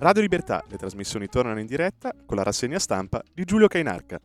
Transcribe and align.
Radio 0.00 0.22
Libertà, 0.22 0.64
le 0.70 0.78
trasmissioni 0.78 1.26
tornano 1.26 1.60
in 1.60 1.66
diretta 1.66 2.14
con 2.24 2.38
la 2.38 2.42
rassegna 2.42 2.78
stampa 2.78 3.22
di 3.34 3.44
Giulio 3.44 3.68
Cainarca. 3.68 4.18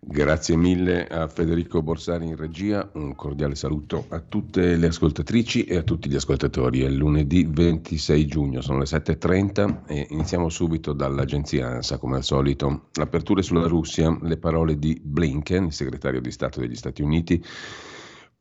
Grazie 0.00 0.56
mille 0.56 1.06
a 1.06 1.28
Federico 1.28 1.82
Borsari 1.82 2.24
in 2.24 2.34
regia, 2.34 2.88
un 2.94 3.14
cordiale 3.14 3.56
saluto 3.56 4.06
a 4.08 4.20
tutte 4.20 4.76
le 4.76 4.86
ascoltatrici 4.86 5.64
e 5.64 5.76
a 5.76 5.82
tutti 5.82 6.08
gli 6.08 6.14
ascoltatori. 6.14 6.80
È 6.80 6.88
lunedì 6.88 7.46
26 7.46 8.26
giugno, 8.26 8.62
sono 8.62 8.78
le 8.78 8.86
7.30 8.86 9.80
e 9.86 10.06
iniziamo 10.08 10.48
subito 10.48 10.94
dall'agenzia 10.94 11.66
ANSA 11.66 11.98
come 11.98 12.16
al 12.16 12.24
solito. 12.24 12.86
L'apertura 12.94 13.42
sulla 13.42 13.66
Russia, 13.66 14.16
le 14.22 14.38
parole 14.38 14.78
di 14.78 14.98
Blinken, 14.98 15.66
il 15.66 15.72
segretario 15.74 16.22
di 16.22 16.30
Stato 16.30 16.58
degli 16.58 16.74
Stati 16.74 17.02
Uniti, 17.02 17.44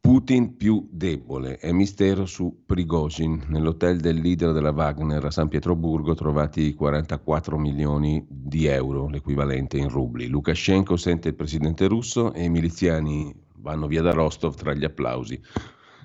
Putin 0.01 0.55
più 0.55 0.87
debole 0.89 1.57
è 1.57 1.71
mistero 1.73 2.25
su 2.25 2.63
Prigozhin. 2.65 3.45
Nell'hotel 3.49 3.99
del 3.99 4.21
leader 4.21 4.53
della 4.53 4.71
Wagner 4.71 5.25
a 5.25 5.29
San 5.29 5.49
Pietroburgo 5.49 6.15
trovati 6.15 6.73
44 6.73 7.57
milioni 7.57 8.25
di 8.27 8.65
euro, 8.65 9.09
l'equivalente 9.09 9.77
in 9.77 9.89
rubli. 9.89 10.27
Lukashenko 10.27 10.95
sente 10.95 11.27
il 11.27 11.35
presidente 11.35 11.87
russo 11.87 12.33
e 12.33 12.45
i 12.45 12.49
miliziani 12.49 13.35
vanno 13.57 13.87
via 13.87 14.01
da 14.01 14.11
Rostov 14.11 14.55
tra 14.55 14.73
gli 14.73 14.85
applausi 14.85 15.39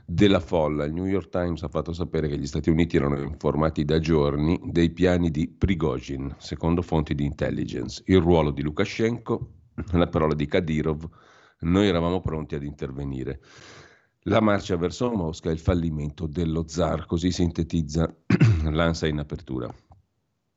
della 0.05 0.41
folla. 0.41 0.85
Il 0.85 0.93
New 0.93 1.07
York 1.07 1.29
Times 1.29 1.63
ha 1.63 1.69
fatto 1.69 1.93
sapere 1.93 2.29
che 2.29 2.37
gli 2.37 2.47
Stati 2.47 2.71
Uniti 2.71 2.97
erano 2.97 3.21
informati 3.21 3.85
da 3.85 4.01
giorni 4.01 4.61
dei 4.65 4.91
piani 4.91 5.31
di 5.31 5.49
Prigozhin, 5.49 6.35
secondo 6.39 6.83
fonti 6.83 7.15
di 7.15 7.25
intelligence. 7.25 8.03
Il 8.07 8.21
ruolo 8.21 8.51
di 8.51 8.63
Lukashenko, 8.63 9.51
la 9.93 10.09
parola 10.09 10.35
di 10.35 10.47
Kadyrov, 10.47 11.09
noi 11.61 11.87
eravamo 11.87 12.21
pronti 12.21 12.57
ad 12.57 12.65
intervenire. 12.65 13.41
La 14.29 14.41
marcia 14.41 14.79
verso 14.79 15.11
Mosca 15.11 15.51
e 15.51 15.53
il 15.53 15.59
fallimento 15.59 16.27
dello 16.27 16.65
zar, 16.67 17.05
così 17.05 17.31
sintetizza 17.31 18.11
l'ANSA 18.71 19.07
in 19.07 19.19
apertura. 19.19 19.69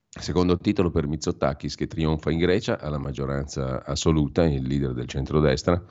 Secondo 0.08 0.58
titolo 0.58 0.90
per 0.90 1.06
Mitsotakis 1.06 1.76
che 1.76 1.86
trionfa 1.86 2.32
in 2.32 2.38
Grecia 2.38 2.80
alla 2.80 2.98
maggioranza 2.98 3.84
assoluta, 3.84 4.46
il 4.46 4.66
leader 4.66 4.94
del 4.94 5.10
centrodestra 5.10 5.84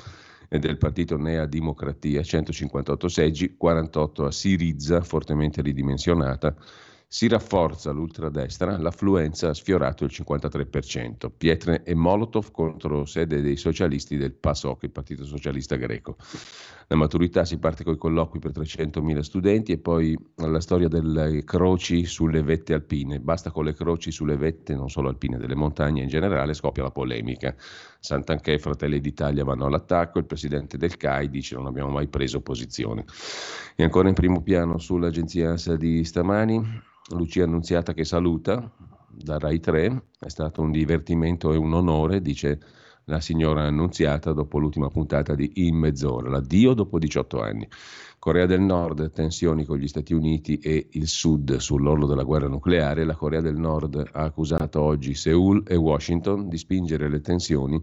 e 0.48 0.58
del 0.58 0.78
partito 0.78 1.18
Nea 1.18 1.44
Dimocratia, 1.44 2.22
158 2.22 3.08
seggi, 3.08 3.56
48 3.58 4.24
a 4.24 4.30
Siriza, 4.30 5.02
fortemente 5.02 5.60
ridimensionata, 5.60 6.56
si 7.08 7.28
rafforza 7.28 7.92
l'ultradestra, 7.92 8.78
l'affluenza 8.78 9.50
ha 9.50 9.54
sfiorato 9.54 10.04
il 10.04 10.10
53%. 10.12 11.30
Pietre 11.36 11.82
e 11.84 11.94
Molotov 11.94 12.50
contro 12.50 13.04
sede 13.04 13.42
dei 13.42 13.56
socialisti 13.56 14.16
del 14.16 14.32
PASOK, 14.32 14.82
il 14.82 14.90
Partito 14.90 15.24
Socialista 15.24 15.76
Greco. 15.76 16.16
La 16.88 16.94
maturità 16.94 17.44
si 17.44 17.58
parte 17.58 17.82
con 17.82 17.94
i 17.94 17.98
colloqui 17.98 18.38
per 18.38 18.52
300.000 18.52 19.18
studenti 19.18 19.72
e 19.72 19.78
poi 19.78 20.16
la 20.36 20.60
storia 20.60 20.86
delle 20.86 21.42
croci 21.42 22.04
sulle 22.04 22.44
vette 22.44 22.74
alpine. 22.74 23.18
Basta 23.18 23.50
con 23.50 23.64
le 23.64 23.74
croci 23.74 24.12
sulle 24.12 24.36
vette, 24.36 24.76
non 24.76 24.88
solo 24.88 25.08
alpine, 25.08 25.36
delle 25.36 25.56
montagne 25.56 26.02
in 26.02 26.08
generale, 26.08 26.54
scoppia 26.54 26.84
la 26.84 26.92
polemica. 26.92 27.56
Sant'Anché 27.98 28.52
e 28.52 28.58
Fratelli 28.60 29.00
d'Italia 29.00 29.42
vanno 29.42 29.66
all'attacco, 29.66 30.20
il 30.20 30.26
presidente 30.26 30.78
del 30.78 30.96
CAI 30.96 31.28
dice 31.28 31.56
non 31.56 31.66
abbiamo 31.66 31.90
mai 31.90 32.06
preso 32.06 32.40
posizione. 32.40 33.04
E 33.74 33.82
ancora 33.82 34.06
in 34.06 34.14
primo 34.14 34.40
piano 34.42 34.78
sull'agenzia 34.78 35.50
ANSA 35.50 35.74
di 35.74 36.04
stamani, 36.04 36.62
Lucia 37.10 37.42
Annunziata 37.42 37.94
che 37.94 38.04
saluta 38.04 38.70
da 39.08 39.38
Rai 39.38 39.58
3, 39.58 40.02
è 40.20 40.28
stato 40.28 40.60
un 40.62 40.70
divertimento 40.70 41.52
e 41.52 41.56
un 41.56 41.72
onore, 41.72 42.20
dice 42.20 42.60
la 43.08 43.20
signora 43.20 43.62
Annunziata 43.62 44.32
dopo 44.32 44.58
l'ultima 44.58 44.88
puntata 44.88 45.36
di 45.36 45.48
In 45.54 45.76
mezz'ora, 45.76 46.28
l'addio 46.28 46.74
dopo 46.74 46.98
18 46.98 47.40
anni. 47.40 47.68
Corea 48.18 48.46
del 48.46 48.60
Nord, 48.60 49.12
tensioni 49.12 49.64
con 49.64 49.78
gli 49.78 49.86
Stati 49.86 50.12
Uniti 50.12 50.58
e 50.58 50.88
il 50.90 51.06
Sud 51.06 51.54
sull'orlo 51.54 52.06
della 52.06 52.24
guerra 52.24 52.48
nucleare. 52.48 53.04
La 53.04 53.14
Corea 53.14 53.40
del 53.40 53.56
Nord 53.56 54.10
ha 54.10 54.22
accusato 54.22 54.80
oggi 54.80 55.14
Seoul 55.14 55.62
e 55.68 55.76
Washington 55.76 56.48
di 56.48 56.58
spingere 56.58 57.08
le 57.08 57.20
tensioni 57.20 57.80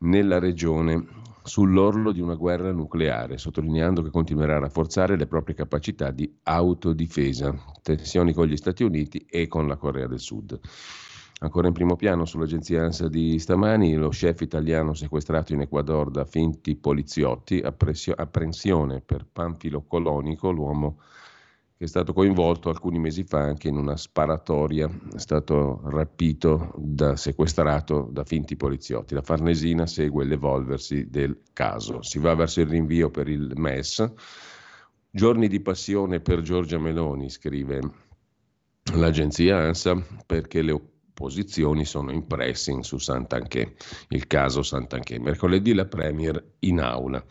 nella 0.00 0.38
regione 0.38 1.04
sull'orlo 1.42 2.12
di 2.12 2.20
una 2.20 2.36
guerra 2.36 2.70
nucleare, 2.70 3.38
sottolineando 3.38 4.02
che 4.02 4.10
continuerà 4.10 4.54
a 4.54 4.60
rafforzare 4.60 5.16
le 5.16 5.26
proprie 5.26 5.56
capacità 5.56 6.12
di 6.12 6.32
autodifesa, 6.44 7.52
tensioni 7.82 8.32
con 8.32 8.46
gli 8.46 8.56
Stati 8.56 8.84
Uniti 8.84 9.26
e 9.28 9.48
con 9.48 9.66
la 9.66 9.76
Corea 9.76 10.06
del 10.06 10.20
Sud. 10.20 10.60
Ancora 11.40 11.68
in 11.68 11.72
primo 11.72 11.94
piano 11.94 12.24
sull'agenzia 12.24 12.82
ANSA 12.82 13.08
di 13.08 13.38
stamani, 13.38 13.94
lo 13.94 14.08
chef 14.08 14.40
italiano 14.40 14.92
sequestrato 14.92 15.52
in 15.52 15.60
Ecuador 15.60 16.10
da 16.10 16.24
finti 16.24 16.74
poliziotti, 16.74 17.60
apprensione 17.60 19.00
per 19.00 19.24
Panfilo 19.30 19.84
Colonico, 19.86 20.50
l'uomo 20.50 20.98
che 21.76 21.84
è 21.84 21.86
stato 21.86 22.12
coinvolto 22.12 22.70
alcuni 22.70 22.98
mesi 22.98 23.22
fa 23.22 23.38
anche 23.38 23.68
in 23.68 23.76
una 23.76 23.96
sparatoria, 23.96 24.90
è 25.14 25.18
stato 25.18 25.80
rapito, 25.84 26.72
da, 26.76 27.14
sequestrato 27.14 28.08
da 28.10 28.24
finti 28.24 28.56
poliziotti. 28.56 29.14
La 29.14 29.22
Farnesina 29.22 29.86
segue 29.86 30.24
l'evolversi 30.24 31.08
del 31.08 31.42
caso. 31.52 32.02
Si 32.02 32.18
va 32.18 32.34
verso 32.34 32.60
il 32.60 32.66
rinvio 32.66 33.10
per 33.10 33.28
il 33.28 33.52
MES. 33.54 34.12
Giorni 35.08 35.46
di 35.46 35.60
passione 35.60 36.18
per 36.18 36.40
Giorgia 36.40 36.80
Meloni, 36.80 37.30
scrive 37.30 37.80
l'agenzia 38.94 39.58
ANSA, 39.58 40.02
perché 40.26 40.62
le 40.62 40.72
opposizioni 40.72 40.97
sono 41.84 42.12
in 42.12 42.26
pressing 42.26 42.82
su 42.82 42.98
Sant'Anché, 42.98 43.74
il 44.08 44.26
caso 44.26 44.62
Sant'Anché. 44.62 45.18
Mercoledì 45.18 45.74
la 45.74 45.86
Premier 45.86 46.42
in 46.60 46.80
aula. 46.80 47.24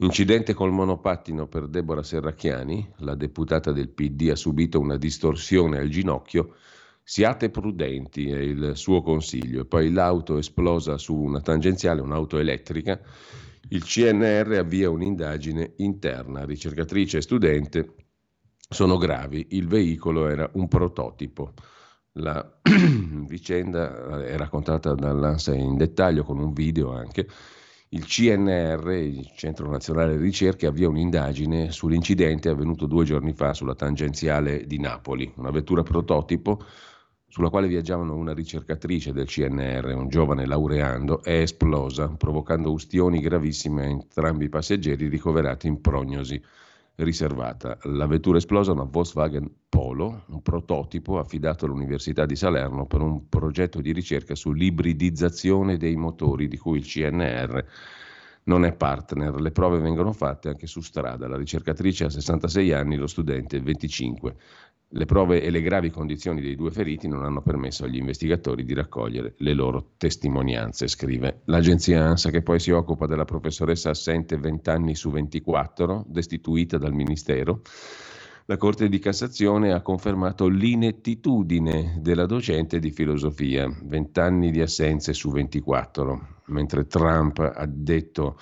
Incidente 0.00 0.54
col 0.54 0.70
monopattino 0.70 1.48
per 1.48 1.66
Deborah 1.66 2.02
Serracchiani, 2.02 2.94
la 2.98 3.14
deputata 3.14 3.72
del 3.72 3.88
PD 3.88 4.28
ha 4.30 4.36
subito 4.36 4.78
una 4.78 4.96
distorsione 4.96 5.78
al 5.78 5.88
ginocchio. 5.88 6.54
Siate 7.02 7.50
prudenti, 7.50 8.28
è 8.28 8.38
il 8.38 8.72
suo 8.74 9.02
consiglio. 9.02 9.62
E 9.62 9.64
poi 9.66 9.90
l'auto 9.90 10.38
esplosa 10.38 10.98
su 10.98 11.16
una 11.16 11.40
tangenziale, 11.40 12.00
un'auto 12.00 12.38
elettrica. 12.38 13.00
Il 13.70 13.82
CNR 13.82 14.52
avvia 14.58 14.90
un'indagine 14.90 15.74
interna. 15.78 16.44
Ricercatrice 16.44 17.18
e 17.18 17.22
studente 17.22 17.94
sono 18.68 18.98
gravi. 18.98 19.48
Il 19.50 19.66
veicolo 19.66 20.28
era 20.28 20.48
un 20.54 20.68
prototipo. 20.68 21.54
La 22.18 22.58
vicenda 23.26 24.24
è 24.24 24.36
raccontata 24.36 24.94
dall'ANSA 24.94 25.54
in 25.54 25.76
dettaglio 25.76 26.24
con 26.24 26.38
un 26.38 26.52
video 26.52 26.92
anche. 26.92 27.28
Il 27.90 28.04
CNR, 28.04 28.90
il 28.90 29.30
Centro 29.34 29.70
Nazionale 29.70 30.16
di 30.16 30.22
Ricerche, 30.24 30.66
avvia 30.66 30.88
un'indagine 30.88 31.70
sull'incidente 31.70 32.48
avvenuto 32.48 32.86
due 32.86 33.04
giorni 33.04 33.32
fa 33.32 33.54
sulla 33.54 33.74
tangenziale 33.74 34.66
di 34.66 34.78
Napoli, 34.78 35.32
una 35.36 35.50
vettura 35.50 35.82
prototipo 35.82 36.62
sulla 37.28 37.50
quale 37.50 37.68
viaggiavano 37.68 38.16
una 38.16 38.34
ricercatrice 38.34 39.12
del 39.12 39.26
CNR, 39.26 39.94
un 39.94 40.08
giovane 40.08 40.44
laureando, 40.44 41.22
è 41.22 41.40
esplosa, 41.40 42.08
provocando 42.08 42.72
ustioni 42.72 43.20
gravissime 43.20 43.84
a 43.84 43.88
entrambi 43.88 44.46
i 44.46 44.50
passeggeri 44.50 45.08
ricoverati 45.08 45.66
in 45.66 45.80
prognosi 45.80 46.42
riservata. 46.98 47.78
La 47.82 48.06
vettura 48.06 48.38
esplosa 48.38 48.70
è 48.70 48.74
una 48.74 48.84
Volkswagen 48.84 49.50
Polo, 49.68 50.24
un 50.28 50.42
prototipo 50.42 51.18
affidato 51.18 51.64
all'Università 51.64 52.26
di 52.26 52.36
Salerno 52.36 52.86
per 52.86 53.00
un 53.00 53.28
progetto 53.28 53.80
di 53.80 53.92
ricerca 53.92 54.34
sull'ibridizzazione 54.34 55.76
dei 55.76 55.96
motori 55.96 56.48
di 56.48 56.56
cui 56.56 56.78
il 56.78 56.86
CNR 56.86 57.64
non 58.44 58.64
è 58.64 58.72
partner. 58.72 59.40
Le 59.40 59.52
prove 59.52 59.78
vengono 59.78 60.12
fatte 60.12 60.48
anche 60.48 60.66
su 60.66 60.80
strada. 60.80 61.28
La 61.28 61.36
ricercatrice 61.36 62.04
ha 62.04 62.10
66 62.10 62.72
anni, 62.72 62.96
lo 62.96 63.06
studente 63.06 63.60
25. 63.60 64.36
Le 64.90 65.04
prove 65.04 65.42
e 65.42 65.50
le 65.50 65.60
gravi 65.60 65.90
condizioni 65.90 66.40
dei 66.40 66.56
due 66.56 66.70
feriti 66.70 67.08
non 67.08 67.22
hanno 67.22 67.42
permesso 67.42 67.84
agli 67.84 67.98
investigatori 67.98 68.64
di 68.64 68.72
raccogliere 68.72 69.34
le 69.36 69.52
loro 69.52 69.90
testimonianze, 69.98 70.88
scrive 70.88 71.42
l'agenzia 71.44 72.06
ANSA 72.06 72.30
che 72.30 72.40
poi 72.40 72.58
si 72.58 72.70
occupa 72.70 73.04
della 73.04 73.26
professoressa 73.26 73.90
assente 73.90 74.38
20 74.38 74.70
anni 74.70 74.94
su 74.94 75.10
24, 75.10 76.06
destituita 76.08 76.78
dal 76.78 76.94
Ministero. 76.94 77.60
La 78.46 78.56
Corte 78.56 78.88
di 78.88 78.98
Cassazione 78.98 79.74
ha 79.74 79.82
confermato 79.82 80.48
l'inettitudine 80.48 81.98
della 82.00 82.24
docente 82.24 82.78
di 82.78 82.90
filosofia, 82.90 83.68
20 83.68 84.20
anni 84.20 84.50
di 84.50 84.62
assenze 84.62 85.12
su 85.12 85.30
24, 85.30 86.36
mentre 86.46 86.86
Trump 86.86 87.40
ha 87.40 87.66
detto 87.66 88.38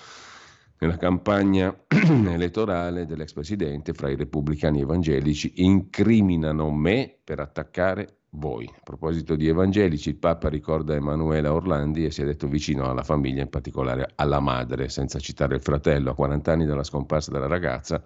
nella 0.79 0.97
campagna 0.97 1.75
elettorale 1.89 3.07
dell'ex 3.07 3.33
presidente 3.33 3.95
fra 3.95 4.11
i 4.11 4.17
repubblicani 4.17 4.81
evangelici 4.81 5.53
incriminano 5.57 6.71
me 6.71 7.17
per 7.23 7.41
attaccare 7.41 8.19
voi. 8.31 8.67
A 8.67 8.81
proposito 8.83 9.35
di 9.35 9.49
evangelici, 9.49 10.11
il 10.11 10.17
Papa 10.17 10.49
ricorda 10.49 10.95
Emanuela 10.95 11.53
Orlandi 11.53 12.05
e 12.05 12.11
si 12.11 12.23
è 12.23 12.25
detto 12.25 12.49
vicino 12.49 12.89
alla 12.89 13.03
famiglia, 13.03 13.43
in 13.43 13.49
particolare 13.49 14.13
alla 14.17 14.41
madre, 14.41 14.89
senza 14.89 15.19
citare 15.19 15.57
il 15.57 15.63
fratello. 15.63 16.11
A 16.11 16.15
40 16.15 16.53
anni 16.53 16.67
dalla 16.67 16.85
scomparsa 16.85 17.31
della 17.31 17.47
ragazza, 17.47 18.03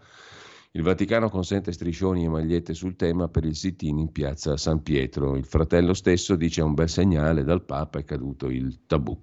il 0.72 0.82
Vaticano 0.82 1.28
consente 1.28 1.72
striscioni 1.72 2.24
e 2.24 2.28
magliette 2.28 2.74
sul 2.74 2.94
tema 2.94 3.26
per 3.28 3.44
il 3.44 3.56
sit-in 3.56 3.98
in 3.98 4.12
piazza 4.12 4.56
San 4.56 4.82
Pietro. 4.82 5.36
Il 5.36 5.44
fratello 5.44 5.94
stesso 5.94 6.36
dice 6.36 6.62
un 6.62 6.74
bel 6.74 6.88
segnale, 6.88 7.42
dal 7.42 7.64
Papa 7.64 7.98
è 7.98 8.04
caduto 8.04 8.48
il 8.48 8.82
tabù. 8.86 9.18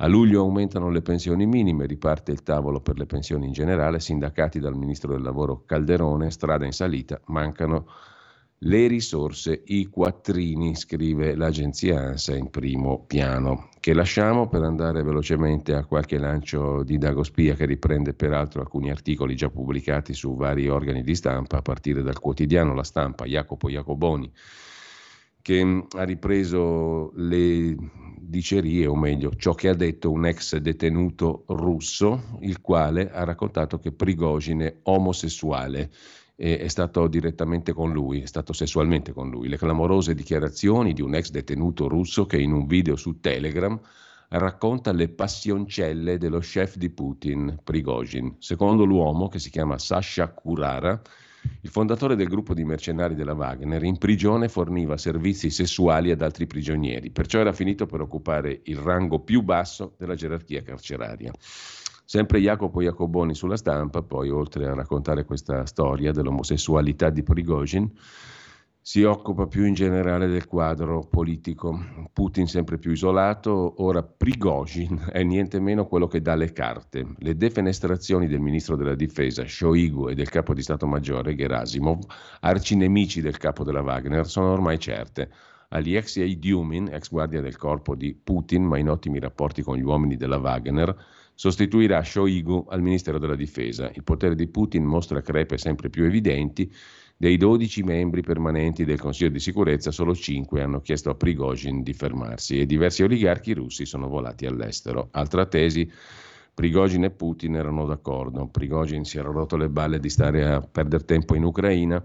A 0.00 0.06
luglio 0.06 0.42
aumentano 0.42 0.90
le 0.90 1.02
pensioni 1.02 1.44
minime, 1.44 1.84
riparte 1.84 2.30
il 2.30 2.44
tavolo 2.44 2.80
per 2.80 2.96
le 2.98 3.06
pensioni 3.06 3.46
in 3.46 3.52
generale, 3.52 3.98
sindacati 3.98 4.60
dal 4.60 4.76
ministro 4.76 5.12
del 5.12 5.22
lavoro 5.22 5.64
Calderone, 5.64 6.30
strada 6.30 6.64
in 6.64 6.70
salita, 6.70 7.20
mancano 7.26 7.86
le 8.58 8.86
risorse, 8.86 9.60
i 9.66 9.86
quattrini, 9.86 10.76
scrive 10.76 11.34
l'agenzia 11.34 11.98
ANSA 11.98 12.36
in 12.36 12.48
primo 12.48 13.06
piano, 13.08 13.70
che 13.80 13.92
lasciamo 13.92 14.46
per 14.46 14.62
andare 14.62 15.02
velocemente 15.02 15.74
a 15.74 15.84
qualche 15.84 16.18
lancio 16.18 16.84
di 16.84 16.96
Dagospia 16.96 17.54
che 17.54 17.66
riprende 17.66 18.14
peraltro 18.14 18.60
alcuni 18.60 18.90
articoli 18.90 19.34
già 19.34 19.50
pubblicati 19.50 20.14
su 20.14 20.36
vari 20.36 20.68
organi 20.68 21.02
di 21.02 21.16
stampa, 21.16 21.56
a 21.56 21.62
partire 21.62 22.02
dal 22.02 22.20
quotidiano 22.20 22.72
La 22.72 22.84
Stampa, 22.84 23.24
Jacopo 23.24 23.68
Jacoboni, 23.68 24.32
che 25.48 25.86
ha 25.96 26.02
ripreso 26.02 27.10
le 27.14 27.74
dicerie, 28.20 28.84
o 28.84 28.94
meglio, 28.94 29.34
ciò 29.34 29.54
che 29.54 29.70
ha 29.70 29.74
detto 29.74 30.10
un 30.10 30.26
ex 30.26 30.58
detenuto 30.58 31.44
russo, 31.46 32.36
il 32.40 32.60
quale 32.60 33.10
ha 33.10 33.24
raccontato 33.24 33.78
che 33.78 33.92
Prigogine 33.92 34.80
omosessuale 34.82 35.90
è 36.36 36.68
stato 36.68 37.08
direttamente 37.08 37.72
con 37.72 37.90
lui, 37.92 38.20
è 38.20 38.26
stato 38.26 38.52
sessualmente 38.52 39.14
con 39.14 39.30
lui. 39.30 39.48
Le 39.48 39.56
clamorose 39.56 40.14
dichiarazioni 40.14 40.92
di 40.92 41.00
un 41.00 41.14
ex 41.14 41.30
detenuto 41.30 41.88
russo 41.88 42.26
che 42.26 42.36
in 42.36 42.52
un 42.52 42.66
video 42.66 42.94
su 42.96 43.18
Telegram 43.18 43.80
racconta 44.28 44.92
le 44.92 45.08
passioncelle 45.08 46.18
dello 46.18 46.40
chef 46.40 46.76
di 46.76 46.90
Putin, 46.90 47.58
Prigozhin. 47.64 48.36
Secondo 48.38 48.84
l'uomo, 48.84 49.28
che 49.28 49.38
si 49.38 49.48
chiama 49.48 49.78
Sasha 49.78 50.28
Kurara, 50.28 51.00
il 51.60 51.70
fondatore 51.70 52.16
del 52.16 52.28
gruppo 52.28 52.54
di 52.54 52.64
mercenari 52.64 53.14
della 53.14 53.34
Wagner, 53.34 53.82
in 53.84 53.98
prigione 53.98 54.48
forniva 54.48 54.96
servizi 54.96 55.50
sessuali 55.50 56.10
ad 56.10 56.22
altri 56.22 56.46
prigionieri, 56.46 57.10
perciò 57.10 57.38
era 57.40 57.52
finito 57.52 57.86
per 57.86 58.00
occupare 58.00 58.60
il 58.64 58.76
rango 58.76 59.20
più 59.20 59.42
basso 59.42 59.94
della 59.98 60.14
gerarchia 60.14 60.62
carceraria. 60.62 61.32
Sempre 62.04 62.40
Jacopo 62.40 62.80
Jacoboni 62.80 63.34
sulla 63.34 63.56
stampa, 63.56 64.02
poi 64.02 64.30
oltre 64.30 64.66
a 64.66 64.74
raccontare 64.74 65.24
questa 65.24 65.66
storia 65.66 66.10
dell'omosessualità 66.10 67.10
di 67.10 67.22
Prigozhin, 67.22 67.90
si 68.88 69.02
occupa 69.02 69.46
più 69.46 69.66
in 69.66 69.74
generale 69.74 70.28
del 70.28 70.46
quadro 70.46 71.06
politico. 71.06 71.78
Putin 72.10 72.46
sempre 72.46 72.78
più 72.78 72.92
isolato, 72.92 73.82
ora 73.82 74.02
Prigozhin 74.02 75.10
è 75.12 75.22
niente 75.22 75.60
meno 75.60 75.84
quello 75.84 76.06
che 76.06 76.22
dà 76.22 76.34
le 76.34 76.54
carte. 76.54 77.06
Le 77.18 77.36
defenestrazioni 77.36 78.28
del 78.28 78.40
ministro 78.40 78.76
della 78.76 78.94
difesa 78.94 79.46
Shoigu 79.46 80.08
e 80.08 80.14
del 80.14 80.30
capo 80.30 80.54
di 80.54 80.62
Stato 80.62 80.86
Maggiore 80.86 81.34
Gerasimov, 81.34 82.02
arcinemici 82.40 83.20
del 83.20 83.36
capo 83.36 83.62
della 83.62 83.82
Wagner, 83.82 84.26
sono 84.26 84.52
ormai 84.52 84.78
certe. 84.78 85.28
Alexei 85.68 86.38
Dumin, 86.38 86.88
ex 86.90 87.10
guardia 87.10 87.42
del 87.42 87.58
corpo 87.58 87.94
di 87.94 88.14
Putin, 88.14 88.64
ma 88.64 88.78
in 88.78 88.88
ottimi 88.88 89.20
rapporti 89.20 89.60
con 89.60 89.76
gli 89.76 89.82
uomini 89.82 90.16
della 90.16 90.38
Wagner, 90.38 90.96
sostituirà 91.34 92.02
Shoigu 92.02 92.64
al 92.70 92.80
Ministero 92.80 93.18
della 93.18 93.36
Difesa. 93.36 93.90
Il 93.92 94.02
potere 94.02 94.34
di 94.34 94.48
Putin 94.48 94.82
mostra 94.84 95.20
crepe 95.20 95.58
sempre 95.58 95.90
più 95.90 96.04
evidenti. 96.04 96.72
Dei 97.20 97.36
12 97.36 97.82
membri 97.82 98.22
permanenti 98.22 98.84
del 98.84 99.00
Consiglio 99.00 99.30
di 99.30 99.40
sicurezza, 99.40 99.90
solo 99.90 100.14
5 100.14 100.62
hanno 100.62 100.80
chiesto 100.80 101.10
a 101.10 101.16
Prigozhin 101.16 101.82
di 101.82 101.92
fermarsi 101.92 102.60
e 102.60 102.64
diversi 102.64 103.02
oligarchi 103.02 103.54
russi 103.54 103.86
sono 103.86 104.06
volati 104.06 104.46
all'estero. 104.46 105.08
Altra 105.10 105.44
tesi, 105.46 105.90
Prigozhin 106.54 107.02
e 107.02 107.10
Putin 107.10 107.56
erano 107.56 107.86
d'accordo. 107.86 108.46
Prigozhin 108.46 109.02
si 109.02 109.18
era 109.18 109.32
rotto 109.32 109.56
le 109.56 109.68
balle 109.68 109.98
di 109.98 110.08
stare 110.08 110.46
a 110.46 110.60
perdere 110.60 111.04
tempo 111.04 111.34
in 111.34 111.42
Ucraina 111.42 112.00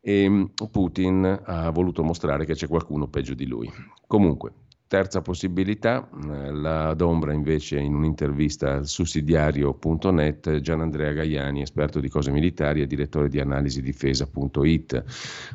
e 0.00 0.50
Putin 0.70 1.38
ha 1.44 1.68
voluto 1.68 2.02
mostrare 2.02 2.46
che 2.46 2.54
c'è 2.54 2.66
qualcuno 2.66 3.08
peggio 3.08 3.34
di 3.34 3.44
lui. 3.44 3.70
Comunque, 4.06 4.52
Terza 4.88 5.20
possibilità, 5.20 6.08
eh, 6.30 6.52
la 6.52 6.94
Dombra 6.94 7.32
invece 7.32 7.80
in 7.80 7.92
un'intervista 7.92 8.74
al 8.74 8.86
sussidiario.net, 8.86 10.60
Gianandrea 10.60 11.10
Gaiani, 11.10 11.60
esperto 11.60 11.98
di 11.98 12.08
cose 12.08 12.30
militari 12.30 12.82
e 12.82 12.86
direttore 12.86 13.28
di 13.28 13.40
analisi 13.40 13.82
difesa.it. 13.82 15.04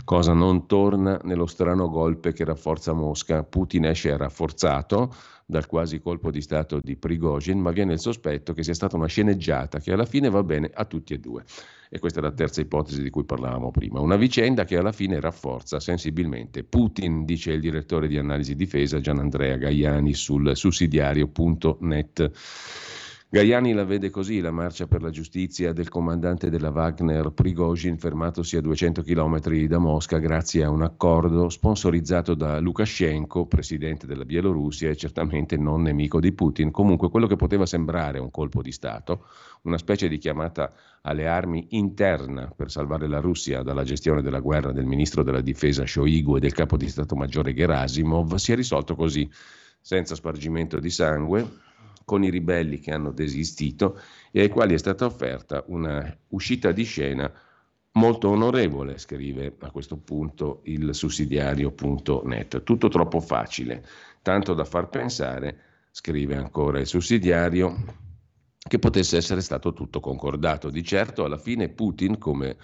Cosa 0.04 0.34
non 0.34 0.68
torna 0.68 1.18
nello 1.24 1.46
strano 1.46 1.88
golpe 1.88 2.34
che 2.34 2.44
rafforza 2.44 2.92
Mosca? 2.92 3.44
Putin 3.44 3.86
esce 3.86 4.18
rafforzato 4.18 5.16
dal 5.46 5.66
quasi 5.66 6.02
colpo 6.02 6.30
di 6.30 6.42
Stato 6.42 6.82
di 6.82 6.98
Prigozhin, 6.98 7.58
ma 7.58 7.72
viene 7.72 7.94
il 7.94 8.00
sospetto 8.02 8.52
che 8.52 8.64
sia 8.64 8.74
stata 8.74 8.98
una 8.98 9.08
sceneggiata 9.08 9.80
che 9.80 9.94
alla 9.94 10.06
fine 10.06 10.30
va 10.30 10.44
bene 10.44 10.70
a 10.74 10.84
tutti 10.84 11.14
e 11.14 11.20
due. 11.20 11.46
E 11.94 12.00
questa 12.00 12.20
è 12.20 12.24
la 12.24 12.32
terza 12.32 12.62
ipotesi 12.62 13.04
di 13.04 13.10
cui 13.10 13.26
parlavamo 13.26 13.70
prima. 13.70 14.00
Una 14.00 14.16
vicenda 14.16 14.64
che 14.64 14.78
alla 14.78 14.94
fine 14.94 15.20
rafforza 15.20 15.82
sensibilmente 15.82 16.64
Putin, 16.64 17.26
dice 17.26 17.52
il 17.52 17.60
direttore 17.60 18.08
di 18.08 18.18
analisi 18.18 18.56
difesa 18.56 19.02
Gian 19.02 19.20
Andrea 19.20 19.58
Gaiani 19.58 20.14
sul 20.14 20.56
sussidiario.net. 20.56 22.32
Gaiani 23.34 23.72
la 23.72 23.86
vede 23.86 24.10
così 24.10 24.42
la 24.42 24.52
marcia 24.52 24.88
per 24.88 25.02
la 25.02 25.10
giustizia 25.10 25.72
del 25.72 25.88
comandante 25.88 26.50
della 26.50 26.70
Wagner 26.70 27.32
Prigozhin 27.32 27.98
fermatosi 27.98 28.58
a 28.58 28.62
200 28.62 29.04
km 29.04 29.40
da 29.68 29.78
Mosca 29.78 30.18
grazie 30.18 30.66
a 30.66 30.70
un 30.70 30.82
accordo 30.82 31.48
sponsorizzato 31.48 32.34
da 32.34 32.60
Lukashenko, 32.60 33.46
presidente 33.46 34.06
della 34.06 34.26
Bielorussia 34.26 34.90
e 34.90 34.98
certamente 34.98 35.56
non 35.56 35.82
nemico 35.82 36.20
di 36.20 36.34
Putin. 36.34 36.72
Comunque 36.72 37.10
quello 37.10 37.26
che 37.26 37.38
poteva 37.38 37.66
sembrare 37.66 38.20
un 38.20 38.32
colpo 38.32 38.62
di 38.62 38.74
Stato, 38.74 39.28
una 39.62 39.78
specie 39.78 40.10
di 40.10 40.18
chiamata 40.18 40.74
alle 41.04 41.26
armi 41.26 41.68
interna 41.70 42.52
per 42.54 42.70
salvare 42.70 43.08
la 43.08 43.22
Russia 43.22 43.64
dalla 43.64 43.86
gestione 43.86 44.22
della 44.22 44.42
guerra 44.42 44.74
del 44.74 44.86
ministro 44.86 45.24
della 45.24 45.40
difesa 45.40 45.86
Shoigu 45.86 46.36
e 46.36 46.42
del 46.42 46.52
capo 46.52 46.76
di 46.76 46.90
Stato 46.90 47.16
Maggiore 47.16 47.54
Gerasimov, 47.54 48.36
si 48.36 48.52
è 48.52 48.56
risolto 48.56 48.94
così, 48.94 49.32
senza 49.80 50.16
spargimento 50.16 50.82
di 50.82 50.90
sangue 50.90 51.70
con 52.06 52.24
i 52.24 52.30
ribelli 52.30 52.80
che 52.80 52.92
hanno 52.92 53.12
desistito 53.12 54.00
e 54.32 54.42
ai 54.42 54.50
quali 54.50 54.74
è 54.74 54.78
stata 54.78 55.06
offerta 55.06 55.64
una 55.68 56.18
uscita 56.30 56.72
di 56.72 56.84
scena 56.84 57.32
molto 57.94 58.30
onorevole, 58.30 58.98
scrive 58.98 59.56
a 59.60 59.72
questo 59.72 59.98
punto 59.98 60.62
il 60.66 60.94
sussidiario.net. 60.94 62.64
Tutto 62.64 62.88
troppo 62.88 63.20
facile, 63.20 63.86
tanto 64.22 64.54
da 64.54 64.64
far 64.64 64.90
pensare, 64.90 65.60
scrive 65.92 66.36
ancora 66.36 66.80
il 66.80 66.88
sussidiario, 66.88 68.00
che 68.58 68.80
potesse 68.80 69.18
essere 69.18 69.42
stato 69.42 69.74
tutto 69.74 70.00
concordato. 70.00 70.70
Di 70.70 70.84
certo, 70.84 71.26
alla 71.26 71.38
fine 71.38 71.70
Putin, 71.70 72.18
come 72.18 72.56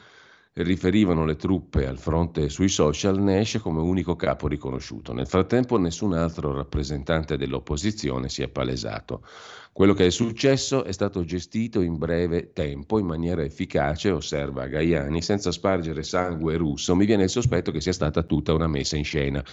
riferivano 0.64 1.26
le 1.26 1.36
truppe 1.36 1.86
al 1.86 1.98
fronte 1.98 2.50
sui 2.50 2.70
social, 2.70 3.20
ne 3.22 3.40
esce 3.40 3.60
come 3.60 3.82
unico 3.82 4.16
capo 4.16 4.48
riconosciuto. 4.48 5.14
Nel 5.14 5.28
frattempo 5.28 5.78
nessun 5.78 6.14
altro 6.14 6.54
rappresentante 6.54 7.38
dell'opposizione 7.38 8.30
si 8.30 8.42
è 8.42 8.48
palesato. 8.48 9.24
Quello 9.72 9.94
che 9.94 10.08
è 10.08 10.10
successo 10.10 10.84
è 10.84 10.92
stato 10.92 11.24
gestito 11.24 11.82
in 11.82 11.98
breve 11.98 12.52
tempo, 12.52 12.98
in 12.98 13.06
maniera 13.06 13.44
efficace, 13.44 14.10
osserva 14.10 14.66
Gaiani, 14.66 15.22
senza 15.22 15.52
spargere 15.52 16.02
sangue 16.02 16.58
russo. 16.58 16.96
Mi 16.96 17.06
viene 17.06 17.24
il 17.24 17.30
sospetto 17.30 17.72
che 17.72 17.80
sia 17.80 17.94
stata 17.94 18.24
tutta 18.24 18.54
una 18.54 18.68
messa 18.68 18.98
in 18.98 19.04
scena. 19.04 19.44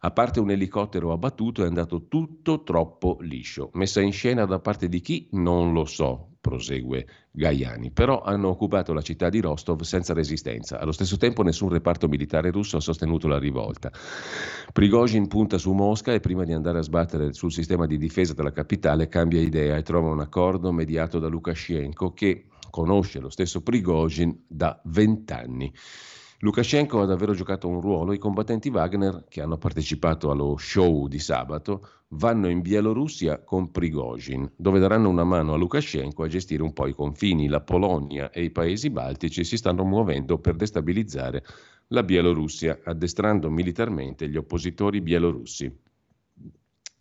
A 0.00 0.10
parte 0.10 0.40
un 0.40 0.50
elicottero 0.50 1.12
abbattuto 1.12 1.62
è 1.62 1.66
andato 1.66 2.08
tutto 2.08 2.62
troppo 2.64 3.16
liscio. 3.20 3.70
Messa 3.72 4.02
in 4.02 4.12
scena 4.12 4.44
da 4.44 4.58
parte 4.58 4.88
di 4.90 5.00
chi? 5.00 5.28
Non 5.30 5.72
lo 5.72 5.86
so, 5.86 6.31
prosegue 6.42 7.06
Gaiani, 7.30 7.92
però 7.92 8.20
hanno 8.20 8.48
occupato 8.48 8.92
la 8.92 9.00
città 9.00 9.30
di 9.30 9.40
Rostov 9.40 9.80
senza 9.82 10.12
resistenza. 10.12 10.78
Allo 10.78 10.92
stesso 10.92 11.16
tempo 11.16 11.42
nessun 11.42 11.70
reparto 11.70 12.08
militare 12.08 12.50
russo 12.50 12.76
ha 12.76 12.80
sostenuto 12.80 13.28
la 13.28 13.38
rivolta. 13.38 13.90
Prigozhin 14.72 15.28
punta 15.28 15.56
su 15.56 15.72
Mosca 15.72 16.12
e 16.12 16.20
prima 16.20 16.44
di 16.44 16.52
andare 16.52 16.80
a 16.80 16.82
sbattere 16.82 17.32
sul 17.32 17.52
sistema 17.52 17.86
di 17.86 17.96
difesa 17.96 18.34
della 18.34 18.52
capitale 18.52 19.08
cambia 19.08 19.40
idea 19.40 19.76
e 19.76 19.82
trova 19.82 20.10
un 20.10 20.20
accordo 20.20 20.72
mediato 20.72 21.18
da 21.18 21.28
Lukashenko 21.28 22.12
che 22.12 22.48
conosce 22.68 23.20
lo 23.20 23.30
stesso 23.30 23.62
Prigozhin 23.62 24.44
da 24.48 24.78
vent'anni. 24.84 25.72
Lukashenko 26.44 27.00
ha 27.00 27.06
davvero 27.06 27.34
giocato 27.34 27.68
un 27.68 27.80
ruolo, 27.80 28.12
i 28.12 28.18
combattenti 28.18 28.68
Wagner 28.68 29.26
che 29.28 29.42
hanno 29.42 29.58
partecipato 29.58 30.28
allo 30.28 30.56
show 30.58 31.06
di 31.06 31.20
sabato 31.20 31.86
vanno 32.08 32.48
in 32.48 32.62
Bielorussia 32.62 33.38
con 33.44 33.70
Prigozhin, 33.70 34.50
dove 34.56 34.80
daranno 34.80 35.08
una 35.08 35.22
mano 35.22 35.52
a 35.52 35.56
Lukashenko 35.56 36.24
a 36.24 36.26
gestire 36.26 36.64
un 36.64 36.72
po' 36.72 36.88
i 36.88 36.94
confini. 36.94 37.46
La 37.46 37.60
Polonia 37.60 38.30
e 38.30 38.42
i 38.42 38.50
paesi 38.50 38.90
baltici 38.90 39.44
si 39.44 39.56
stanno 39.56 39.84
muovendo 39.84 40.38
per 40.38 40.56
destabilizzare 40.56 41.44
la 41.88 42.02
Bielorussia, 42.02 42.80
addestrando 42.86 43.48
militarmente 43.48 44.28
gli 44.28 44.36
oppositori 44.36 45.00
bielorussi. 45.00 45.72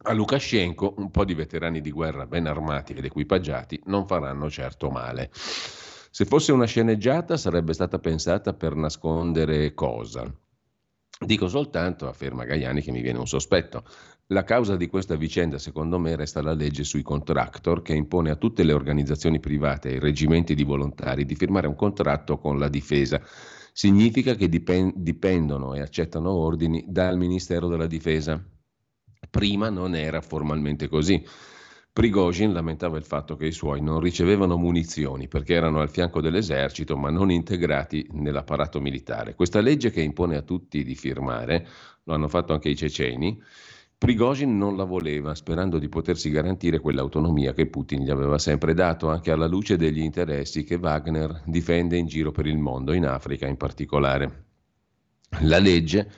A 0.04 0.14
Lukashenko 0.14 0.94
un 0.98 1.10
po' 1.10 1.26
di 1.26 1.34
veterani 1.34 1.82
di 1.82 1.90
guerra 1.90 2.28
ben 2.28 2.46
armati 2.46 2.94
ed 2.94 3.06
equipaggiati 3.06 3.82
non 3.86 4.06
faranno 4.06 4.52
certo 4.52 4.92
male. 4.92 5.32
Se 6.14 6.26
fosse 6.26 6.52
una 6.52 6.66
sceneggiata 6.66 7.38
sarebbe 7.38 7.72
stata 7.72 7.98
pensata 7.98 8.54
per 8.54 8.76
nascondere 8.76 9.74
cosa? 9.74 10.30
Dico 11.26 11.48
soltanto, 11.48 12.10
afferma 12.10 12.44
Gaiani, 12.44 12.82
che 12.82 12.92
mi 12.92 13.02
viene 13.02 13.20
un 13.20 13.28
sospetto. 13.28 13.86
La 14.28 14.44
causa 14.44 14.76
di 14.76 14.88
questa 14.88 15.16
vicenda, 15.16 15.58
secondo 15.58 15.98
me, 16.00 16.18
resta 16.18 16.42
la 16.42 16.52
legge 16.52 16.84
sui 16.84 17.02
contractor 17.02 17.82
che 17.82 17.94
impone 17.94 18.30
a 18.30 18.36
tutte 18.36 18.64
le 18.64 18.74
organizzazioni 18.74 19.40
private 19.40 19.88
e 19.88 19.94
ai 19.94 20.00
reggimenti 20.00 20.54
di 20.54 20.66
volontari 20.66 21.24
di 21.24 21.36
firmare 21.36 21.68
un 21.68 21.76
contratto 21.76 22.38
con 22.40 22.60
la 22.60 22.68
difesa. 22.68 23.22
Significa 23.72 24.36
che 24.36 24.50
dipen- 24.50 24.92
dipendono 24.98 25.76
e 25.76 25.80
accettano 25.80 26.32
ordini 26.32 26.84
dal 26.90 27.16
Ministero 27.16 27.70
della 27.70 27.88
Difesa. 27.88 28.44
Prima 29.30 29.70
non 29.70 29.96
era 29.96 30.20
formalmente 30.20 30.90
così. 30.90 31.26
Prigozhin 31.94 32.54
lamentava 32.54 32.98
il 32.98 33.04
fatto 33.04 33.36
che 33.36 33.48
i 33.48 33.52
suoi 33.52 33.82
non 33.82 34.00
ricevevano 34.00 34.56
munizioni 34.56 35.28
perché 35.28 35.56
erano 35.56 35.82
al 35.82 35.90
fianco 35.90 36.22
dell'esercito 36.22 36.96
ma 36.96 37.10
non 37.10 37.30
integrati 37.30 38.08
nell'apparato 38.12 38.80
militare. 38.80 39.36
Questa 39.36 39.60
legge 39.60 39.92
che 39.92 40.02
impone 40.02 40.38
a 40.38 40.42
tutti 40.42 40.86
di 40.86 40.96
firmare, 40.96 41.68
lo 42.04 42.14
hanno 42.14 42.30
fatto 42.30 42.54
anche 42.54 42.70
i 42.70 42.78
ceceni, 42.78 43.42
Prigozhin 43.98 44.58
non 44.58 44.78
la 44.78 44.86
voleva, 44.86 45.36
sperando 45.36 45.78
di 45.78 45.88
potersi 45.90 46.32
garantire 46.32 46.80
quell'autonomia 46.80 47.54
che 47.54 47.68
Putin 47.68 48.04
gli 48.04 48.10
aveva 48.10 48.40
sempre 48.40 48.74
dato, 48.74 49.10
anche 49.10 49.30
alla 49.30 49.46
luce 49.46 49.76
degli 49.76 50.00
interessi 50.00 50.64
che 50.64 50.76
Wagner 50.76 51.44
difende 51.46 51.98
in 51.98 52.08
giro 52.08 52.32
per 52.32 52.48
il 52.48 52.58
mondo, 52.58 52.94
in 52.94 53.06
Africa 53.06 53.48
in 53.48 53.58
particolare. 53.58 54.46
La 55.42 55.60
legge 55.60 56.10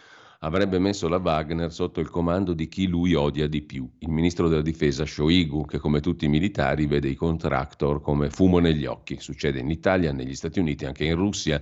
avrebbe 0.44 0.78
messo 0.78 1.08
la 1.08 1.18
Wagner 1.18 1.72
sotto 1.72 2.00
il 2.00 2.10
comando 2.10 2.54
di 2.54 2.68
chi 2.68 2.88
lui 2.88 3.14
odia 3.14 3.48
di 3.48 3.62
più, 3.62 3.90
il 4.00 4.10
ministro 4.10 4.50
della 4.50 4.62
difesa 4.62 5.06
Shoigu, 5.06 5.66
che 5.66 5.80
come 5.80 6.02
tutti 6.02 6.26
i 6.26 6.30
militari 6.30 6.86
vede 6.86 7.08
i 7.08 7.16
contractor 7.16 8.02
come 8.02 8.30
fumo 8.30 8.60
negli 8.60 8.86
occhi. 8.86 9.20
Succede 9.20 9.60
in 9.60 9.70
Italia, 9.70 10.12
negli 10.12 10.36
Stati 10.36 10.60
Uniti, 10.60 10.86
anche 10.86 11.06
in 11.06 11.16
Russia. 11.16 11.62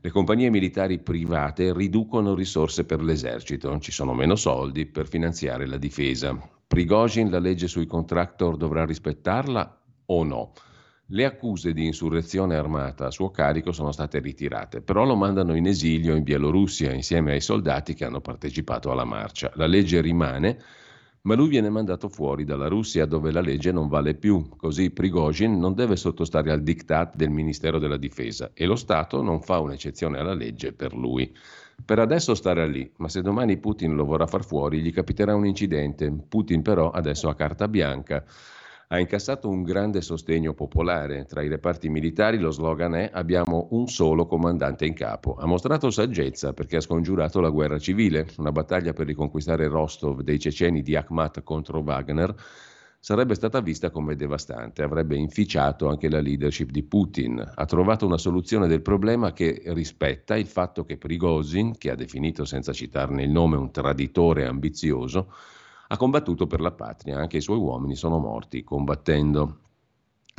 Le 0.00 0.10
compagnie 0.10 0.50
militari 0.50 0.98
private 0.98 1.72
riducono 1.72 2.34
risorse 2.34 2.84
per 2.84 3.02
l'esercito, 3.02 3.78
ci 3.78 3.92
sono 3.92 4.14
meno 4.14 4.34
soldi 4.34 4.86
per 4.86 5.08
finanziare 5.08 5.66
la 5.66 5.78
difesa. 5.78 6.36
Prigozhin 6.66 7.30
la 7.30 7.38
legge 7.38 7.68
sui 7.68 7.86
contractor 7.86 8.56
dovrà 8.56 8.84
rispettarla 8.84 9.80
o 10.06 10.24
no? 10.24 10.52
Le 11.10 11.24
accuse 11.24 11.72
di 11.72 11.86
insurrezione 11.86 12.54
armata 12.54 13.06
a 13.06 13.10
suo 13.10 13.30
carico 13.30 13.72
sono 13.72 13.92
state 13.92 14.18
ritirate, 14.18 14.82
però 14.82 15.06
lo 15.06 15.16
mandano 15.16 15.56
in 15.56 15.66
esilio 15.66 16.14
in 16.14 16.22
Bielorussia 16.22 16.92
insieme 16.92 17.32
ai 17.32 17.40
soldati 17.40 17.94
che 17.94 18.04
hanno 18.04 18.20
partecipato 18.20 18.90
alla 18.90 19.06
marcia. 19.06 19.50
La 19.54 19.66
legge 19.66 20.02
rimane, 20.02 20.62
ma 21.22 21.34
lui 21.34 21.48
viene 21.48 21.70
mandato 21.70 22.10
fuori 22.10 22.44
dalla 22.44 22.68
Russia 22.68 23.06
dove 23.06 23.32
la 23.32 23.40
legge 23.40 23.72
non 23.72 23.88
vale 23.88 24.16
più, 24.16 24.50
così 24.58 24.90
Prigozhin 24.90 25.58
non 25.58 25.72
deve 25.72 25.96
sottostare 25.96 26.52
al 26.52 26.62
diktat 26.62 27.16
del 27.16 27.30
Ministero 27.30 27.78
della 27.78 27.96
Difesa 27.96 28.50
e 28.52 28.66
lo 28.66 28.76
Stato 28.76 29.22
non 29.22 29.40
fa 29.40 29.60
un'eccezione 29.60 30.18
alla 30.18 30.34
legge 30.34 30.74
per 30.74 30.92
lui. 30.94 31.34
Per 31.82 31.98
adesso 31.98 32.34
starà 32.34 32.66
lì, 32.66 32.92
ma 32.98 33.08
se 33.08 33.22
domani 33.22 33.56
Putin 33.56 33.94
lo 33.94 34.04
vorrà 34.04 34.26
far 34.26 34.44
fuori 34.44 34.82
gli 34.82 34.92
capiterà 34.92 35.34
un 35.34 35.46
incidente. 35.46 36.12
Putin 36.28 36.60
però 36.60 36.90
adesso 36.90 37.30
ha 37.30 37.34
carta 37.34 37.66
bianca 37.66 38.22
ha 38.90 38.98
incassato 38.98 39.48
un 39.48 39.62
grande 39.62 40.00
sostegno 40.00 40.54
popolare. 40.54 41.26
Tra 41.26 41.42
i 41.42 41.48
reparti 41.48 41.88
militari 41.90 42.38
lo 42.38 42.50
slogan 42.50 42.94
è 42.94 43.10
abbiamo 43.12 43.68
un 43.72 43.86
solo 43.86 44.26
comandante 44.26 44.86
in 44.86 44.94
capo. 44.94 45.36
Ha 45.36 45.46
mostrato 45.46 45.90
saggezza 45.90 46.54
perché 46.54 46.76
ha 46.76 46.80
scongiurato 46.80 47.40
la 47.40 47.50
guerra 47.50 47.78
civile, 47.78 48.26
una 48.38 48.52
battaglia 48.52 48.94
per 48.94 49.06
riconquistare 49.06 49.68
Rostov 49.68 50.22
dei 50.22 50.38
ceceni 50.38 50.82
di 50.82 50.96
Akhmat 50.96 51.42
contro 51.42 51.80
Wagner 51.80 52.34
sarebbe 53.00 53.34
stata 53.34 53.60
vista 53.60 53.90
come 53.90 54.16
devastante, 54.16 54.82
avrebbe 54.82 55.16
inficiato 55.16 55.88
anche 55.88 56.08
la 56.08 56.20
leadership 56.20 56.70
di 56.70 56.82
Putin. 56.82 57.52
Ha 57.54 57.64
trovato 57.64 58.06
una 58.06 58.18
soluzione 58.18 58.66
del 58.66 58.82
problema 58.82 59.32
che 59.32 59.62
rispetta 59.66 60.36
il 60.36 60.46
fatto 60.46 60.84
che 60.84 60.96
Prigozhin, 60.96 61.76
che 61.78 61.90
ha 61.90 61.94
definito 61.94 62.44
senza 62.44 62.72
citarne 62.72 63.22
il 63.22 63.30
nome 63.30 63.56
un 63.56 63.70
traditore 63.70 64.46
ambizioso, 64.46 65.32
ha 65.88 65.96
combattuto 65.96 66.46
per 66.46 66.60
la 66.60 66.72
patria, 66.72 67.18
anche 67.18 67.38
i 67.38 67.42
suoi 67.42 67.58
uomini 67.58 67.96
sono 67.96 68.18
morti 68.18 68.62
combattendo. 68.62 69.60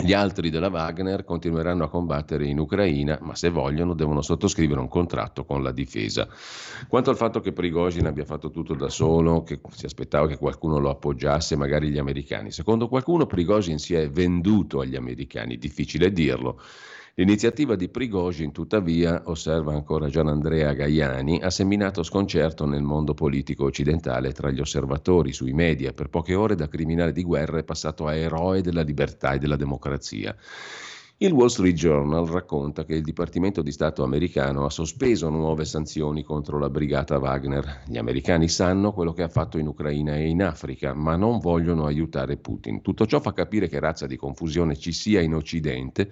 Gli 0.01 0.13
altri 0.13 0.49
della 0.49 0.69
Wagner 0.69 1.25
continueranno 1.25 1.83
a 1.83 1.89
combattere 1.89 2.47
in 2.47 2.57
Ucraina, 2.57 3.17
ma 3.21 3.35
se 3.35 3.49
vogliono 3.49 3.93
devono 3.93 4.21
sottoscrivere 4.21 4.79
un 4.79 4.87
contratto 4.87 5.43
con 5.43 5.61
la 5.61 5.73
difesa. 5.73 6.25
Quanto 6.87 7.09
al 7.09 7.17
fatto 7.17 7.41
che 7.41 7.51
Prigozhin 7.51 8.05
abbia 8.05 8.23
fatto 8.23 8.49
tutto 8.49 8.75
da 8.75 8.87
solo, 8.87 9.43
che 9.43 9.59
si 9.71 9.85
aspettava 9.85 10.27
che 10.27 10.37
qualcuno 10.37 10.77
lo 10.77 10.89
appoggiasse, 10.89 11.57
magari 11.57 11.89
gli 11.89 11.97
americani, 11.97 12.51
secondo 12.51 12.87
qualcuno 12.87 13.25
Prigozhin 13.25 13.77
si 13.77 13.93
è 13.93 14.09
venduto 14.09 14.79
agli 14.79 14.95
americani, 14.95 15.57
difficile 15.57 16.13
dirlo. 16.13 16.61
L'iniziativa 17.19 17.75
di 17.75 17.89
Prigozhin, 17.89 18.53
tuttavia, 18.53 19.23
osserva 19.25 19.73
ancora 19.73 20.07
Gianandrea 20.07 20.71
Gaiani, 20.71 21.41
ha 21.41 21.49
seminato 21.49 22.01
sconcerto 22.01 22.65
nel 22.65 22.81
mondo 22.81 23.13
politico 23.13 23.65
occidentale 23.65 24.31
tra 24.31 24.51
gli 24.51 24.61
osservatori 24.61 25.33
sui 25.33 25.51
media. 25.51 25.91
Per 25.91 26.07
poche 26.07 26.33
ore 26.33 26.55
da 26.55 26.69
criminale 26.69 27.11
di 27.11 27.23
guerra 27.23 27.57
è 27.57 27.65
passato 27.65 28.07
a 28.07 28.15
eroe 28.15 28.61
della 28.61 28.83
libertà 28.83 29.33
e 29.33 29.37
della 29.37 29.57
democrazia. 29.57 30.33
Il 31.17 31.33
Wall 31.33 31.47
Street 31.47 31.75
Journal 31.75 32.25
racconta 32.25 32.85
che 32.85 32.95
il 32.95 33.03
Dipartimento 33.03 33.61
di 33.61 33.73
Stato 33.73 34.03
americano 34.03 34.63
ha 34.63 34.69
sospeso 34.69 35.29
nuove 35.29 35.65
sanzioni 35.65 36.23
contro 36.23 36.57
la 36.57 36.69
brigata 36.69 37.17
Wagner. 37.17 37.81
Gli 37.85 37.97
americani 37.97 38.47
sanno 38.47 38.93
quello 38.93 39.11
che 39.11 39.23
ha 39.23 39.27
fatto 39.27 39.57
in 39.57 39.67
Ucraina 39.67 40.15
e 40.15 40.29
in 40.29 40.41
Africa, 40.41 40.93
ma 40.93 41.17
non 41.17 41.39
vogliono 41.39 41.85
aiutare 41.85 42.37
Putin. 42.37 42.81
Tutto 42.81 43.05
ciò 43.05 43.19
fa 43.19 43.33
capire 43.33 43.67
che 43.67 43.81
razza 43.81 44.07
di 44.07 44.15
confusione 44.15 44.77
ci 44.77 44.93
sia 44.93 45.19
in 45.19 45.33
Occidente 45.33 46.09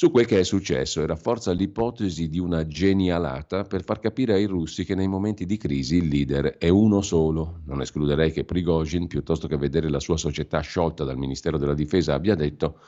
su 0.00 0.10
quel 0.10 0.24
che 0.24 0.38
è 0.38 0.44
successo 0.44 1.02
e 1.02 1.06
rafforza 1.06 1.52
l'ipotesi 1.52 2.30
di 2.30 2.38
una 2.38 2.66
genialata 2.66 3.64
per 3.64 3.84
far 3.84 3.98
capire 3.98 4.32
ai 4.32 4.46
russi 4.46 4.86
che 4.86 4.94
nei 4.94 5.08
momenti 5.08 5.44
di 5.44 5.58
crisi 5.58 5.96
il 5.96 6.08
leader 6.08 6.56
è 6.56 6.70
uno 6.70 7.02
solo. 7.02 7.60
Non 7.66 7.82
escluderei 7.82 8.32
che 8.32 8.44
Prigozhin, 8.44 9.08
piuttosto 9.08 9.46
che 9.46 9.58
vedere 9.58 9.90
la 9.90 10.00
sua 10.00 10.16
società 10.16 10.60
sciolta 10.60 11.04
dal 11.04 11.18
Ministero 11.18 11.58
della 11.58 11.74
Difesa, 11.74 12.14
abbia 12.14 12.34
detto 12.34 12.78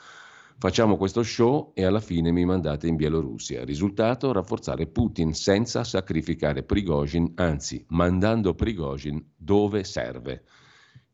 facciamo 0.57 0.97
questo 0.97 1.21
show 1.21 1.73
e 1.75 1.85
alla 1.85 1.99
fine 1.99 2.31
mi 2.31 2.45
mandate 2.45 2.87
in 2.87 2.95
Bielorussia. 2.95 3.63
Risultato 3.63 4.31
rafforzare 4.31 4.87
Putin 4.87 5.35
senza 5.35 5.83
sacrificare 5.83 6.63
Prigozhin, 6.63 7.33
anzi 7.35 7.85
mandando 7.89 8.55
Prigozhin 8.55 9.23
dove 9.37 9.83
serve. 9.83 10.45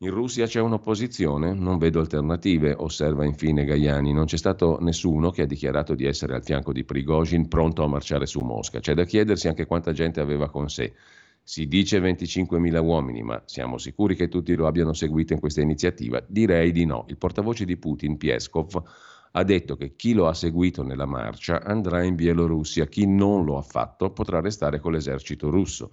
In 0.02 0.12
Russia 0.12 0.46
c'è 0.46 0.62
un'opposizione? 0.62 1.54
Non 1.54 1.78
vedo 1.78 2.00
alternative, 2.00 2.74
osserva 2.78 3.26
infine 3.26 3.66
Gaiani. 3.66 4.14
Non 4.14 4.28
c'è 4.28 4.38
stato 4.38 4.78
nessuno 4.80 5.30
che 5.30 5.42
ha 5.42 5.46
dichiarato 5.46 5.94
di 5.94 6.06
essere 6.06 6.36
al 6.36 6.42
fianco 6.42 6.72
di 6.72 6.86
Prigozhin 6.86 7.50
pronto 7.50 7.84
a 7.84 7.88
marciare 7.88 8.26
su 8.26 8.40
Mosca. 8.40 8.80
C'è 8.80 8.94
da 8.94 9.04
chiedersi 9.04 9.50
anche 9.50 9.66
quanta 9.66 9.92
gente 9.92 10.22
aveva 10.22 10.50
con 10.50 10.70
sé. 10.70 10.94
Si 11.44 11.68
dice 11.68 12.00
25.000 12.00 12.82
uomini, 12.82 13.24
ma 13.24 13.44
siamo 13.44 13.78
sicuri 13.78 14.16
che 14.16 14.30
tutti 14.30 14.56
lo 14.56 14.68
abbiano 14.68 14.94
seguito 14.94 15.34
in 15.34 15.42
questa 15.42 15.60
iniziativa? 15.60 16.24
Direi 16.26 16.72
di 16.72 16.86
no. 16.86 17.04
Il 17.10 17.18
portavoce 17.18 17.66
di 17.66 17.76
Putin, 17.76 18.16
Pieskov, 18.16 18.82
ha 19.32 19.44
detto 19.44 19.76
che 19.76 19.98
chi 19.98 20.14
lo 20.14 20.30
ha 20.30 20.34
seguito 20.34 20.82
nella 20.82 21.08
marcia 21.08 21.62
andrà 21.62 22.04
in 22.04 22.16
Bielorussia, 22.16 22.86
chi 22.86 23.06
non 23.06 23.44
lo 23.44 23.58
ha 23.58 23.64
fatto 23.64 24.12
potrà 24.12 24.40
restare 24.40 24.80
con 24.80 24.94
l'esercito 24.94 25.50
russo. 25.50 25.92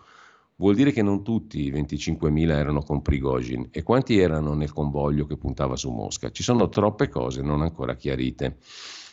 Vuol 0.59 0.75
dire 0.75 0.91
che 0.91 1.03
non 1.03 1.23
tutti 1.23 1.61
i 1.61 1.71
25.000 1.71 2.49
erano 2.49 2.81
con 2.81 3.03
Prigozhin 3.03 3.69
e 3.71 3.83
quanti 3.83 4.19
erano 4.19 4.55
nel 4.55 4.73
convoglio 4.73 5.27
che 5.27 5.37
puntava 5.37 5.77
su 5.77 5.91
Mosca? 5.91 6.31
Ci 6.31 6.43
sono 6.43 6.71
troppe 6.71 7.11
cose 7.11 7.43
non 7.43 7.61
ancora 7.61 7.95
chiarite. 7.95 8.57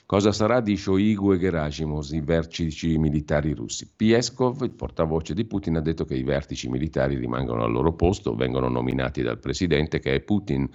Cosa 0.05 0.31
sarà 0.31 0.61
di 0.61 0.77
Shoigu 0.77 1.33
e 1.33 1.39
Gerasimov, 1.39 2.07
i 2.11 2.21
vertici 2.21 2.97
militari 2.97 3.51
russi? 3.51 3.89
Pieskov, 3.93 4.61
il 4.61 4.71
portavoce 4.71 5.33
di 5.33 5.43
Putin, 5.43 5.75
ha 5.75 5.81
detto 5.81 6.05
che 6.05 6.15
i 6.15 6.23
vertici 6.23 6.69
militari 6.69 7.17
rimangono 7.17 7.63
al 7.65 7.71
loro 7.73 7.93
posto, 7.93 8.35
vengono 8.35 8.69
nominati 8.69 9.21
dal 9.21 9.39
presidente 9.39 9.99
che 9.99 10.13
è 10.13 10.21
Putin 10.21 10.69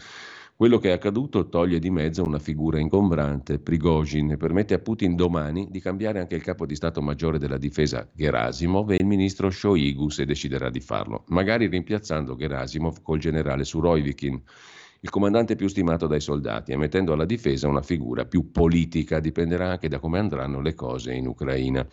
quello 0.59 0.79
che 0.79 0.89
è 0.89 0.93
accaduto 0.93 1.49
toglie 1.49 1.79
di 1.79 1.89
mezzo 1.89 2.25
una 2.25 2.41
figura 2.41 2.81
ingombrante, 2.81 3.61
Prigozhin, 3.61 4.33
e 4.33 4.37
permette 4.37 4.75
a 4.75 4.81
Putin 4.81 5.15
domani 5.15 5.69
di 5.71 5.79
cambiare 5.79 6.19
anche 6.19 6.35
il 6.35 6.43
capo 6.43 6.67
di 6.67 6.75
Stato 6.75 7.01
Maggiore 7.01 7.39
della 7.39 7.59
Difesa 7.59 8.11
Gerasimov 8.13 8.91
e 8.91 8.97
il 8.97 9.07
ministro 9.07 9.51
Shoigu 9.51 10.09
se 10.09 10.25
deciderà 10.25 10.69
di 10.69 10.81
farlo, 10.81 11.23
magari 11.29 11.69
rimpiazzando 11.69 12.35
Gerasimov 12.35 13.03
col 13.03 13.21
generale 13.21 13.63
Surovikin, 13.63 14.43
il 14.99 15.11
comandante 15.11 15.55
più 15.55 15.69
stimato 15.69 16.09
dai 16.09 16.21
soldati, 16.21 16.73
e 16.73 16.77
mettendo 16.77 17.13
alla 17.13 17.25
difesa 17.25 17.69
una 17.69 17.83
figura 17.83 18.25
più 18.25 18.51
politica, 18.51 19.21
dipenderà 19.21 19.71
anche 19.71 19.87
da 19.87 20.01
come 20.01 20.19
andranno 20.19 20.61
le 20.61 20.75
cose 20.75 21.13
in 21.13 21.29
Ucraina. 21.29 21.87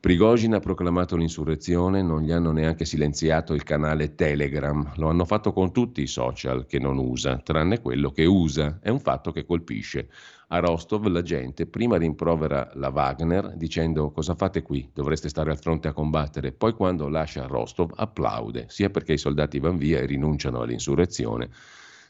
Prigozhin 0.00 0.54
ha 0.54 0.60
proclamato 0.60 1.16
l'insurrezione, 1.16 2.02
non 2.02 2.22
gli 2.22 2.30
hanno 2.30 2.52
neanche 2.52 2.84
silenziato 2.84 3.52
il 3.52 3.64
canale 3.64 4.14
Telegram, 4.14 4.92
lo 4.94 5.08
hanno 5.08 5.24
fatto 5.24 5.52
con 5.52 5.72
tutti 5.72 6.02
i 6.02 6.06
social 6.06 6.66
che 6.66 6.78
non 6.78 6.98
usa, 6.98 7.38
tranne 7.38 7.80
quello 7.80 8.12
che 8.12 8.24
usa. 8.24 8.78
È 8.80 8.90
un 8.90 9.00
fatto 9.00 9.32
che 9.32 9.44
colpisce. 9.44 10.08
A 10.50 10.60
Rostov 10.60 11.06
la 11.08 11.22
gente 11.22 11.66
prima 11.66 11.96
rimprovera 11.96 12.70
la 12.74 12.90
Wagner 12.90 13.56
dicendo 13.56 14.12
cosa 14.12 14.36
fate 14.36 14.62
qui, 14.62 14.88
dovreste 14.94 15.28
stare 15.28 15.50
al 15.50 15.58
fronte 15.58 15.88
a 15.88 15.92
combattere, 15.92 16.52
poi 16.52 16.74
quando 16.74 17.08
lascia 17.08 17.46
Rostov 17.46 17.90
applaude, 17.96 18.66
sia 18.68 18.90
perché 18.90 19.14
i 19.14 19.18
soldati 19.18 19.58
vanno 19.58 19.78
via 19.78 19.98
e 19.98 20.06
rinunciano 20.06 20.60
all'insurrezione, 20.60 21.50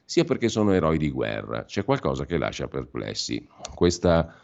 sia 0.04 0.24
perché 0.24 0.50
sono 0.50 0.72
eroi 0.72 0.98
di 0.98 1.10
guerra. 1.10 1.64
C'è 1.64 1.84
qualcosa 1.84 2.26
che 2.26 2.36
lascia 2.36 2.68
perplessi. 2.68 3.48
Questa 3.74 4.34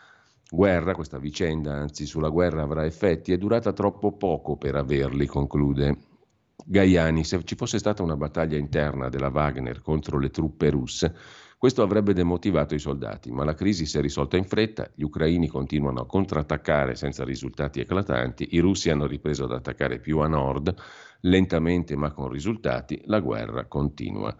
guerra, 0.51 0.95
questa 0.95 1.19
vicenda, 1.19 1.75
anzi 1.75 2.07
sulla 2.07 2.29
guerra 2.29 2.63
avrà 2.63 2.85
effetti, 2.85 3.33
è 3.33 3.39
durata 3.39 3.73
troppo 3.73 4.13
poco 4.13 4.57
per 4.57 4.77
averli, 4.77 5.27
conclude. 5.27 5.97
Gaiani, 6.67 7.25
se 7.25 7.43
ci 7.45 7.57
fosse 7.57 7.79
stata 7.79 8.03
una 8.03 8.17
battaglia 8.17 8.57
interna 8.57 9.09
della 9.09 9.29
Wagner 9.29 9.83
contro 9.83 10.19
le 10.19 10.31
truppe 10.31 10.71
russe, 10.71 11.15
questo 11.59 11.83
avrebbe 11.83 12.13
demotivato 12.13 12.75
i 12.75 12.79
soldati, 12.79 13.31
ma 13.33 13.45
la 13.45 13.55
crisi 13.55 13.87
si 13.87 13.97
è 13.97 14.01
risolta 14.01 14.37
in 14.37 14.45
fretta, 14.45 14.91
gli 14.95 15.03
ucraini 15.03 15.49
continuano 15.49 16.01
a 16.01 16.07
contrattaccare 16.07 16.95
senza 16.95 17.25
risultati 17.25 17.81
eclatanti, 17.81 18.49
i 18.51 18.59
russi 18.59 18.91
hanno 18.91 19.07
ripreso 19.07 19.45
ad 19.45 19.53
attaccare 19.53 19.99
più 19.99 20.19
a 20.19 20.29
nord, 20.29 20.75
lentamente 21.21 21.97
ma 21.97 22.13
con 22.13 22.29
risultati, 22.29 23.01
la 23.07 23.21
guerra 23.21 23.65
continua. 23.67 24.37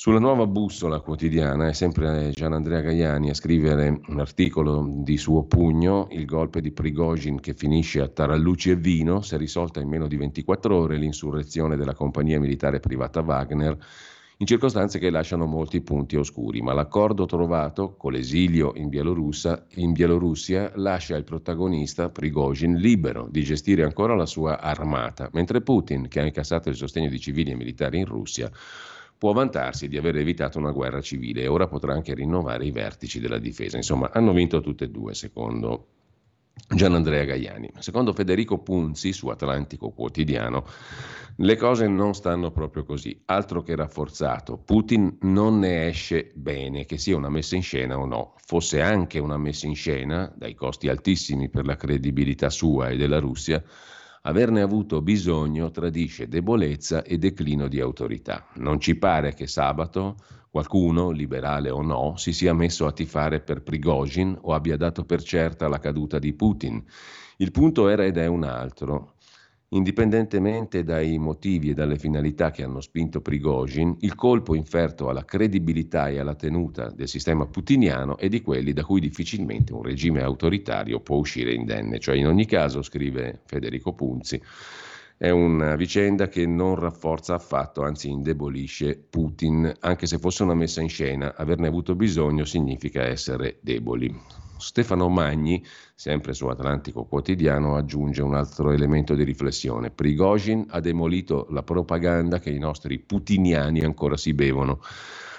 Sulla 0.00 0.18
nuova 0.18 0.46
bussola 0.46 1.00
quotidiana 1.00 1.68
è 1.68 1.74
sempre 1.74 2.30
Gian 2.32 2.54
Andrea 2.54 2.80
Gaiani 2.80 3.28
a 3.28 3.34
scrivere 3.34 4.00
un 4.06 4.18
articolo 4.18 4.88
di 4.90 5.18
suo 5.18 5.44
pugno, 5.44 6.08
il 6.12 6.24
golpe 6.24 6.62
di 6.62 6.72
Prigozhin 6.72 7.38
che 7.38 7.52
finisce 7.52 8.00
a 8.00 8.08
taralluci 8.08 8.70
e 8.70 8.76
vino, 8.76 9.20
si 9.20 9.34
è 9.34 9.36
risolta 9.36 9.78
in 9.78 9.90
meno 9.90 10.08
di 10.08 10.16
24 10.16 10.74
ore 10.74 10.96
l'insurrezione 10.96 11.76
della 11.76 11.92
compagnia 11.92 12.40
militare 12.40 12.80
privata 12.80 13.20
Wagner 13.20 13.76
in 14.38 14.46
circostanze 14.46 14.98
che 14.98 15.10
lasciano 15.10 15.44
molti 15.44 15.82
punti 15.82 16.16
oscuri, 16.16 16.62
ma 16.62 16.72
l'accordo 16.72 17.26
trovato 17.26 17.94
con 17.94 18.12
l'esilio 18.12 18.72
in, 18.76 18.88
in 18.88 19.92
Bielorussia 19.92 20.72
lascia 20.76 21.14
il 21.16 21.24
protagonista 21.24 22.08
Prigozhin 22.08 22.76
libero 22.76 23.28
di 23.30 23.42
gestire 23.42 23.82
ancora 23.82 24.14
la 24.14 24.24
sua 24.24 24.62
armata, 24.62 25.28
mentre 25.34 25.60
Putin, 25.60 26.08
che 26.08 26.20
ha 26.20 26.24
incassato 26.24 26.70
il 26.70 26.76
sostegno 26.76 27.10
di 27.10 27.20
civili 27.20 27.50
e 27.50 27.54
militari 27.54 27.98
in 27.98 28.06
Russia, 28.06 28.50
può 29.20 29.34
vantarsi 29.34 29.86
di 29.86 29.98
aver 29.98 30.16
evitato 30.16 30.58
una 30.58 30.70
guerra 30.70 31.02
civile 31.02 31.42
e 31.42 31.46
ora 31.46 31.68
potrà 31.68 31.92
anche 31.92 32.14
rinnovare 32.14 32.64
i 32.64 32.70
vertici 32.70 33.20
della 33.20 33.36
difesa. 33.36 33.76
Insomma, 33.76 34.08
hanno 34.14 34.32
vinto 34.32 34.62
tutte 34.62 34.84
e 34.84 34.88
due, 34.88 35.12
secondo 35.12 35.88
Gian 36.74 36.94
Andrea 36.94 37.24
Gaiani. 37.24 37.70
Secondo 37.80 38.14
Federico 38.14 38.60
Punzi 38.60 39.12
su 39.12 39.28
Atlantico 39.28 39.90
Quotidiano, 39.90 40.64
le 41.36 41.56
cose 41.56 41.86
non 41.86 42.14
stanno 42.14 42.50
proprio 42.50 42.82
così, 42.82 43.20
altro 43.26 43.60
che 43.60 43.76
rafforzato. 43.76 44.56
Putin 44.56 45.18
non 45.20 45.58
ne 45.58 45.88
esce 45.88 46.30
bene, 46.34 46.86
che 46.86 46.96
sia 46.96 47.14
una 47.14 47.28
messa 47.28 47.56
in 47.56 47.62
scena 47.62 47.98
o 47.98 48.06
no. 48.06 48.36
Fosse 48.38 48.80
anche 48.80 49.18
una 49.18 49.36
messa 49.36 49.66
in 49.66 49.74
scena, 49.74 50.32
dai 50.34 50.54
costi 50.54 50.88
altissimi 50.88 51.50
per 51.50 51.66
la 51.66 51.76
credibilità 51.76 52.48
sua 52.48 52.88
e 52.88 52.96
della 52.96 53.18
Russia, 53.18 53.62
averne 54.22 54.60
avuto 54.60 55.00
bisogno 55.00 55.70
tradisce 55.70 56.28
debolezza 56.28 57.02
e 57.02 57.18
declino 57.18 57.68
di 57.68 57.80
autorità. 57.80 58.46
Non 58.56 58.80
ci 58.80 58.96
pare 58.96 59.34
che 59.34 59.46
sabato 59.46 60.16
qualcuno, 60.50 61.10
liberale 61.10 61.70
o 61.70 61.80
no, 61.80 62.14
si 62.16 62.32
sia 62.32 62.52
messo 62.52 62.86
a 62.86 62.92
tifare 62.92 63.40
per 63.40 63.62
Prigozhin 63.62 64.36
o 64.42 64.52
abbia 64.52 64.76
dato 64.76 65.04
per 65.04 65.22
certa 65.22 65.68
la 65.68 65.78
caduta 65.78 66.18
di 66.18 66.32
Putin. 66.32 66.84
Il 67.36 67.52
punto 67.52 67.88
era 67.88 68.04
ed 68.04 68.18
è 68.18 68.26
un 68.26 68.44
altro. 68.44 69.14
Indipendentemente 69.72 70.82
dai 70.82 71.16
motivi 71.18 71.70
e 71.70 71.74
dalle 71.74 71.96
finalità 71.96 72.50
che 72.50 72.64
hanno 72.64 72.80
spinto 72.80 73.20
Prigozhin, 73.20 73.98
il 74.00 74.16
colpo 74.16 74.56
inferto 74.56 75.08
alla 75.08 75.24
credibilità 75.24 76.08
e 76.08 76.18
alla 76.18 76.34
tenuta 76.34 76.90
del 76.90 77.06
sistema 77.06 77.46
putiniano 77.46 78.16
è 78.16 78.28
di 78.28 78.40
quelli 78.40 78.72
da 78.72 78.82
cui 78.82 78.98
difficilmente 78.98 79.72
un 79.72 79.82
regime 79.82 80.22
autoritario 80.22 80.98
può 80.98 81.18
uscire 81.18 81.54
indenne. 81.54 82.00
Cioè, 82.00 82.16
in 82.16 82.26
ogni 82.26 82.46
caso, 82.46 82.82
scrive 82.82 83.42
Federico 83.44 83.92
Punzi, 83.92 84.42
è 85.16 85.30
una 85.30 85.76
vicenda 85.76 86.26
che 86.26 86.46
non 86.46 86.74
rafforza 86.74 87.34
affatto, 87.34 87.84
anzi 87.84 88.10
indebolisce 88.10 89.00
Putin, 89.08 89.72
anche 89.78 90.06
se 90.08 90.18
fosse 90.18 90.42
una 90.42 90.54
messa 90.54 90.80
in 90.80 90.88
scena, 90.88 91.36
averne 91.36 91.68
avuto 91.68 91.94
bisogno 91.94 92.44
significa 92.44 93.02
essere 93.02 93.58
deboli. 93.60 94.48
Stefano 94.60 95.08
Magni, 95.08 95.64
sempre 95.94 96.32
su 96.32 96.46
Atlantico 96.46 97.04
Quotidiano, 97.04 97.74
aggiunge 97.74 98.22
un 98.22 98.34
altro 98.34 98.70
elemento 98.70 99.14
di 99.14 99.24
riflessione. 99.24 99.90
Prigozhin 99.90 100.66
ha 100.68 100.78
demolito 100.78 101.46
la 101.50 101.64
propaganda 101.64 102.38
che 102.38 102.50
i 102.50 102.58
nostri 102.58 103.00
putiniani 103.00 103.80
ancora 103.80 104.16
si 104.16 104.32
bevono. 104.34 104.80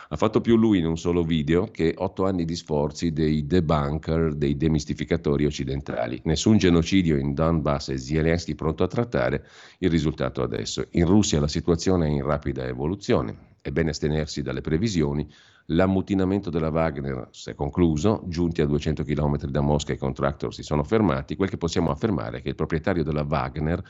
Ha 0.10 0.18
fatto 0.18 0.42
più 0.42 0.58
lui 0.58 0.80
in 0.80 0.86
un 0.86 0.98
solo 0.98 1.24
video 1.24 1.72
che 1.72 1.94
otto 1.96 2.26
anni 2.26 2.44
di 2.44 2.58
sforzi 2.58 3.14
dei 3.14 3.48
debunker, 3.48 4.34
dei 4.34 4.58
demistificatori 4.58 5.46
occidentali. 5.46 6.20
Nessun 6.26 6.58
genocidio 6.58 7.16
in 7.16 7.34
Donbass 7.34 7.88
e 7.90 7.98
Zelensky 7.98 8.54
pronto 8.54 8.84
a 8.84 8.88
trattare, 8.88 9.48
il 9.78 9.90
risultato 9.90 10.44
adesso. 10.44 10.86
In 10.92 11.06
Russia 11.06 11.40
la 11.40 11.48
situazione 11.48 12.08
è 12.08 12.10
in 12.10 12.24
rapida 12.24 12.68
evoluzione. 12.68 13.52
È 13.62 13.70
bene 13.70 13.92
astenersi 13.92 14.42
dalle 14.42 14.60
previsioni, 14.60 15.26
L'ammutinamento 15.68 16.50
della 16.50 16.70
Wagner 16.70 17.30
si 17.32 17.52
è 17.52 17.56
concluso, 17.56 18.24
giunti 18.28 18.62
a 18.62 18.66
200 18.66 19.04
km 19.04 19.38
da 19.46 19.62
Mosca 19.62 19.94
i 19.94 19.98
contractor 19.98 20.54
si 20.54 20.64
sono 20.64 20.84
fermati, 20.84 21.36
quel 21.36 21.50
che 21.50 21.58
possiamo 21.58 21.92
affermare 21.92 22.40
è 22.40 22.42
che 22.42 22.50
il 22.50 22.56
proprietario 22.56 23.04
della 23.04 23.26
Wagner 23.28 23.84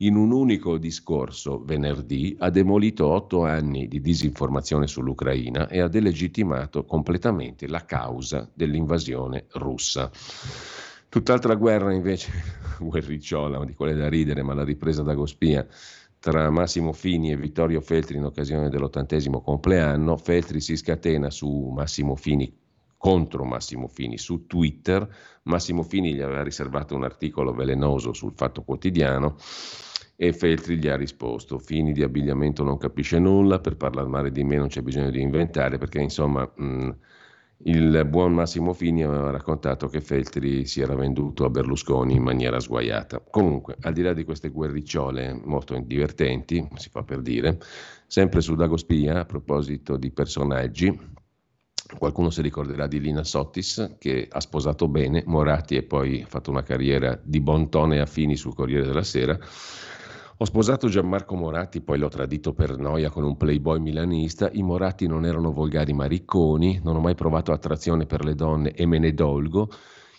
in 0.00 0.14
un 0.14 0.30
unico 0.30 0.78
discorso 0.78 1.60
venerdì 1.64 2.36
ha 2.38 2.50
demolito 2.50 3.08
otto 3.08 3.44
anni 3.44 3.88
di 3.88 4.00
disinformazione 4.00 4.86
sull'Ucraina 4.86 5.66
e 5.66 5.80
ha 5.80 5.88
delegittimato 5.88 6.84
completamente 6.84 7.66
la 7.66 7.84
causa 7.84 8.48
dell'invasione 8.54 9.46
russa. 9.54 10.08
Tutt'altra 11.08 11.54
guerra 11.54 11.92
invece, 11.92 12.30
guerricciola, 12.78 13.64
di 13.64 13.74
quelle 13.74 13.94
da 13.94 14.08
ridere, 14.08 14.42
ma 14.42 14.54
la 14.54 14.62
ripresa 14.62 15.02
da 15.02 15.14
Gospia, 15.14 15.66
tra 16.20 16.50
Massimo 16.50 16.92
Fini 16.92 17.30
e 17.30 17.36
Vittorio 17.36 17.80
Feltri 17.80 18.16
in 18.16 18.24
occasione 18.24 18.68
dell'ottantesimo 18.68 19.40
compleanno. 19.40 20.16
Feltri 20.16 20.60
si 20.60 20.76
scatena 20.76 21.30
su 21.30 21.70
Massimo 21.74 22.16
Fini 22.16 22.52
contro 22.96 23.44
Massimo 23.44 23.86
Fini 23.88 24.18
su 24.18 24.46
Twitter. 24.46 25.08
Massimo 25.44 25.82
Fini 25.82 26.14
gli 26.14 26.20
aveva 26.20 26.42
riservato 26.42 26.94
un 26.94 27.04
articolo 27.04 27.52
velenoso 27.52 28.12
sul 28.12 28.32
Fatto 28.34 28.62
Quotidiano 28.62 29.36
e 30.16 30.32
Feltri 30.32 30.78
gli 30.78 30.88
ha 30.88 30.96
risposto: 30.96 31.58
Fini 31.58 31.92
di 31.92 32.02
abbigliamento 32.02 32.64
non 32.64 32.76
capisce 32.76 33.18
nulla, 33.18 33.60
per 33.60 33.76
parlare 33.76 34.08
male 34.08 34.32
di 34.32 34.42
me 34.42 34.56
non 34.56 34.68
c'è 34.68 34.82
bisogno 34.82 35.10
di 35.10 35.20
inventare, 35.20 35.78
perché 35.78 36.00
insomma. 36.00 36.50
Mh, 36.56 36.90
il 37.64 38.04
buon 38.06 38.34
Massimo 38.34 38.72
Fini 38.72 39.02
aveva 39.02 39.30
raccontato 39.30 39.88
che 39.88 40.00
Feltri 40.00 40.64
si 40.64 40.80
era 40.80 40.94
venduto 40.94 41.44
a 41.44 41.50
Berlusconi 41.50 42.14
in 42.14 42.22
maniera 42.22 42.60
sguaiata. 42.60 43.20
Comunque, 43.30 43.76
al 43.80 43.92
di 43.92 44.02
là 44.02 44.12
di 44.12 44.22
queste 44.22 44.50
guerricciole 44.50 45.32
molto 45.44 45.76
divertenti, 45.80 46.66
si 46.76 46.88
fa 46.88 47.02
per 47.02 47.20
dire, 47.20 47.58
sempre 48.06 48.40
su 48.42 48.54
Dagospia, 48.54 49.20
a 49.20 49.24
proposito 49.24 49.96
di 49.96 50.10
personaggi, 50.12 51.16
qualcuno 51.96 52.30
si 52.30 52.42
ricorderà 52.42 52.86
di 52.86 53.00
Lina 53.00 53.24
Sottis 53.24 53.96
che 53.98 54.28
ha 54.30 54.40
sposato 54.40 54.86
bene 54.86 55.24
Moratti 55.26 55.74
e 55.74 55.82
poi 55.82 56.22
ha 56.22 56.26
fatto 56.26 56.50
una 56.50 56.62
carriera 56.62 57.18
di 57.20 57.40
bontone 57.40 57.98
a 57.98 58.06
fini 58.06 58.36
sul 58.36 58.54
Corriere 58.54 58.86
della 58.86 59.02
Sera 59.02 59.38
ho 60.40 60.44
sposato 60.44 60.86
Gianmarco 60.86 61.34
Moratti, 61.34 61.80
poi 61.80 61.98
l'ho 61.98 62.06
tradito 62.06 62.52
per 62.52 62.76
noia 62.78 63.10
con 63.10 63.24
un 63.24 63.36
playboy 63.36 63.80
milanista. 63.80 64.48
I 64.52 64.62
Moratti 64.62 65.08
non 65.08 65.26
erano 65.26 65.50
volgari 65.50 65.92
ma 65.92 66.06
ricconi, 66.06 66.80
non 66.84 66.94
ho 66.94 67.00
mai 67.00 67.16
provato 67.16 67.50
attrazione 67.50 68.06
per 68.06 68.24
le 68.24 68.36
donne 68.36 68.70
e 68.70 68.86
me 68.86 69.00
ne 69.00 69.12
dolgo. 69.14 69.68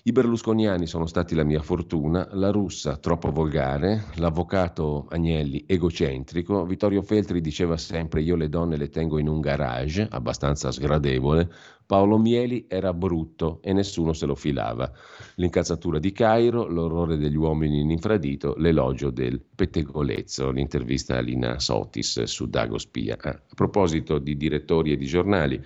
I 0.03 0.11
berlusconiani 0.11 0.87
sono 0.87 1.05
stati 1.05 1.35
la 1.35 1.45
mia 1.45 1.61
fortuna, 1.61 2.27
la 2.33 2.51
russa 2.51 2.97
troppo 2.97 3.31
volgare, 3.31 4.07
l'avvocato 4.15 5.05
Agnelli 5.07 5.63
egocentrico, 5.65 6.65
Vittorio 6.65 7.01
Feltri 7.01 7.39
diceva 7.39 7.77
sempre 7.77 8.21
io 8.21 8.35
le 8.35 8.49
donne 8.49 8.75
le 8.75 8.89
tengo 8.89 9.19
in 9.19 9.29
un 9.29 9.39
garage, 9.39 10.05
abbastanza 10.09 10.69
sgradevole, 10.71 11.49
Paolo 11.85 12.17
Mieli 12.17 12.65
era 12.67 12.93
brutto 12.93 13.59
e 13.61 13.71
nessuno 13.71 14.11
se 14.11 14.25
lo 14.25 14.35
filava. 14.35 14.91
L'incazzatura 15.39 15.99
di 15.99 16.11
Cairo, 16.11 16.67
l'orrore 16.67 17.15
degli 17.15 17.37
uomini 17.37 17.79
in 17.79 17.91
infradito, 17.91 18.55
l'elogio 18.57 19.09
del 19.09 19.39
pettegolezzo, 19.39 20.51
l'intervista 20.51 21.15
a 21.15 21.21
Lina 21.21 21.59
Sotis 21.59 22.23
su 22.23 22.49
Dago 22.49 22.77
Spia. 22.77 23.15
Ah, 23.17 23.29
a 23.29 23.55
proposito 23.55 24.19
di 24.19 24.35
direttori 24.35 24.91
e 24.91 24.97
di 24.97 25.05
giornali, 25.05 25.63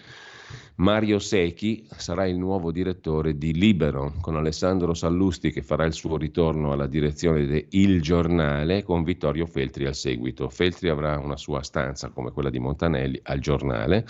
Mario 0.76 1.18
Secchi 1.18 1.88
sarà 1.90 2.28
il 2.28 2.38
nuovo 2.38 2.72
direttore 2.72 3.36
di 3.36 3.52
Libero, 3.52 4.14
con 4.22 4.36
Alessandro 4.36 4.94
Sallusti 4.94 5.50
che 5.52 5.64
farà 5.64 5.86
il 5.86 5.94
suo 5.94 6.18
ritorno 6.18 6.72
alla 6.72 6.86
direzione 6.86 7.48
di 7.48 7.66
Il 7.72 8.00
Giornale 8.00 8.84
con 8.84 9.04
Vittorio 9.04 9.48
Feltri 9.48 9.88
al 9.88 9.96
seguito. 9.96 10.50
Feltri 10.50 10.90
avrà 10.90 11.18
una 11.18 11.36
sua 11.36 11.64
stanza 11.64 12.10
come 12.10 12.32
quella 12.32 12.52
di 12.52 12.60
Montanelli 12.60 13.20
al 13.24 13.40
giornale. 13.40 14.06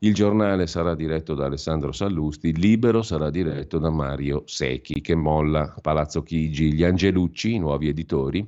Il 0.00 0.14
giornale 0.14 0.68
sarà 0.68 0.94
diretto 0.94 1.34
da 1.34 1.46
Alessandro 1.46 1.90
Sallusti, 1.90 2.54
Libero 2.54 3.02
sarà 3.02 3.30
diretto 3.30 3.78
da 3.78 3.90
Mario 3.90 4.44
Secchi 4.46 5.00
che 5.00 5.16
molla 5.16 5.74
Palazzo 5.80 6.22
Chigi, 6.22 6.72
gli 6.72 6.84
Angelucci, 6.84 7.54
i 7.54 7.58
nuovi 7.58 7.88
editori 7.88 8.46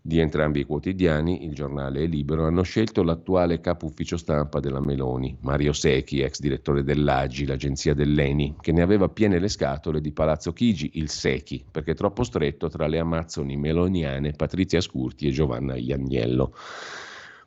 di 0.00 0.20
entrambi 0.20 0.60
i 0.60 0.64
quotidiani, 0.64 1.44
il 1.44 1.52
giornale 1.52 2.02
e 2.02 2.06
Libero, 2.06 2.46
hanno 2.46 2.62
scelto 2.62 3.02
l'attuale 3.02 3.60
capo 3.60 3.86
ufficio 3.86 4.16
stampa 4.16 4.60
della 4.60 4.78
Meloni, 4.78 5.36
Mario 5.40 5.72
Secchi, 5.72 6.20
ex 6.20 6.38
direttore 6.38 6.84
dell'Agi, 6.84 7.44
l'agenzia 7.44 7.92
dell'Eni, 7.92 8.54
che 8.60 8.70
ne 8.70 8.82
aveva 8.82 9.08
piene 9.08 9.40
le 9.40 9.48
scatole 9.48 10.00
di 10.00 10.12
Palazzo 10.12 10.52
Chigi, 10.52 10.92
il 10.94 11.10
Secchi, 11.10 11.64
perché 11.68 11.94
troppo 11.94 12.22
stretto 12.22 12.68
tra 12.68 12.86
le 12.86 13.00
amazzoni 13.00 13.56
meloniane 13.56 14.30
Patrizia 14.30 14.80
Scurti 14.80 15.26
e 15.26 15.32
Giovanna 15.32 15.74
Ianiello. 15.74 16.52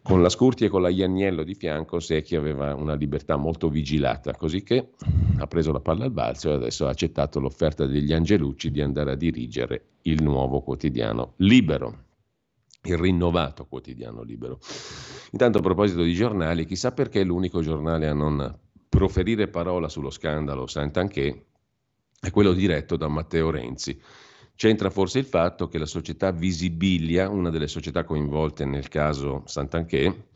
Con 0.10 0.24
la 0.24 0.30
Scurti 0.30 0.65
e 0.65 0.69
con 0.69 0.82
la 0.82 0.89
Ianiello 0.89 1.43
di 1.43 1.54
fianco, 1.54 2.00
Secchi 2.00 2.36
aveva 2.36 2.74
una 2.74 2.95
libertà 2.95 3.36
molto 3.36 3.69
vigilata, 3.69 4.34
così 4.34 4.63
che 4.63 4.93
ha 5.38 5.45
preso 5.45 5.72
la 5.72 5.82
palla 5.82 6.06
al 6.06 6.12
balzo 6.12 6.50
e 6.50 6.54
adesso 6.54 6.88
ha 6.88 6.89
accettato 6.89 7.39
l'offerta 7.39 7.86
degli 7.86 8.12
Angelucci 8.12 8.72
di 8.72 8.82
andare 8.82 9.12
a 9.12 9.15
dirigere 9.15 9.89
il 10.02 10.24
nuovo 10.24 10.62
quotidiano 10.62 11.34
Libero. 11.36 12.06
il 12.86 12.98
rinnovato 12.98 13.67
quotidiano 13.67 14.24
libero. 14.24 14.60
Intanto 15.32 15.60
a 15.60 15.62
proposito 15.62 16.02
di 16.02 16.15
giornali, 16.15 16.65
chissà 16.65 16.91
perché 16.91 17.22
è 17.22 17.24
l'unico 17.24 17.62
giornale 17.62 18.08
a 18.08 18.13
non 18.13 18.58
proferire 18.89 19.48
parola 19.48 19.89
sullo 19.89 20.10
scandalo 20.10 20.65
Sant'Anché 20.65 21.45
è 22.19 22.32
quello 22.32 22.54
diretto 22.54 22.95
da 22.95 23.08
Matteo 23.08 23.52
Renzi. 23.52 24.02
C'entra 24.60 24.89
forse 24.89 25.19
il 25.19 25.26
fatto 25.26 25.69
che 25.69 25.78
la 25.78 25.86
società 25.86 26.32
Visibilia, 26.32 27.30
una 27.30 27.50
delle 27.50 27.69
società 27.69 28.04
coinvolte 28.04 28.65
nel 28.65 28.89
caso 28.89 29.43
Sant'Anché, 29.45 30.32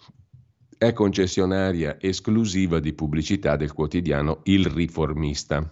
è 0.77 0.93
concessionaria 0.93 1.97
esclusiva 1.99 2.79
di 2.79 2.93
pubblicità 2.93 3.57
del 3.57 3.73
quotidiano 3.73 4.39
Il 4.43 4.67
Riformista, 4.67 5.69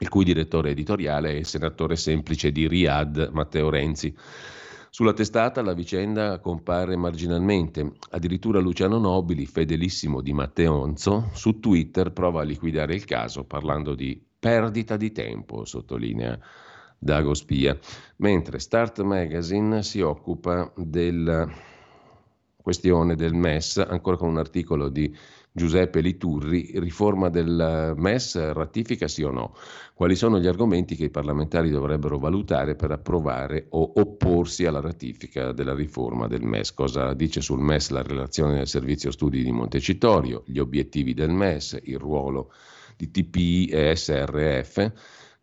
il 0.00 0.08
cui 0.10 0.22
direttore 0.22 0.72
editoriale 0.72 1.30
è 1.30 1.32
il 1.32 1.46
senatore 1.46 1.96
semplice 1.96 2.52
di 2.52 2.68
Riyadh, 2.68 3.30
Matteo 3.32 3.70
Renzi. 3.70 4.14
Sulla 4.90 5.14
testata 5.14 5.62
la 5.62 5.72
vicenda 5.72 6.40
compare 6.40 6.94
marginalmente, 6.96 7.94
addirittura 8.10 8.60
Luciano 8.60 8.98
Nobili, 8.98 9.46
fedelissimo 9.46 10.20
di 10.20 10.34
Matteonzo, 10.34 11.30
su 11.32 11.58
Twitter 11.58 12.12
prova 12.12 12.42
a 12.42 12.44
liquidare 12.44 12.94
il 12.94 13.06
caso 13.06 13.44
parlando 13.44 13.94
di 13.94 14.22
perdita 14.38 14.98
di 14.98 15.10
tempo, 15.10 15.64
sottolinea 15.64 16.38
Dago 17.04 17.34
Spia, 17.34 17.76
mentre 18.18 18.60
Start 18.60 19.02
Magazine 19.02 19.82
si 19.82 20.00
occupa 20.00 20.72
della 20.76 21.50
questione 22.54 23.16
del 23.16 23.34
MES, 23.34 23.78
ancora 23.78 24.16
con 24.16 24.28
un 24.28 24.38
articolo 24.38 24.88
di 24.88 25.12
Giuseppe 25.50 26.00
Liturri, 26.00 26.78
riforma 26.78 27.28
del 27.28 27.94
MES, 27.96 28.52
ratifica 28.52 29.08
sì 29.08 29.24
o 29.24 29.32
no? 29.32 29.56
Quali 29.94 30.14
sono 30.14 30.38
gli 30.38 30.46
argomenti 30.46 30.94
che 30.94 31.06
i 31.06 31.10
parlamentari 31.10 31.70
dovrebbero 31.70 32.20
valutare 32.20 32.76
per 32.76 32.92
approvare 32.92 33.66
o 33.70 33.94
opporsi 33.96 34.64
alla 34.64 34.80
ratifica 34.80 35.50
della 35.50 35.74
riforma 35.74 36.28
del 36.28 36.44
MES? 36.44 36.72
Cosa 36.72 37.14
dice 37.14 37.40
sul 37.40 37.58
MES 37.58 37.90
la 37.90 38.02
relazione 38.02 38.58
del 38.58 38.68
servizio 38.68 39.10
studi 39.10 39.42
di 39.42 39.50
Montecitorio, 39.50 40.44
gli 40.46 40.58
obiettivi 40.58 41.14
del 41.14 41.30
MES, 41.30 41.80
il 41.82 41.98
ruolo 41.98 42.52
di 42.96 43.10
TPI 43.10 43.66
e 43.66 43.96
SRF? 43.96 44.92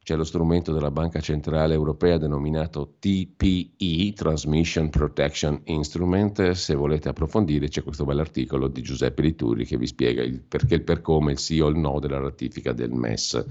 C'è 0.10 0.16
lo 0.16 0.24
strumento 0.24 0.74
della 0.74 0.90
Banca 0.90 1.20
Centrale 1.20 1.76
Europea 1.76 2.18
denominato 2.18 2.96
TPE, 2.98 4.14
Transmission 4.16 4.90
Protection 4.90 5.62
Instrument. 5.66 6.50
Se 6.50 6.74
volete 6.74 7.10
approfondire 7.10 7.68
c'è 7.68 7.84
questo 7.84 8.06
bell'articolo 8.06 8.70
di 8.70 8.82
Giuseppe 8.82 9.22
Lituri 9.22 9.68
che 9.68 9.78
vi 9.78 9.86
spiega 9.86 10.24
il 10.24 10.42
perché, 10.42 10.74
il 10.74 10.82
per 10.82 11.02
come, 11.02 11.34
il 11.34 11.38
sì 11.38 11.60
o 11.60 11.68
il 11.68 11.78
no 11.78 12.00
della 12.00 12.18
ratifica 12.18 12.74
del 12.74 12.90
MES. 12.90 13.46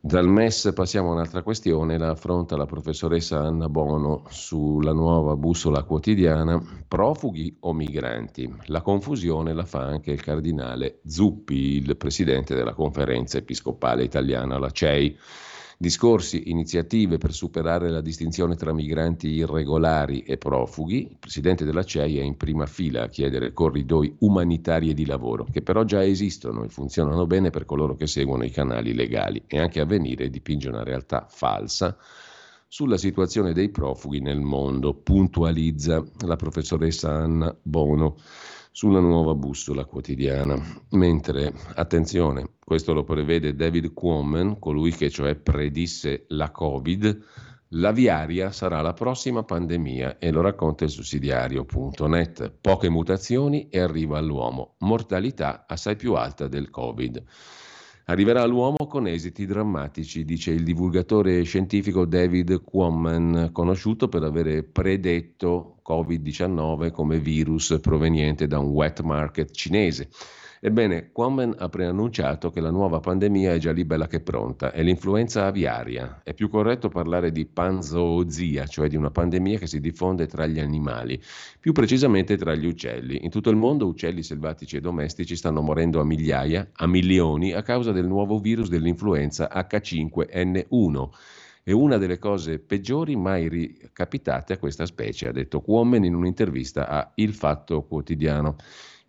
Dal 0.00 0.26
MES 0.26 0.72
passiamo 0.74 1.10
a 1.10 1.12
un'altra 1.12 1.44
questione, 1.44 1.96
la 1.96 2.10
affronta 2.10 2.56
la 2.56 2.66
professoressa 2.66 3.38
Anna 3.38 3.68
Bono 3.68 4.24
sulla 4.30 4.92
nuova 4.92 5.36
bussola 5.36 5.84
quotidiana, 5.84 6.60
profughi 6.88 7.56
o 7.60 7.72
migranti. 7.72 8.52
La 8.64 8.80
confusione 8.80 9.52
la 9.52 9.64
fa 9.64 9.82
anche 9.82 10.10
il 10.10 10.20
cardinale 10.20 10.98
Zuppi, 11.06 11.76
il 11.76 11.96
presidente 11.96 12.56
della 12.56 12.74
conferenza 12.74 13.38
episcopale 13.38 14.02
italiana, 14.02 14.58
la 14.58 14.70
CEI. 14.72 15.16
Discorsi, 15.82 16.48
iniziative 16.48 17.18
per 17.18 17.32
superare 17.32 17.90
la 17.90 18.00
distinzione 18.00 18.54
tra 18.54 18.72
migranti 18.72 19.26
irregolari 19.30 20.20
e 20.20 20.38
profughi. 20.38 21.08
Il 21.10 21.16
presidente 21.18 21.64
della 21.64 21.82
CEI 21.82 22.18
è 22.18 22.22
in 22.22 22.36
prima 22.36 22.66
fila 22.66 23.02
a 23.02 23.08
chiedere 23.08 23.52
corridoi 23.52 24.14
umanitari 24.20 24.90
e 24.90 24.94
di 24.94 25.04
lavoro, 25.04 25.44
che 25.50 25.60
però 25.60 25.82
già 25.82 26.04
esistono 26.04 26.62
e 26.62 26.68
funzionano 26.68 27.26
bene 27.26 27.50
per 27.50 27.64
coloro 27.64 27.96
che 27.96 28.06
seguono 28.06 28.44
i 28.44 28.52
canali 28.52 28.94
legali 28.94 29.42
e 29.48 29.58
anche 29.58 29.80
a 29.80 29.84
venire 29.84 30.30
dipinge 30.30 30.68
una 30.68 30.84
realtà 30.84 31.26
falsa 31.28 31.96
sulla 32.68 32.96
situazione 32.96 33.52
dei 33.52 33.70
profughi 33.70 34.20
nel 34.20 34.38
mondo, 34.38 34.94
puntualizza 34.94 36.00
la 36.20 36.36
professoressa 36.36 37.10
Anna 37.10 37.52
Bono 37.60 38.18
sulla 38.72 39.00
nuova 39.00 39.34
bussola 39.34 39.84
quotidiana. 39.84 40.60
Mentre, 40.92 41.52
attenzione, 41.74 42.54
questo 42.64 42.94
lo 42.94 43.04
prevede 43.04 43.54
David 43.54 43.92
Quammen, 43.92 44.58
colui 44.58 44.90
che 44.92 45.10
cioè 45.10 45.36
predisse 45.36 46.24
la 46.28 46.50
Covid, 46.50 47.24
l'aviaria 47.68 48.50
sarà 48.50 48.80
la 48.80 48.94
prossima 48.94 49.44
pandemia 49.44 50.18
e 50.18 50.30
lo 50.30 50.40
racconta 50.40 50.84
il 50.84 50.90
sussidiario.net. 50.90 52.52
Poche 52.60 52.88
mutazioni 52.88 53.68
e 53.68 53.78
arriva 53.78 54.18
all'uomo, 54.18 54.74
mortalità 54.78 55.66
assai 55.68 55.96
più 55.96 56.14
alta 56.14 56.48
del 56.48 56.70
Covid. 56.70 57.22
Arriverà 58.06 58.42
all'uomo 58.42 58.86
con 58.88 59.06
esiti 59.06 59.46
drammatici, 59.46 60.24
dice 60.24 60.50
il 60.50 60.64
divulgatore 60.64 61.42
scientifico 61.44 62.04
David 62.04 62.62
Quammen, 62.62 63.50
conosciuto 63.52 64.08
per 64.08 64.24
avere 64.24 64.64
predetto 64.64 65.80
Covid-19 65.86 66.90
come 66.90 67.20
virus 67.20 67.78
proveniente 67.80 68.48
da 68.48 68.58
un 68.58 68.70
wet 68.70 69.02
market 69.02 69.52
cinese. 69.52 70.08
Ebbene, 70.64 71.10
Quammen 71.10 71.56
ha 71.58 71.68
preannunciato 71.68 72.50
che 72.50 72.60
la 72.60 72.70
nuova 72.70 73.00
pandemia 73.00 73.52
è 73.52 73.58
già 73.58 73.72
lì 73.72 73.84
bella 73.84 74.06
che 74.06 74.20
pronta, 74.20 74.70
è 74.70 74.80
l'influenza 74.84 75.44
aviaria. 75.44 76.20
È 76.22 76.34
più 76.34 76.48
corretto 76.48 76.88
parlare 76.88 77.32
di 77.32 77.46
panzoozia, 77.46 78.66
cioè 78.66 78.86
di 78.86 78.94
una 78.94 79.10
pandemia 79.10 79.58
che 79.58 79.66
si 79.66 79.80
diffonde 79.80 80.28
tra 80.28 80.46
gli 80.46 80.60
animali, 80.60 81.20
più 81.58 81.72
precisamente 81.72 82.36
tra 82.36 82.54
gli 82.54 82.66
uccelli. 82.66 83.24
In 83.24 83.30
tutto 83.30 83.50
il 83.50 83.56
mondo 83.56 83.88
uccelli 83.88 84.22
selvatici 84.22 84.76
e 84.76 84.80
domestici 84.80 85.34
stanno 85.34 85.62
morendo 85.62 85.98
a 85.98 86.04
migliaia, 86.04 86.70
a 86.74 86.86
milioni, 86.86 87.52
a 87.52 87.62
causa 87.62 87.90
del 87.90 88.06
nuovo 88.06 88.38
virus 88.38 88.68
dell'influenza 88.68 89.50
H5N1 89.52 91.08
è 91.64 91.70
una 91.70 91.96
delle 91.96 92.18
cose 92.18 92.58
peggiori 92.58 93.14
mai 93.14 93.48
ricapitate 93.48 94.52
a 94.52 94.58
questa 94.58 94.84
specie, 94.84 95.28
ha 95.28 95.32
detto 95.32 95.60
Quammen 95.60 96.04
in 96.04 96.14
un'intervista 96.14 96.88
a 96.88 97.12
Il 97.16 97.34
Fatto 97.34 97.82
Quotidiano. 97.82 98.56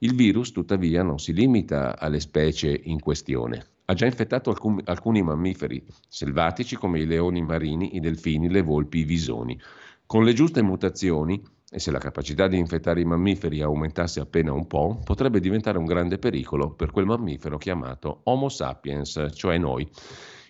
Il 0.03 0.15
virus, 0.15 0.51
tuttavia, 0.51 1.01
non 1.01 1.17
si 1.17 1.31
limita 1.31 1.97
alle 1.97 2.19
specie 2.19 2.77
in 2.83 2.99
questione. 2.99 3.65
Ha 3.85 3.93
già 3.93 4.05
infettato 4.05 4.49
alcun, 4.49 4.81
alcuni 4.83 5.23
mammiferi 5.23 5.81
selvatici 6.09 6.75
come 6.75 6.99
i 6.99 7.05
leoni 7.05 7.41
marini, 7.41 7.95
i 7.95 8.01
delfini, 8.01 8.49
le 8.49 8.63
volpi, 8.63 8.97
i 8.97 9.03
visoni. 9.05 9.57
Con 10.05 10.25
le 10.25 10.33
giuste 10.33 10.61
mutazioni, 10.61 11.41
e 11.71 11.79
se 11.79 11.89
la 11.89 11.99
capacità 11.99 12.49
di 12.49 12.57
infettare 12.57 12.99
i 12.99 13.05
mammiferi 13.05 13.61
aumentasse 13.61 14.19
appena 14.19 14.51
un 14.51 14.67
po', 14.67 14.99
potrebbe 15.05 15.39
diventare 15.39 15.77
un 15.77 15.85
grande 15.85 16.17
pericolo 16.17 16.71
per 16.73 16.91
quel 16.91 17.05
mammifero 17.05 17.57
chiamato 17.57 18.19
Homo 18.23 18.49
sapiens, 18.49 19.29
cioè 19.33 19.57
noi. 19.57 19.89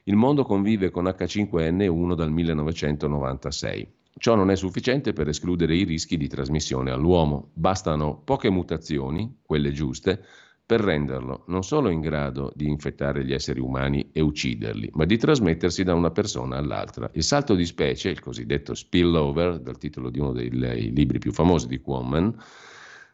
Il 0.05 0.15
mondo 0.15 0.43
convive 0.43 0.89
con 0.89 1.05
H5N1 1.05 2.15
dal 2.15 2.31
1996. 2.31 4.01
Ciò 4.15 4.35
non 4.35 4.51
è 4.51 4.55
sufficiente 4.55 5.11
per 5.11 5.27
escludere 5.27 5.75
i 5.75 5.83
rischi 5.83 6.17
di 6.17 6.27
trasmissione 6.27 6.91
all'uomo. 6.91 7.49
Bastano 7.53 8.21
poche 8.23 8.49
mutazioni, 8.49 9.39
quelle 9.41 9.71
giuste, 9.71 10.23
per 10.65 10.79
renderlo 10.79 11.43
non 11.47 11.63
solo 11.63 11.89
in 11.89 11.99
grado 11.99 12.51
di 12.55 12.69
infettare 12.69 13.25
gli 13.25 13.33
esseri 13.33 13.59
umani 13.59 14.09
e 14.13 14.21
ucciderli, 14.21 14.91
ma 14.93 15.05
di 15.05 15.17
trasmettersi 15.17 15.83
da 15.83 15.93
una 15.93 16.11
persona 16.11 16.57
all'altra. 16.57 17.09
Il 17.13 17.23
salto 17.23 17.53
di 17.53 17.65
specie, 17.65 18.09
il 18.09 18.21
cosiddetto 18.21 18.73
spillover, 18.73 19.59
dal 19.59 19.77
titolo 19.77 20.09
di 20.09 20.19
uno 20.19 20.31
dei 20.31 20.49
libri 20.49 21.19
più 21.19 21.33
famosi 21.33 21.67
di 21.67 21.81
Quammen, 21.81 22.33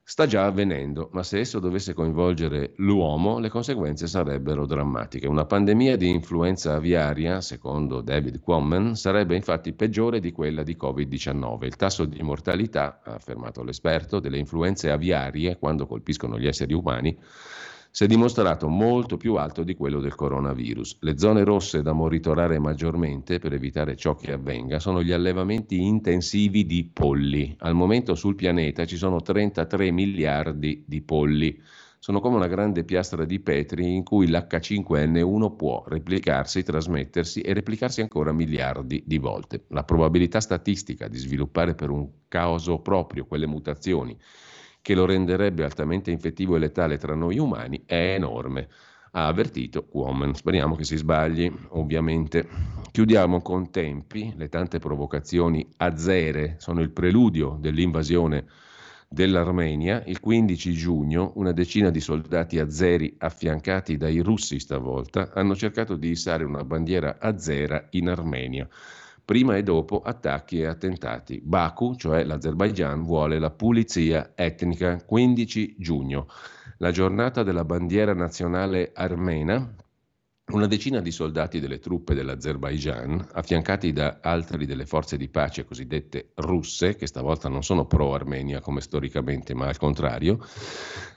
sta 0.10 0.26
già 0.26 0.46
avvenendo, 0.46 1.10
ma 1.12 1.22
se 1.22 1.38
esso 1.38 1.60
dovesse 1.60 1.94
coinvolgere 1.94 2.74
l'uomo, 2.78 3.38
le 3.38 3.48
conseguenze 3.48 4.08
sarebbero 4.08 4.66
drammatiche. 4.66 5.28
Una 5.28 5.46
pandemia 5.46 5.98
di 5.98 6.10
influenza 6.10 6.74
aviaria, 6.74 7.42
secondo 7.42 8.02
David 8.02 8.40
Quammen, 8.40 8.96
sarebbe 8.96 9.36
infatti 9.36 9.72
peggiore 9.72 10.20
di 10.20 10.32
quella 10.32 10.64
di 10.64 10.76
Covid-19. 10.76 11.64
Il 11.66 11.76
tasso 11.76 12.06
di 12.06 12.24
mortalità, 12.24 13.02
ha 13.04 13.14
affermato 13.14 13.62
l'esperto, 13.62 14.20
delle 14.20 14.40
influenze 14.40 14.90
aviarie, 14.90 15.60
quando 15.60 15.86
colpiscono 15.86 16.40
gli 16.40 16.48
esseri 16.48 16.74
umani, 16.74 17.16
si 17.92 18.04
è 18.04 18.08
dimostrato 18.08 18.68
molto 18.68 19.18
più 19.18 19.36
alto 19.36 19.64
di 19.64 19.76
quello 19.76 20.00
del 20.00 20.14
coronavirus. 20.14 20.98
Le 21.02 21.18
zone 21.18 21.44
rosse 21.44 21.82
da 21.82 21.92
monitorare 21.92 22.60
maggiormente 22.60 23.40
per 23.40 23.54
evitare 23.54 23.96
ciò 23.96 24.16
che 24.16 24.32
avvenga 24.32 24.80
sono 24.80 25.02
gli 25.02 25.12
allevamenti 25.12 25.82
intensivi 25.82 26.66
di 26.68 26.88
polli. 26.94 27.56
Al 27.60 27.74
momento 27.74 28.14
sul 28.14 28.36
pianeta 28.36 28.86
ci 28.86 28.96
sono 28.96 29.22
33 29.22 29.92
miliardi 29.92 30.84
di 30.86 31.02
polli. 31.02 31.60
Sono 31.98 32.22
come 32.22 32.38
una 32.38 32.48
grande 32.48 32.86
piastra 32.86 33.26
di 33.26 33.40
Petri 33.40 33.94
in 33.94 34.04
cui 34.04 34.30
l'H5N1 34.30 35.56
può 35.56 35.84
replicarsi, 35.86 36.64
trasmettersi 36.64 37.42
e 37.42 37.54
replicarsi 37.54 38.02
ancora 38.02 38.32
miliardi 38.32 39.04
di 39.06 39.18
volte. 39.18 39.66
La 39.70 39.84
probabilità 39.84 40.40
statistica 40.40 41.08
di 41.08 41.18
sviluppare 41.18 41.76
per 41.76 41.90
un 41.90 42.08
caso 42.28 42.80
proprio 42.80 43.26
quelle 43.26 43.48
mutazioni 43.48 44.18
che 44.82 44.96
lo 44.96 45.06
renderebbe 45.06 45.64
altamente 45.64 46.12
infettivo 46.12 46.56
e 46.56 46.60
letale 46.60 46.98
tra 46.98 47.16
noi 47.16 47.38
umani 47.38 47.84
è 47.86 48.14
enorme, 48.16 48.68
ha 49.12 49.28
avvertito 49.28 49.88
Woman. 49.92 50.36
Speriamo 50.36 50.76
che 50.76 50.84
si 50.84 50.98
sbagli, 50.98 51.52
ovviamente. 51.70 52.48
Chiudiamo 52.92 53.42
con 53.42 53.70
tempi, 53.72 54.34
le 54.36 54.50
tante 54.50 54.80
provocazioni 54.80 55.68
azere 55.78 56.56
sono 56.60 56.82
il 56.82 56.92
preludio 56.92 57.58
dell'invasione 57.60 58.46
dell'Armenia. 59.08 60.04
Il 60.06 60.20
15 60.20 60.74
giugno 60.74 61.32
una 61.36 61.52
decina 61.52 61.90
di 61.90 62.00
soldati 62.00 62.60
azeri 62.60 63.16
affiancati 63.18 63.98
dai 63.98 64.20
russi 64.20 64.60
stavolta 64.60 65.32
hanno 65.34 65.56
cercato 65.56 65.96
di 65.96 66.10
issare 66.10 66.44
una 66.44 66.64
bandiera 66.64 67.18
azera 67.20 67.88
in 67.92 68.10
Armenia 68.10 68.68
prima 69.30 69.56
e 69.58 69.62
dopo 69.62 70.02
attacchi 70.02 70.60
e 70.60 70.66
attentati. 70.66 71.40
Baku, 71.40 71.94
cioè 71.96 72.24
l'Azerbaigian, 72.24 73.04
vuole 73.04 73.38
la 73.38 73.52
pulizia 73.52 74.32
etnica 74.34 74.98
15 75.06 75.76
giugno, 75.78 76.26
la 76.78 76.90
giornata 76.90 77.44
della 77.44 77.64
bandiera 77.64 78.16
nazionale 78.16 78.90
armena 78.92 79.72
una 80.52 80.66
decina 80.66 81.00
di 81.00 81.12
soldati 81.12 81.60
delle 81.60 81.80
truppe 81.80 82.16
dell'Azerbaigian, 82.16 83.28
affiancati 83.34 83.92
da 83.92 84.18
altri 84.22 84.66
delle 84.66 84.86
forze 84.86 85.16
di 85.16 85.28
pace 85.28 85.64
cosiddette 85.64 86.30
russe, 86.36 86.96
che 86.96 87.06
stavolta 87.06 87.50
non 87.50 87.64
sono 87.64 87.86
pro-Armenia 87.86 88.60
come 88.60 88.82
storicamente, 88.82 89.54
ma 89.54 89.68
al 89.68 89.78
contrario, 89.78 90.40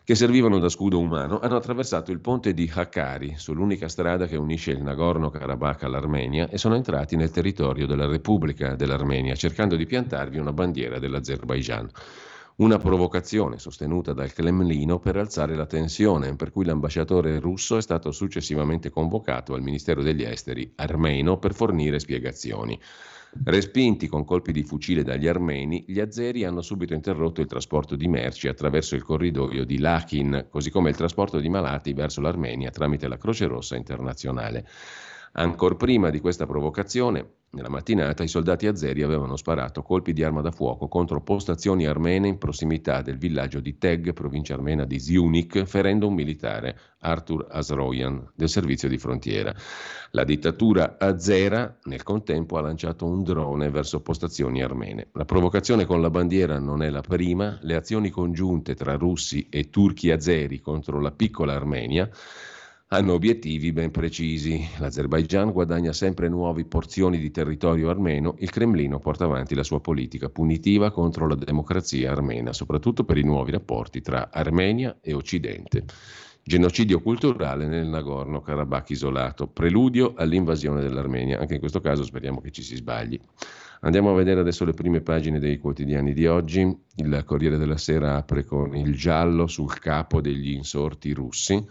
che 0.05 0.15
servivano 0.15 0.59
da 0.59 0.69
scudo 0.69 0.99
umano, 0.99 1.39
hanno 1.41 1.57
attraversato 1.57 2.13
il 2.13 2.21
ponte 2.21 2.53
di 2.53 2.71
Hakkari, 2.73 3.35
sull'unica 3.37 3.89
strada 3.89 4.27
che 4.27 4.37
unisce 4.37 4.73
il 4.73 4.83
Nagorno-Karabakh 4.83 5.85
all'Armenia, 5.85 6.49
e 6.49 6.59
sono 6.59 6.75
entrati 6.75 7.17
nel 7.17 7.31
territorio 7.31 7.87
della 7.87 8.07
Repubblica 8.07 8.75
dell'Armenia, 8.75 9.35
cercando 9.35 9.77
di 9.77 9.87
piantarvi 9.87 10.39
una 10.39 10.53
bandiera 10.53 10.99
dell'Azerbaigian 10.99 11.91
una 12.57 12.79
provocazione 12.79 13.59
sostenuta 13.59 14.13
dal 14.13 14.33
Cremlino 14.33 14.99
per 14.99 15.17
alzare 15.17 15.55
la 15.55 15.67
tensione, 15.67 16.37
per 16.37 16.51
cui 16.51 16.65
l'ambasciatore 16.65 17.41
russo 17.41 17.77
è 17.77 17.83
stato 17.83 18.11
successivamente 18.13 18.91
convocato 18.91 19.55
al 19.55 19.63
Ministero 19.63 20.03
degli 20.03 20.23
Esteri 20.23 20.73
armeno 20.77 21.39
per 21.39 21.55
fornire 21.55 21.99
spiegazioni. 21.99 22.79
Respinti 23.45 24.09
con 24.09 24.27
colpi 24.27 24.53
di 24.53 24.63
fucile 24.63 25.03
dagli 25.03 25.27
armeni, 25.27 25.85
gli 25.89 26.01
azeri 26.01 26.45
hanno 26.45 26.61
subito 26.61 26.93
interrotto 26.93 27.41
il 27.41 27.47
trasporto 27.47 27.97
di 27.97 28.07
merci 28.07 28.47
attraverso 28.47 28.95
il 28.95 29.03
corridoio 29.03 29.65
di 29.65 29.79
Lakin, 29.79 30.49
così 30.51 30.71
come 30.71 30.91
il 30.91 30.97
trasporto 30.97 31.39
di 31.41 31.49
malati 31.49 31.95
verso 31.95 32.21
l'Armenia 32.21 32.71
tramite 32.71 33.09
la 33.09 33.17
Croce 33.17 33.47
Rossa 33.47 33.75
internazionale. 33.75 34.67
Ancora 35.33 35.77
prima 35.77 36.11
di 36.11 36.21
questa 36.21 36.45
provocazione, 36.45 37.37
nella 37.55 37.69
mattinata, 37.69 38.23
i 38.23 38.29
soldati 38.29 38.67
azeri 38.67 39.03
avevano 39.03 39.37
sparato 39.37 39.83
colpi 39.83 40.15
di 40.15 40.25
arma 40.25 40.41
da 40.41 40.51
fuoco 40.51 40.89
contro 40.89 41.21
postazioni 41.21 41.87
armene 41.87 42.27
in 42.29 42.39
prossimità 42.39 43.03
del 43.03 43.19
villaggio 43.19 43.61
di 43.61 43.77
Teg, 43.77 44.15
provincia 44.15 44.55
armena 44.55 44.87
di 44.87 44.99
Ziunik, 44.99 45.65
ferendo 45.65 46.09
un 46.09 46.15
militare, 46.15 46.79
Artur 47.01 47.47
Asroyan, 47.51 48.27
del 48.35 48.49
servizio 48.49 48.89
di 48.89 48.97
frontiera. 48.97 49.55
La 50.13 50.25
dittatura 50.25 50.97
azera, 50.99 51.77
nel 51.85 52.03
contempo, 52.03 52.57
ha 52.57 52.63
lanciato 52.63 53.05
un 53.05 53.23
drone 53.23 53.69
verso 53.69 54.01
postazioni 54.01 54.63
armene. 54.63 55.09
La 55.13 55.27
provocazione 55.27 55.85
con 55.85 56.01
la 56.01 56.09
bandiera 56.09 56.59
non 56.59 56.83
è 56.83 56.89
la 56.89 57.03
prima, 57.03 57.59
le 57.61 57.75
azioni 57.75 58.09
congiunte 58.09 58.75
tra 58.75 58.95
russi 58.95 59.49
e 59.51 59.69
turchi 59.69 60.11
azeri 60.11 60.59
contro 60.61 61.01
la 61.01 61.11
piccola 61.11 61.53
Armenia 61.53 62.09
hanno 62.93 63.15
obiettivi 63.15 63.73
ben 63.73 63.91
precisi. 63.91 64.69
L'Azerbaigian 64.79 65.51
guadagna 65.51 65.95
sempre 65.95 66.29
nuove 66.29 66.67
porzioni 66.67 67.19
di 67.19 67.31
territorio 67.31 67.89
armeno, 67.89 68.35
il 68.39 68.51
Cremlino 68.51 68.99
porta 68.99 69.25
avanti 69.25 69.55
la 69.55 69.63
sua 69.63 69.81
politica 69.81 70.29
punitiva 70.29 70.91
contro 70.91 71.27
la 71.27 71.35
democrazia 71.35 72.13
armena, 72.13 72.53
soprattutto 72.53 73.05
per 73.05 73.17
i 73.17 73.25
nuovi 73.25 73.51
rapporti 73.51 74.03
tra 74.03 74.29
Armenia 74.31 74.99
e 75.01 75.15
Occidente. 75.15 75.85
Genocidio 76.45 77.01
culturale 77.01 77.67
nel 77.67 77.87
Nagorno-Karabakh 77.87 78.91
isolato, 78.91 79.47
preludio 79.47 80.13
all'invasione 80.15 80.83
dell'Armenia. 80.83 81.41
Anche 81.41 81.55
in 81.55 81.61
questo 81.61 81.81
caso 81.81 82.05
speriamo 82.05 82.43
che 82.43 82.51
ci 82.51 82.63
si 82.63 82.77
sbagli. 82.77 83.19
Andiamo 83.83 84.11
a 84.11 84.15
vedere 84.15 84.41
adesso 84.41 84.67
le 84.67 84.75
prime 84.75 85.01
pagine 85.01 85.39
dei 85.39 85.57
quotidiani 85.57 86.13
di 86.13 86.27
oggi. 86.27 86.61
Il 86.97 87.23
Corriere 87.25 87.57
della 87.57 87.79
Sera 87.79 88.17
apre 88.17 88.45
con 88.45 88.77
il 88.77 88.95
giallo 88.95 89.47
sul 89.47 89.79
capo 89.79 90.21
degli 90.21 90.51
insorti 90.51 91.13
russi. 91.13 91.65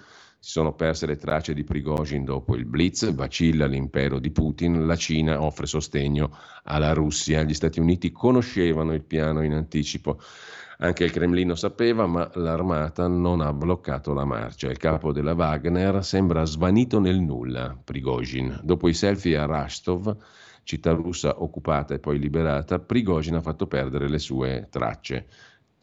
Si 0.44 0.54
sono 0.54 0.74
perse 0.74 1.06
le 1.06 1.18
tracce 1.18 1.54
di 1.54 1.64
Prigozhin 1.64 2.24
dopo 2.24 2.56
il 2.56 2.66
blitz, 2.66 3.14
vacilla 3.14 3.68
l'impero 3.68 4.18
di 4.18 4.32
Putin, 4.32 4.88
la 4.88 4.96
Cina 4.96 5.40
offre 5.40 5.68
sostegno 5.68 6.36
alla 6.64 6.94
Russia, 6.94 7.44
gli 7.44 7.54
Stati 7.54 7.80
Uniti 7.80 8.12
conoscevano 8.12 8.92
il 8.96 9.04
piano 9.04 9.44
in 9.44 9.54
anticipo. 9.54 10.20
Anche 10.80 11.04
il 11.04 11.12
Cremlino 11.12 11.54
sapeva, 11.54 12.08
ma 12.08 12.28
l'armata 12.34 13.08
non 13.08 13.40
ha 13.42 13.54
bloccato 13.54 14.14
la 14.14 14.26
marcia. 14.26 14.72
Il 14.72 14.78
capo 14.78 15.12
della 15.14 15.36
Wagner 15.36 16.04
sembra 16.04 16.44
svanito 16.44 17.00
nel 17.00 17.20
nulla, 17.20 17.78
Prigozhin. 17.82 18.62
Dopo 18.64 18.88
i 18.88 18.96
selfie 18.96 19.38
a 19.38 19.46
Rastov, 19.46 20.18
città 20.64 20.92
russa 20.92 21.40
occupata 21.44 21.94
e 21.94 22.00
poi 22.00 22.18
liberata, 22.18 22.80
Prigozhin 22.80 23.36
ha 23.36 23.42
fatto 23.42 23.68
perdere 23.68 24.10
le 24.10 24.18
sue 24.18 24.66
tracce. 24.72 25.28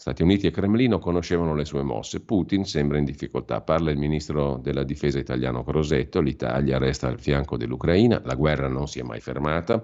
Stati 0.00 0.22
Uniti 0.22 0.46
e 0.46 0.52
Cremlino 0.52 1.00
conoscevano 1.00 1.56
le 1.56 1.64
sue 1.64 1.82
mosse. 1.82 2.20
Putin 2.20 2.64
sembra 2.64 2.98
in 2.98 3.04
difficoltà. 3.04 3.62
Parla 3.62 3.90
il 3.90 3.98
ministro 3.98 4.56
della 4.62 4.84
difesa 4.84 5.18
italiano 5.18 5.64
Crosetto. 5.64 6.20
L'Italia 6.20 6.78
resta 6.78 7.08
al 7.08 7.18
fianco 7.18 7.56
dell'Ucraina. 7.56 8.22
La 8.24 8.36
guerra 8.36 8.68
non 8.68 8.86
si 8.86 9.00
è 9.00 9.02
mai 9.02 9.18
fermata. 9.18 9.82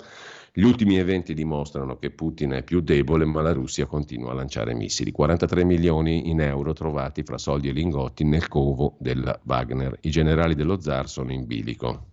Gli 0.53 0.63
ultimi 0.63 0.99
eventi 0.99 1.35
dimostrano 1.35 1.99
che 1.99 2.13
Putin 2.13 2.53
è 2.53 2.63
più 2.63 2.81
debole, 2.81 3.25
ma 3.25 3.43
la 3.43 3.53
Russia 3.53 3.87
continua 3.87 4.31
a 4.31 4.35
lanciare 4.35 4.73
missili. 4.73 5.11
43 5.11 5.65
milioni 5.65 6.31
in 6.31 6.41
euro 6.41 6.73
trovati 6.75 7.25
fra 7.25 7.37
soldi 7.37 7.71
e 7.71 7.73
lingotti 7.73 8.23
nel 8.23 8.47
covo 8.47 8.95
della 9.01 9.37
Wagner. 9.43 9.99
I 10.03 10.11
generali 10.11 10.55
dello 10.55 10.81
zar 10.81 11.09
sono 11.09 11.33
in 11.33 11.45
bilico. 11.45 12.11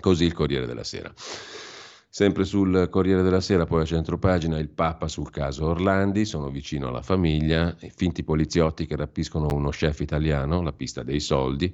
Così 0.00 0.24
il 0.24 0.34
Corriere 0.34 0.66
della 0.66 0.84
Sera. 0.84 1.12
Sempre 2.10 2.44
sul 2.44 2.88
Corriere 2.90 3.22
della 3.22 3.40
Sera, 3.40 3.66
poi 3.66 3.82
a 3.82 3.84
centropagina, 3.84 4.58
il 4.58 4.70
Papa 4.70 5.08
sul 5.08 5.30
caso 5.30 5.66
Orlandi, 5.66 6.24
sono 6.24 6.48
vicino 6.48 6.88
alla 6.88 7.02
famiglia, 7.02 7.76
i 7.80 7.92
finti 7.94 8.24
poliziotti 8.24 8.86
che 8.86 8.96
rapiscono 8.96 9.46
uno 9.52 9.68
chef 9.68 10.00
italiano, 10.00 10.62
la 10.62 10.72
pista 10.72 11.02
dei 11.02 11.20
soldi, 11.20 11.72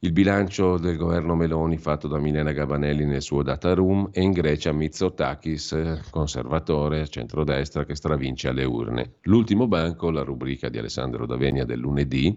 il 0.00 0.12
bilancio 0.12 0.76
del 0.76 0.96
governo 0.96 1.36
Meloni 1.36 1.78
fatto 1.78 2.08
da 2.08 2.18
Milena 2.18 2.50
Gabanelli 2.50 3.04
nel 3.04 3.22
suo 3.22 3.42
data 3.42 3.72
room 3.72 4.08
e 4.12 4.22
in 4.22 4.32
Grecia 4.32 4.72
Mitsotakis, 4.72 6.00
conservatore, 6.10 7.06
centrodestra, 7.06 7.84
che 7.84 7.94
stravince 7.94 8.48
alle 8.48 8.64
urne. 8.64 9.18
L'ultimo 9.22 9.68
banco, 9.68 10.10
la 10.10 10.22
rubrica 10.22 10.68
di 10.68 10.78
Alessandro 10.78 11.26
Davenia 11.26 11.64
del 11.64 11.78
lunedì, 11.78 12.36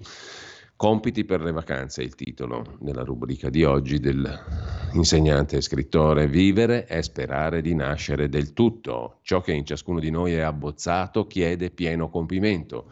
Compiti 0.76 1.24
per 1.24 1.42
le 1.42 1.52
vacanze 1.52 2.02
il 2.02 2.16
titolo 2.16 2.78
della 2.80 3.04
rubrica 3.04 3.50
di 3.50 3.64
oggi 3.64 4.00
dell'insegnante 4.00 5.58
e 5.58 5.62
scrittore. 5.62 6.28
Vivere 6.28 6.86
è 6.86 7.02
sperare 7.02 7.62
di 7.62 7.74
nascere 7.74 8.28
del 8.28 8.54
tutto. 8.54 9.20
Ciò 9.22 9.40
che 9.40 9.54
in 9.54 9.66
ciascuno 9.66 10.00
di 10.00 10.10
noi 10.10 10.34
è 10.34 10.42
abbozzato 10.42 11.26
chiede 11.28 11.70
pieno 11.70 12.10
compimento. 12.10 12.92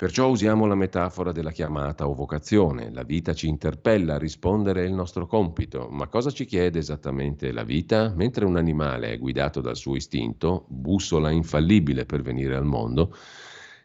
Perciò 0.00 0.28
usiamo 0.28 0.64
la 0.64 0.74
metafora 0.74 1.30
della 1.30 1.50
chiamata 1.50 2.08
o 2.08 2.14
vocazione. 2.14 2.90
La 2.90 3.02
vita 3.02 3.34
ci 3.34 3.48
interpella, 3.48 4.14
a 4.14 4.18
rispondere 4.18 4.82
è 4.82 4.86
il 4.86 4.94
nostro 4.94 5.26
compito. 5.26 5.88
Ma 5.90 6.08
cosa 6.08 6.30
ci 6.30 6.46
chiede 6.46 6.78
esattamente 6.78 7.52
la 7.52 7.64
vita? 7.64 8.10
Mentre 8.16 8.46
un 8.46 8.56
animale 8.56 9.12
è 9.12 9.18
guidato 9.18 9.60
dal 9.60 9.76
suo 9.76 9.96
istinto, 9.96 10.64
bussola 10.68 11.30
infallibile 11.30 12.06
per 12.06 12.22
venire 12.22 12.56
al 12.56 12.64
mondo, 12.64 13.14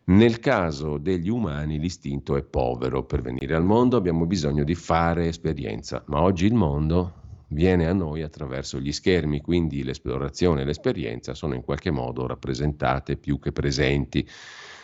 nel 0.08 0.39
caso 0.39 1.00
degli 1.00 1.30
umani 1.30 1.80
l'istinto 1.80 2.36
è 2.36 2.44
povero, 2.44 3.06
per 3.06 3.22
venire 3.22 3.56
al 3.56 3.63
mondo 3.63 3.98
abbiamo 3.98 4.28
bisogno 4.28 4.63
di 4.63 4.76
fare 4.76 5.28
esperienza, 5.28 6.04
ma 6.08 6.22
oggi 6.22 6.46
il 6.46 6.54
mondo 6.54 7.24
viene 7.48 7.88
a 7.88 7.94
noi 7.94 8.22
attraverso 8.22 8.80
gli 8.80 8.91
schermi, 8.91 9.41
quindi 9.41 9.84
l'esplorazione 9.84 10.62
e 10.62 10.65
l'esperienza 10.65 11.34
sono 11.34 11.56
in 11.56 11.63
qualche 11.63 11.89
modo 11.89 12.28
rappresentate 12.28 13.18
più 13.18 13.39
che 13.39 13.52
presenti. 13.52 14.28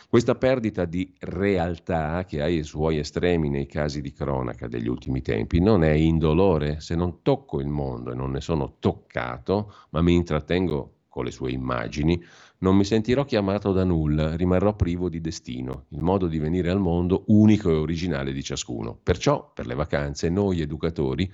Questa 0.10 0.36
perdita 0.36 0.86
di 0.86 1.14
realtà 1.20 2.26
che 2.26 2.42
ha 2.42 2.48
i 2.48 2.64
suoi 2.64 2.98
estremi 2.98 3.48
nei 3.50 3.68
casi 3.68 4.02
di 4.02 4.12
cronaca 4.12 4.68
degli 4.68 4.88
ultimi 4.88 5.22
tempi 5.22 5.62
non 5.62 5.84
è 5.84 5.92
indolore. 5.92 6.80
Se 6.80 6.96
non 6.96 7.22
tocco 7.22 7.62
il 7.62 7.68
mondo 7.68 8.12
e 8.12 8.16
non 8.16 8.32
ne 8.32 8.42
sono 8.42 8.78
toccato, 8.80 9.72
ma 9.92 10.02
mi 10.02 10.16
intrattengo 10.16 10.96
con 11.08 11.26
le 11.26 11.32
sue 11.32 11.52
immagini, 11.52 12.22
non 12.62 12.76
mi 12.76 12.84
sentirò 12.84 13.26
chiamato 13.26 13.72
da 13.72 13.84
nulla, 13.84 14.36
rimarrò 14.36 14.76
privo 14.76 15.10
di 15.10 15.20
destino, 15.20 15.86
il 15.90 16.02
modo 16.02 16.28
di 16.28 16.38
venire 16.38 16.70
al 16.70 16.80
mondo 16.80 17.24
unico 17.28 17.70
e 17.72 17.76
originale 17.76 18.32
di 18.32 18.44
ciascuno. 18.44 18.98
Perciò, 19.02 19.52
per 19.52 19.66
le 19.66 19.74
vacanze, 19.74 20.30
noi 20.30 20.62
educatori 20.62 21.32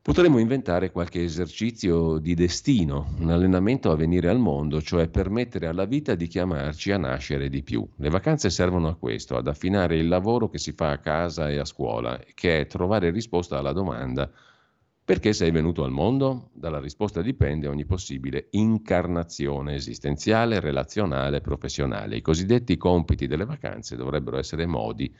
potremmo 0.00 0.38
inventare 0.38 0.90
qualche 0.90 1.22
esercizio 1.22 2.16
di 2.16 2.32
destino, 2.32 3.14
un 3.18 3.28
allenamento 3.28 3.90
a 3.90 3.96
venire 3.96 4.30
al 4.30 4.38
mondo, 4.38 4.80
cioè 4.80 5.08
permettere 5.08 5.66
alla 5.66 5.84
vita 5.84 6.14
di 6.14 6.26
chiamarci 6.26 6.92
a 6.92 6.96
nascere 6.96 7.50
di 7.50 7.62
più. 7.62 7.86
Le 7.96 8.08
vacanze 8.08 8.48
servono 8.48 8.88
a 8.88 8.96
questo, 8.96 9.36
ad 9.36 9.48
affinare 9.48 9.98
il 9.98 10.08
lavoro 10.08 10.48
che 10.48 10.56
si 10.56 10.72
fa 10.72 10.92
a 10.92 10.98
casa 10.98 11.50
e 11.50 11.58
a 11.58 11.66
scuola, 11.66 12.18
che 12.32 12.60
è 12.60 12.66
trovare 12.66 13.10
risposta 13.10 13.58
alla 13.58 13.72
domanda 13.72 14.30
perché 15.08 15.32
sei 15.32 15.50
venuto 15.50 15.84
al 15.84 15.90
mondo? 15.90 16.50
Dalla 16.52 16.78
risposta 16.78 17.22
dipende 17.22 17.66
ogni 17.66 17.86
possibile 17.86 18.48
incarnazione 18.50 19.74
esistenziale, 19.74 20.60
relazionale, 20.60 21.40
professionale. 21.40 22.16
I 22.16 22.20
cosiddetti 22.20 22.76
compiti 22.76 23.26
delle 23.26 23.46
vacanze 23.46 23.96
dovrebbero 23.96 24.36
essere 24.36 24.66
modi 24.66 25.10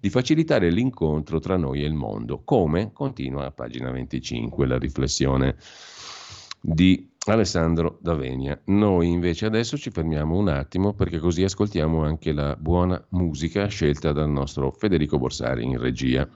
di 0.00 0.10
facilitare 0.10 0.70
l'incontro 0.70 1.38
tra 1.38 1.56
noi 1.56 1.84
e 1.84 1.86
il 1.86 1.94
mondo. 1.94 2.42
Come? 2.42 2.90
Continua 2.92 3.46
a 3.46 3.52
pagina 3.52 3.92
25 3.92 4.66
la 4.66 4.76
riflessione 4.76 5.54
di 6.60 7.08
Alessandro 7.26 8.00
Davenia. 8.02 8.60
Noi 8.64 9.08
invece 9.08 9.46
adesso 9.46 9.78
ci 9.78 9.90
fermiamo 9.90 10.36
un 10.36 10.48
attimo 10.48 10.94
perché 10.94 11.20
così 11.20 11.44
ascoltiamo 11.44 12.02
anche 12.02 12.32
la 12.32 12.56
buona 12.56 13.00
musica 13.10 13.66
scelta 13.68 14.10
dal 14.10 14.30
nostro 14.30 14.72
Federico 14.72 15.16
Borsari 15.16 15.62
in 15.62 15.78
regia. 15.78 16.28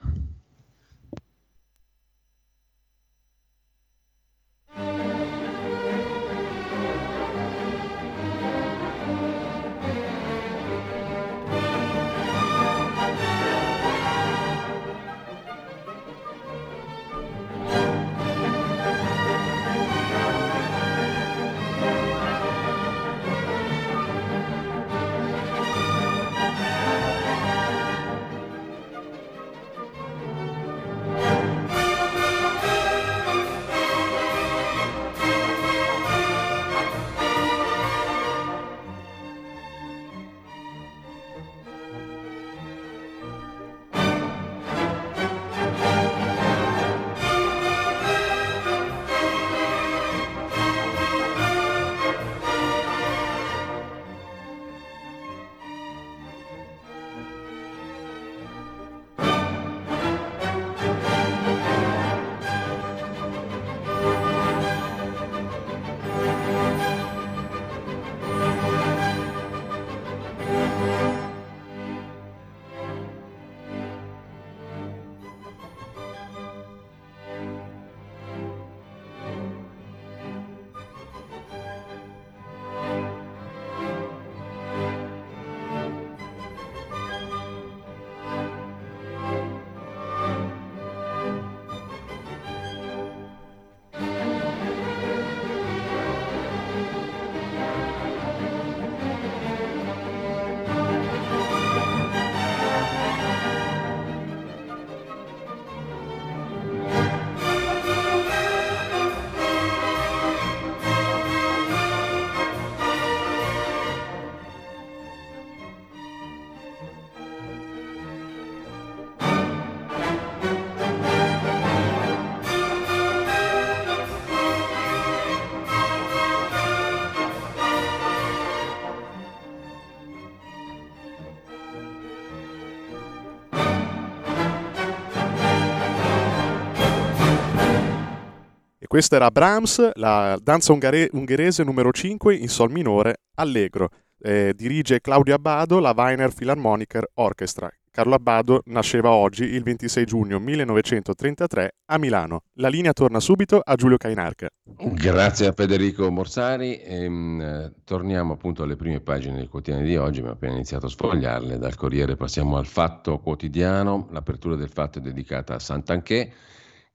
Questa 138.93 139.15
era 139.15 139.31
Brahms, 139.31 139.89
la 139.95 140.37
danza 140.39 140.71
ungare- 140.71 141.09
ungherese 141.13 141.63
numero 141.63 141.91
5 141.91 142.35
in 142.35 142.47
sol 142.47 142.69
minore, 142.69 143.21
Allegro. 143.37 143.89
Eh, 144.19 144.53
dirige 144.55 145.01
Claudio 145.01 145.33
Abbado, 145.33 145.79
la 145.79 145.95
Weiner 145.97 146.31
Philharmoniker 146.31 147.03
Orchestra. 147.15 147.71
Carlo 147.89 148.13
Abbado 148.13 148.61
nasceva 148.65 149.09
oggi, 149.09 149.45
il 149.45 149.63
26 149.63 150.05
giugno 150.05 150.37
1933, 150.37 151.71
a 151.87 151.97
Milano. 151.97 152.41
La 152.59 152.67
linea 152.67 152.93
torna 152.93 153.19
subito 153.19 153.59
a 153.63 153.73
Giulio 153.73 153.97
Cainarca. 153.97 154.49
Grazie 154.63 155.47
a 155.47 155.53
Federico 155.53 156.11
Morsari. 156.11 156.77
E, 156.77 157.09
mh, 157.09 157.73
torniamo 157.85 158.33
appunto 158.33 158.61
alle 158.61 158.75
prime 158.75 158.99
pagine 158.99 159.37
del 159.37 159.49
quotidiano 159.49 159.87
di 159.87 159.95
oggi, 159.95 160.19
abbiamo 160.19 160.35
appena 160.35 160.53
iniziato 160.53 160.85
a 160.85 160.89
sfogliarle. 160.89 161.57
Dal 161.57 161.75
Corriere 161.75 162.15
passiamo 162.15 162.57
al 162.57 162.67
Fatto 162.67 163.17
Quotidiano. 163.17 164.07
L'apertura 164.11 164.55
del 164.55 164.69
Fatto 164.69 164.99
è 164.99 165.01
dedicata 165.01 165.55
a 165.55 165.59
Sant'Anché 165.59 166.31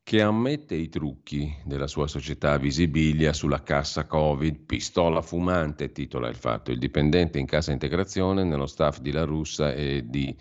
che 0.08 0.22
ammette 0.22 0.74
i 0.74 0.88
trucchi 0.88 1.54
della 1.66 1.86
sua 1.86 2.06
società 2.06 2.56
Visibilia 2.56 3.34
sulla 3.34 3.62
cassa 3.62 4.06
Covid, 4.06 4.56
pistola 4.64 5.20
fumante, 5.20 5.92
titola 5.92 6.30
il 6.30 6.34
fatto. 6.34 6.70
Il 6.70 6.78
dipendente 6.78 7.38
in 7.38 7.44
cassa 7.44 7.72
integrazione 7.72 8.42
nello 8.42 8.64
staff 8.64 9.00
di 9.00 9.12
La 9.12 9.24
Russa 9.24 9.74
e 9.74 10.04
di 10.06 10.34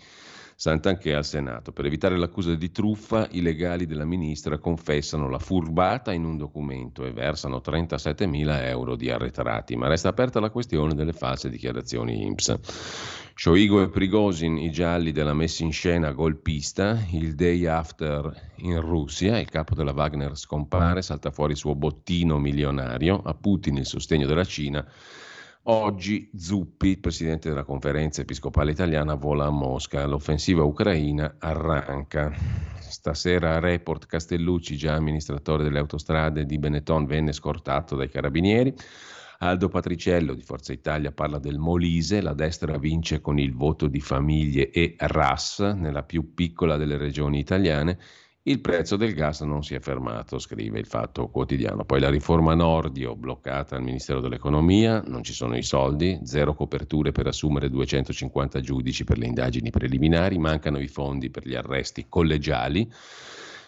Sant'Anché 0.60 1.14
al 1.14 1.24
Senato. 1.24 1.70
Per 1.70 1.86
evitare 1.86 2.18
l'accusa 2.18 2.52
di 2.56 2.72
truffa, 2.72 3.28
i 3.30 3.42
legali 3.42 3.86
della 3.86 4.04
ministra 4.04 4.58
confessano 4.58 5.28
la 5.28 5.38
furbata 5.38 6.12
in 6.12 6.24
un 6.24 6.36
documento 6.36 7.04
e 7.04 7.12
versano 7.12 7.60
37 7.60 8.26
mila 8.26 8.66
euro 8.66 8.96
di 8.96 9.08
arretrati, 9.08 9.76
ma 9.76 9.86
resta 9.86 10.08
aperta 10.08 10.40
la 10.40 10.50
questione 10.50 10.96
delle 10.96 11.12
false 11.12 11.48
dichiarazioni 11.48 12.24
INPS. 12.24 12.58
Shoigo 13.36 13.82
e 13.82 13.88
Prigozhin, 13.88 14.58
i 14.58 14.72
gialli 14.72 15.12
della 15.12 15.32
messa 15.32 15.62
in 15.62 15.70
scena 15.70 16.10
golpista, 16.10 17.06
il 17.12 17.36
day 17.36 17.64
after 17.66 18.50
in 18.56 18.80
Russia, 18.80 19.38
il 19.38 19.48
capo 19.48 19.76
della 19.76 19.92
Wagner 19.92 20.36
scompare, 20.36 21.02
salta 21.02 21.30
fuori 21.30 21.52
il 21.52 21.58
suo 21.58 21.76
bottino 21.76 22.36
milionario, 22.40 23.22
a 23.24 23.32
Putin 23.32 23.76
il 23.76 23.86
sostegno 23.86 24.26
della 24.26 24.42
Cina 24.42 24.84
Oggi 25.64 26.30
Zuppi, 26.34 26.96
presidente 26.96 27.48
della 27.48 27.64
conferenza 27.64 28.22
episcopale 28.22 28.70
italiana, 28.70 29.14
vola 29.14 29.46
a 29.46 29.50
Mosca. 29.50 30.06
L'offensiva 30.06 30.62
ucraina 30.62 31.36
arranca. 31.38 32.32
Stasera 32.78 33.58
Report 33.58 34.06
Castellucci, 34.06 34.76
già 34.76 34.94
amministratore 34.94 35.64
delle 35.64 35.78
autostrade 35.78 36.46
di 36.46 36.58
Benetton, 36.58 37.04
venne 37.04 37.32
scortato 37.32 37.96
dai 37.96 38.08
carabinieri. 38.08 38.74
Aldo 39.40 39.68
Patriciello 39.68 40.34
di 40.34 40.42
Forza 40.42 40.72
Italia 40.72 41.12
parla 41.12 41.38
del 41.38 41.58
Molise, 41.58 42.22
la 42.22 42.34
destra 42.34 42.78
vince 42.78 43.20
con 43.20 43.38
il 43.38 43.54
voto 43.54 43.86
di 43.86 44.00
famiglie 44.00 44.70
e 44.70 44.96
RAS 44.96 45.60
nella 45.76 46.02
più 46.02 46.34
piccola 46.34 46.76
delle 46.76 46.96
regioni 46.96 47.38
italiane 47.38 47.98
il 48.48 48.60
prezzo 48.60 48.96
del 48.96 49.12
gas 49.12 49.42
non 49.42 49.62
si 49.62 49.74
è 49.74 49.78
fermato, 49.78 50.38
scrive 50.38 50.78
il 50.78 50.86
Fatto 50.86 51.28
Quotidiano. 51.28 51.84
Poi 51.84 52.00
la 52.00 52.08
riforma 52.08 52.54
Nordio 52.54 53.14
bloccata 53.14 53.76
al 53.76 53.82
Ministero 53.82 54.20
dell'Economia, 54.20 55.02
non 55.06 55.22
ci 55.22 55.34
sono 55.34 55.54
i 55.54 55.62
soldi, 55.62 56.18
zero 56.24 56.54
coperture 56.54 57.12
per 57.12 57.26
assumere 57.26 57.68
250 57.68 58.60
giudici 58.60 59.04
per 59.04 59.18
le 59.18 59.26
indagini 59.26 59.68
preliminari, 59.68 60.38
mancano 60.38 60.78
i 60.78 60.88
fondi 60.88 61.28
per 61.28 61.46
gli 61.46 61.54
arresti 61.54 62.06
collegiali, 62.08 62.90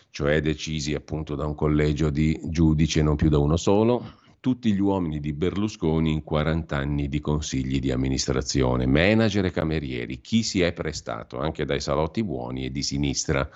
cioè 0.08 0.40
decisi 0.40 0.94
appunto 0.94 1.34
da 1.34 1.44
un 1.44 1.54
collegio 1.54 2.08
di 2.08 2.40
giudici 2.44 3.00
e 3.00 3.02
non 3.02 3.16
più 3.16 3.28
da 3.28 3.38
uno 3.38 3.58
solo. 3.58 4.14
Tutti 4.40 4.72
gli 4.72 4.80
uomini 4.80 5.20
di 5.20 5.34
Berlusconi 5.34 6.10
in 6.10 6.24
40 6.24 6.74
anni 6.74 7.10
di 7.10 7.20
consigli 7.20 7.80
di 7.80 7.92
amministrazione, 7.92 8.86
manager 8.86 9.44
e 9.44 9.50
camerieri, 9.50 10.22
chi 10.22 10.42
si 10.42 10.62
è 10.62 10.72
prestato 10.72 11.38
anche 11.38 11.66
dai 11.66 11.80
salotti 11.80 12.24
buoni 12.24 12.64
e 12.64 12.70
di 12.70 12.82
sinistra 12.82 13.46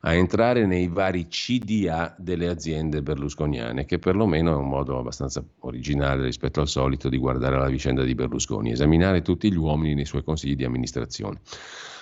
a 0.00 0.14
entrare 0.14 0.66
nei 0.66 0.88
vari 0.88 1.26
CDA 1.28 2.14
delle 2.18 2.48
aziende 2.48 3.02
berlusconiane, 3.02 3.84
che 3.84 3.98
perlomeno 3.98 4.52
è 4.52 4.56
un 4.56 4.68
modo 4.68 4.98
abbastanza 4.98 5.44
originale 5.60 6.24
rispetto 6.24 6.60
al 6.60 6.68
solito 6.68 7.08
di 7.08 7.18
guardare 7.18 7.58
la 7.58 7.68
vicenda 7.68 8.04
di 8.04 8.14
Berlusconi, 8.14 8.70
esaminare 8.70 9.22
tutti 9.22 9.50
gli 9.50 9.56
uomini 9.56 9.94
nei 9.94 10.04
suoi 10.04 10.22
consigli 10.22 10.56
di 10.56 10.64
amministrazione. 10.64 11.40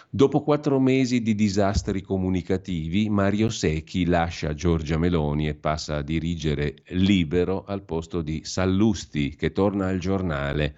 Dopo 0.09 0.43
quattro 0.43 0.79
mesi 0.79 1.21
di 1.21 1.35
disastri 1.35 2.01
comunicativi, 2.01 3.11
Mario 3.11 3.49
Secchi 3.49 4.07
lascia 4.07 4.55
Giorgia 4.55 4.99
Meloni 4.99 5.49
e 5.49 5.55
passa 5.55 5.97
a 5.97 6.03
dirigere 6.03 6.77
Libero 6.91 7.65
al 7.67 7.83
posto 7.83 8.23
di 8.23 8.43
Sallusti, 8.45 9.35
che 9.35 9.51
torna 9.51 9.89
al 9.89 9.99
giornale 9.99 10.77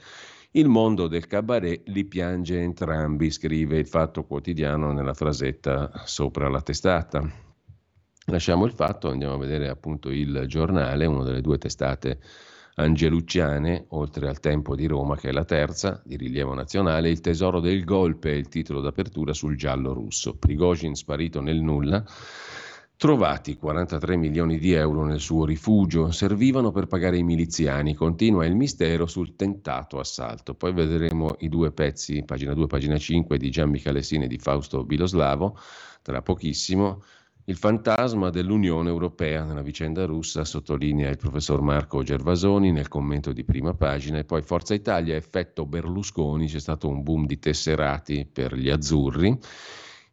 il 0.52 0.66
mondo 0.66 1.08
del 1.08 1.26
cabaret 1.26 1.82
li 1.88 2.06
piange 2.06 2.60
entrambi, 2.60 3.30
scrive 3.30 3.76
il 3.76 3.86
Fatto 3.86 4.24
Quotidiano 4.24 4.92
nella 4.92 5.12
frasetta 5.12 5.90
sopra 6.06 6.48
la 6.48 6.62
testata. 6.62 7.22
Lasciamo 8.26 8.64
il 8.64 8.72
fatto, 8.72 9.10
andiamo 9.10 9.34
a 9.34 9.38
vedere 9.38 9.68
appunto 9.68 10.08
il 10.08 10.44
giornale, 10.46 11.04
una 11.04 11.22
delle 11.22 11.42
due 11.42 11.58
testate 11.58 12.20
angelucciane, 12.76 13.86
oltre 13.88 14.28
al 14.28 14.40
Tempo 14.40 14.74
di 14.74 14.86
Roma, 14.86 15.16
che 15.16 15.28
è 15.28 15.32
la 15.32 15.44
terza, 15.44 16.00
di 16.02 16.16
rilievo 16.16 16.54
nazionale, 16.54 17.10
Il 17.10 17.20
tesoro 17.20 17.60
del 17.60 17.84
golpe 17.84 18.30
è 18.30 18.34
il 18.34 18.48
titolo 18.48 18.80
d'apertura 18.80 19.34
sul 19.34 19.56
giallo 19.56 19.92
russo. 19.92 20.36
Prigozhin 20.36 20.94
sparito 20.94 21.42
nel 21.42 21.60
nulla 21.60 22.02
Trovati 22.98 23.54
43 23.54 24.16
milioni 24.16 24.58
di 24.58 24.72
euro 24.72 25.04
nel 25.04 25.20
suo 25.20 25.44
rifugio, 25.44 26.10
servivano 26.10 26.72
per 26.72 26.88
pagare 26.88 27.16
i 27.16 27.22
miliziani. 27.22 27.94
Continua 27.94 28.44
il 28.44 28.56
mistero 28.56 29.06
sul 29.06 29.36
tentato 29.36 30.00
assalto. 30.00 30.56
Poi 30.56 30.72
vedremo 30.72 31.36
i 31.38 31.48
due 31.48 31.70
pezzi, 31.70 32.24
pagina 32.24 32.54
2, 32.54 32.66
pagina 32.66 32.98
5, 32.98 33.38
di 33.38 33.50
Gian 33.50 33.70
Michalesini 33.70 34.24
e 34.24 34.26
di 34.26 34.38
Fausto 34.38 34.82
Biloslavo, 34.82 35.56
tra 36.02 36.22
pochissimo. 36.22 37.04
Il 37.44 37.54
fantasma 37.54 38.30
dell'Unione 38.30 38.88
Europea 38.88 39.44
nella 39.44 39.62
vicenda 39.62 40.04
russa 40.04 40.44
sottolinea 40.44 41.08
il 41.08 41.18
professor 41.18 41.60
Marco 41.60 42.02
Gervasoni 42.02 42.72
nel 42.72 42.88
commento 42.88 43.32
di 43.32 43.44
prima 43.44 43.74
pagina 43.74 44.18
e 44.18 44.24
poi 44.24 44.42
Forza 44.42 44.74
Italia, 44.74 45.14
effetto 45.14 45.66
Berlusconi, 45.66 46.48
c'è 46.48 46.58
stato 46.58 46.88
un 46.88 47.04
boom 47.04 47.26
di 47.26 47.38
tesserati 47.38 48.26
per 48.26 48.56
gli 48.56 48.68
azzurri. 48.68 49.38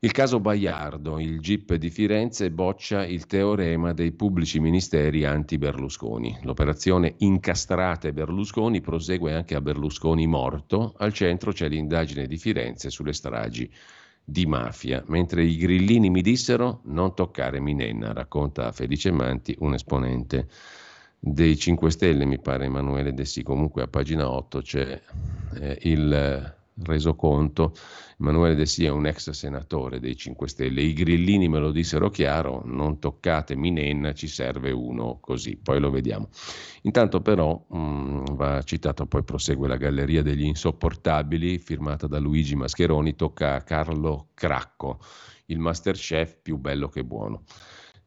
Il 0.06 0.12
caso 0.12 0.40
Baiardo, 0.40 1.20
il 1.20 1.40
GIP 1.40 1.74
di 1.74 1.90
Firenze 1.90 2.52
boccia 2.52 3.08
il 3.08 3.26
teorema 3.26 3.92
dei 3.92 4.12
pubblici 4.12 4.60
ministeri 4.60 5.26
anti-Berlusconi. 5.26 6.42
L'operazione 6.44 7.16
Incastrate 7.18 8.14
Berlusconi 8.14 8.82
prosegue 8.82 9.34
anche 9.34 9.56
a 9.56 9.62
Berlusconi 9.62 10.28
morto. 10.28 10.94
Al 11.00 11.12
centro 11.12 11.54
c'è 11.54 11.68
l'indagine 11.68 12.28
di 12.28 12.38
Firenze 12.38 12.92
sulle 12.92 13.14
stragi 13.14 13.68
di 14.24 14.46
mafia. 14.46 15.04
Mentre 15.08 15.44
i 15.44 15.58
grillini 15.58 16.12
mi 16.12 16.22
dissero 16.22 16.82
non 16.84 17.16
toccare 17.16 17.60
Minenna, 17.60 18.14
racconta 18.14 18.72
Felice 18.74 19.10
Manti, 19.10 19.56
un 19.62 19.74
esponente 19.74 20.50
dei 21.18 21.58
5 21.58 21.90
Stelle, 21.90 22.26
mi 22.26 22.38
pare 22.38 22.66
Emanuele 22.66 23.12
Dessi. 23.12 23.42
Comunque 23.42 23.82
a 23.82 23.88
pagina 23.88 24.30
8 24.30 24.62
c'è 24.62 25.02
eh, 25.56 25.80
il 25.82 26.54
resoconto. 26.84 27.74
Emanuele 28.20 28.56
De 28.56 28.66
Sia 28.66 28.88
è 28.88 28.92
un 28.92 29.06
ex 29.06 29.30
senatore 29.32 30.00
dei 30.00 30.16
5 30.16 30.48
Stelle. 30.48 30.82
I 30.82 30.94
grillini 30.94 31.48
me 31.48 31.60
lo 31.60 31.72
dissero 31.72 32.10
chiaro, 32.10 32.62
non 32.66 33.00
toccate 33.00 33.56
Minenna, 33.56 34.14
ci 34.14 34.28
serve 34.28 34.72
uno 34.72 35.20
così, 35.20 35.58
poi 35.58 35.80
lo 35.80 35.90
vediamo. 35.90 36.30
Intanto 36.84 37.22
però 37.22 37.66
mh, 37.68 37.78
mm, 37.78 38.24
va 38.32 38.62
citato, 38.64 39.06
poi 39.06 39.24
prosegue 39.24 39.68
la 39.68 39.78
Galleria 39.78 40.22
degli 40.22 40.46
Insopportabili, 40.46 41.58
firmata 41.58 42.08
da 42.08 42.20
Luigi 42.20 42.56
Mascheroni, 42.56 43.16
tocca 43.16 43.56
a 43.56 43.62
Carlo 43.62 44.30
Cracco, 44.34 45.00
il 45.48 45.60
masterchef 45.60 46.40
più 46.42 46.58
bello 46.58 46.88
che 46.88 47.04
buono. 47.04 47.44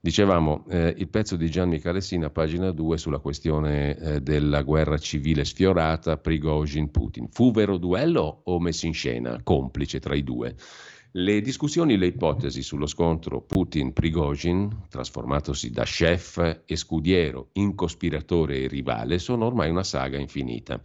Dicevamo, 0.00 0.64
eh, 0.68 0.94
il 0.96 1.08
pezzo 1.08 1.34
di 1.34 1.50
Gianni 1.50 1.80
Calessina, 1.80 2.30
pagina 2.30 2.70
2, 2.70 2.98
sulla 2.98 3.18
questione 3.18 3.96
eh, 3.96 4.20
della 4.20 4.62
guerra 4.62 4.96
civile 4.96 5.44
sfiorata, 5.44 6.16
Prigozhin-Putin. 6.16 7.28
Fu 7.30 7.50
vero 7.50 7.78
duello 7.78 8.42
o 8.44 8.60
messo 8.60 8.86
in 8.86 8.94
scena, 8.94 9.40
complice 9.42 9.98
tra 9.98 10.14
i 10.14 10.22
due? 10.22 10.54
Le 11.10 11.40
discussioni, 11.40 11.96
le 11.96 12.06
ipotesi 12.06 12.62
sullo 12.62 12.86
scontro 12.86 13.40
Putin-Prigozhin, 13.40 14.86
trasformatosi 14.88 15.70
da 15.70 15.82
chef 15.82 16.60
e 16.64 16.76
scudiero 16.76 17.48
in 17.54 17.74
cospiratore 17.74 18.58
e 18.60 18.68
rivale, 18.68 19.18
sono 19.18 19.46
ormai 19.46 19.68
una 19.68 19.82
saga 19.82 20.18
infinita. 20.18 20.80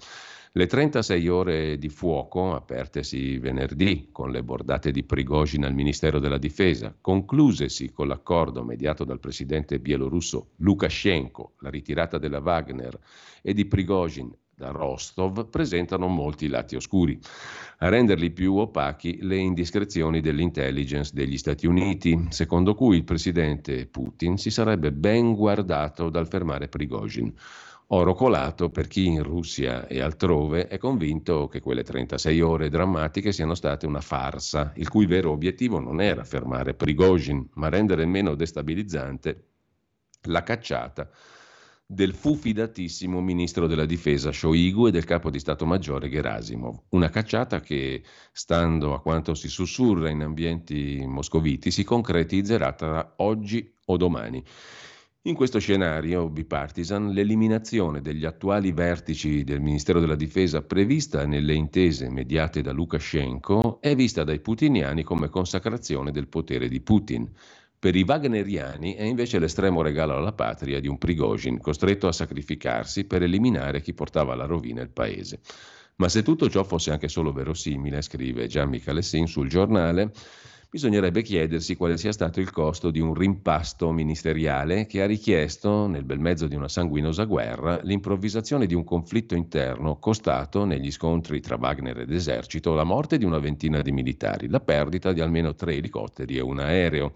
Le 0.56 0.68
36 0.68 1.28
ore 1.30 1.78
di 1.80 1.90
fuoco, 1.90 2.54
apertesi 2.54 3.40
venerdì 3.40 4.10
con 4.12 4.30
le 4.30 4.44
bordate 4.44 4.92
di 4.92 5.04
Prigozhin 5.04 5.66
al 5.66 5.74
Ministero 5.74 6.20
della 6.20 6.38
Difesa, 6.38 6.96
conclusesi 7.02 7.92
con 7.92 8.08
l'accordo 8.08 8.64
mediato 8.64 9.04
dal 9.04 9.20
presidente 9.20 9.80
bielorusso 9.80 10.52
Lukashenko, 10.58 11.54
la 11.62 11.72
ritirata 11.72 12.20
della 12.20 12.38
Wagner 12.38 13.00
e 13.42 13.54
di 13.56 13.66
Prigozhin 13.66 14.32
da 14.54 14.70
Rostov 14.70 15.50
presentano 15.50 16.06
molti 16.06 16.48
lati 16.48 16.76
oscuri, 16.76 17.20
a 17.80 17.90
renderli 17.90 18.30
più 18.30 18.54
opachi 18.54 19.24
le 19.24 19.38
indiscrezioni 19.38 20.22
dell'intelligence 20.22 21.14
degli 21.16 21.40
Stati 21.40 21.66
Uniti, 21.66 22.28
secondo 22.30 22.76
cui 22.76 22.98
il 22.98 23.06
presidente 23.06 23.88
Putin 23.88 24.38
si 24.38 24.52
sarebbe 24.52 24.92
ben 24.92 25.34
guardato 25.34 26.12
dal 26.12 26.28
fermare 26.28 26.68
Prigozhin 26.68 27.34
oro 27.88 28.14
colato 28.14 28.70
per 28.70 28.88
chi 28.88 29.06
in 29.06 29.24
Russia 29.24 29.88
e 29.88 30.02
altrove 30.02 30.68
è 30.68 30.78
convinto 30.78 31.48
che 31.48 31.60
quelle 31.60 31.84
36 31.84 32.42
ore 32.42 32.70
drammatiche 32.70 33.32
siano 33.32 33.56
state 33.56 33.86
una 33.86 34.02
farsa, 34.02 34.74
il 34.76 34.90
cui 34.90 35.06
vero 35.06 35.32
obiettivo 35.32 35.80
non 35.80 36.02
era 36.02 36.24
fermare 36.24 36.74
Prigozhin, 36.74 37.50
ma 37.56 37.70
rendere 37.70 38.06
meno 38.06 38.36
destabilizzante 38.36 39.48
la 40.24 40.44
cacciata 40.44 41.10
del 41.86 42.16
fu 42.16 42.36
fidatissimo 42.36 43.22
ministro 43.22 43.68
della 43.68 43.86
difesa 43.86 44.32
Shoigu 44.32 44.88
e 44.88 44.92
del 44.92 45.04
capo 45.04 45.30
di 45.30 45.40
Stato 45.40 45.66
Maggiore 45.66 46.10
Gerasimov. 46.10 46.84
Una 46.90 47.10
cacciata 47.10 47.60
che, 47.60 48.04
stando 48.32 48.94
a 48.94 49.02
quanto 49.02 49.34
si 49.36 49.48
sussurra 49.48 50.10
in 50.10 50.22
ambienti 50.22 51.04
moscoviti, 51.06 51.72
si 51.72 51.84
concretizzerà 51.84 52.74
tra 52.74 53.14
oggi 53.18 53.76
o 53.86 53.98
domani. 53.98 54.44
In 55.26 55.36
questo 55.36 55.58
scenario 55.60 56.28
bipartisan, 56.28 57.12
l'eliminazione 57.12 58.02
degli 58.02 58.26
attuali 58.26 58.74
vertici 58.74 59.46
del 59.46 59.62
Ministero 59.62 60.02
della 60.02 60.18
Difesa 60.18 60.64
prevista 60.64 61.26
nelle 61.26 61.54
intese 61.54 62.10
mediate 62.10 62.62
da 62.62 62.74
Lukashenko 62.74 63.80
è 63.80 63.96
vista 63.96 64.26
dai 64.26 64.42
putiniani 64.42 65.04
come 65.04 65.30
consacrazione 65.30 66.12
del 66.12 66.28
potere 66.28 66.68
di 66.68 66.82
Putin. 66.82 67.32
Per 67.80 67.96
i 67.96 68.04
wagneriani 68.06 68.96
è 68.96 69.04
invece 69.04 69.40
l'estremo 69.40 69.82
regalo 69.82 70.18
alla 70.18 70.34
patria 70.34 70.82
di 70.82 70.90
un 70.90 70.98
Prigozhin 70.98 71.58
costretto 71.62 72.10
a 72.10 72.12
sacrificarsi 72.12 73.06
per 73.06 73.24
eliminare 73.24 73.80
chi 73.80 73.94
portava 73.94 74.34
alla 74.34 74.46
rovina 74.46 74.82
il 74.82 74.90
paese. 74.90 75.40
Ma 75.96 76.10
se 76.10 76.22
tutto 76.22 76.50
ciò 76.50 76.66
fosse 76.66 76.92
anche 76.92 77.08
solo 77.08 77.32
verosimile, 77.32 78.02
scrive 78.02 78.48
Gian 78.48 78.68
Michalessin 78.68 79.28
sul 79.28 79.48
giornale, 79.48 80.12
bisognerebbe 80.74 81.22
chiedersi 81.22 81.76
quale 81.76 81.98
sia 81.98 82.12
stato 82.12 82.40
il 82.40 82.50
costo 82.50 82.90
di 82.90 83.00
un 83.00 83.14
rimpasto 83.14 83.92
ministeriale 83.92 84.88
che 84.88 85.04
ha 85.04 85.06
richiesto, 85.06 85.86
nel 85.86 86.04
bel 86.04 86.18
mezzo 86.18 86.48
di 86.48 86.56
una 86.56 86.68
sanguinosa 86.68 87.26
guerra, 87.26 87.80
l'improvvisazione 87.84 88.66
di 88.66 88.74
un 88.74 88.84
conflitto 88.84 89.36
interno 89.36 90.00
costato, 90.00 90.66
negli 90.66 90.90
scontri 90.90 91.42
tra 91.42 91.58
Wagner 91.60 92.00
ed 92.00 92.12
esercito, 92.12 92.74
la 92.74 92.86
morte 92.86 93.20
di 93.20 93.24
una 93.24 93.38
ventina 93.38 93.84
di 93.84 93.92
militari, 93.92 94.50
la 94.50 94.62
perdita 94.62 95.14
di 95.14 95.22
almeno 95.22 95.54
tre 95.54 95.76
elicotteri 95.76 96.38
e 96.38 96.42
un 96.42 96.58
aereo. 96.58 97.12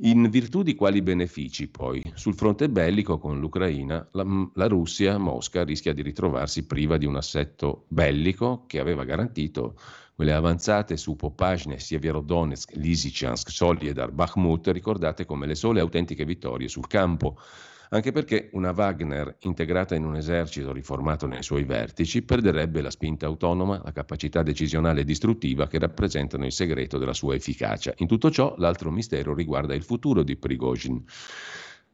In 0.00 0.28
virtù 0.28 0.62
di 0.62 0.74
quali 0.74 1.00
benefici 1.00 1.68
poi? 1.68 2.02
Sul 2.12 2.34
fronte 2.34 2.68
bellico 2.68 3.16
con 3.16 3.40
l'Ucraina, 3.40 4.06
la, 4.12 4.26
la, 4.52 4.66
Russia, 4.66 5.16
Mosca, 5.16 5.64
rischia 5.64 5.94
di 5.94 6.02
ritrovarsi 6.02 6.66
priva 6.66 6.98
di 6.98 7.06
un 7.06 7.16
assetto 7.16 7.86
bellico 7.88 8.64
che 8.66 8.80
aveva 8.80 9.04
garantito 9.04 9.76
quelle 10.16 10.32
avanzate 10.32 10.96
su 10.96 11.14
Popasne, 11.14 11.78
Sievierodonetsk, 11.78 12.74
Lysychansk, 12.76 13.50
Soledar, 13.50 14.10
Bakhmut, 14.12 14.68
ricordate 14.68 15.26
come 15.26 15.46
le 15.46 15.54
sole 15.54 15.80
autentiche 15.80 16.24
vittorie 16.24 16.68
sul 16.68 16.86
campo 16.86 17.38
anche 17.90 18.12
perché 18.12 18.48
una 18.52 18.72
Wagner 18.72 19.36
integrata 19.40 19.94
in 19.94 20.04
un 20.04 20.16
esercito 20.16 20.72
riformato 20.72 21.26
nei 21.26 21.42
suoi 21.42 21.64
vertici 21.64 22.22
perderebbe 22.22 22.80
la 22.80 22.90
spinta 22.90 23.26
autonoma, 23.26 23.80
la 23.84 23.92
capacità 23.92 24.42
decisionale 24.42 25.02
e 25.02 25.04
distruttiva 25.04 25.68
che 25.68 25.78
rappresentano 25.78 26.44
il 26.44 26.52
segreto 26.52 26.98
della 26.98 27.14
sua 27.14 27.34
efficacia. 27.34 27.92
In 27.98 28.08
tutto 28.08 28.30
ciò 28.30 28.54
l'altro 28.58 28.90
mistero 28.90 29.34
riguarda 29.34 29.74
il 29.74 29.84
futuro 29.84 30.22
di 30.22 30.36
Prigozhin. 30.36 31.04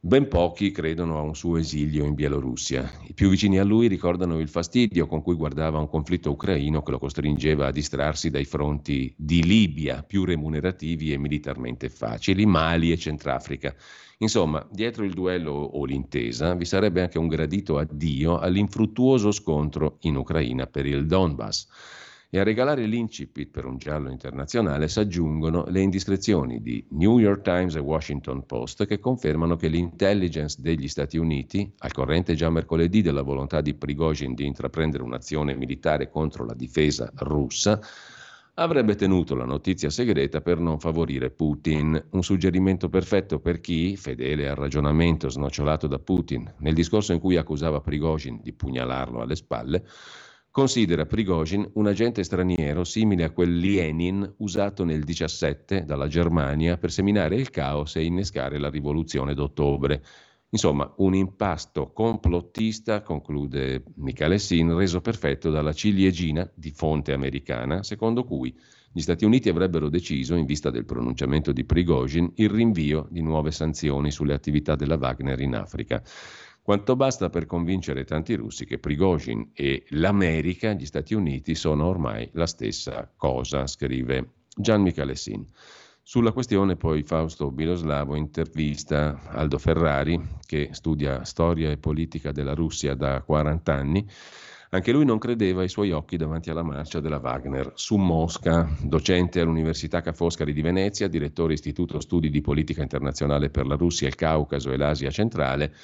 Ben 0.05 0.27
pochi 0.27 0.73
credono 0.73 1.17
a 1.17 1.23
un 1.23 1.37
suo 1.37 1.59
esilio 1.59 2.05
in 2.05 2.15
Bielorussia. 2.15 2.91
I 3.07 3.15
più 3.15 3.29
vicini 3.29 3.61
a 3.61 3.65
lui 3.65 3.87
ricordano 3.87 4.41
il 4.41 4.49
fastidio 4.49 5.07
con 5.07 5.23
cui 5.23 5.37
guardava 5.37 5.79
un 5.79 5.89
conflitto 5.89 6.33
ucraino 6.33 6.83
che 6.83 6.91
lo 6.91 6.99
costringeva 6.99 7.69
a 7.69 7.71
distrarsi 7.71 8.29
dai 8.29 8.45
fronti 8.45 9.15
di 9.17 9.45
Libia, 9.45 10.03
più 10.03 10.25
remunerativi 10.25 11.13
e 11.13 11.19
militarmente 11.19 11.89
facili, 11.89 12.45
Mali 12.47 12.91
e 12.91 12.99
Centrafrica. 12.99 13.77
Insomma, 14.19 14.67
dietro 14.73 15.05
il 15.05 15.13
duello 15.13 15.53
o 15.53 15.85
l'intesa 15.85 16.57
vi 16.57 16.65
sarebbe 16.65 17.03
anche 17.03 17.21
un 17.21 17.29
gradito 17.29 17.79
addio 17.79 18.39
all'infruttuoso 18.39 19.31
scontro 19.31 19.99
in 20.01 20.17
Ucraina 20.17 20.67
per 20.67 20.85
il 20.85 21.07
Donbass 21.07 21.69
e 22.35 22.39
a 22.39 22.45
regalare 22.45 22.87
l'incipit 22.87 23.51
per 23.51 23.67
un 23.67 23.77
giallo 23.77 24.11
internazionale 24.11 24.89
si 24.89 24.99
aggiungono 25.01 25.67
le 25.69 25.81
indiscrezioni 25.83 26.63
di 26.63 26.83
New 26.93 27.19
York 27.19 27.43
Times 27.43 27.75
e 27.75 27.81
Washington 27.81 28.47
Post 28.47 28.87
che 28.87 28.99
confermano 28.99 29.55
che 29.57 29.69
l'intelligence 29.69 30.57
degli 30.63 30.89
Stati 30.89 31.19
Uniti, 31.19 31.71
al 31.81 31.93
corrente 31.93 32.35
già 32.35 32.49
mercoledì 32.49 33.03
della 33.03 33.21
volontà 33.21 33.61
di 33.61 33.75
Prigozhin 33.75 34.33
di 34.33 34.47
intraprendere 34.47 35.03
un'azione 35.03 35.55
militare 35.55 36.09
contro 36.09 36.47
la 36.47 36.55
difesa 36.55 37.13
russa, 37.17 37.79
avrebbe 38.55 38.95
tenuto 38.95 39.35
la 39.35 39.45
notizia 39.45 39.91
segreta 39.91 40.41
per 40.41 40.59
non 40.59 40.81
favorire 40.81 41.29
Putin. 41.29 42.03
Un 42.13 42.23
suggerimento 42.23 42.89
perfetto 42.89 43.41
per 43.41 43.61
chi, 43.61 43.95
fedele 43.99 44.49
al 44.49 44.57
ragionamento 44.57 45.29
snocciolato 45.29 45.87
da 45.87 45.99
Putin, 45.99 46.51
nel 46.61 46.73
discorso 46.73 47.13
in 47.13 47.21
cui 47.21 47.37
accusava 47.37 47.83
Prigozhin 47.83 48.41
di 48.43 48.55
pugnalarlo 48.55 49.21
alle 49.21 49.37
spalle, 49.37 49.85
considera 50.53 51.07
Prigozhin 51.07 51.69
un 51.75 51.87
agente 51.87 52.23
straniero 52.23 52.85
simile 52.85 53.25
a 53.25 53.31
quel 53.31 53.57
Lenin 53.57 54.35
usato 54.37 54.85
nel 54.85 55.03
17 55.03 55.87
dalla 55.87 56.09
Germania 56.09 56.77
per 56.77 56.93
seminare 56.93 57.37
il 57.37 57.49
caos 57.49 57.97
e 57.97 58.05
innescare 58.05 58.59
la 58.59 58.69
rivoluzione 58.69 59.33
d'ottobre. 59.33 60.05
Insomma, 60.51 60.93
un 60.99 61.15
impasto 61.15 61.93
complottista, 61.93 63.01
conclude 63.01 63.83
Michele 63.95 64.39
Sin, 64.39 64.77
reso 64.77 65.01
perfetto 65.01 65.49
dalla 65.49 65.73
ciliegina 65.73 66.49
di 66.55 66.71
fonte 66.71 67.15
americana, 67.15 67.83
secondo 67.83 68.23
cui 68.23 68.55
gli 68.93 69.01
Stati 69.01 69.25
Uniti 69.25 69.49
avrebbero 69.49 69.89
deciso, 69.89 70.35
in 70.35 70.45
vista 70.45 70.69
del 70.69 70.85
pronunciamento 70.85 71.53
di 71.53 71.65
Prigozhin, 71.65 72.31
il 72.35 72.51
rinvio 72.51 73.09
di 73.11 73.23
nuove 73.23 73.51
sanzioni 73.51 74.11
sulle 74.11 74.35
attività 74.35 74.77
della 74.77 74.99
Wagner 74.99 75.41
in 75.41 75.55
Africa. 75.55 76.03
Quanto 76.65 76.95
basta 76.95 77.29
per 77.29 77.47
convincere 77.47 78.05
tanti 78.05 78.35
russi 78.35 78.67
che 78.67 78.79
Prigozhin 78.79 79.51
e 79.53 79.85
l'America, 79.89 80.75
gli 80.75 80.87
Stati 80.87 81.13
Uniti, 81.13 81.57
sono 81.57 81.87
ormai 81.87 82.31
la 82.35 82.47
stessa 82.47 83.11
cosa, 83.17 83.67
scrive 83.67 84.29
Gian 84.55 84.81
Michalessin. 84.83 85.45
Sulla 86.01 86.31
questione 86.31 86.77
poi 86.77 87.03
Fausto 87.03 87.51
Biloslavo 87.51 88.15
intervista 88.15 89.23
Aldo 89.31 89.59
Ferrari, 89.59 90.21
che 90.47 90.69
studia 90.71 91.25
storia 91.25 91.69
e 91.69 91.79
politica 91.79 92.31
della 92.31 92.55
Russia 92.55 92.95
da 92.95 93.23
40 93.23 93.75
anni. 93.75 94.09
Anche 94.71 94.93
lui 94.93 95.05
non 95.05 95.19
credeva 95.19 95.63
ai 95.63 95.69
suoi 95.69 95.91
occhi 95.91 96.17
davanti 96.17 96.49
alla 96.49 96.63
marcia 96.63 97.01
della 97.01 97.19
Wagner 97.19 97.73
su 97.75 97.97
Mosca, 97.97 98.71
docente 98.81 99.41
all'Università 99.41 100.01
Ca' 100.01 100.13
Foscari 100.13 100.53
di 100.53 100.63
Venezia, 100.63 101.09
direttore 101.09 101.55
Istituto 101.55 101.99
Studi 101.99 102.31
di 102.31 102.41
Politica 102.41 102.83
Internazionale 102.83 103.51
per 103.51 103.67
la 103.67 103.75
Russia, 103.75 104.07
il 104.07 104.15
Caucaso 104.15 104.71
e 104.71 104.77
l'Asia 104.77 105.11
centrale 105.11 105.75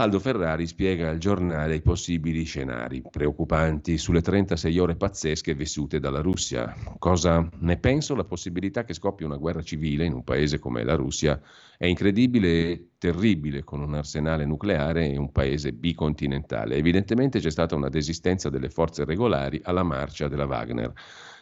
Aldo 0.00 0.20
Ferrari 0.20 0.64
spiega 0.68 1.10
al 1.10 1.18
giornale 1.18 1.74
i 1.74 1.82
possibili 1.82 2.44
scenari 2.44 3.02
preoccupanti 3.10 3.98
sulle 3.98 4.20
36 4.20 4.78
ore 4.78 4.94
pazzesche 4.94 5.54
vissute 5.54 5.98
dalla 5.98 6.20
Russia. 6.20 6.72
Cosa 7.00 7.48
ne 7.58 7.78
penso? 7.78 8.14
La 8.14 8.22
possibilità 8.22 8.84
che 8.84 8.94
scoppi 8.94 9.24
una 9.24 9.34
guerra 9.34 9.60
civile 9.60 10.04
in 10.04 10.12
un 10.12 10.22
paese 10.22 10.60
come 10.60 10.84
la 10.84 10.94
Russia 10.94 11.40
è 11.76 11.86
incredibile 11.86 12.48
e 12.48 12.88
terribile 12.96 13.64
con 13.64 13.80
un 13.80 13.92
arsenale 13.94 14.44
nucleare 14.44 15.10
e 15.10 15.18
un 15.18 15.32
paese 15.32 15.72
bicontinentale. 15.72 16.76
Evidentemente 16.76 17.40
c'è 17.40 17.50
stata 17.50 17.74
una 17.74 17.88
desistenza 17.88 18.50
delle 18.50 18.70
forze 18.70 19.04
regolari 19.04 19.60
alla 19.64 19.82
marcia 19.82 20.28
della 20.28 20.46
Wagner 20.46 20.92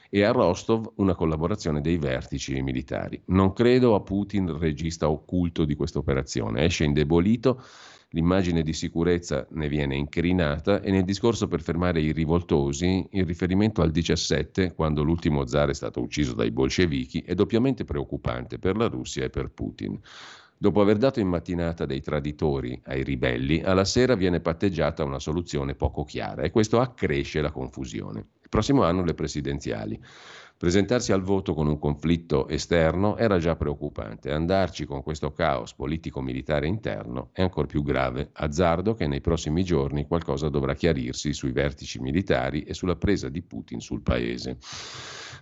e 0.09 0.23
a 0.23 0.33
Rostov 0.33 0.93
una 0.97 1.15
collaborazione 1.15 1.83
dei 1.83 1.99
vertici 1.99 2.63
militari. 2.63 3.21
Non 3.27 3.53
credo 3.53 3.95
a 3.95 4.01
Putin, 4.01 4.57
regista 4.57 5.11
occulto 5.11 5.67
di 5.67 5.75
questa 5.75 5.99
operazione. 5.99 6.65
Esce 6.65 6.85
indebolito 6.85 7.63
L'immagine 8.11 8.63
di 8.63 8.73
sicurezza 8.73 9.47
ne 9.51 9.69
viene 9.69 9.97
incrinata 9.97 10.81
e 10.81 10.93
nel 10.93 11.05
discorso 11.05 11.49
per 11.49 11.61
fermare 11.61 12.01
i 12.01 12.13
rivoltosi 12.13 13.05
il 13.11 13.27
riferimento 13.27 13.83
al 13.83 13.91
17, 13.91 14.75
quando 14.75 15.03
l'ultimo 15.03 15.45
zar 15.47 15.71
è 15.71 15.75
stato 15.75 16.01
ucciso 16.01 16.33
dai 16.33 16.53
bolscevichi, 16.53 17.23
è 17.27 17.35
doppiamente 17.35 17.85
preoccupante 17.85 18.59
per 18.59 18.77
la 18.77 18.87
Russia 18.87 19.25
e 19.25 19.31
per 19.31 19.51
Putin. 19.51 20.01
Dopo 20.57 20.81
aver 20.81 20.97
dato 20.99 21.19
in 21.21 21.27
mattinata 21.27 21.85
dei 21.85 22.01
traditori 22.01 22.81
ai 22.85 23.03
ribelli, 23.03 23.61
alla 23.61 23.85
sera 23.85 24.15
viene 24.15 24.41
patteggiata 24.41 25.05
una 25.05 25.19
soluzione 25.19 25.75
poco 25.75 26.05
chiara 26.05 26.43
e 26.43 26.51
questo 26.51 26.81
accresce 26.81 27.41
la 27.41 27.51
confusione. 27.51 28.21
Il 28.41 28.49
prossimo 28.49 28.85
anno 28.85 29.03
le 29.03 29.15
presidenziali. 29.15 30.01
Presentarsi 30.59 31.13
al 31.13 31.21
voto 31.21 31.53
con 31.53 31.67
un 31.67 31.79
conflitto 31.79 32.49
esterno 32.49 33.19
era 33.19 33.37
già 33.39 33.57
preoccupante. 33.57 34.33
Andarci 34.33 34.87
con 34.87 35.03
questo 35.03 35.31
caos 35.31 35.75
politico-militare 35.75 36.67
interno 36.67 37.29
è 37.33 37.43
ancora 37.43 37.67
più 37.67 37.83
grave. 37.83 38.31
Azzardo 38.33 38.95
che 38.95 39.07
nei 39.07 39.21
prossimi 39.21 39.63
giorni 39.65 40.07
qualcosa 40.07 40.49
dovrà 40.49 40.75
chiarirsi 40.75 41.35
sui 41.35 41.53
vertici 41.53 42.01
militari 42.01 42.63
e 42.63 42.73
sulla 42.73 42.97
presa 42.97 43.29
di 43.29 43.43
Putin 43.43 43.81
sul 43.81 44.01
paese. 44.01 44.57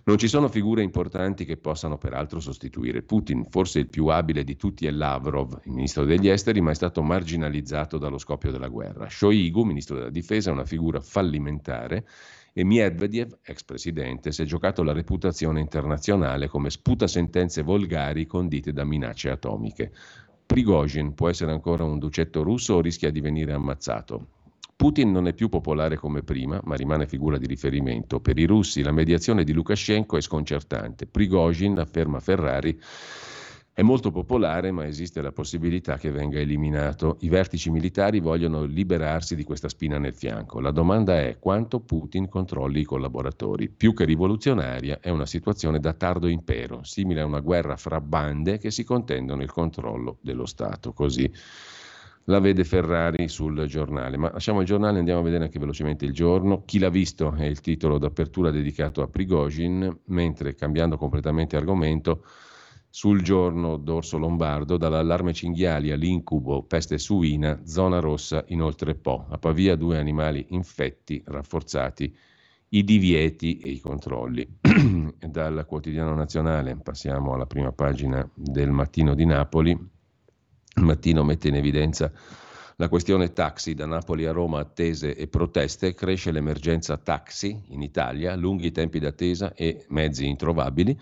Non 0.03 0.17
ci 0.17 0.27
sono 0.27 0.49
figure 0.49 0.83
importanti 0.83 1.45
che 1.45 1.55
possano 1.55 1.97
peraltro 1.97 2.41
sostituire 2.41 3.01
Putin. 3.01 3.45
Forse 3.49 3.79
il 3.79 3.87
più 3.87 4.07
abile 4.07 4.43
di 4.43 4.57
tutti 4.57 4.85
è 4.85 4.91
Lavrov, 4.91 5.61
il 5.63 5.71
ministro 5.71 6.03
degli 6.03 6.27
esteri, 6.27 6.59
ma 6.59 6.71
è 6.71 6.75
stato 6.75 7.01
marginalizzato 7.01 7.97
dallo 7.97 8.17
scoppio 8.17 8.51
della 8.51 8.67
guerra. 8.67 9.07
Shoigu, 9.09 9.63
ministro 9.63 9.95
della 9.95 10.09
difesa, 10.09 10.49
è 10.49 10.53
una 10.53 10.65
figura 10.65 10.99
fallimentare 10.99 12.05
e 12.57 12.63
Medvedev, 12.63 13.39
ex 13.43 13.63
presidente, 13.63 14.31
si 14.31 14.41
è 14.41 14.45
giocato 14.45 14.81
la 14.81 14.93
reputazione 14.93 15.59
internazionale 15.59 16.47
come 16.47 16.69
sputa 16.69 17.05
sentenze 17.05 17.63
volgari 17.63 18.25
condite 18.25 18.71
da 18.71 18.85
minacce 18.85 19.29
atomiche. 19.29 19.91
Prigozhin 20.45 21.13
può 21.15 21.27
essere 21.27 21.51
ancora 21.51 21.83
un 21.83 21.99
ducetto 21.99 22.43
russo 22.43 22.75
o 22.75 22.79
rischia 22.79 23.11
di 23.11 23.19
venire 23.19 23.51
ammazzato. 23.51 24.27
Putin 24.73 25.11
non 25.11 25.27
è 25.27 25.33
più 25.33 25.49
popolare 25.49 25.97
come 25.97 26.23
prima, 26.23 26.61
ma 26.63 26.75
rimane 26.75 27.07
figura 27.07 27.37
di 27.37 27.45
riferimento. 27.45 28.21
Per 28.21 28.39
i 28.39 28.45
russi 28.45 28.83
la 28.83 28.93
mediazione 28.93 29.43
di 29.43 29.51
Lukashenko 29.51 30.15
è 30.15 30.21
sconcertante. 30.21 31.07
Prigozhin, 31.07 31.77
afferma 31.77 32.21
Ferrari, 32.21 32.79
È 33.77 33.81
molto 33.81 34.09
popolare, 34.09 34.71
ma 34.71 34.85
esiste 34.85 35.21
la 35.21 35.33
possibilità 35.33 35.97
che 35.97 36.09
venga 36.09 36.39
eliminato. 36.39 37.17
I 37.19 37.27
vertici 37.27 37.69
militari 37.69 38.21
vogliono 38.21 38.63
liberarsi 38.63 39.35
di 39.35 39.43
questa 39.43 39.67
spina 39.67 39.97
nel 39.97 40.13
fianco. 40.13 40.61
La 40.61 40.71
domanda 40.71 41.19
è 41.19 41.39
quanto 41.39 41.81
Putin 41.81 42.29
controlli 42.29 42.79
i 42.79 42.85
collaboratori. 42.85 43.67
Più 43.67 43.93
che 43.93 44.05
rivoluzionaria 44.05 45.01
è 45.01 45.09
una 45.09 45.25
situazione 45.25 45.81
da 45.81 45.91
tardo 45.91 46.27
impero, 46.27 46.85
simile 46.85 47.19
a 47.19 47.25
una 47.25 47.41
guerra 47.41 47.75
fra 47.75 47.99
bande 47.99 48.59
che 48.59 48.71
si 48.71 48.85
contendono 48.85 49.41
il 49.41 49.51
controllo 49.51 50.19
dello 50.21 50.45
Stato. 50.45 50.93
Così 50.93 51.29
la 52.27 52.39
vede 52.39 52.63
Ferrari 52.63 53.27
sul 53.27 53.65
giornale. 53.65 54.15
Ma 54.15 54.31
lasciamo 54.31 54.61
il 54.61 54.65
giornale 54.67 54.95
e 54.95 54.99
andiamo 54.99 55.19
a 55.19 55.23
vedere 55.23 55.43
anche 55.43 55.59
velocemente 55.59 56.05
il 56.05 56.13
giorno. 56.13 56.63
Chi 56.63 56.79
l'ha 56.79 56.87
visto 56.87 57.33
è 57.33 57.43
il 57.43 57.59
titolo 57.59 57.97
d'apertura 57.97 58.51
dedicato 58.51 59.01
a 59.01 59.09
Prigozhin, 59.09 59.99
mentre 60.05 60.55
cambiando 60.55 60.95
completamente 60.95 61.57
argomento 61.57 62.23
sul 62.95 63.21
giorno 63.21 63.75
d'orso 63.75 64.17
lombardo, 64.17 64.77
dall'allarme 64.77 65.33
cinghiali 65.33 65.91
all'incubo 65.91 66.63
peste 66.63 66.97
suina, 66.97 67.59
zona 67.65 67.99
rossa 67.99 68.45
inoltre 68.47 68.95
Po. 68.95 69.25
A 69.31 69.37
Pavia 69.37 69.75
due 69.75 69.97
animali 69.97 70.45
infetti, 70.51 71.21
rafforzati 71.25 72.15
i 72.69 72.83
divieti 72.85 73.57
e 73.57 73.71
i 73.71 73.79
controlli. 73.81 74.47
Dal 75.19 75.65
quotidiano 75.67 76.15
nazionale 76.15 76.77
passiamo 76.77 77.33
alla 77.33 77.45
prima 77.45 77.73
pagina 77.73 78.25
del 78.33 78.71
mattino 78.71 79.13
di 79.13 79.25
Napoli. 79.25 79.71
Il 79.71 80.83
mattino 80.83 81.25
mette 81.25 81.49
in 81.49 81.55
evidenza 81.55 82.09
la 82.77 82.87
questione 82.87 83.33
taxi 83.33 83.73
da 83.73 83.85
Napoli 83.85 84.25
a 84.25 84.31
Roma, 84.31 84.59
attese 84.61 85.17
e 85.17 85.27
proteste, 85.27 85.93
cresce 85.93 86.31
l'emergenza 86.31 86.95
taxi 86.95 87.61
in 87.71 87.81
Italia, 87.81 88.35
lunghi 88.35 88.71
tempi 88.71 88.99
d'attesa 88.99 89.53
e 89.53 89.83
mezzi 89.89 90.25
introvabili. 90.27 90.97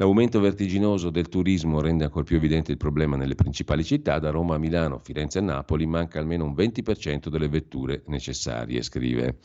L'aumento 0.00 0.38
vertiginoso 0.38 1.10
del 1.10 1.28
turismo 1.28 1.80
rende 1.80 2.04
ancora 2.04 2.22
più 2.22 2.36
evidente 2.36 2.70
il 2.70 2.76
problema 2.76 3.16
nelle 3.16 3.34
principali 3.34 3.82
città, 3.82 4.20
da 4.20 4.30
Roma 4.30 4.54
a 4.54 4.58
Milano, 4.58 5.00
Firenze 5.00 5.40
e 5.40 5.42
Napoli 5.42 5.86
manca 5.86 6.20
almeno 6.20 6.44
un 6.44 6.52
20% 6.52 7.26
delle 7.26 7.48
vetture 7.48 8.04
necessarie, 8.06 8.80
scrive 8.82 9.38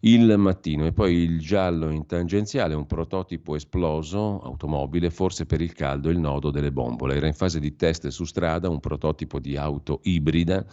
il 0.00 0.34
mattino. 0.38 0.86
E 0.86 0.92
poi 0.92 1.14
il 1.14 1.38
giallo 1.38 1.88
in 1.90 2.04
tangenziale, 2.06 2.74
un 2.74 2.86
prototipo 2.86 3.54
esploso, 3.54 4.40
automobile, 4.40 5.08
forse 5.08 5.46
per 5.46 5.60
il 5.60 5.72
caldo 5.72 6.10
il 6.10 6.18
nodo 6.18 6.50
delle 6.50 6.72
bombole. 6.72 7.14
Era 7.14 7.28
in 7.28 7.34
fase 7.34 7.60
di 7.60 7.76
test 7.76 8.08
su 8.08 8.24
strada 8.24 8.68
un 8.68 8.80
prototipo 8.80 9.38
di 9.38 9.56
auto 9.56 10.00
ibrida 10.02 10.66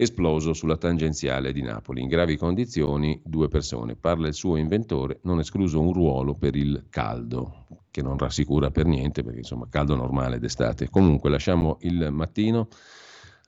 esploso 0.00 0.54
sulla 0.54 0.78
tangenziale 0.78 1.52
di 1.52 1.60
Napoli. 1.60 2.00
In 2.00 2.08
gravi 2.08 2.38
condizioni 2.38 3.20
due 3.22 3.48
persone. 3.48 3.96
Parla 3.96 4.28
il 4.28 4.34
suo 4.34 4.56
inventore, 4.56 5.20
non 5.24 5.40
escluso 5.40 5.78
un 5.78 5.92
ruolo 5.92 6.34
per 6.34 6.56
il 6.56 6.86
caldo, 6.88 7.66
che 7.90 8.00
non 8.00 8.16
rassicura 8.16 8.70
per 8.70 8.86
niente 8.86 9.22
perché 9.22 9.40
insomma 9.40 9.68
caldo 9.68 9.94
normale 9.96 10.38
d'estate. 10.38 10.88
Comunque 10.88 11.28
lasciamo 11.28 11.76
il 11.80 12.08
mattino. 12.10 12.68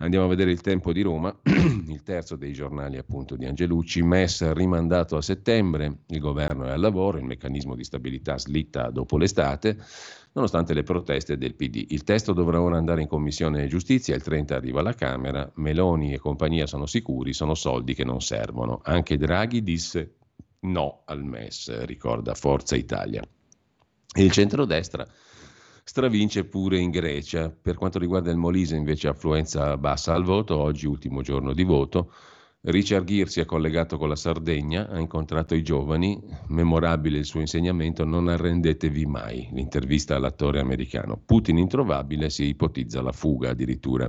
Andiamo 0.02 0.24
a 0.24 0.28
vedere 0.28 0.50
il 0.50 0.60
tempo 0.60 0.92
di 0.92 1.00
Roma, 1.00 1.32
il 1.46 2.02
terzo 2.02 2.34
dei 2.34 2.52
giornali 2.52 2.96
appunto 2.96 3.36
di 3.36 3.44
Angelucci, 3.44 4.02
MES 4.02 4.52
rimandato 4.52 5.16
a 5.16 5.22
settembre, 5.22 5.98
il 6.08 6.18
governo 6.18 6.64
è 6.64 6.70
al 6.70 6.80
lavoro, 6.80 7.18
il 7.18 7.24
meccanismo 7.24 7.76
di 7.76 7.84
stabilità 7.84 8.36
slitta 8.36 8.90
dopo 8.90 9.16
l'estate, 9.16 9.78
nonostante 10.32 10.74
le 10.74 10.82
proteste 10.82 11.38
del 11.38 11.54
PD. 11.54 11.86
Il 11.90 12.02
testo 12.02 12.32
dovrà 12.32 12.60
ora 12.60 12.78
andare 12.78 13.02
in 13.02 13.06
Commissione 13.06 13.68
Giustizia, 13.68 14.16
il 14.16 14.24
30 14.24 14.56
arriva 14.56 14.80
alla 14.80 14.94
Camera, 14.94 15.48
Meloni 15.54 16.12
e 16.12 16.18
compagnia 16.18 16.66
sono 16.66 16.86
sicuri, 16.86 17.32
sono 17.32 17.54
soldi 17.54 17.94
che 17.94 18.04
non 18.04 18.20
servono. 18.20 18.80
Anche 18.82 19.16
Draghi 19.16 19.62
disse 19.62 20.14
no 20.62 21.02
al 21.04 21.22
MES, 21.22 21.84
ricorda 21.84 22.34
Forza 22.34 22.74
Italia. 22.74 23.22
E 24.14 24.24
il 24.24 24.32
centrodestra 24.32 25.06
stravince 25.92 26.46
pure 26.46 26.78
in 26.78 26.88
Grecia. 26.88 27.50
Per 27.50 27.76
quanto 27.76 27.98
riguarda 27.98 28.30
il 28.30 28.38
Molise 28.38 28.76
invece 28.76 29.08
affluenza 29.08 29.76
bassa 29.76 30.14
al 30.14 30.24
voto, 30.24 30.56
oggi 30.56 30.86
ultimo 30.86 31.20
giorno 31.20 31.52
di 31.52 31.64
voto. 31.64 32.10
Richard 32.62 33.04
Gere 33.04 33.28
si 33.28 33.40
è 33.40 33.44
collegato 33.44 33.98
con 33.98 34.08
la 34.08 34.16
Sardegna, 34.16 34.88
ha 34.88 34.98
incontrato 34.98 35.54
i 35.54 35.62
giovani, 35.62 36.18
memorabile 36.46 37.18
il 37.18 37.26
suo 37.26 37.40
insegnamento, 37.40 38.06
non 38.06 38.28
arrendetevi 38.28 39.04
mai, 39.04 39.50
l'intervista 39.52 40.16
all'attore 40.16 40.60
americano. 40.60 41.20
Putin 41.22 41.58
introvabile, 41.58 42.30
si 42.30 42.44
ipotizza 42.44 43.02
la 43.02 43.12
fuga 43.12 43.50
addirittura. 43.50 44.08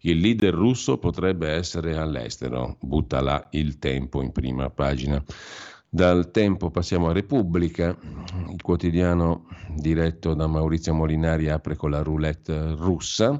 Il 0.00 0.18
leader 0.18 0.52
russo 0.52 0.98
potrebbe 0.98 1.50
essere 1.50 1.96
all'estero, 1.96 2.78
butta 2.80 3.20
là 3.20 3.46
il 3.52 3.78
tempo 3.78 4.22
in 4.22 4.32
prima 4.32 4.70
pagina. 4.70 5.22
Dal 5.94 6.30
tempo 6.30 6.70
passiamo 6.70 7.10
a 7.10 7.12
Repubblica, 7.12 7.94
il 8.50 8.62
quotidiano 8.62 9.44
diretto 9.76 10.32
da 10.32 10.46
Maurizio 10.46 10.94
Molinari 10.94 11.50
apre 11.50 11.76
con 11.76 11.90
la 11.90 12.00
roulette 12.00 12.72
russa 12.76 13.38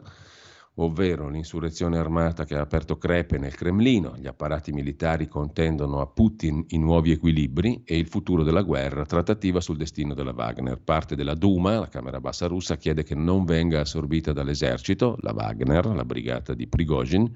ovvero 0.74 1.30
l'insurrezione 1.30 1.96
armata 1.96 2.44
che 2.44 2.54
ha 2.54 2.60
aperto 2.60 2.98
crepe 2.98 3.38
nel 3.38 3.54
Cremlino, 3.54 4.16
gli 4.18 4.26
apparati 4.26 4.72
militari 4.72 5.28
contendono 5.28 6.00
a 6.00 6.06
Putin 6.06 6.64
i 6.68 6.78
nuovi 6.78 7.12
equilibri 7.12 7.82
e 7.84 7.96
il 7.96 8.06
futuro 8.06 8.42
della 8.42 8.62
guerra, 8.62 9.06
trattativa 9.06 9.60
sul 9.60 9.78
destino 9.78 10.12
della 10.12 10.32
Wagner. 10.32 10.78
Parte 10.78 11.14
della 11.14 11.34
Duma, 11.34 11.78
la 11.78 11.88
Camera 11.88 12.20
Bassa 12.20 12.46
russa, 12.46 12.76
chiede 12.76 13.02
che 13.02 13.14
non 13.14 13.44
venga 13.44 13.80
assorbita 13.80 14.32
dall'esercito, 14.32 15.16
la 15.20 15.32
Wagner, 15.32 15.86
la 15.86 16.04
brigata 16.04 16.52
di 16.54 16.66
Prigozhin, 16.66 17.30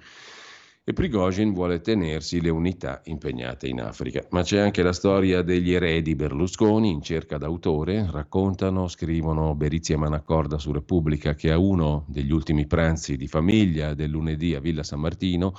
e 0.89 0.93
Prigozhin 0.93 1.53
vuole 1.53 1.81
tenersi 1.81 2.41
le 2.41 2.49
unità 2.49 3.01
impegnate 3.07 3.67
in 3.67 3.81
Africa. 3.81 4.25
Ma 4.31 4.45
c'è 4.45 4.61
anche 4.61 4.85
la 4.85 4.93
storia 4.93 5.43
degli 5.43 5.73
eredi 5.73 6.15
Berlusconi 6.15 6.93
in 6.93 7.03
cerca 7.03 7.39
d'autore, 7.39 8.09
raccontano, 8.09 8.87
scrivono 8.87 9.57
Berizzi 9.57 9.95
e 9.95 9.97
Manaccorda 9.97 10.59
su 10.59 10.71
Repubblica 10.71 11.35
che 11.35 11.51
a 11.51 11.59
uno 11.59 12.05
degli 12.07 12.31
ultimi 12.31 12.69
pranzi 12.69 13.17
di 13.17 13.27
famiglia 13.27 13.95
del 13.95 14.11
lunedì 14.11 14.55
a 14.55 14.61
Villa 14.61 14.85
San 14.85 15.01
Martino 15.01 15.55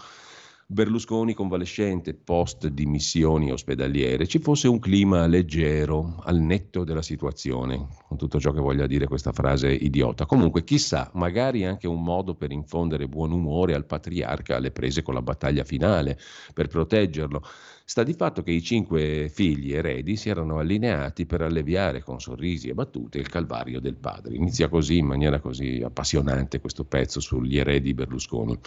Berlusconi 0.70 1.34
convalescente 1.34 2.14
post 2.14 2.68
dimissioni 2.68 3.54
ospedaliere, 3.54 4.28
ci 4.28 4.40
fosse 4.40 4.68
un 4.68 4.80
clima 4.80 5.26
leggero, 5.26 6.22
al 6.26 6.40
netto 6.40 6.84
della 6.84 7.02
situazione, 7.02 7.88
con 8.06 8.18
tutto 8.18 8.38
ciò 8.38 8.52
che 8.52 8.60
voglia 8.60 8.86
dire 8.86 9.08
questa 9.08 9.32
frase 9.32 9.72
idiota. 9.72 10.26
Comunque, 10.26 10.66
chissà, 10.66 11.10
magari 11.14 11.64
anche 11.64 11.88
un 11.88 12.04
modo 12.04 12.36
per 12.36 12.52
infondere 12.52 13.08
buon 13.08 13.32
umore 13.32 13.76
al 13.76 13.86
patriarca 13.86 14.58
alle 14.58 14.72
prese 14.72 15.04
con 15.04 15.14
la 15.14 15.22
battaglia 15.22 15.64
finale, 15.64 16.20
per 16.54 16.68
proteggerlo. 16.68 17.42
Sta 17.86 18.04
di 18.04 18.12
fatto 18.12 18.44
che 18.44 18.52
i 18.52 18.62
cinque 18.62 19.30
figli 19.34 19.72
eredi 19.72 20.18
si 20.18 20.28
erano 20.28 20.60
allineati 20.60 21.26
per 21.26 21.44
alleviare 21.44 22.04
con 22.04 22.20
sorrisi 22.20 22.68
e 22.68 22.74
battute 22.74 23.20
il 23.20 23.30
calvario 23.30 23.80
del 23.80 23.96
padre. 23.96 24.36
Inizia 24.36 24.68
così, 24.68 24.98
in 24.98 25.06
maniera 25.06 25.40
così 25.40 25.82
appassionante, 25.82 26.60
questo 26.60 26.84
pezzo 26.84 27.22
sugli 27.22 27.58
eredi 27.58 27.94
Berlusconi 27.94 28.60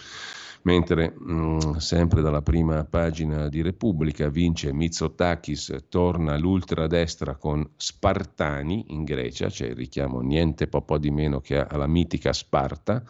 mentre 0.63 1.13
mh, 1.17 1.33
mm, 1.33 1.71
sempre 1.77 2.21
dalla 2.21 2.41
prima 2.41 2.83
pagina 2.85 3.47
di 3.49 3.61
Repubblica 3.61 4.29
vince 4.29 4.73
Mitsotakis, 4.73 5.85
torna 5.89 6.37
l'ultradestra 6.37 7.35
con 7.35 7.67
Spartani 7.75 8.85
in 8.89 9.03
Grecia, 9.03 9.47
c'è 9.47 9.67
il 9.67 9.75
richiamo 9.75 10.21
niente 10.21 10.67
po', 10.67 10.81
po 10.81 10.97
di 10.97 11.11
meno 11.11 11.39
che 11.39 11.59
alla 11.59 11.87
mitica 11.87 12.33
Sparta. 12.33 13.03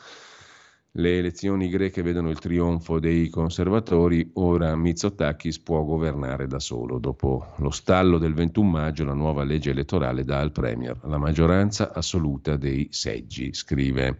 Le 0.95 1.17
elezioni 1.17 1.69
greche 1.69 2.01
vedono 2.01 2.29
il 2.29 2.39
trionfo 2.39 2.99
dei 2.99 3.29
conservatori, 3.29 4.29
ora 4.33 4.75
Mitsotakis 4.75 5.59
può 5.59 5.83
governare 5.83 6.47
da 6.47 6.59
solo. 6.59 6.99
Dopo 6.99 7.53
lo 7.59 7.69
stallo 7.69 8.17
del 8.17 8.33
21 8.33 8.69
maggio 8.69 9.05
la 9.05 9.13
nuova 9.13 9.45
legge 9.45 9.69
elettorale 9.69 10.25
dà 10.25 10.39
al 10.39 10.51
Premier 10.51 10.99
la 11.03 11.17
maggioranza 11.17 11.93
assoluta 11.93 12.57
dei 12.57 12.89
seggi, 12.91 13.53
scrive 13.53 14.17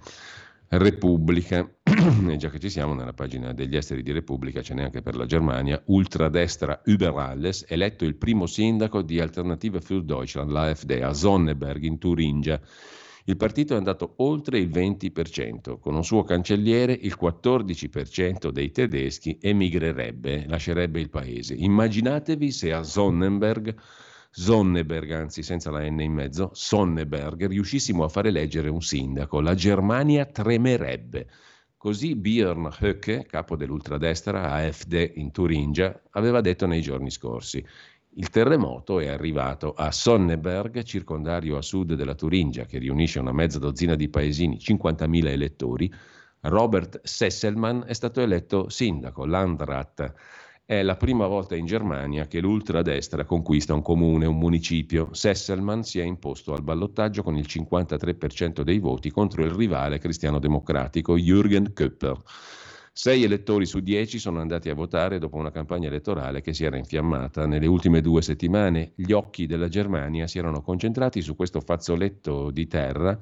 Repubblica. 0.73 1.69
e 1.83 2.37
già 2.37 2.49
che 2.49 2.59
ci 2.59 2.69
siamo 2.69 2.93
nella 2.93 3.11
pagina 3.11 3.51
degli 3.51 3.75
esteri 3.75 4.03
di 4.03 4.13
Repubblica, 4.13 4.61
ce 4.61 4.73
n'è 4.73 4.83
anche 4.83 5.01
per 5.01 5.17
la 5.17 5.25
Germania, 5.25 5.81
ultradestra 5.87 6.81
Überalles, 6.85 7.65
eletto 7.67 8.05
il 8.05 8.15
primo 8.15 8.45
sindaco 8.45 9.01
di 9.01 9.19
Alternative 9.19 9.81
für 9.81 10.01
Deutschland, 10.01 10.49
l'AfD, 10.49 11.01
a 11.03 11.11
Sonneberg 11.11 11.83
in 11.83 11.97
Turingia. 11.97 12.61
Il 13.25 13.35
partito 13.35 13.73
è 13.73 13.77
andato 13.77 14.13
oltre 14.17 14.59
il 14.59 14.69
20%, 14.69 15.77
con 15.77 15.93
un 15.93 16.05
suo 16.05 16.23
cancelliere 16.23 16.93
il 16.93 17.17
14% 17.19 18.49
dei 18.49 18.71
tedeschi 18.71 19.37
emigrerebbe, 19.41 20.45
lascerebbe 20.47 21.01
il 21.01 21.09
paese. 21.09 21.53
Immaginatevi 21.53 22.49
se 22.49 22.71
a 22.71 22.81
Sonnenberg 22.81 23.75
Sonneberg, 24.33 25.11
anzi 25.11 25.43
senza 25.43 25.71
la 25.71 25.81
N 25.81 25.99
in 25.99 26.13
mezzo, 26.13 26.51
Sonneberg, 26.53 27.47
riuscissimo 27.47 28.05
a 28.05 28.07
fare 28.07 28.31
leggere 28.31 28.69
un 28.69 28.81
sindaco, 28.81 29.41
la 29.41 29.53
Germania 29.55 30.25
tremerebbe. 30.25 31.27
Così 31.75 32.15
Björn 32.15 32.69
Höcke, 32.79 33.25
capo 33.25 33.57
dell'ultradestra 33.57 34.53
AfD 34.53 35.11
in 35.15 35.31
Turingia, 35.31 36.01
aveva 36.11 36.39
detto 36.39 36.65
nei 36.65 36.81
giorni 36.81 37.11
scorsi. 37.11 37.61
Il 38.15 38.29
terremoto 38.29 39.01
è 39.01 39.07
arrivato 39.09 39.73
a 39.73 39.91
Sonneberg, 39.91 40.81
circondario 40.83 41.57
a 41.57 41.61
sud 41.61 41.95
della 41.95 42.15
Turingia, 42.15 42.63
che 42.63 42.77
riunisce 42.77 43.19
una 43.19 43.33
mezza 43.33 43.59
dozzina 43.59 43.95
di 43.95 44.07
paesini, 44.07 44.57
50.000 44.57 45.27
elettori. 45.27 45.93
Robert 46.41 47.01
Sesselman 47.03 47.83
è 47.85 47.93
stato 47.93 48.21
eletto 48.21 48.69
sindaco, 48.69 49.25
Landrat 49.25 50.13
È 50.71 50.83
la 50.83 50.95
prima 50.95 51.27
volta 51.27 51.57
in 51.57 51.65
Germania 51.65 52.27
che 52.27 52.39
l'ultradestra 52.39 53.25
conquista 53.25 53.73
un 53.73 53.81
comune, 53.81 54.25
un 54.25 54.37
municipio. 54.37 55.09
Sesselman 55.11 55.83
si 55.83 55.99
è 55.99 56.03
imposto 56.03 56.53
al 56.53 56.63
ballottaggio 56.63 57.23
con 57.23 57.35
il 57.35 57.45
53% 57.45 58.61
dei 58.61 58.79
voti 58.79 59.11
contro 59.11 59.43
il 59.43 59.51
rivale 59.51 59.99
cristiano-democratico 59.99 61.17
Jürgen 61.17 61.73
Köpper. 61.73 62.15
Sei 62.93 63.25
elettori 63.25 63.65
su 63.65 63.81
dieci 63.81 64.17
sono 64.17 64.39
andati 64.39 64.69
a 64.69 64.73
votare 64.73 65.19
dopo 65.19 65.35
una 65.35 65.51
campagna 65.51 65.89
elettorale 65.89 66.39
che 66.39 66.53
si 66.53 66.63
era 66.63 66.77
infiammata. 66.77 67.45
Nelle 67.45 67.67
ultime 67.67 67.99
due 67.99 68.21
settimane 68.21 68.93
gli 68.95 69.11
occhi 69.11 69.47
della 69.47 69.67
Germania 69.67 70.25
si 70.25 70.37
erano 70.37 70.61
concentrati 70.61 71.21
su 71.21 71.35
questo 71.35 71.59
fazzoletto 71.59 72.49
di 72.49 72.67
terra 72.67 73.19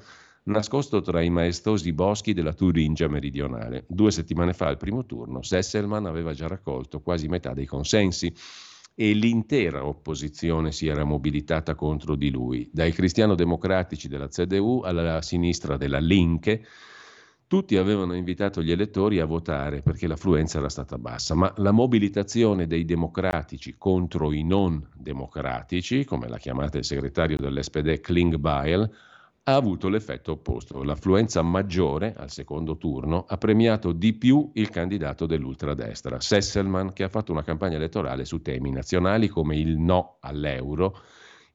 nascosto 0.50 1.02
tra 1.02 1.22
i 1.22 1.30
maestosi 1.30 1.94
boschi 1.94 2.34
della 2.34 2.54
Turingia 2.54 3.08
meridionale. 3.08 3.86
Due 3.88 4.12
settimane 4.12 4.54
fa, 4.54 4.68
al 4.68 4.78
primo 4.78 5.06
turno, 5.06 5.42
Sesselman 5.42 6.06
aveva 6.06 6.34
già 6.34 6.48
raccolto 6.48 7.02
quasi 7.02 7.28
metà 7.28 7.54
dei 7.54 7.66
consensi 7.66 8.34
e 8.96 9.14
l'intera 9.14 9.86
opposizione 9.86 10.74
si 10.74 10.88
era 10.88 11.06
mobilitata 11.06 11.74
contro 11.74 12.16
di 12.16 12.30
lui, 12.30 12.70
dai 12.74 12.92
cristiano-democratici 12.92 14.10
della 14.10 14.28
CDU 14.28 14.82
alla 14.84 15.22
sinistra 15.22 15.78
della 15.78 16.00
Linke. 16.00 16.66
Tutti 17.48 17.78
avevano 17.78 18.14
invitato 18.14 18.62
gli 18.62 18.72
elettori 18.72 19.20
a 19.20 19.26
votare 19.26 19.82
perché 19.82 20.06
l'affluenza 20.06 20.58
era 20.58 20.68
stata 20.68 20.98
bassa, 20.98 21.34
ma 21.34 21.52
la 21.58 21.72
mobilitazione 21.72 22.68
dei 22.68 22.84
democratici 22.84 23.76
contro 23.78 24.34
i 24.34 24.44
non 24.44 24.86
democratici, 24.94 26.04
come 26.04 26.28
la 26.28 26.38
chiamata 26.38 26.78
il 26.78 26.84
segretario 26.84 27.38
dell'SPD 27.38 28.02
Klingbeil, 28.02 28.92
ha 29.50 29.56
avuto 29.56 29.90
l'effetto 29.90 30.34
opposto. 30.34 30.84
L'affluenza 30.84 31.42
maggiore 31.42 32.14
al 32.16 32.30
secondo 32.30 32.78
turno 32.78 33.26
ha 33.28 33.38
premiato 33.38 33.92
di 33.92 34.14
più 34.14 34.52
il 34.54 34.70
candidato 34.70 35.26
dell'ultradestra, 35.26 36.20
Sesselman, 36.20 36.94
che 36.94 37.04
ha 37.04 37.10
fatto 37.10 37.32
una 37.32 37.44
campagna 37.44 37.78
elettorale 37.78 38.26
su 38.26 38.42
temi 38.42 38.72
nazionali 38.72 39.28
come 39.28 39.58
il 39.58 39.78
no 39.78 40.18
all'euro, 40.20 41.00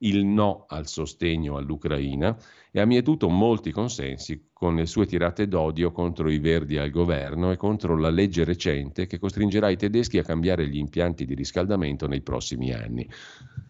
il 0.05 0.25
no 0.25 0.65
al 0.69 0.87
sostegno 0.87 1.57
all'Ucraina 1.57 2.37
e 2.71 2.81
ha 2.81 2.85
mietuto 2.87 3.29
molti 3.29 3.71
consensi 3.71 4.49
con 4.53 4.77
le 4.77 4.87
sue 4.87 5.07
tirate 5.07 5.47
d'odio 5.47 5.93
contro 5.93 6.31
i 6.31 6.39
verdi 6.39 6.79
al 6.79 6.91
governo 6.91 7.53
e 7.53 7.57
contro 7.57 7.97
la 7.97 8.11
legge 8.11 8.45
recente 8.45 9.07
che 9.07 9.19
costringerà 9.19 9.69
i 9.69 9.77
tedeschi 9.77 10.19
a 10.19 10.23
cambiare 10.23 10.67
gli 10.69 10.79
impianti 10.79 11.25
di 11.25 11.35
riscaldamento 11.35 12.07
nei 12.07 12.23
prossimi 12.23 12.73
anni. 12.73 13.09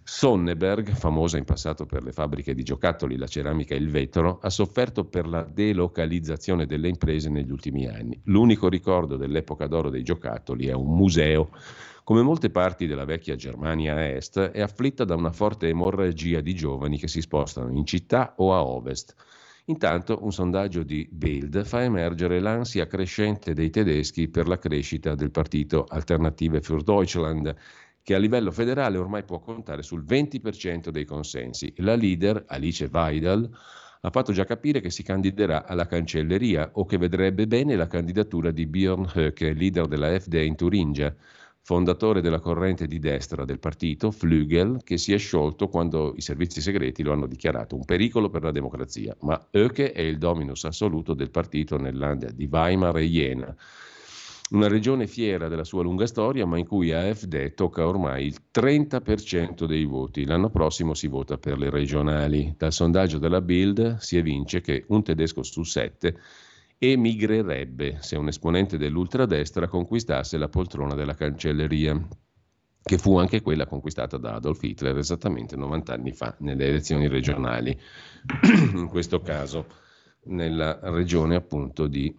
Sonneberg, 0.02 0.90
famosa 0.90 1.38
in 1.38 1.44
passato 1.44 1.86
per 1.86 2.02
le 2.02 2.12
fabbriche 2.12 2.54
di 2.54 2.62
giocattoli, 2.62 3.16
la 3.16 3.26
ceramica 3.26 3.74
e 3.74 3.78
il 3.78 3.90
vetro, 3.90 4.38
ha 4.40 4.50
sofferto 4.50 5.04
per 5.04 5.26
la 5.26 5.42
delocalizzazione 5.42 6.66
delle 6.66 6.88
imprese 6.88 7.30
negli 7.30 7.50
ultimi 7.50 7.86
anni. 7.88 8.20
L'unico 8.24 8.68
ricordo 8.68 9.16
dell'epoca 9.16 9.66
d'oro 9.66 9.90
dei 9.90 10.02
giocattoli 10.02 10.66
è 10.66 10.72
un 10.72 10.94
museo 10.94 11.50
come 12.04 12.20
molte 12.20 12.50
parti 12.50 12.86
della 12.86 13.06
vecchia 13.06 13.34
Germania 13.34 14.14
Est, 14.14 14.38
è 14.38 14.60
afflitta 14.60 15.04
da 15.04 15.14
una 15.14 15.32
forte 15.32 15.68
emorragia 15.68 16.42
di 16.42 16.54
giovani 16.54 16.98
che 16.98 17.08
si 17.08 17.22
spostano 17.22 17.70
in 17.70 17.86
città 17.86 18.34
o 18.36 18.54
a 18.54 18.62
ovest. 18.62 19.14
Intanto 19.66 20.18
un 20.20 20.30
sondaggio 20.30 20.82
di 20.82 21.08
Bild 21.10 21.64
fa 21.64 21.82
emergere 21.82 22.40
l'ansia 22.40 22.86
crescente 22.86 23.54
dei 23.54 23.70
tedeschi 23.70 24.28
per 24.28 24.46
la 24.46 24.58
crescita 24.58 25.14
del 25.14 25.30
partito 25.30 25.86
Alternative 25.88 26.60
für 26.60 26.82
Deutschland, 26.82 27.56
che 28.02 28.14
a 28.14 28.18
livello 28.18 28.50
federale 28.50 28.98
ormai 28.98 29.24
può 29.24 29.40
contare 29.40 29.82
sul 29.82 30.04
20% 30.04 30.90
dei 30.90 31.06
consensi. 31.06 31.72
La 31.78 31.94
leader, 31.94 32.44
Alice 32.48 32.90
Weidel, 32.92 33.48
ha 34.02 34.10
fatto 34.10 34.32
già 34.32 34.44
capire 34.44 34.82
che 34.82 34.90
si 34.90 35.02
candiderà 35.02 35.64
alla 35.64 35.86
cancelleria 35.86 36.72
o 36.74 36.84
che 36.84 36.98
vedrebbe 36.98 37.46
bene 37.46 37.74
la 37.76 37.86
candidatura 37.86 38.50
di 38.50 38.66
Björn 38.66 39.10
Höcke, 39.14 39.54
leader 39.54 39.86
della 39.86 40.20
FD 40.20 40.34
in 40.34 40.54
Turingia 40.54 41.16
fondatore 41.66 42.20
della 42.20 42.40
corrente 42.40 42.86
di 42.86 42.98
destra 42.98 43.46
del 43.46 43.58
partito, 43.58 44.10
Flügel, 44.10 44.82
che 44.84 44.98
si 44.98 45.14
è 45.14 45.18
sciolto 45.18 45.68
quando 45.68 46.12
i 46.14 46.20
servizi 46.20 46.60
segreti 46.60 47.02
lo 47.02 47.12
hanno 47.12 47.26
dichiarato 47.26 47.74
un 47.74 47.86
pericolo 47.86 48.28
per 48.28 48.42
la 48.42 48.50
democrazia. 48.50 49.16
Ma 49.20 49.48
Höcke 49.50 49.92
è 49.92 50.02
il 50.02 50.18
dominus 50.18 50.64
assoluto 50.64 51.14
del 51.14 51.30
partito 51.30 51.78
nell'Andia 51.78 52.30
di 52.30 52.46
Weimar 52.50 52.98
e 52.98 53.06
Jena, 53.06 53.56
una 54.50 54.68
regione 54.68 55.06
fiera 55.06 55.48
della 55.48 55.64
sua 55.64 55.82
lunga 55.82 56.06
storia, 56.06 56.44
ma 56.44 56.58
in 56.58 56.66
cui 56.66 56.92
AfD 56.92 57.54
tocca 57.54 57.88
ormai 57.88 58.26
il 58.26 58.36
30% 58.52 59.64
dei 59.64 59.86
voti. 59.86 60.26
L'anno 60.26 60.50
prossimo 60.50 60.92
si 60.92 61.06
vota 61.06 61.38
per 61.38 61.56
le 61.56 61.70
regionali. 61.70 62.54
Dal 62.58 62.74
sondaggio 62.74 63.16
della 63.16 63.40
Bild 63.40 63.96
si 64.00 64.18
evince 64.18 64.60
che 64.60 64.84
un 64.88 65.02
tedesco 65.02 65.42
su 65.42 65.62
sette 65.62 66.18
emigrerebbe 66.78 67.98
se 68.00 68.16
un 68.16 68.28
esponente 68.28 68.76
dell'ultradestra 68.76 69.68
conquistasse 69.68 70.36
la 70.36 70.48
poltrona 70.48 70.94
della 70.94 71.14
cancelleria, 71.14 72.08
che 72.82 72.98
fu 72.98 73.16
anche 73.16 73.40
quella 73.40 73.66
conquistata 73.66 74.18
da 74.18 74.34
Adolf 74.34 74.62
Hitler 74.62 74.98
esattamente 74.98 75.56
90 75.56 75.94
anni 75.94 76.12
fa 76.12 76.34
nelle 76.40 76.66
elezioni 76.66 77.08
regionali, 77.08 77.78
in 78.74 78.88
questo 78.88 79.20
caso 79.20 79.66
nella 80.24 80.78
regione 80.82 81.34
appunto 81.34 81.86
di 81.86 82.14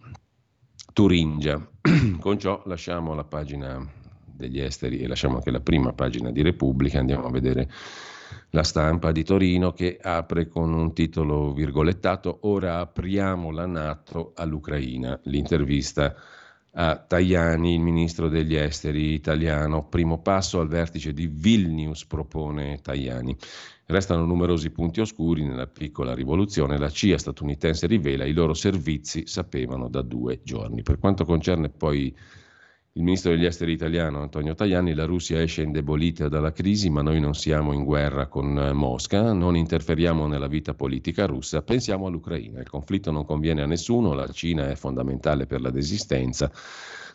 Turingia. 0.92 1.70
Con 2.18 2.38
ciò 2.38 2.62
lasciamo 2.66 3.14
la 3.14 3.24
pagina 3.24 3.84
degli 4.24 4.60
esteri 4.60 4.98
e 4.98 5.06
lasciamo 5.06 5.36
anche 5.36 5.50
la 5.50 5.60
prima 5.60 5.92
pagina 5.92 6.30
di 6.30 6.42
Repubblica, 6.42 6.98
andiamo 6.98 7.26
a 7.26 7.30
vedere 7.30 7.70
la 8.50 8.62
stampa 8.62 9.12
di 9.12 9.24
Torino 9.24 9.72
che 9.72 9.98
apre 10.00 10.48
con 10.48 10.72
un 10.72 10.92
titolo 10.92 11.52
virgolettato 11.52 12.38
Ora 12.42 12.78
apriamo 12.78 13.50
la 13.50 13.66
Nato 13.66 14.32
all'Ucraina. 14.34 15.18
L'intervista 15.24 16.14
a 16.78 16.96
Tajani, 16.96 17.74
il 17.74 17.80
ministro 17.80 18.28
degli 18.28 18.54
esteri 18.54 19.12
italiano. 19.12 19.88
Primo 19.88 20.20
passo 20.20 20.60
al 20.60 20.68
vertice 20.68 21.12
di 21.12 21.26
Vilnius, 21.26 22.04
propone 22.06 22.80
Tajani. 22.82 23.36
Restano 23.86 24.24
numerosi 24.24 24.70
punti 24.70 25.00
oscuri 25.00 25.44
nella 25.44 25.66
piccola 25.66 26.14
rivoluzione. 26.14 26.78
La 26.78 26.90
CIA 26.90 27.18
statunitense 27.18 27.86
rivela 27.86 28.24
i 28.24 28.32
loro 28.32 28.52
servizi 28.52 29.26
sapevano 29.26 29.88
da 29.88 30.02
due 30.02 30.40
giorni. 30.42 30.82
Per 30.82 30.98
quanto 30.98 31.24
concerne 31.24 31.70
poi 31.70 32.14
il 32.96 33.02
ministro 33.02 33.30
degli 33.30 33.44
esteri 33.44 33.72
italiano 33.72 34.22
Antonio 34.22 34.54
Tajani, 34.54 34.94
la 34.94 35.04
Russia 35.04 35.42
esce 35.42 35.60
indebolita 35.60 36.28
dalla 36.28 36.52
crisi, 36.52 36.88
ma 36.88 37.02
noi 37.02 37.20
non 37.20 37.34
siamo 37.34 37.74
in 37.74 37.84
guerra 37.84 38.26
con 38.26 38.58
eh, 38.58 38.72
Mosca, 38.72 39.34
non 39.34 39.54
interferiamo 39.54 40.26
nella 40.26 40.46
vita 40.46 40.72
politica 40.72 41.26
russa, 41.26 41.60
pensiamo 41.60 42.06
all'Ucraina. 42.06 42.58
Il 42.60 42.70
conflitto 42.70 43.10
non 43.10 43.26
conviene 43.26 43.60
a 43.60 43.66
nessuno, 43.66 44.14
la 44.14 44.26
Cina 44.28 44.70
è 44.70 44.76
fondamentale 44.76 45.44
per 45.44 45.60
la 45.60 45.68
desistenza. 45.68 46.50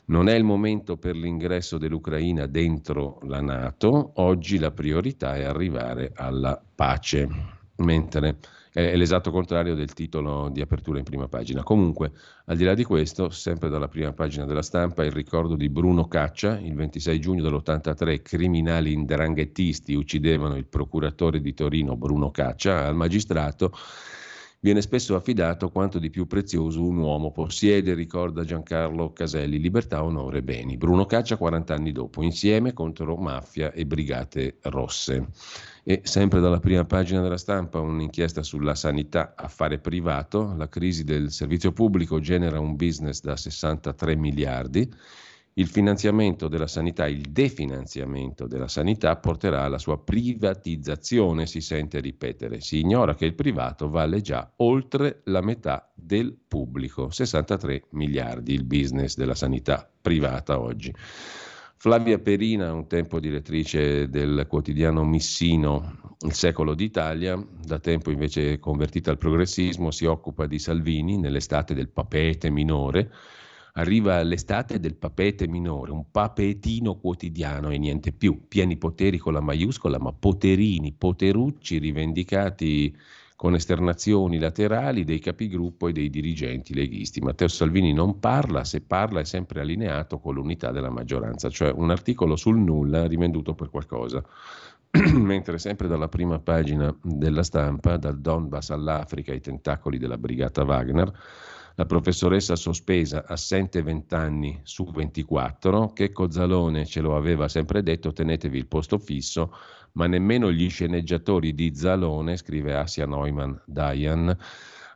Non 0.06 0.30
è 0.30 0.36
il 0.36 0.44
momento 0.44 0.98
per 0.98 1.16
l'ingresso 1.16 1.80
dell'Ucraina 1.80 2.46
dentro 2.46 3.18
la 3.24 3.42
Nato, 3.42 4.12
oggi 4.16 4.60
la 4.60 4.72
priorità 4.72 5.36
è 5.36 5.44
arrivare 5.44 6.12
alla 6.14 6.62
pace. 6.76 7.28
Mentre 7.78 8.38
è 8.74 8.96
l'esatto 8.96 9.32
contrario 9.32 9.76
del 9.76 9.94
titolo 9.94 10.50
di 10.50 10.62
apertura 10.62 10.98
in 10.98 11.04
prima 11.04 11.28
pagina. 11.28 11.62
Comunque, 11.64 12.12
al 12.46 12.56
di 12.56 12.64
là 12.64 12.74
di 12.74 12.84
questo, 12.86 13.30
sempre 13.30 13.70
dalla 13.70 13.90
prima 13.90 14.14
pagina 14.14 14.46
della 14.46 14.62
stampa, 14.62 15.04
il 15.04 15.12
ricordo 15.12 15.56
di 15.56 15.70
Bruno 15.70 16.08
Caccia, 16.08 16.58
il 16.58 16.74
26 16.76 17.20
giugno 17.20 17.42
dell'83 17.42 18.22
criminali 18.22 18.94
indranghettisti 18.94 19.94
uccidevano 19.94 20.56
il 20.56 20.68
procuratore 20.68 21.42
di 21.42 21.54
Torino 21.54 21.98
Bruno 21.98 22.32
Caccia 22.32 22.86
al 22.86 22.96
magistrato 22.96 23.74
viene 24.62 24.82
spesso 24.82 25.16
affidato 25.16 25.70
quanto 25.70 26.00
di 26.00 26.10
più 26.10 26.28
prezioso 26.28 26.84
un 26.84 26.98
uomo 26.98 27.32
possiede, 27.32 27.94
ricorda 27.94 28.44
Giancarlo 28.44 29.12
Caselli, 29.12 29.60
libertà, 29.60 30.04
onore 30.04 30.38
e 30.38 30.44
beni. 30.44 30.78
Bruno 30.78 31.06
Caccia 31.06 31.36
40 31.36 31.74
anni 31.74 31.92
dopo, 31.92 32.22
insieme 32.22 32.72
contro 32.72 33.16
mafia 33.18 33.72
e 33.72 33.86
brigate 33.86 34.58
rosse. 34.62 35.28
E 35.84 36.02
sempre 36.04 36.40
dalla 36.40 36.60
prima 36.60 36.86
pagina 36.86 37.22
della 37.22 37.38
stampa 37.38 37.80
un'inchiesta 37.80 38.44
sulla 38.44 38.76
sanità, 38.76 39.34
affare 39.36 39.80
privato, 39.80 40.54
la 40.56 40.70
crisi 40.70 41.04
del 41.04 41.32
servizio 41.32 41.72
pubblico 41.72 42.20
genera 42.20 42.60
un 42.60 42.76
business 42.76 43.22
da 43.22 43.36
63 43.36 44.16
miliardi 44.16 44.90
il 45.56 45.68
finanziamento 45.68 46.48
della 46.48 46.68
sanità, 46.68 47.08
il 47.08 47.24
definanziamento 47.30 48.48
della 48.48 48.70
sanità 48.70 49.18
porterà 49.18 49.64
alla 49.64 49.80
sua 49.80 50.00
privatizzazione, 50.00 51.46
si 51.46 51.60
sente 51.60 52.00
ripetere. 52.00 52.62
Si 52.62 52.80
ignora 52.80 53.16
che 53.16 53.26
il 53.26 53.34
privato 53.34 53.90
vale 53.90 54.22
già 54.22 54.50
oltre 54.58 55.22
la 55.26 55.42
metà 55.42 55.92
del 55.94 56.38
pubblico, 56.48 57.10
63 57.10 57.88
miliardi 57.92 58.54
il 58.54 58.64
business 58.64 59.18
della 59.18 59.36
sanità 59.36 59.90
privata 60.02 60.58
oggi. 60.58 60.94
Flavia 61.82 62.20
Perina, 62.20 62.72
un 62.72 62.86
tempo 62.86 63.20
direttrice 63.20 64.08
del 64.08 64.46
quotidiano 64.48 65.04
Missino, 65.04 66.16
Il 66.20 66.34
secolo 66.34 66.76
d'Italia, 66.76 67.44
da 67.66 67.80
tempo 67.80 68.12
invece 68.12 68.60
convertita 68.60 69.10
al 69.10 69.18
progressismo, 69.18 69.90
si 69.90 70.06
occupa 70.06 70.46
di 70.46 70.60
Salvini 70.60 71.18
nell'estate 71.18 71.74
del 71.74 71.90
papete 71.90 72.52
minore. 72.52 73.12
Arriva 73.74 74.22
l'estate 74.22 74.80
del 74.80 74.94
papete 74.94 75.48
minore, 75.48 75.90
un 75.90 76.12
papetino 76.12 77.00
quotidiano 77.00 77.72
e 77.72 77.80
niente 77.80 78.12
più, 78.12 78.48
pieni 78.48 78.78
poteri 78.78 79.18
con 79.18 79.34
la 79.34 79.42
maiuscola, 79.42 79.98
ma 79.98 80.14
poterini, 80.14 80.94
poterucci 80.94 81.80
rivendicati 81.80 82.96
con 83.42 83.56
esternazioni 83.56 84.38
laterali 84.38 85.04
dei 85.04 85.18
capigruppo 85.18 85.88
e 85.88 85.94
dei 85.94 86.12
dirigenti 86.12 86.76
leghisti. 86.76 87.22
Matteo 87.22 87.48
Salvini 87.48 87.92
non 87.92 88.20
parla, 88.20 88.64
se 88.64 88.82
parla 88.82 89.22
è 89.22 89.24
sempre 89.24 89.62
allineato 89.62 90.20
con 90.20 90.36
l'unità 90.36 90.70
della 90.70 90.92
maggioranza, 90.92 91.50
cioè 91.50 91.72
un 91.72 91.90
articolo 91.90 92.36
sul 92.36 92.60
nulla 92.60 93.08
rivenduto 93.08 93.56
per 93.56 93.72
qualcosa. 93.72 94.24
Mentre 95.16 95.58
sempre 95.58 95.88
dalla 95.88 96.08
prima 96.08 96.38
pagina 96.38 96.96
della 97.02 97.42
stampa, 97.42 97.98
dal 97.98 98.20
Donbass 98.20 98.70
all'Africa, 98.70 99.34
i 99.34 99.42
tentacoli 99.42 99.98
della 99.98 100.20
brigata 100.20 100.64
Wagner, 100.64 101.12
la 101.74 101.86
professoressa 101.88 102.56
sospesa 102.56 103.26
assente 103.26 103.82
20 103.82 104.14
anni 104.14 104.60
su 104.62 104.84
24, 104.86 105.94
che 105.94 106.12
Cozzalone 106.12 106.86
ce 106.86 107.02
lo 107.02 107.16
aveva 107.16 107.48
sempre 107.48 107.82
detto, 107.82 108.14
tenetevi 108.14 108.56
il 108.56 108.68
posto 108.68 109.00
fisso, 109.00 109.52
ma 109.94 110.08
nemmeno 110.08 110.52
gli 110.52 110.70
sceneggiatori 110.70 111.54
di 111.54 111.76
Zalone, 111.76 112.38
scrive 112.38 112.76
Asia 112.76 113.06
Neumann 113.06 113.54
Dayan, 113.66 114.38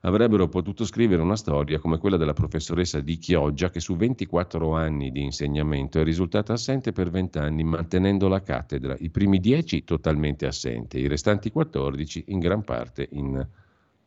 avrebbero 0.01 0.47
potuto 0.47 0.85
scrivere 0.85 1.21
una 1.21 1.35
storia 1.35 1.79
come 1.79 1.97
quella 1.97 2.17
della 2.17 2.33
professoressa 2.33 2.99
di 3.01 3.17
Chioggia 3.17 3.69
che 3.69 3.79
su 3.79 3.95
24 3.95 4.73
anni 4.73 5.11
di 5.11 5.23
insegnamento 5.23 5.99
è 5.99 6.03
risultata 6.03 6.53
assente 6.53 6.91
per 6.91 7.09
20 7.09 7.37
anni 7.39 7.63
mantenendo 7.63 8.27
la 8.27 8.41
cattedra, 8.41 8.95
i 8.99 9.09
primi 9.09 9.39
10 9.39 9.83
totalmente 9.83 10.45
assente, 10.45 10.99
i 10.99 11.07
restanti 11.07 11.51
14 11.51 12.25
in 12.27 12.39
gran 12.39 12.63
parte 12.63 13.07
in 13.11 13.45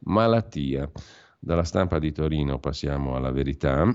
malattia. 0.00 0.90
Dalla 1.40 1.64
stampa 1.64 1.98
di 1.98 2.12
Torino 2.12 2.58
passiamo 2.58 3.14
alla 3.14 3.30
verità. 3.30 3.92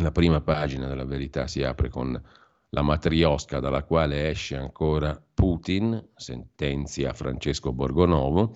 La 0.00 0.12
prima 0.12 0.40
pagina 0.40 0.86
della 0.86 1.04
verità 1.04 1.46
si 1.46 1.62
apre 1.62 1.88
con 1.88 2.20
la 2.70 2.82
matriosca 2.82 3.60
dalla 3.60 3.84
quale 3.84 4.28
esce 4.28 4.56
ancora 4.56 5.20
Putin, 5.34 6.10
sentenzia 6.14 7.14
Francesco 7.14 7.72
Borgonovo, 7.72 8.54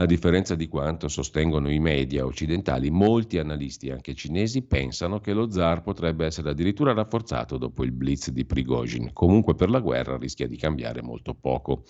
a 0.00 0.06
differenza 0.06 0.54
di 0.54 0.68
quanto 0.68 1.08
sostengono 1.08 1.68
i 1.68 1.80
media 1.80 2.24
occidentali, 2.24 2.88
molti 2.88 3.38
analisti, 3.38 3.90
anche 3.90 4.14
cinesi, 4.14 4.62
pensano 4.62 5.18
che 5.18 5.32
lo 5.32 5.50
zar 5.50 5.82
potrebbe 5.82 6.24
essere 6.24 6.50
addirittura 6.50 6.92
rafforzato 6.92 7.58
dopo 7.58 7.82
il 7.82 7.90
blitz 7.90 8.30
di 8.30 8.44
Prigozhin. 8.44 9.12
Comunque 9.12 9.56
per 9.56 9.70
la 9.70 9.80
guerra 9.80 10.16
rischia 10.16 10.46
di 10.46 10.56
cambiare 10.56 11.02
molto 11.02 11.34
poco. 11.34 11.84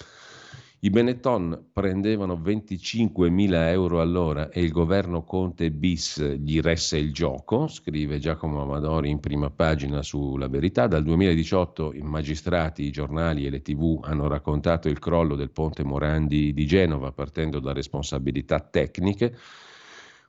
I 0.81 0.91
Benetton 0.91 1.71
prendevano 1.73 2.35
25.000 2.35 3.69
euro 3.71 4.01
all'ora 4.01 4.49
e 4.49 4.63
il 4.63 4.71
governo 4.71 5.25
Conte 5.25 5.73
bis 5.73 6.23
gli 6.39 6.61
resse 6.61 6.99
il 6.99 7.13
gioco, 7.13 7.67
scrive 7.67 8.21
Giacomo 8.21 8.63
Amadori 8.63 9.11
in 9.11 9.19
prima 9.19 9.51
pagina 9.51 10.05
sulla 10.05 10.47
verità. 10.47 10.87
Dal 10.87 11.03
2018 11.03 11.95
i 11.95 12.03
magistrati, 12.03 12.85
i 12.85 12.93
giornali 12.93 13.45
e 13.45 13.51
le 13.51 13.61
tv 13.61 13.99
hanno 14.05 14.29
raccontato 14.29 14.89
il 14.89 15.01
crollo 15.01 15.35
del 15.35 15.51
ponte 15.51 15.83
Morandi 15.83 16.55
di 16.55 16.65
Genova 16.65 17.11
partendo 17.11 17.59
da 17.59 17.73
responsabilità 17.73 18.61
tecniche 18.61 19.37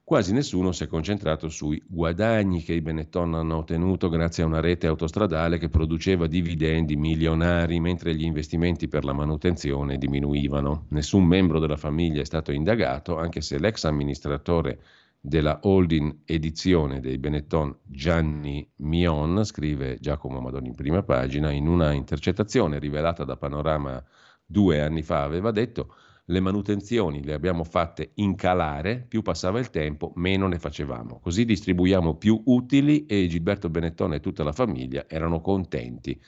Quasi 0.10 0.34
nessuno 0.34 0.72
si 0.72 0.86
è 0.86 0.88
concentrato 0.88 1.50
sui 1.50 1.80
guadagni 1.86 2.64
che 2.64 2.74
i 2.74 2.82
Benetton 2.82 3.36
hanno 3.36 3.58
ottenuto 3.58 4.10
grazie 4.10 4.42
a 4.42 4.48
una 4.48 4.60
rete 4.60 4.88
autostradale 4.88 5.60
che 5.60 5.70
produceva 5.70 6.26
dividendi 6.26 6.96
milionari 6.96 7.80
mentre 7.80 8.16
gli 8.16 8.24
investimenti 8.24 8.88
per 8.88 9.06
la 9.06 9.14
manutenzione 9.14 10.00
diminuivano. 10.00 10.88
Nessun 10.90 11.26
membro 11.26 11.60
della 11.60 11.78
famiglia 11.78 12.22
è 12.22 12.26
stato 12.26 12.52
indagato, 12.52 13.20
anche 13.20 13.42
se 13.42 13.60
l'ex 13.60 13.84
amministratore 13.84 14.82
della 15.22 15.60
holding 15.62 16.22
edizione 16.26 17.02
dei 17.02 17.20
Benetton 17.20 17.78
Gianni 17.84 18.68
Mion, 18.78 19.44
scrive 19.44 20.00
Giacomo 20.00 20.40
Madoni 20.40 20.70
in 20.70 20.76
prima 20.76 21.04
pagina, 21.04 21.52
in 21.52 21.68
una 21.68 21.92
intercettazione 21.92 22.80
rivelata 22.80 23.26
da 23.26 23.38
Panorama 23.38 24.04
due 24.44 24.82
anni 24.82 25.04
fa 25.04 25.22
aveva 25.22 25.52
detto 25.52 25.94
le 26.30 26.40
manutenzioni 26.40 27.24
le 27.24 27.34
abbiamo 27.34 27.64
fatte 27.64 28.12
incalare, 28.16 29.04
più 29.08 29.22
passava 29.22 29.60
il 29.60 29.72
tempo, 29.72 30.12
meno 30.16 30.48
ne 30.48 30.60
facevamo. 30.60 31.20
Così 31.20 31.44
distribuiamo 31.44 32.16
più 32.16 32.42
utili 32.46 33.06
e 33.08 33.28
Gilberto 33.28 33.70
Benetton 33.70 34.14
e 34.14 34.20
tutta 34.20 34.44
la 34.44 34.52
famiglia 34.52 35.06
erano 35.08 35.42
contenti. 35.42 36.20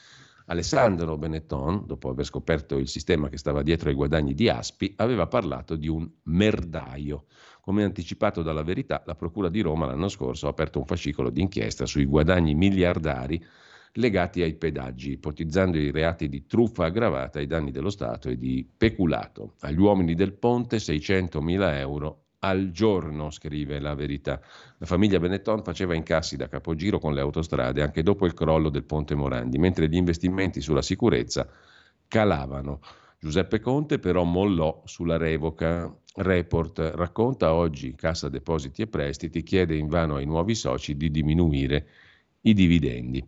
Alessandro 0.47 1.18
Benetton, 1.18 1.86
dopo 1.86 2.10
aver 2.10 2.26
scoperto 2.26 2.78
il 2.78 2.88
sistema 2.88 3.30
che 3.30 3.38
stava 3.38 3.62
dietro 3.62 3.89
ai 3.89 3.95
guadagni 3.95 4.34
di 4.34 4.49
Aspi, 4.49 4.93
aveva 4.97 5.28
parlato 5.28 5.76
di 5.76 5.88
un 5.88 6.10
merdaio. 6.24 7.26
Come 7.62 7.84
anticipato 7.84 8.41
dalla 8.41 8.64
verità, 8.64 9.04
la 9.06 9.16
Procura 9.16 9.49
di 9.49 9.62
Roma 9.62 9.86
l'anno 9.86 10.10
scorso 10.10 10.47
ha 10.47 10.49
aperto 10.49 10.80
un 10.80 10.86
fascicolo 10.86 11.30
d'inchiesta 11.30 11.86
sui 11.86 12.06
guadagni 12.06 12.56
miliardari 12.56 13.41
legati 13.94 14.42
ai 14.42 14.54
pedaggi, 14.56 15.12
ipotizzando 15.12 15.78
i 15.78 15.92
reati 15.92 16.30
di 16.30 16.46
truffa 16.46 16.86
aggravata 16.86 17.39
ai 17.39 17.48
danni 17.48 17.72
dello 17.72 17.89
Stato 17.89 18.30
e 18.30 18.38
di 18.38 18.68
peculato. 18.78 19.56
Agli 19.62 19.80
uomini 19.80 20.16
del 20.16 20.34
ponte 20.34 20.78
600.000 20.78 21.78
euro 21.78 22.24
al 22.39 22.72
giorno, 22.72 23.30
scrive 23.30 23.80
la 23.80 23.94
verità. 23.94 24.39
La 24.78 24.86
famiglia 24.86 25.20
Benetton 25.20 25.64
faceva 25.64 25.94
incassi 25.94 26.38
da 26.38 26.48
capogiro 26.48 27.00
con 27.00 27.14
le 27.14 27.22
autostrade 27.22 27.82
anche 27.82 28.02
dopo 28.02 28.26
il 28.26 28.34
crollo 28.34 28.70
del 28.70 28.84
ponte 28.84 29.14
Morandi, 29.14 29.58
mentre 29.58 29.88
gli 29.88 29.96
investimenti 29.96 30.62
sulla 30.62 30.82
sicurezza 30.82 31.48
calavano. 32.08 32.80
Giuseppe 33.20 33.60
Conte 33.60 34.00
però 34.00 34.24
mollò 34.24 34.82
sulla 34.86 35.18
revoca. 35.18 35.96
Report 36.14 36.80
racconta 36.96 37.54
oggi 37.54 37.94
Cassa 37.96 38.28
Depositi 38.28 38.82
e 38.82 38.88
Prestiti 38.88 39.44
chiede 39.44 39.76
invano 39.76 40.16
ai 40.16 40.26
nuovi 40.26 40.56
soci 40.56 40.98
di 40.98 41.12
diminuire 41.12 41.88
i 42.42 42.54
dividendi. 42.54 43.24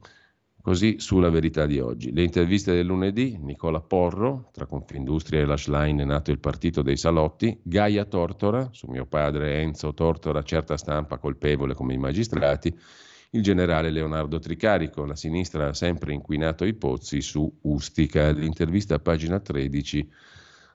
Così 0.64 0.96
sulla 0.98 1.30
verità 1.30 1.66
di 1.66 1.82
oggi. 1.82 2.14
Le 2.14 2.24
interviste 2.24 2.72
del 2.74 2.86
lunedì, 2.86 3.38
Nicola 3.38 3.82
Porro, 3.82 4.50
tra 4.54 4.66
Confindustria 4.66 5.42
e 5.42 5.46
Lashline 5.46 6.04
è 6.04 6.06
nato 6.06 6.32
il 6.32 6.40
partito 6.40 6.82
dei 6.82 6.96
salotti, 6.96 7.60
Gaia 7.62 8.06
Tortora, 8.06 8.70
su 8.72 8.88
mio 8.90 9.06
padre 9.06 9.60
Enzo 9.60 9.94
Tortora, 9.94 10.42
certa 10.42 10.78
stampa 10.78 11.18
colpevole 11.18 11.74
come 11.74 11.96
i 11.96 11.98
magistrati, 11.98 12.74
il 13.32 13.44
generale 13.44 13.90
Leonardo 13.90 14.40
Tricarico, 14.40 15.04
la 15.04 15.18
sinistra 15.18 15.68
ha 15.68 15.74
sempre 15.74 16.14
inquinato 16.14 16.64
i 16.64 16.76
pozzi 16.76 17.20
su 17.20 17.54
Ustica. 17.64 18.32
L'intervista 18.32 18.96
a 18.96 19.00
pagina 19.00 19.42
13 19.42 20.10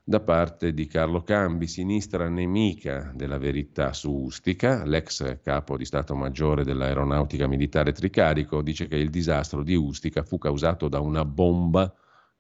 da 0.09 0.20
parte 0.20 0.72
di 0.72 0.86
Carlo 0.86 1.20
Cambi, 1.20 1.66
sinistra 1.66 2.30
nemica 2.30 3.12
della 3.14 3.36
verità 3.36 3.92
su 3.92 4.11
Ustica, 4.11 4.82
l'ex 4.86 5.42
capo 5.42 5.76
di 5.76 5.84
Stato 5.84 6.14
Maggiore 6.14 6.64
dell'Aeronautica 6.64 7.46
Militare 7.46 7.92
Tricarico, 7.92 8.62
dice 8.62 8.88
che 8.88 8.96
il 8.96 9.11
disastro 9.11 9.62
di 9.62 9.74
Ustica 9.74 10.22
fu 10.22 10.38
causato 10.38 10.88
da 10.88 11.00
una 11.00 11.26
bomba 11.26 11.94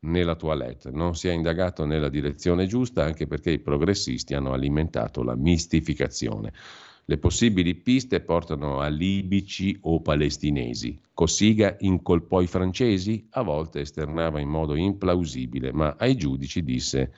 nella 0.04 0.34
toilette. 0.34 0.90
Non 0.92 1.14
si 1.14 1.28
è 1.28 1.32
indagato 1.32 1.84
nella 1.84 2.08
direzione 2.08 2.64
giusta 2.64 3.04
anche 3.04 3.26
perché 3.26 3.50
i 3.50 3.58
progressisti 3.58 4.32
hanno 4.32 4.54
alimentato 4.54 5.22
la 5.22 5.36
mistificazione. 5.36 6.54
Le 7.04 7.18
possibili 7.18 7.74
piste 7.74 8.20
portano 8.20 8.80
a 8.80 8.88
libici 8.88 9.76
o 9.82 10.00
palestinesi. 10.00 10.98
Cossiga 11.12 11.76
incolpò 11.80 12.40
i 12.40 12.46
francesi? 12.46 13.26
A 13.32 13.42
volte 13.42 13.80
esternava 13.80 14.40
in 14.40 14.48
modo 14.48 14.74
implausibile, 14.74 15.70
ma 15.70 15.96
ai 15.98 16.16
giudici 16.16 16.62
disse 16.62 17.12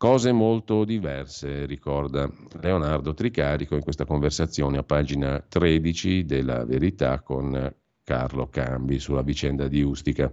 Cose 0.00 0.32
molto 0.32 0.86
diverse, 0.86 1.66
ricorda 1.66 2.26
Leonardo 2.62 3.12
Tricarico 3.12 3.74
in 3.74 3.82
questa 3.82 4.06
conversazione 4.06 4.78
a 4.78 4.82
pagina 4.82 5.44
13 5.46 6.24
della 6.24 6.64
Verità 6.64 7.20
con 7.20 7.70
Carlo 8.02 8.48
Cambi 8.48 8.98
sulla 8.98 9.20
vicenda 9.20 9.68
di 9.68 9.82
Ustica. 9.82 10.32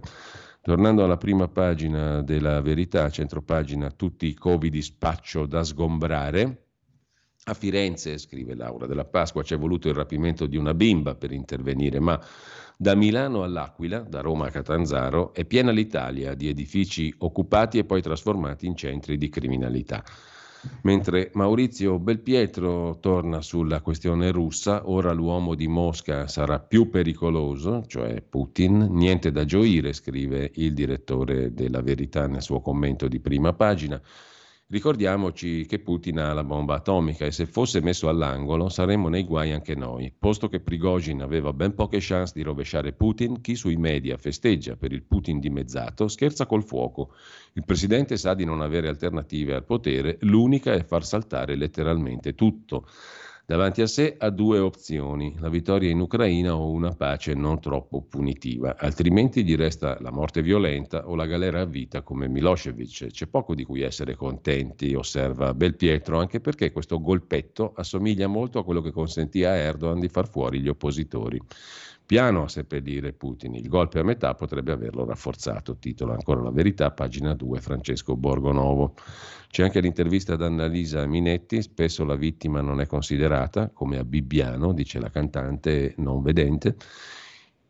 Tornando 0.62 1.04
alla 1.04 1.18
prima 1.18 1.48
pagina 1.48 2.22
della 2.22 2.62
Verità, 2.62 3.10
centropagina 3.10 3.90
tutti 3.90 4.26
i 4.26 4.32
covi 4.32 4.70
di 4.70 4.80
spaccio 4.80 5.44
da 5.44 5.62
sgombrare. 5.62 6.67
A 7.48 7.54
Firenze, 7.54 8.18
scrive 8.18 8.54
Laura 8.54 8.86
della 8.86 9.06
Pasqua, 9.06 9.42
c'è 9.42 9.56
voluto 9.56 9.88
il 9.88 9.94
rapimento 9.94 10.44
di 10.44 10.58
una 10.58 10.74
bimba 10.74 11.14
per 11.14 11.32
intervenire, 11.32 11.98
ma 11.98 12.20
da 12.76 12.94
Milano 12.94 13.42
all'Aquila, 13.42 14.00
da 14.00 14.20
Roma 14.20 14.48
a 14.48 14.50
Catanzaro, 14.50 15.32
è 15.32 15.46
piena 15.46 15.70
l'Italia 15.70 16.34
di 16.34 16.48
edifici 16.48 17.12
occupati 17.16 17.78
e 17.78 17.84
poi 17.84 18.02
trasformati 18.02 18.66
in 18.66 18.76
centri 18.76 19.16
di 19.16 19.30
criminalità. 19.30 20.04
Mentre 20.82 21.30
Maurizio 21.34 21.98
Belpietro 21.98 22.98
torna 23.00 23.40
sulla 23.40 23.80
questione 23.80 24.30
russa, 24.30 24.86
ora 24.86 25.12
l'uomo 25.12 25.54
di 25.54 25.68
Mosca 25.68 26.28
sarà 26.28 26.58
più 26.58 26.90
pericoloso, 26.90 27.82
cioè 27.86 28.20
Putin, 28.20 28.88
niente 28.90 29.30
da 29.30 29.46
gioire, 29.46 29.94
scrive 29.94 30.50
il 30.56 30.74
direttore 30.74 31.54
della 31.54 31.80
Verità 31.80 32.26
nel 32.26 32.42
suo 32.42 32.60
commento 32.60 33.08
di 33.08 33.20
prima 33.20 33.54
pagina. 33.54 33.98
Ricordiamoci 34.70 35.64
che 35.64 35.78
Putin 35.78 36.18
ha 36.18 36.34
la 36.34 36.44
bomba 36.44 36.74
atomica 36.74 37.24
e 37.24 37.32
se 37.32 37.46
fosse 37.46 37.80
messo 37.80 38.06
all'angolo 38.06 38.68
saremmo 38.68 39.08
nei 39.08 39.24
guai 39.24 39.52
anche 39.52 39.74
noi. 39.74 40.12
Posto 40.12 40.50
che 40.50 40.60
Prigozhin 40.60 41.22
aveva 41.22 41.54
ben 41.54 41.74
poche 41.74 42.00
chance 42.02 42.34
di 42.36 42.42
rovesciare 42.42 42.92
Putin, 42.92 43.40
chi 43.40 43.54
sui 43.54 43.76
media 43.76 44.18
festeggia 44.18 44.76
per 44.76 44.92
il 44.92 45.04
Putin 45.04 45.38
dimezzato 45.38 46.06
scherza 46.06 46.44
col 46.44 46.64
fuoco. 46.64 47.14
Il 47.54 47.64
presidente 47.64 48.18
sa 48.18 48.34
di 48.34 48.44
non 48.44 48.60
avere 48.60 48.88
alternative 48.88 49.54
al 49.54 49.64
potere, 49.64 50.18
l'unica 50.20 50.74
è 50.74 50.84
far 50.84 51.02
saltare 51.02 51.56
letteralmente 51.56 52.34
tutto. 52.34 52.86
Davanti 53.48 53.80
a 53.80 53.86
sé 53.86 54.14
ha 54.18 54.28
due 54.28 54.58
opzioni, 54.58 55.34
la 55.38 55.48
vittoria 55.48 55.88
in 55.88 56.00
Ucraina 56.00 56.54
o 56.54 56.70
una 56.70 56.94
pace 56.94 57.32
non 57.32 57.58
troppo 57.60 58.02
punitiva, 58.02 58.76
altrimenti 58.76 59.42
gli 59.42 59.56
resta 59.56 59.96
la 60.02 60.10
morte 60.10 60.42
violenta 60.42 61.08
o 61.08 61.14
la 61.14 61.24
galera 61.24 61.62
a 61.62 61.64
vita 61.64 62.02
come 62.02 62.28
Milosevic. 62.28 63.06
C'è 63.06 63.26
poco 63.26 63.54
di 63.54 63.64
cui 63.64 63.80
essere 63.80 64.16
contenti, 64.16 64.92
osserva 64.92 65.54
Belpietro, 65.54 66.18
anche 66.18 66.40
perché 66.40 66.72
questo 66.72 67.00
golpetto 67.00 67.72
assomiglia 67.74 68.26
molto 68.26 68.58
a 68.58 68.64
quello 68.64 68.82
che 68.82 68.90
consentì 68.90 69.44
a 69.44 69.54
Erdogan 69.54 69.98
di 69.98 70.08
far 70.08 70.28
fuori 70.28 70.60
gli 70.60 70.68
oppositori. 70.68 71.40
Piano 72.08 72.44
a 72.44 72.48
seppellire 72.48 73.12
Putin, 73.12 73.54
il 73.54 73.68
golpe 73.68 73.98
a 73.98 74.02
metà 74.02 74.34
potrebbe 74.34 74.72
averlo 74.72 75.04
rafforzato, 75.04 75.76
titola 75.76 76.14
ancora 76.14 76.40
la 76.40 76.50
verità, 76.50 76.90
pagina 76.90 77.34
2, 77.34 77.60
Francesco 77.60 78.16
Borgonovo. 78.16 78.94
C'è 79.50 79.64
anche 79.64 79.80
l'intervista 79.80 80.32
ad 80.32 80.40
Annalisa 80.40 81.04
Minetti, 81.04 81.60
spesso 81.60 82.06
la 82.06 82.14
vittima 82.14 82.62
non 82.62 82.80
è 82.80 82.86
considerata, 82.86 83.68
come 83.68 83.98
a 83.98 84.04
Bibbiano, 84.04 84.72
dice 84.72 84.98
la 85.00 85.10
cantante 85.10 85.92
non 85.98 86.22
vedente, 86.22 86.76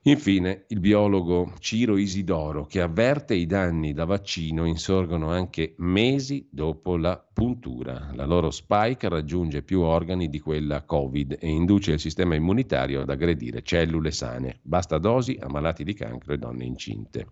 Infine, 0.02 0.64
il 0.68 0.80
biologo 0.80 1.52
Ciro 1.58 1.96
Isidoro, 1.96 2.64
che 2.66 2.80
avverte 2.80 3.34
i 3.34 3.46
danni 3.46 3.92
da 3.92 4.04
vaccino 4.04 4.64
insorgono 4.64 5.30
anche 5.30 5.74
mesi 5.78 6.48
dopo 6.50 6.96
la 6.96 7.22
puntura. 7.32 8.10
La 8.14 8.24
loro 8.24 8.50
spike 8.50 9.08
raggiunge 9.08 9.62
più 9.62 9.80
organi 9.80 10.28
di 10.28 10.38
quella 10.38 10.82
Covid 10.84 11.36
e 11.40 11.48
induce 11.48 11.92
il 11.92 12.00
sistema 12.00 12.36
immunitario 12.36 13.02
ad 13.02 13.10
aggredire 13.10 13.62
cellule 13.62 14.12
sane. 14.12 14.60
Basta 14.62 14.98
dosi 14.98 15.36
a 15.40 15.48
malati 15.48 15.84
di 15.84 15.94
cancro 15.94 16.32
e 16.32 16.38
donne 16.38 16.64
incinte. 16.64 17.26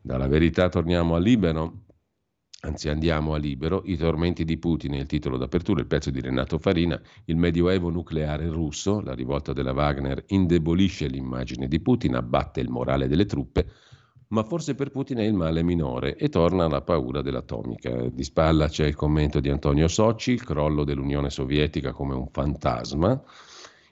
Dalla 0.00 0.28
verità 0.28 0.68
torniamo 0.68 1.14
al 1.14 1.22
Libero. 1.22 1.85
Anzi, 2.66 2.88
andiamo 2.88 3.32
a 3.32 3.38
libero. 3.38 3.82
I 3.84 3.96
tormenti 3.96 4.44
di 4.44 4.58
Putin 4.58 4.94
il 4.94 5.06
titolo 5.06 5.36
d'apertura, 5.36 5.80
il 5.80 5.86
pezzo 5.86 6.10
di 6.10 6.20
Renato 6.20 6.58
Farina. 6.58 7.00
Il 7.26 7.36
medioevo 7.36 7.90
nucleare 7.90 8.48
russo, 8.48 9.00
la 9.00 9.14
rivolta 9.14 9.52
della 9.52 9.72
Wagner, 9.72 10.24
indebolisce 10.26 11.06
l'immagine 11.06 11.68
di 11.68 11.78
Putin, 11.78 12.16
abbatte 12.16 12.60
il 12.60 12.68
morale 12.68 13.06
delle 13.06 13.24
truppe, 13.24 13.68
ma 14.28 14.42
forse 14.42 14.74
per 14.74 14.90
Putin 14.90 15.18
è 15.18 15.22
il 15.22 15.34
male 15.34 15.62
minore 15.62 16.16
e 16.16 16.28
torna 16.28 16.66
la 16.66 16.82
paura 16.82 17.22
dell'atomica. 17.22 18.08
Di 18.08 18.24
spalla 18.24 18.66
c'è 18.66 18.86
il 18.86 18.96
commento 18.96 19.38
di 19.38 19.48
Antonio 19.48 19.86
Socci, 19.86 20.32
il 20.32 20.42
crollo 20.42 20.82
dell'Unione 20.82 21.30
Sovietica 21.30 21.92
come 21.92 22.14
un 22.14 22.26
fantasma 22.32 23.22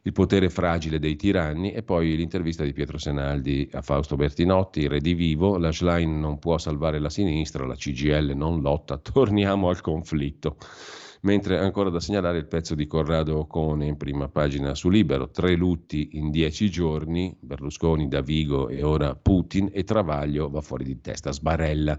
il 0.07 0.13
potere 0.13 0.51
fragile 0.51 0.99
dei 0.99 1.17
tiranni 1.17 1.73
e 1.73 1.83
poi 1.83 2.15
l'intervista 2.15 2.63
di 2.63 2.75
Pietro 2.75 2.99
Senaldi 2.99 3.69
a 3.73 3.81
Fausto 3.81 4.17
Bertinotti, 4.17 4.87
redivivo, 4.87 5.57
la 5.57 5.73
Schlein 5.73 6.21
non 6.21 6.39
può 6.39 6.59
salvare 6.59 6.99
la 6.99 7.09
sinistra, 7.09 7.67
la 7.67 7.75
CGL 7.75 8.33
non 8.37 8.61
lotta, 8.61 8.99
torniamo 9.03 9.71
al 9.71 9.81
conflitto 9.81 10.57
mentre 11.25 11.59
ancora 11.59 11.91
da 11.91 12.01
segnalare 12.01 12.39
il 12.39 12.47
pezzo 12.47 12.75
di 12.75 12.87
Corrado 12.87 13.39
Ocone 13.39 13.87
in 13.87 13.97
prima 13.97 14.29
pagina 14.29 14.75
su 14.75 14.89
Libero, 14.89 15.31
tre 15.31 15.55
lutti 15.55 16.11
in 16.13 16.31
dieci 16.31 16.71
giorni, 16.71 17.35
Berlusconi, 17.39 18.09
Davigo 18.09 18.69
e 18.69 18.83
ora 18.83 19.15
Putin 19.15 19.71
e 19.73 19.85
Travaglio 19.85 20.49
va 20.51 20.61
fuori 20.61 20.85
di 20.85 21.01
testa, 21.01 21.33
sbarella. 21.33 21.99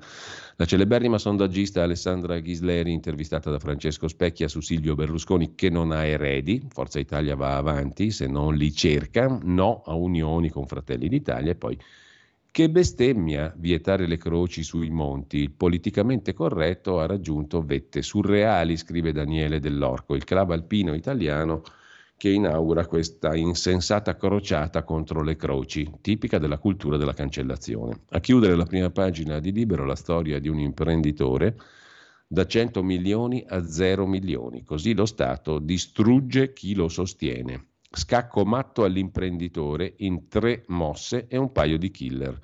La 0.57 0.65
celeberrima 0.65 1.17
sondaggista 1.17 1.83
Alessandra 1.83 2.39
Ghisleri, 2.39 2.91
intervistata 2.91 3.49
da 3.49 3.59
Francesco 3.59 4.07
Specchia 4.07 4.47
su 4.47 4.61
Silvio 4.61 4.95
Berlusconi 4.95 5.55
che 5.55 5.69
non 5.69 5.91
ha 5.91 6.05
eredi, 6.05 6.63
Forza 6.69 6.99
Italia 6.99 7.35
va 7.35 7.57
avanti 7.57 8.11
se 8.11 8.27
non 8.27 8.55
li 8.55 8.71
cerca, 8.71 9.39
no 9.43 9.81
a 9.85 9.95
unioni 9.95 10.49
con 10.49 10.67
Fratelli 10.67 11.09
d'Italia 11.09 11.51
e 11.51 11.55
poi 11.55 11.77
che 12.55 12.69
bestemmia 12.69 13.53
vietare 13.57 14.07
le 14.07 14.15
croci 14.15 14.63
sui 14.63 14.89
monti. 14.89 15.39
Il 15.39 15.51
politicamente 15.51 16.31
corretto 16.31 17.01
ha 17.01 17.05
raggiunto 17.05 17.61
vette 17.61 18.01
surreali, 18.01 18.77
scrive 18.77 19.11
Daniele 19.11 19.59
Dell'Orco, 19.59 20.15
il 20.15 20.23
club 20.23 20.51
alpino 20.51 20.93
italiano 20.93 21.63
che 22.15 22.29
inaugura 22.29 22.85
questa 22.85 23.35
insensata 23.35 24.15
crociata 24.15 24.85
contro 24.85 25.21
le 25.21 25.35
croci, 25.35 25.95
tipica 25.99 26.37
della 26.37 26.57
cultura 26.57 26.95
della 26.95 27.11
cancellazione. 27.11 28.03
A 28.11 28.21
chiudere 28.21 28.55
la 28.55 28.63
prima 28.63 28.89
pagina 28.89 29.39
di 29.39 29.51
Libero 29.51 29.83
la 29.83 29.97
storia 29.97 30.39
di 30.39 30.47
un 30.47 30.59
imprenditore 30.59 31.57
da 32.25 32.47
100 32.47 32.81
milioni 32.83 33.43
a 33.45 33.67
0 33.67 34.07
milioni, 34.07 34.63
così 34.63 34.93
lo 34.93 35.05
Stato 35.05 35.59
distrugge 35.59 36.53
chi 36.53 36.73
lo 36.73 36.87
sostiene. 36.87 37.74
Scacco 37.95 38.43
matto 38.43 38.83
all'imprenditore 38.83 39.93
in 39.97 40.27
tre 40.27 40.63
mosse 40.67 41.27
e 41.27 41.37
un 41.37 41.51
paio 41.51 41.77
di 41.77 41.89
killer. 41.91 42.37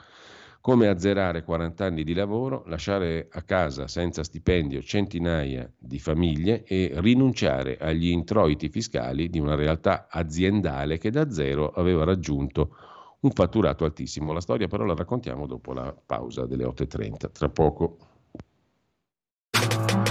Come 0.62 0.88
azzerare 0.88 1.44
40 1.44 1.86
anni 1.86 2.04
di 2.04 2.14
lavoro, 2.14 2.64
lasciare 2.68 3.28
a 3.32 3.42
casa 3.42 3.88
senza 3.88 4.24
stipendio 4.24 4.82
centinaia 4.82 5.70
di 5.78 6.00
famiglie 6.00 6.64
e 6.64 6.92
rinunciare 6.96 7.78
agli 7.78 8.10
introiti 8.10 8.70
fiscali 8.70 9.30
di 9.30 9.40
una 9.40 9.56
realtà 9.56 10.08
aziendale 10.10 11.00
che 11.00 11.10
da 11.10 11.32
zero 11.32 11.72
aveva 11.72 12.04
raggiunto 12.04 12.76
un 13.22 13.32
fatturato 13.32 13.86
altissimo. 13.86 14.34
La 14.34 14.42
storia 14.42 14.68
però 14.68 14.86
la 14.86 14.96
raccontiamo 14.96 15.48
dopo 15.48 15.74
la 15.74 15.94
pausa 16.06 16.46
delle 16.46 16.64
8.30. 16.64 17.32
Tra 17.32 17.50
poco 17.50 17.98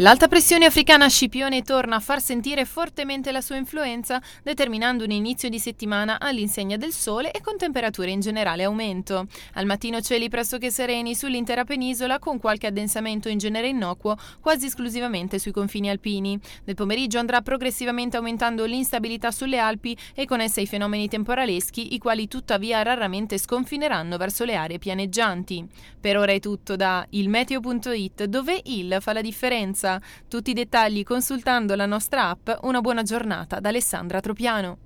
L'alta 0.00 0.28
pressione 0.28 0.64
africana 0.64 1.10
Scipione 1.10 1.60
torna 1.60 1.96
a 1.96 2.00
far 2.00 2.22
sentire 2.22 2.64
fortemente 2.64 3.30
la 3.32 3.42
sua 3.42 3.56
influenza, 3.56 4.18
determinando 4.42 5.04
un 5.04 5.10
inizio 5.10 5.50
di 5.50 5.58
settimana 5.58 6.18
all'insegna 6.18 6.78
del 6.78 6.92
sole 6.92 7.30
e 7.30 7.42
con 7.42 7.58
temperature 7.58 8.10
in 8.10 8.20
generale 8.20 8.64
aumento. 8.64 9.26
Al 9.52 9.66
mattino 9.66 10.00
cieli 10.00 10.30
pressoché 10.30 10.70
sereni 10.70 11.14
sull'intera 11.14 11.64
penisola, 11.64 12.18
con 12.18 12.38
qualche 12.38 12.66
addensamento 12.66 13.28
in 13.28 13.36
genere 13.36 13.68
innocuo, 13.68 14.16
quasi 14.40 14.64
esclusivamente 14.64 15.38
sui 15.38 15.52
confini 15.52 15.90
alpini. 15.90 16.40
Nel 16.64 16.76
pomeriggio 16.76 17.18
andrà 17.18 17.42
progressivamente 17.42 18.16
aumentando 18.16 18.64
l'instabilità 18.64 19.30
sulle 19.30 19.58
Alpi 19.58 19.94
e 20.14 20.24
con 20.24 20.40
essa 20.40 20.62
i 20.62 20.66
fenomeni 20.66 21.08
temporaleschi, 21.08 21.92
i 21.92 21.98
quali 21.98 22.26
tuttavia 22.26 22.80
raramente 22.80 23.36
sconfineranno 23.36 24.16
verso 24.16 24.46
le 24.46 24.54
aree 24.54 24.78
pianeggianti. 24.78 25.68
Per 26.00 26.16
ora 26.16 26.32
è 26.32 26.40
tutto 26.40 26.74
da 26.74 27.06
ilmeteo.it, 27.10 28.24
dove 28.24 28.62
il 28.64 28.96
fa 29.00 29.12
la 29.12 29.20
differenza. 29.20 29.88
Tutti 30.28 30.50
i 30.50 30.54
dettagli 30.54 31.02
consultando 31.02 31.74
la 31.74 31.86
nostra 31.86 32.28
app. 32.28 32.50
Una 32.62 32.80
buona 32.80 33.02
giornata 33.02 33.60
da 33.60 33.70
Alessandra 33.70 34.20
Tropiano. 34.20 34.78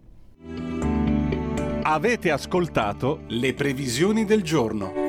Avete 1.83 2.31
ascoltato 2.31 3.25
le 3.29 3.53
previsioni 3.53 4.25
del 4.25 4.43
giorno. 4.43 5.05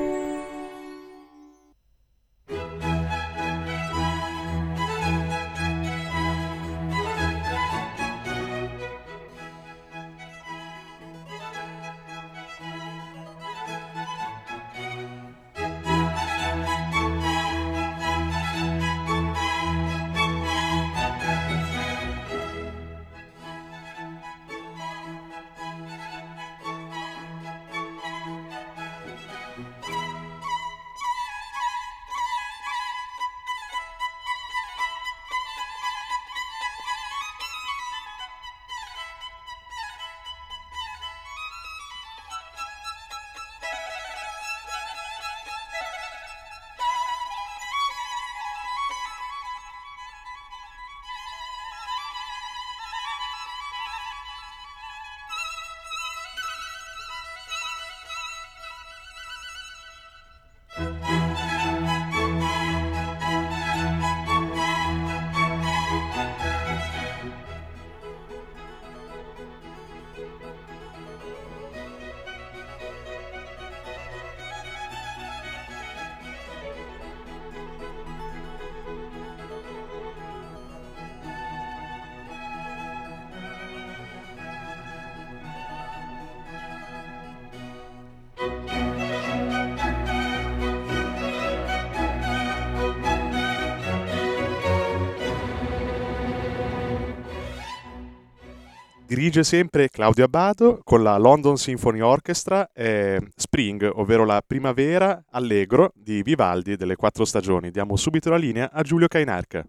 Dirige 99.16 99.44
sempre 99.44 99.88
Claudio 99.88 100.24
Abbado 100.24 100.80
con 100.84 101.02
la 101.02 101.16
London 101.16 101.56
Symphony 101.56 102.00
Orchestra 102.00 102.68
e 102.70 103.18
Spring, 103.34 103.90
ovvero 103.94 104.26
la 104.26 104.42
primavera 104.46 105.24
allegro 105.30 105.90
di 105.94 106.22
Vivaldi 106.22 106.76
delle 106.76 106.96
quattro 106.96 107.24
stagioni. 107.24 107.70
Diamo 107.70 107.96
subito 107.96 108.28
la 108.28 108.36
linea 108.36 108.70
a 108.70 108.82
Giulio 108.82 109.08
Cainarca. 109.08 109.64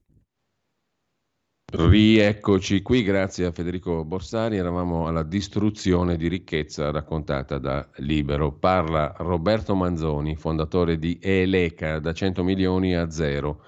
Rieccoci 1.71 2.81
qui, 2.81 3.03
grazie 3.03 3.45
a 3.45 3.53
Federico 3.53 4.03
Borsari, 4.03 4.57
eravamo 4.57 5.07
alla 5.07 5.23
distruzione 5.23 6.17
di 6.17 6.27
ricchezza 6.27 6.91
raccontata 6.91 7.57
da 7.57 7.87
Libero. 7.99 8.51
Parla 8.51 9.13
Roberto 9.17 9.75
Manzoni, 9.75 10.35
fondatore 10.35 10.99
di 10.99 11.19
Eleca, 11.21 11.99
da 11.99 12.11
100 12.11 12.43
milioni 12.43 12.95
a 12.95 13.09
zero. 13.09 13.63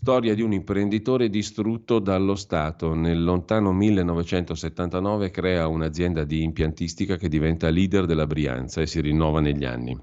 Storia 0.00 0.32
di 0.32 0.42
un 0.42 0.52
imprenditore 0.52 1.28
distrutto 1.28 1.98
dallo 1.98 2.36
Stato. 2.36 2.94
Nel 2.94 3.20
lontano 3.20 3.72
1979 3.72 5.32
crea 5.32 5.66
un'azienda 5.66 6.22
di 6.22 6.44
impiantistica 6.44 7.16
che 7.16 7.28
diventa 7.28 7.68
leader 7.68 8.06
della 8.06 8.28
Brianza 8.28 8.80
e 8.80 8.86
si 8.86 9.00
rinnova 9.00 9.40
negli 9.40 9.64
anni. 9.64 10.00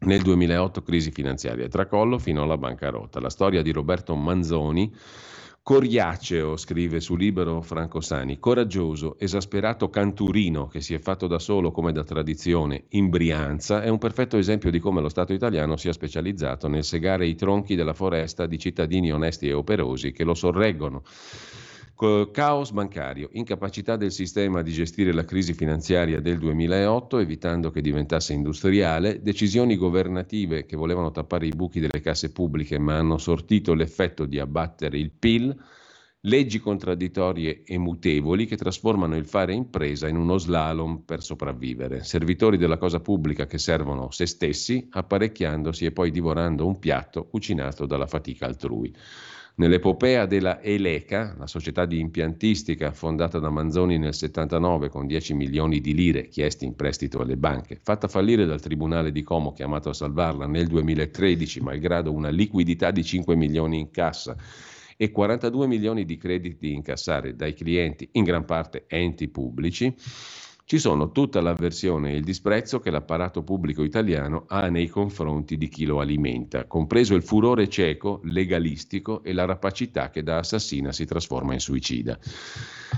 Nel 0.00 0.20
2008 0.20 0.82
crisi 0.82 1.12
finanziaria, 1.12 1.68
tracollo 1.68 2.18
fino 2.18 2.42
alla 2.42 2.58
bancarotta. 2.58 3.20
La 3.20 3.30
storia 3.30 3.62
di 3.62 3.70
Roberto 3.70 4.16
Manzoni 4.16 4.92
Coriaceo, 5.64 6.58
scrive 6.58 7.00
su 7.00 7.16
Libero 7.16 7.62
Franco 7.62 8.02
Sani, 8.02 8.38
coraggioso, 8.38 9.16
esasperato 9.18 9.88
canturino 9.88 10.66
che 10.66 10.82
si 10.82 10.92
è 10.92 10.98
fatto 10.98 11.26
da 11.26 11.38
solo 11.38 11.70
come 11.70 11.90
da 11.90 12.04
tradizione 12.04 12.84
in 12.90 13.08
Brianza, 13.08 13.80
è 13.80 13.88
un 13.88 13.96
perfetto 13.96 14.36
esempio 14.36 14.70
di 14.70 14.78
come 14.78 15.00
lo 15.00 15.08
Stato 15.08 15.32
italiano 15.32 15.78
sia 15.78 15.94
specializzato 15.94 16.68
nel 16.68 16.84
segare 16.84 17.26
i 17.26 17.34
tronchi 17.34 17.76
della 17.76 17.94
foresta 17.94 18.44
di 18.44 18.58
cittadini 18.58 19.10
onesti 19.10 19.48
e 19.48 19.54
operosi 19.54 20.12
che 20.12 20.24
lo 20.24 20.34
sorreggono. 20.34 21.02
Caos 21.96 22.72
bancario, 22.72 23.28
incapacità 23.32 23.94
del 23.96 24.10
sistema 24.10 24.62
di 24.62 24.72
gestire 24.72 25.12
la 25.12 25.24
crisi 25.24 25.54
finanziaria 25.54 26.20
del 26.20 26.38
2008 26.38 27.18
evitando 27.18 27.70
che 27.70 27.80
diventasse 27.80 28.32
industriale, 28.32 29.22
decisioni 29.22 29.76
governative 29.76 30.66
che 30.66 30.76
volevano 30.76 31.12
tappare 31.12 31.46
i 31.46 31.52
buchi 31.54 31.78
delle 31.78 32.00
casse 32.00 32.32
pubbliche 32.32 32.78
ma 32.78 32.98
hanno 32.98 33.16
sortito 33.16 33.74
l'effetto 33.74 34.26
di 34.26 34.40
abbattere 34.40 34.98
il 34.98 35.12
PIL, 35.12 35.56
leggi 36.22 36.58
contraddittorie 36.58 37.62
e 37.64 37.78
mutevoli 37.78 38.46
che 38.46 38.56
trasformano 38.56 39.14
il 39.14 39.24
fare 39.24 39.54
impresa 39.54 40.08
in 40.08 40.16
uno 40.16 40.36
slalom 40.36 41.02
per 41.04 41.22
sopravvivere, 41.22 42.02
servitori 42.02 42.56
della 42.56 42.76
cosa 42.76 42.98
pubblica 42.98 43.46
che 43.46 43.58
servono 43.58 44.10
se 44.10 44.26
stessi, 44.26 44.88
apparecchiandosi 44.90 45.84
e 45.84 45.92
poi 45.92 46.10
divorando 46.10 46.66
un 46.66 46.80
piatto 46.80 47.28
cucinato 47.28 47.86
dalla 47.86 48.08
fatica 48.08 48.46
altrui. 48.46 48.92
Nell'epopea 49.56 50.26
della 50.26 50.60
Eleca, 50.60 51.32
la 51.38 51.46
società 51.46 51.86
di 51.86 52.00
impiantistica 52.00 52.90
fondata 52.90 53.38
da 53.38 53.50
Manzoni 53.50 53.98
nel 53.98 54.12
79 54.12 54.88
con 54.88 55.06
10 55.06 55.32
milioni 55.34 55.80
di 55.80 55.94
lire 55.94 56.26
chiesti 56.26 56.64
in 56.64 56.74
prestito 56.74 57.20
alle 57.20 57.36
banche, 57.36 57.78
fatta 57.80 58.08
fallire 58.08 58.46
dal 58.46 58.60
Tribunale 58.60 59.12
di 59.12 59.22
Como 59.22 59.52
chiamato 59.52 59.90
a 59.90 59.94
salvarla 59.94 60.48
nel 60.48 60.66
2013 60.66 61.60
malgrado 61.60 62.10
una 62.10 62.30
liquidità 62.30 62.90
di 62.90 63.04
5 63.04 63.36
milioni 63.36 63.78
in 63.78 63.92
cassa 63.92 64.34
e 64.96 65.12
42 65.12 65.68
milioni 65.68 66.04
di 66.04 66.16
crediti 66.16 66.72
incassare 66.72 67.36
dai 67.36 67.54
clienti, 67.54 68.08
in 68.12 68.24
gran 68.24 68.44
parte 68.44 68.86
enti 68.88 69.28
pubblici, 69.28 69.94
ci 70.66 70.78
sono 70.78 71.12
tutta 71.12 71.42
l'avversione 71.42 72.12
e 72.12 72.16
il 72.16 72.24
disprezzo 72.24 72.80
che 72.80 72.90
l'apparato 72.90 73.42
pubblico 73.42 73.82
italiano 73.82 74.44
ha 74.48 74.70
nei 74.70 74.88
confronti 74.88 75.58
di 75.58 75.68
chi 75.68 75.84
lo 75.84 76.00
alimenta, 76.00 76.64
compreso 76.64 77.14
il 77.14 77.22
furore 77.22 77.68
cieco, 77.68 78.22
legalistico 78.24 79.22
e 79.22 79.34
la 79.34 79.44
rapacità 79.44 80.08
che 80.08 80.22
da 80.22 80.38
assassina 80.38 80.90
si 80.90 81.04
trasforma 81.04 81.52
in 81.52 81.60
suicida. 81.60 82.18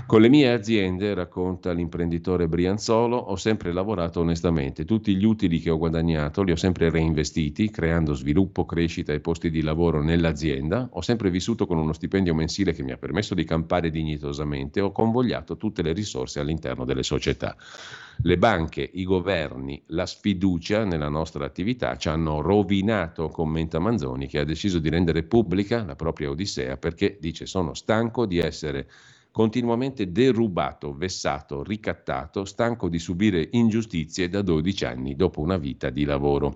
Con 0.05 0.21
le 0.21 0.29
mie 0.29 0.49
aziende, 0.49 1.13
racconta 1.13 1.73
l'imprenditore 1.73 2.47
Brianzolo, 2.47 3.17
ho 3.17 3.35
sempre 3.35 3.73
lavorato 3.73 4.21
onestamente. 4.21 4.85
Tutti 4.85 5.13
gli 5.17 5.25
utili 5.25 5.59
che 5.59 5.69
ho 5.69 5.77
guadagnato 5.77 6.43
li 6.43 6.51
ho 6.51 6.55
sempre 6.55 6.89
reinvestiti, 6.89 7.69
creando 7.69 8.13
sviluppo, 8.13 8.63
crescita 8.63 9.11
e 9.11 9.19
posti 9.19 9.49
di 9.49 9.61
lavoro 9.61 10.01
nell'azienda. 10.01 10.87
Ho 10.93 11.01
sempre 11.01 11.29
vissuto 11.29 11.65
con 11.65 11.77
uno 11.77 11.91
stipendio 11.91 12.33
mensile 12.33 12.71
che 12.71 12.83
mi 12.83 12.91
ha 12.91 12.97
permesso 12.97 13.35
di 13.35 13.43
campare 13.43 13.89
dignitosamente. 13.89 14.79
Ho 14.79 14.93
convogliato 14.93 15.57
tutte 15.57 15.81
le 15.81 15.91
risorse 15.91 16.39
all'interno 16.39 16.85
delle 16.85 17.03
società. 17.03 17.56
Le 18.21 18.37
banche, 18.37 18.89
i 18.93 19.03
governi, 19.03 19.81
la 19.87 20.05
sfiducia 20.05 20.83
nella 20.83 21.09
nostra 21.09 21.45
attività 21.45 21.97
ci 21.97 22.09
hanno 22.09 22.41
rovinato, 22.41 23.29
commenta 23.29 23.79
Manzoni, 23.79 24.27
che 24.27 24.39
ha 24.39 24.43
deciso 24.43 24.79
di 24.79 24.89
rendere 24.89 25.23
pubblica 25.23 25.83
la 25.85 25.95
propria 25.95 26.29
odissea 26.29 26.77
perché 26.77 27.17
dice 27.21 27.45
sono 27.45 27.75
stanco 27.75 28.25
di 28.25 28.39
essere 28.39 28.89
continuamente 29.31 30.11
derubato, 30.11 30.95
vessato, 30.95 31.61
ricattato, 31.61 32.43
stanco 32.43 32.89
di 32.89 32.97
subire 32.97 33.47
ingiustizie 33.51 34.29
da 34.29 34.41
12 34.41 34.85
anni 34.85 35.15
dopo 35.15 35.41
una 35.41 35.57
vita 35.57 35.91
di 35.91 36.05
lavoro. 36.05 36.55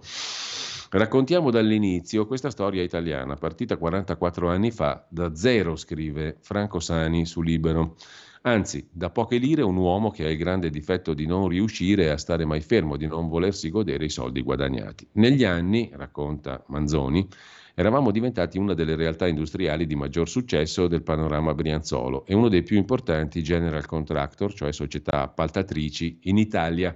Raccontiamo 0.90 1.52
dall'inizio 1.52 2.26
questa 2.26 2.50
storia 2.50 2.82
italiana, 2.82 3.36
partita 3.36 3.78
44 3.78 4.50
anni 4.50 4.72
fa, 4.72 5.06
da 5.08 5.36
zero, 5.36 5.76
scrive 5.76 6.38
Franco 6.42 6.80
Sani 6.80 7.26
su 7.28 7.42
Libero. 7.42 7.96
Anzi, 8.44 8.88
da 8.92 9.12
poche 9.12 9.38
lire 9.38 9.62
un 9.62 9.76
uomo 9.76 10.10
che 10.10 10.26
ha 10.26 10.30
il 10.30 10.38
grande 10.38 10.72
difetto 10.72 11.14
di 11.14 11.28
non 11.28 11.48
riuscire 11.48 12.10
a 12.10 12.18
stare 12.18 12.44
mai 12.44 12.62
fermo, 12.62 12.98
di 12.98 13.06
non 13.06 13.28
volersi 13.28 13.70
godere 13.70 14.06
i 14.06 14.10
soldi 14.10 14.42
guadagnati. 14.42 15.08
Negli 15.14 15.44
anni, 15.44 15.92
racconta 15.94 16.64
Manzoni, 16.70 17.28
eravamo 17.76 18.10
diventati 18.10 18.58
una 18.58 18.74
delle 18.74 18.96
realtà 18.96 19.28
industriali 19.28 19.86
di 19.86 19.96
maggior 19.96 20.28
successo 20.28 20.88
del 20.88 21.04
panorama 21.04 21.54
brianzolo 21.54 22.26
e 22.26 22.34
uno 22.34 22.50
dei 22.50 22.64
più 22.64 22.78
importanti 22.78 23.44
general 23.44 23.86
contractor, 23.86 24.52
cioè 24.52 24.74
società 24.74 25.22
appaltatrici, 25.22 26.22
in 26.24 26.40
Italia 26.40 26.96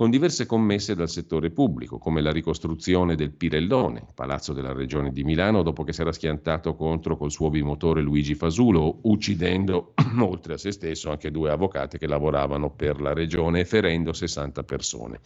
con 0.00 0.08
diverse 0.08 0.46
commesse 0.46 0.94
dal 0.94 1.10
settore 1.10 1.50
pubblico, 1.50 1.98
come 1.98 2.22
la 2.22 2.32
ricostruzione 2.32 3.16
del 3.16 3.32
Pirellone, 3.32 4.06
palazzo 4.14 4.54
della 4.54 4.72
regione 4.72 5.12
di 5.12 5.24
Milano, 5.24 5.60
dopo 5.62 5.84
che 5.84 5.92
si 5.92 6.00
era 6.00 6.10
schiantato 6.10 6.74
contro 6.74 7.18
col 7.18 7.30
suo 7.30 7.50
bimotore 7.50 8.00
Luigi 8.00 8.34
Fasulo, 8.34 9.00
uccidendo 9.02 9.92
oltre 10.20 10.54
a 10.54 10.56
se 10.56 10.72
stesso 10.72 11.10
anche 11.10 11.30
due 11.30 11.50
avvocati 11.50 11.98
che 11.98 12.06
lavoravano 12.06 12.70
per 12.70 12.98
la 12.98 13.12
regione 13.12 13.60
e 13.60 13.64
ferendo 13.66 14.14
60 14.14 14.62
persone. 14.62 15.20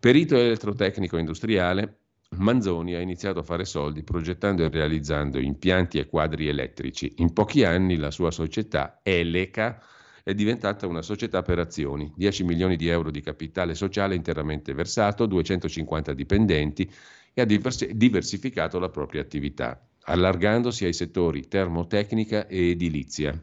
Perito 0.00 0.34
elettrotecnico 0.34 1.16
industriale, 1.16 1.98
Manzoni 2.30 2.96
ha 2.96 3.00
iniziato 3.00 3.38
a 3.38 3.44
fare 3.44 3.64
soldi 3.64 4.02
progettando 4.02 4.64
e 4.64 4.70
realizzando 4.70 5.38
impianti 5.38 6.00
e 6.00 6.06
quadri 6.06 6.48
elettrici. 6.48 7.12
In 7.18 7.32
pochi 7.32 7.62
anni 7.62 7.94
la 7.94 8.10
sua 8.10 8.32
società, 8.32 8.98
Eleca, 9.04 9.80
è 10.24 10.32
diventata 10.32 10.86
una 10.86 11.02
società 11.02 11.42
per 11.42 11.58
azioni, 11.58 12.10
10 12.16 12.44
milioni 12.44 12.76
di 12.76 12.88
euro 12.88 13.10
di 13.10 13.20
capitale 13.20 13.74
sociale 13.74 14.14
interamente 14.14 14.72
versato, 14.72 15.26
250 15.26 16.14
dipendenti 16.14 16.90
e 17.34 17.42
ha 17.42 17.44
diversificato 17.44 18.78
la 18.78 18.88
propria 18.88 19.20
attività, 19.20 19.86
allargandosi 20.04 20.86
ai 20.86 20.94
settori 20.94 21.46
termotecnica 21.46 22.46
e 22.46 22.70
edilizia. 22.70 23.38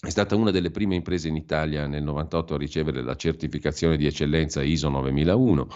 È 0.00 0.08
stata 0.08 0.36
una 0.36 0.52
delle 0.52 0.70
prime 0.70 0.94
imprese 0.94 1.26
in 1.26 1.34
Italia 1.34 1.88
nel 1.88 2.04
98 2.04 2.54
a 2.54 2.58
ricevere 2.58 3.02
la 3.02 3.16
certificazione 3.16 3.96
di 3.96 4.06
eccellenza 4.06 4.62
ISO 4.62 4.88
9001 4.90 5.68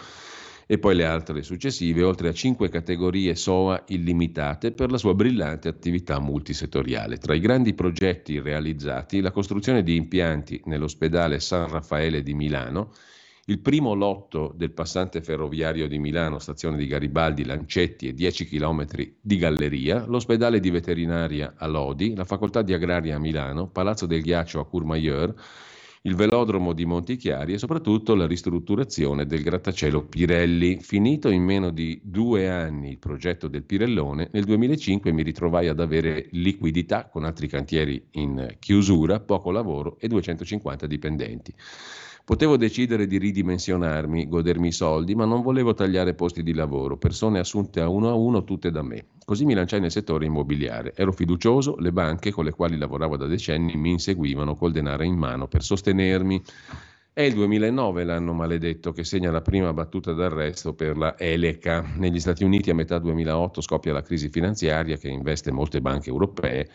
e 0.67 0.79
poi 0.79 0.95
le 0.95 1.05
altre 1.05 1.43
successive, 1.43 2.03
oltre 2.03 2.29
a 2.29 2.33
cinque 2.33 2.69
categorie 2.69 3.35
SOA 3.35 3.85
illimitate 3.89 4.73
per 4.73 4.91
la 4.91 4.99
sua 4.99 5.15
brillante 5.15 5.69
attività 5.69 6.19
multisettoriale. 6.19 7.19
Tra 7.19 7.35
i 7.35 7.41
grandi 7.41 7.75
progetti 7.75 8.41
realizzati, 8.41 9.21
la 9.21 9.31
costruzione 9.31 9.83
di 9.83 9.97
impianti 9.97 10.61
nell'ospedale 10.65 11.41
San 11.41 11.69
Raffaele 11.69 12.23
di 12.23 12.35
Milano, 12.35 12.93
il 13.47 13.59
primo 13.59 13.95
lotto 13.95 14.55
del 14.57 14.71
passante 14.71 15.21
ferroviario 15.21 15.89
di 15.89 15.99
Milano, 15.99 16.39
stazione 16.39 16.77
di 16.77 16.87
Garibaldi, 16.87 17.45
Lancetti 17.45 18.07
e 18.07 18.15
10 18.15 18.47
km 18.47 18.87
di 19.21 19.37
galleria, 19.37 20.05
l'ospedale 20.07 20.61
di 20.61 20.71
veterinaria 20.71 21.55
a 21.57 21.67
Lodi, 21.67 22.15
la 22.15 22.25
facoltà 22.25 22.63
di 22.63 22.73
agraria 22.73 23.17
a 23.17 23.19
Milano, 23.19 23.67
Palazzo 23.67 24.07
del 24.07 24.23
Ghiaccio 24.23 24.61
a 24.61 24.67
Courmayeur, 24.67 25.35
il 26.05 26.17
velodromo 26.17 26.73
di 26.73 26.85
Montichiari 26.85 27.53
e 27.53 27.59
soprattutto 27.59 28.17
la 28.17 28.27
ristrutturazione 28.27 29.25
del 29.25 29.43
grattacielo 29.43 30.05
Pirelli. 30.05 30.81
Finito 30.81 31.31
in 31.31 31.45
meno 31.45 31.71
di 31.71 32.01
due 32.03 32.51
anni 32.51 32.91
il 32.91 32.99
progetto 32.99 33.47
del 33.47 33.63
Pirellone, 33.63 34.29
nel 34.33 34.45
2005 34.45 35.13
mi 35.13 35.23
ritrovai 35.23 35.69
ad 35.69 35.79
avere 35.79 36.27
liquidità 36.33 37.09
con 37.09 37.25
altri 37.25 37.47
cantieri 37.47 38.05
in 38.13 38.57
chiusura, 38.59 39.21
poco 39.21 39.53
lavoro 39.53 39.97
e 40.01 40.09
250 40.09 40.87
dipendenti. 40.89 41.55
Potevo 42.25 42.57
decidere 42.57 43.09
di 43.09 43.19
ridimensionarmi, 43.19 44.29
godermi 44.29 44.69
i 44.69 44.73
soldi, 44.73 45.17
ma 45.17 45.25
non 45.25 45.43
volevo 45.43 45.75
tagliare 45.75 46.15
posti 46.15 46.45
di 46.45 46.55
lavoro, 46.55 46.97
persone 46.97 47.41
assunte 47.41 47.81
a 47.81 47.89
uno 47.89 48.11
a 48.11 48.15
uno 48.15 48.45
tutte 48.45 48.71
da 48.71 48.81
me. 48.81 49.07
Così 49.25 49.45
mi 49.45 49.55
lanciai 49.55 49.81
nel 49.81 49.91
settore 49.91 50.27
immobiliare. 50.27 50.93
Ero 50.95 51.11
fiducioso, 51.11 51.75
le 51.79 51.91
banche 51.91 52.31
con 52.31 52.45
le 52.45 52.53
quali 52.53 52.79
lavoravo 52.79 53.17
da 53.17 53.27
decenni 53.27 53.75
mi 53.75 53.91
inseguivano 53.91 54.55
col 54.55 54.71
denaro 54.71 55.03
in 55.03 55.17
mano 55.17 55.49
per 55.49 55.65
sostenermi. 55.65 56.41
È 57.13 57.23
il 57.23 57.35
2009 57.35 58.05
l'anno 58.05 58.33
maledetto 58.33 58.93
che 58.93 59.03
segna 59.03 59.33
la 59.33 59.43
prima 59.43 59.73
battuta 59.73 60.13
d'arresto 60.13 60.75
per 60.75 60.97
la 60.97 61.19
Eleca. 61.19 61.85
Negli 61.97 62.21
Stati 62.21 62.45
Uniti 62.45 62.71
a 62.71 62.75
metà 62.75 63.01
2008 63.01 63.61
scoppia 63.61 63.93
la 63.93 64.03
crisi 64.03 64.29
finanziaria 64.29 64.97
che 64.97 65.09
investe 65.09 65.51
molte 65.51 65.81
banche 65.81 66.11
europee 66.11 66.71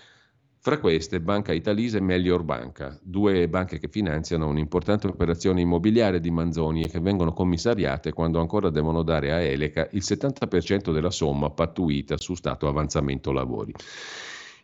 fra 0.68 0.80
queste 0.80 1.22
Banca 1.22 1.54
Italisa 1.54 1.98
e 1.98 2.02
Melior 2.02 2.44
Banca, 2.44 3.00
due 3.02 3.48
banche 3.48 3.80
che 3.80 3.88
finanziano 3.88 4.50
un'importante 4.50 5.08
operazione 5.08 5.62
immobiliare 5.62 6.20
di 6.20 6.30
Manzoni 6.30 6.82
e 6.82 6.90
che 6.90 7.00
vengono 7.00 7.32
commissariate 7.32 8.12
quando 8.12 8.42
ancora 8.42 8.70
devono 8.70 9.02
dare 9.02 9.32
a 9.32 9.40
Eleca 9.40 9.88
il 9.92 10.02
70% 10.04 10.92
della 10.92 11.10
somma 11.10 11.52
pattuita 11.52 12.18
su 12.18 12.36
stato 12.36 12.68
avanzamento 12.68 13.32
lavori. 13.32 13.72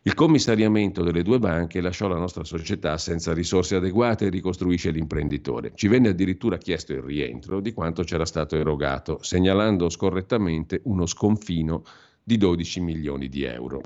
Il 0.02 0.12
commissariamento 0.12 1.02
delle 1.02 1.22
due 1.22 1.38
banche 1.38 1.80
lasciò 1.80 2.06
la 2.06 2.18
nostra 2.18 2.44
società 2.44 2.98
senza 2.98 3.32
risorse 3.32 3.76
adeguate 3.76 4.26
e 4.26 4.28
ricostruisce 4.28 4.90
l'imprenditore. 4.90 5.72
Ci 5.74 5.88
venne 5.88 6.10
addirittura 6.10 6.58
chiesto 6.58 6.92
il 6.92 7.00
rientro 7.00 7.60
di 7.60 7.72
quanto 7.72 8.02
c'era 8.02 8.26
stato 8.26 8.56
erogato, 8.56 9.20
segnalando 9.22 9.88
scorrettamente 9.88 10.82
uno 10.84 11.06
sconfino 11.06 11.82
di 12.22 12.36
12 12.36 12.80
milioni 12.80 13.30
di 13.30 13.44
euro. 13.44 13.80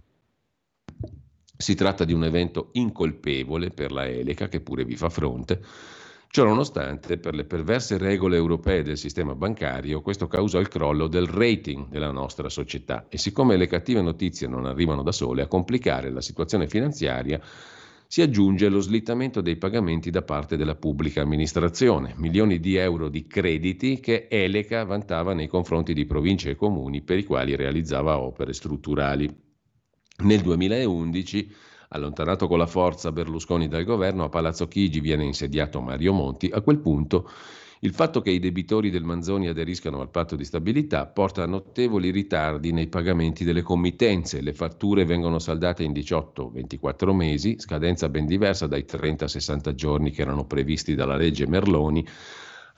Si 1.60 1.74
tratta 1.74 2.04
di 2.04 2.12
un 2.12 2.22
evento 2.22 2.68
incolpevole 2.74 3.70
per 3.70 3.90
la 3.90 4.06
Eleca, 4.06 4.46
che 4.46 4.60
pure 4.60 4.84
vi 4.84 4.94
fa 4.94 5.08
fronte. 5.08 5.60
Ciononostante, 6.30 7.18
per 7.18 7.34
le 7.34 7.46
perverse 7.46 7.98
regole 7.98 8.36
europee 8.36 8.84
del 8.84 8.96
sistema 8.96 9.34
bancario, 9.34 10.00
questo 10.00 10.28
causa 10.28 10.60
il 10.60 10.68
crollo 10.68 11.08
del 11.08 11.26
rating 11.26 11.88
della 11.88 12.12
nostra 12.12 12.48
società 12.48 13.06
e 13.08 13.18
siccome 13.18 13.56
le 13.56 13.66
cattive 13.66 14.02
notizie 14.02 14.46
non 14.46 14.66
arrivano 14.66 15.02
da 15.02 15.10
sole, 15.10 15.42
a 15.42 15.48
complicare 15.48 16.10
la 16.10 16.20
situazione 16.20 16.68
finanziaria 16.68 17.40
si 18.06 18.22
aggiunge 18.22 18.68
lo 18.68 18.78
slittamento 18.78 19.40
dei 19.40 19.56
pagamenti 19.56 20.10
da 20.10 20.22
parte 20.22 20.56
della 20.56 20.76
pubblica 20.76 21.22
amministrazione, 21.22 22.14
milioni 22.18 22.60
di 22.60 22.76
euro 22.76 23.08
di 23.08 23.26
crediti 23.26 23.98
che 23.98 24.28
Eleca 24.30 24.84
vantava 24.84 25.34
nei 25.34 25.48
confronti 25.48 25.92
di 25.92 26.06
province 26.06 26.50
e 26.50 26.54
comuni 26.54 27.02
per 27.02 27.18
i 27.18 27.24
quali 27.24 27.56
realizzava 27.56 28.20
opere 28.20 28.52
strutturali. 28.52 29.47
Nel 30.20 30.40
2011, 30.40 31.48
allontanato 31.90 32.48
con 32.48 32.58
la 32.58 32.66
forza 32.66 33.12
Berlusconi 33.12 33.68
dal 33.68 33.84
governo, 33.84 34.24
a 34.24 34.28
Palazzo 34.28 34.66
Chigi 34.66 34.98
viene 34.98 35.22
insediato 35.22 35.80
Mario 35.80 36.12
Monti. 36.12 36.50
A 36.52 36.60
quel 36.60 36.80
punto 36.80 37.30
il 37.80 37.94
fatto 37.94 38.20
che 38.20 38.30
i 38.30 38.40
debitori 38.40 38.90
del 38.90 39.04
Manzoni 39.04 39.46
aderiscano 39.46 40.00
al 40.00 40.10
patto 40.10 40.34
di 40.34 40.44
stabilità 40.44 41.06
porta 41.06 41.44
a 41.44 41.46
notevoli 41.46 42.10
ritardi 42.10 42.72
nei 42.72 42.88
pagamenti 42.88 43.44
delle 43.44 43.62
committenze. 43.62 44.40
Le 44.40 44.54
fatture 44.54 45.04
vengono 45.04 45.38
saldate 45.38 45.84
in 45.84 45.92
18-24 45.92 47.14
mesi, 47.14 47.54
scadenza 47.60 48.08
ben 48.08 48.26
diversa 48.26 48.66
dai 48.66 48.84
30-60 48.84 49.72
giorni 49.74 50.10
che 50.10 50.22
erano 50.22 50.46
previsti 50.46 50.96
dalla 50.96 51.14
legge 51.14 51.46
Merloni 51.46 52.04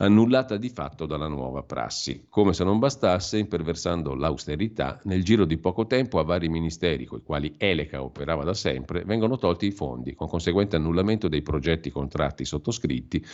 annullata 0.02 0.56
di 0.56 0.70
fatto 0.70 1.06
dalla 1.06 1.28
nuova 1.28 1.62
prassi. 1.62 2.24
Come 2.28 2.52
se 2.52 2.64
non 2.64 2.78
bastasse, 2.78 3.38
imperversando 3.38 4.14
l'austerità, 4.14 4.98
nel 5.04 5.22
giro 5.22 5.44
di 5.44 5.58
poco 5.58 5.86
tempo 5.86 6.18
a 6.18 6.24
vari 6.24 6.48
ministeri, 6.48 7.04
con 7.04 7.18
i 7.18 7.22
quali 7.22 7.54
Eleca 7.58 8.02
operava 8.02 8.44
da 8.44 8.54
sempre, 8.54 9.04
vengono 9.04 9.36
tolti 9.36 9.66
i 9.66 9.72
fondi, 9.72 10.14
con 10.14 10.28
conseguente 10.28 10.76
annullamento 10.76 11.28
dei 11.28 11.42
progetti 11.42 11.90
contratti 11.90 12.44
sottoscritti 12.44 13.24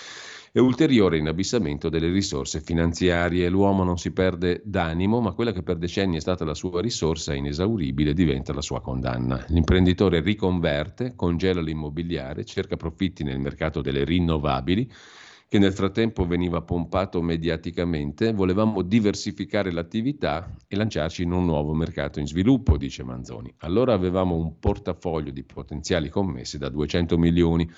e 0.53 0.61
ulteriore 0.61 1.19
inabissamento 1.19 1.89
delle 1.89 2.11
risorse 2.11 2.61
finanziarie. 2.61 3.49
L'uomo 3.49 3.85
non 3.85 3.99
si 3.99 4.11
perde 4.11 4.63
d'animo, 4.65 5.21
ma 5.21 5.33
quella 5.33 5.53
che 5.53 5.63
per 5.63 5.77
decenni 5.77 6.17
è 6.17 6.21
stata 6.21 6.45
la 6.45 6.55
sua 6.55 6.81
risorsa 6.81 7.35
inesauribile 7.35 8.13
diventa 8.13 8.53
la 8.53 8.63
sua 8.63 8.81
condanna. 8.81 9.45
L'imprenditore 9.49 10.21
riconverte, 10.21 11.15
congela 11.15 11.61
l'immobiliare, 11.61 12.45
cerca 12.45 12.77
profitti 12.77 13.23
nel 13.23 13.39
mercato 13.39 13.81
delle 13.81 14.03
rinnovabili, 14.05 14.91
che 15.49 15.59
nel 15.61 15.73
frattempo 15.73 16.27
veniva 16.27 16.63
pompato 16.63 17.23
mediaticamente, 17.23 18.33
volevamo 18.33 18.83
diversificare 18.83 19.71
l'attività 19.71 20.53
e 20.67 20.75
lanciarci 20.75 21.23
in 21.23 21.31
un 21.31 21.45
nuovo 21.45 21.73
mercato 21.73 22.19
in 22.19 22.27
sviluppo, 22.27 22.77
dice 22.77 23.05
Manzoni. 23.05 23.55
Allora 23.59 23.93
avevamo 23.93 24.35
un 24.35 24.59
portafoglio 24.59 25.31
di 25.31 25.45
potenziali 25.45 26.09
commesse 26.09 26.59
da 26.59 26.69
200 26.69 27.17
milioni. 27.17 27.71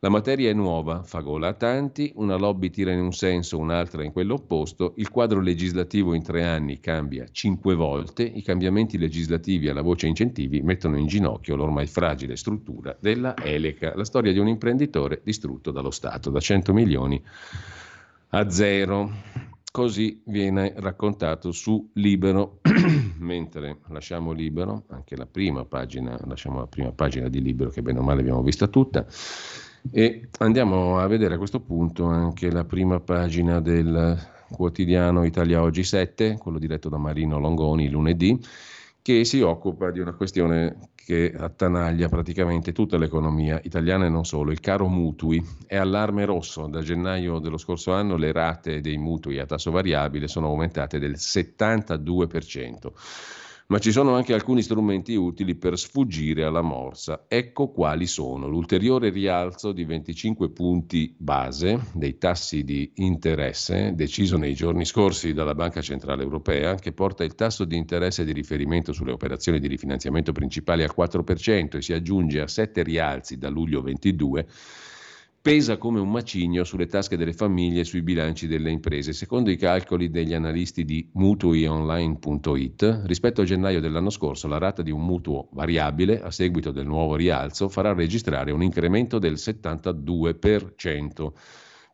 La 0.00 0.10
materia 0.10 0.48
è 0.48 0.52
nuova, 0.52 1.02
fa 1.02 1.18
gola 1.22 1.48
a 1.48 1.54
tanti, 1.54 2.12
una 2.14 2.36
lobby 2.36 2.70
tira 2.70 2.92
in 2.92 3.00
un 3.00 3.12
senso, 3.12 3.58
un'altra 3.58 4.04
in 4.04 4.12
quello 4.12 4.34
opposto, 4.34 4.92
il 4.98 5.10
quadro 5.10 5.40
legislativo 5.40 6.14
in 6.14 6.22
tre 6.22 6.44
anni 6.44 6.78
cambia 6.78 7.26
cinque 7.32 7.74
volte, 7.74 8.22
i 8.22 8.42
cambiamenti 8.42 8.96
legislativi 8.96 9.68
alla 9.68 9.82
voce 9.82 10.06
incentivi 10.06 10.62
mettono 10.62 10.96
in 10.98 11.08
ginocchio 11.08 11.56
l'ormai 11.56 11.88
fragile 11.88 12.36
struttura 12.36 12.96
della 13.00 13.34
Eleca, 13.36 13.92
la 13.96 14.04
storia 14.04 14.30
di 14.30 14.38
un 14.38 14.46
imprenditore 14.46 15.20
distrutto 15.24 15.72
dallo 15.72 15.90
Stato, 15.90 16.30
da 16.30 16.38
100 16.38 16.72
milioni 16.72 17.20
a 18.28 18.48
zero. 18.48 19.10
Così 19.68 20.22
viene 20.26 20.74
raccontato 20.76 21.50
su 21.50 21.90
Libero, 21.94 22.60
mentre 23.18 23.78
lasciamo 23.88 24.30
Libero, 24.30 24.84
anche 24.90 25.16
la 25.16 25.26
prima 25.26 25.64
pagina, 25.64 26.16
lasciamo 26.24 26.60
la 26.60 26.66
prima 26.68 26.92
pagina 26.92 27.28
di 27.28 27.42
Libero 27.42 27.70
che 27.70 27.82
bene 27.82 27.98
o 27.98 28.02
male 28.02 28.20
abbiamo 28.20 28.42
vista 28.42 28.68
tutta, 28.68 29.04
e 29.90 30.28
andiamo 30.38 30.98
a 30.98 31.06
vedere 31.06 31.34
a 31.34 31.38
questo 31.38 31.60
punto 31.60 32.06
anche 32.06 32.50
la 32.50 32.64
prima 32.64 33.00
pagina 33.00 33.60
del 33.60 34.18
quotidiano 34.50 35.24
Italia 35.24 35.62
Oggi 35.62 35.84
7, 35.84 36.36
quello 36.38 36.58
diretto 36.58 36.88
da 36.88 36.96
Marino 36.96 37.38
Longoni 37.38 37.88
lunedì, 37.88 38.38
che 39.02 39.24
si 39.24 39.40
occupa 39.40 39.90
di 39.90 40.00
una 40.00 40.14
questione 40.14 40.90
che 40.94 41.32
attanaglia 41.34 42.08
praticamente 42.08 42.72
tutta 42.72 42.98
l'economia 42.98 43.58
italiana 43.62 44.04
e 44.04 44.10
non 44.10 44.26
solo, 44.26 44.50
il 44.50 44.60
caro 44.60 44.88
mutui. 44.88 45.42
È 45.66 45.76
allarme 45.76 46.26
rosso, 46.26 46.66
da 46.66 46.82
gennaio 46.82 47.38
dello 47.38 47.56
scorso 47.56 47.92
anno 47.92 48.16
le 48.16 48.30
rate 48.30 48.82
dei 48.82 48.98
mutui 48.98 49.38
a 49.38 49.46
tasso 49.46 49.70
variabile 49.70 50.28
sono 50.28 50.48
aumentate 50.48 50.98
del 50.98 51.14
72% 51.16 52.92
ma 53.70 53.78
ci 53.80 53.92
sono 53.92 54.14
anche 54.14 54.32
alcuni 54.32 54.62
strumenti 54.62 55.14
utili 55.14 55.54
per 55.54 55.78
sfuggire 55.78 56.42
alla 56.42 56.62
morsa. 56.62 57.26
Ecco 57.28 57.70
quali 57.70 58.06
sono. 58.06 58.48
L'ulteriore 58.48 59.10
rialzo 59.10 59.72
di 59.72 59.84
25 59.84 60.50
punti 60.52 61.14
base 61.18 61.78
dei 61.92 62.16
tassi 62.16 62.64
di 62.64 62.90
interesse 62.94 63.92
deciso 63.94 64.38
nei 64.38 64.54
giorni 64.54 64.86
scorsi 64.86 65.34
dalla 65.34 65.54
Banca 65.54 65.82
Centrale 65.82 66.22
Europea, 66.22 66.76
che 66.76 66.92
porta 66.92 67.24
il 67.24 67.34
tasso 67.34 67.66
di 67.66 67.76
interesse 67.76 68.24
di 68.24 68.32
riferimento 68.32 68.94
sulle 68.94 69.12
operazioni 69.12 69.60
di 69.60 69.66
rifinanziamento 69.66 70.32
principali 70.32 70.82
al 70.82 70.94
4% 70.96 71.76
e 71.76 71.82
si 71.82 71.92
aggiunge 71.92 72.40
a 72.40 72.48
7 72.48 72.82
rialzi 72.82 73.36
da 73.36 73.50
luglio 73.50 73.82
22 73.82 74.46
pesa 75.40 75.78
come 75.78 76.00
un 76.00 76.10
macigno 76.10 76.64
sulle 76.64 76.86
tasche 76.86 77.16
delle 77.16 77.32
famiglie 77.32 77.80
e 77.80 77.84
sui 77.84 78.02
bilanci 78.02 78.46
delle 78.46 78.70
imprese. 78.70 79.12
Secondo 79.12 79.50
i 79.50 79.56
calcoli 79.56 80.10
degli 80.10 80.34
analisti 80.34 80.84
di 80.84 81.08
mutuionline.it, 81.12 83.02
rispetto 83.04 83.40
a 83.40 83.44
gennaio 83.44 83.80
dell'anno 83.80 84.10
scorso, 84.10 84.48
la 84.48 84.58
rata 84.58 84.82
di 84.82 84.90
un 84.90 85.04
mutuo 85.04 85.48
variabile 85.52 86.20
a 86.20 86.30
seguito 86.30 86.70
del 86.70 86.86
nuovo 86.86 87.16
rialzo 87.16 87.68
farà 87.68 87.92
registrare 87.94 88.50
un 88.50 88.62
incremento 88.62 89.18
del 89.18 89.34
72%. 89.34 91.32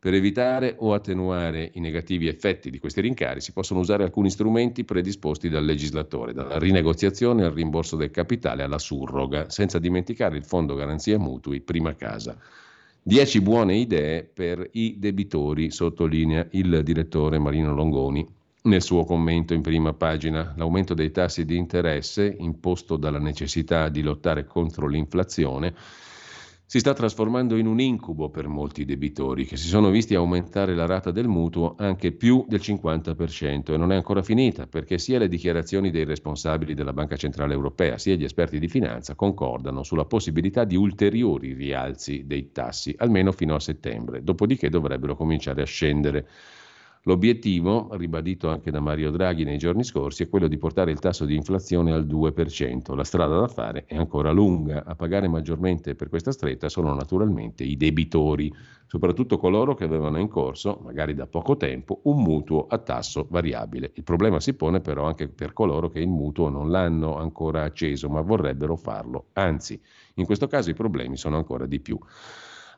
Per 0.04 0.12
evitare 0.12 0.76
o 0.80 0.92
attenuare 0.92 1.70
i 1.74 1.80
negativi 1.80 2.28
effetti 2.28 2.68
di 2.68 2.78
questi 2.78 3.00
rincari 3.00 3.40
si 3.40 3.52
possono 3.52 3.80
usare 3.80 4.02
alcuni 4.02 4.28
strumenti 4.28 4.84
predisposti 4.84 5.48
dal 5.48 5.64
legislatore, 5.64 6.34
dalla 6.34 6.58
rinegoziazione 6.58 7.42
al 7.42 7.52
rimborso 7.52 7.96
del 7.96 8.10
capitale 8.10 8.62
alla 8.62 8.78
surroga, 8.78 9.48
senza 9.48 9.78
dimenticare 9.78 10.36
il 10.36 10.44
fondo 10.44 10.74
garanzia 10.74 11.18
mutui 11.18 11.62
prima 11.62 11.94
casa. 11.94 12.36
Dieci 13.06 13.42
buone 13.42 13.76
idee 13.76 14.24
per 14.24 14.66
i 14.72 14.96
debitori, 14.98 15.70
sottolinea 15.70 16.46
il 16.52 16.80
direttore 16.82 17.38
Marino 17.38 17.74
Longoni 17.74 18.26
nel 18.62 18.80
suo 18.80 19.04
commento 19.04 19.52
in 19.52 19.60
prima 19.60 19.92
pagina. 19.92 20.54
L'aumento 20.56 20.94
dei 20.94 21.10
tassi 21.10 21.44
di 21.44 21.58
interesse, 21.58 22.34
imposto 22.38 22.96
dalla 22.96 23.18
necessità 23.18 23.90
di 23.90 24.00
lottare 24.00 24.46
contro 24.46 24.86
l'inflazione, 24.86 25.74
si 26.66 26.78
sta 26.78 26.94
trasformando 26.94 27.56
in 27.56 27.66
un 27.66 27.78
incubo 27.78 28.30
per 28.30 28.48
molti 28.48 28.86
debitori 28.86 29.44
che 29.44 29.56
si 29.56 29.68
sono 29.68 29.90
visti 29.90 30.14
aumentare 30.14 30.74
la 30.74 30.86
rata 30.86 31.10
del 31.10 31.28
mutuo 31.28 31.74
anche 31.76 32.12
più 32.12 32.46
del 32.48 32.60
50% 32.60 33.74
e 33.74 33.76
non 33.76 33.92
è 33.92 33.96
ancora 33.96 34.22
finita 34.22 34.66
perché 34.66 34.96
sia 34.98 35.18
le 35.18 35.28
dichiarazioni 35.28 35.90
dei 35.90 36.04
responsabili 36.04 36.72
della 36.72 36.94
Banca 36.94 37.16
Centrale 37.16 37.52
Europea 37.52 37.98
sia 37.98 38.16
gli 38.16 38.24
esperti 38.24 38.58
di 38.58 38.68
finanza 38.68 39.14
concordano 39.14 39.82
sulla 39.82 40.06
possibilità 40.06 40.64
di 40.64 40.74
ulteriori 40.74 41.52
rialzi 41.52 42.24
dei 42.26 42.50
tassi, 42.50 42.94
almeno 42.96 43.30
fino 43.32 43.54
a 43.54 43.60
settembre, 43.60 44.22
dopodiché 44.22 44.70
dovrebbero 44.70 45.16
cominciare 45.16 45.60
a 45.60 45.66
scendere. 45.66 46.26
L'obiettivo, 47.06 47.88
ribadito 47.96 48.48
anche 48.48 48.70
da 48.70 48.80
Mario 48.80 49.10
Draghi 49.10 49.44
nei 49.44 49.58
giorni 49.58 49.84
scorsi, 49.84 50.22
è 50.22 50.28
quello 50.30 50.48
di 50.48 50.56
portare 50.56 50.90
il 50.90 51.00
tasso 51.00 51.26
di 51.26 51.36
inflazione 51.36 51.92
al 51.92 52.06
2%. 52.06 52.94
La 52.94 53.04
strada 53.04 53.38
da 53.38 53.46
fare 53.46 53.84
è 53.84 53.94
ancora 53.94 54.30
lunga. 54.30 54.84
A 54.86 54.94
pagare 54.94 55.28
maggiormente 55.28 55.94
per 55.96 56.08
questa 56.08 56.32
stretta 56.32 56.70
sono 56.70 56.94
naturalmente 56.94 57.62
i 57.62 57.76
debitori, 57.76 58.50
soprattutto 58.86 59.36
coloro 59.36 59.74
che 59.74 59.84
avevano 59.84 60.18
in 60.18 60.28
corso, 60.28 60.80
magari 60.82 61.12
da 61.12 61.26
poco 61.26 61.58
tempo, 61.58 62.00
un 62.04 62.22
mutuo 62.22 62.66
a 62.66 62.78
tasso 62.78 63.26
variabile. 63.28 63.92
Il 63.96 64.02
problema 64.02 64.40
si 64.40 64.54
pone 64.54 64.80
però 64.80 65.04
anche 65.04 65.28
per 65.28 65.52
coloro 65.52 65.90
che 65.90 66.00
il 66.00 66.08
mutuo 66.08 66.48
non 66.48 66.70
l'hanno 66.70 67.18
ancora 67.18 67.64
acceso, 67.64 68.08
ma 68.08 68.22
vorrebbero 68.22 68.76
farlo. 68.76 69.26
Anzi, 69.34 69.78
in 70.14 70.24
questo 70.24 70.46
caso 70.46 70.70
i 70.70 70.74
problemi 70.74 71.18
sono 71.18 71.36
ancora 71.36 71.66
di 71.66 71.80
più. 71.80 71.98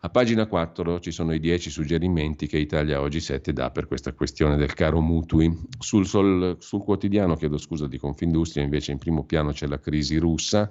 A 0.07 0.09
pagina 0.09 0.47
4 0.47 1.01
ci 1.01 1.11
sono 1.11 1.35
i 1.35 1.41
10 1.41 1.69
suggerimenti 1.69 2.47
che 2.47 2.59
Italia 2.59 3.01
Oggi 3.01 3.19
7 3.19 3.53
dà 3.53 3.73
per 3.73 3.89
questa 3.89 4.13
questione 4.13 4.55
del 4.55 4.73
caro 4.73 5.01
mutui. 5.01 5.53
Sul, 5.81 6.07
sol, 6.07 6.59
sul 6.61 6.85
quotidiano, 6.85 7.35
chiedo 7.35 7.59
scusa 7.59 7.89
di 7.89 7.99
Confindustria, 7.99 8.63
invece 8.63 8.93
in 8.93 8.99
primo 8.99 9.25
piano 9.25 9.51
c'è 9.51 9.67
la 9.67 9.81
crisi 9.81 10.17
russa, 10.19 10.71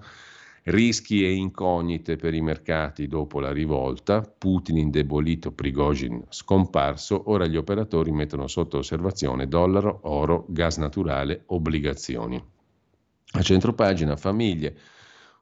rischi 0.63 1.25
e 1.25 1.33
incognite 1.33 2.15
per 2.15 2.33
i 2.33 2.39
mercati 2.39 3.07
dopo 3.07 3.41
la 3.41 3.51
rivolta, 3.51 4.21
Putin 4.21 4.77
indebolito, 4.77 5.51
Prigozhin 5.51 6.23
scomparso, 6.29 7.29
ora 7.29 7.45
gli 7.45 7.57
operatori 7.57 8.13
mettono 8.13 8.47
sotto 8.47 8.77
osservazione 8.77 9.49
dollaro, 9.49 9.99
oro, 10.03 10.45
gas 10.47 10.77
naturale, 10.77 11.43
obbligazioni. 11.47 12.41
A 13.31 13.41
centro 13.41 13.73
pagina 13.73 14.15
famiglie 14.15 14.77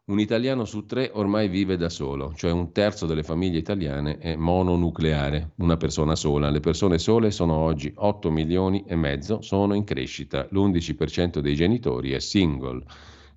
un 0.06 0.20
italiano 0.20 0.66
su 0.66 0.86
tre 0.86 1.12
ormai 1.14 1.48
vive 1.48 1.78
da 1.78 1.88
solo, 1.88 2.34
cioè 2.36 2.52
un 2.52 2.74
terzo 2.74 3.06
delle 3.06 3.24
famiglie 3.24 3.60
italiane 3.60 4.18
è 4.18 4.36
mononucleare, 4.36 5.52
una 5.58 5.78
persona 5.78 6.16
sola. 6.16 6.50
Le 6.50 6.60
persone 6.60 7.00
sole 7.00 7.32
sono 7.32 7.56
oggi 7.56 7.90
8 7.96 8.30
milioni 8.30 8.84
e 8.86 8.98
mezzo, 8.98 9.42
sono 9.42 9.74
in 9.76 9.86
crescita. 9.86 10.46
L'11% 10.50 11.40
dei 11.40 11.56
genitori 11.56 12.12
è 12.12 12.20
single. 12.20 12.84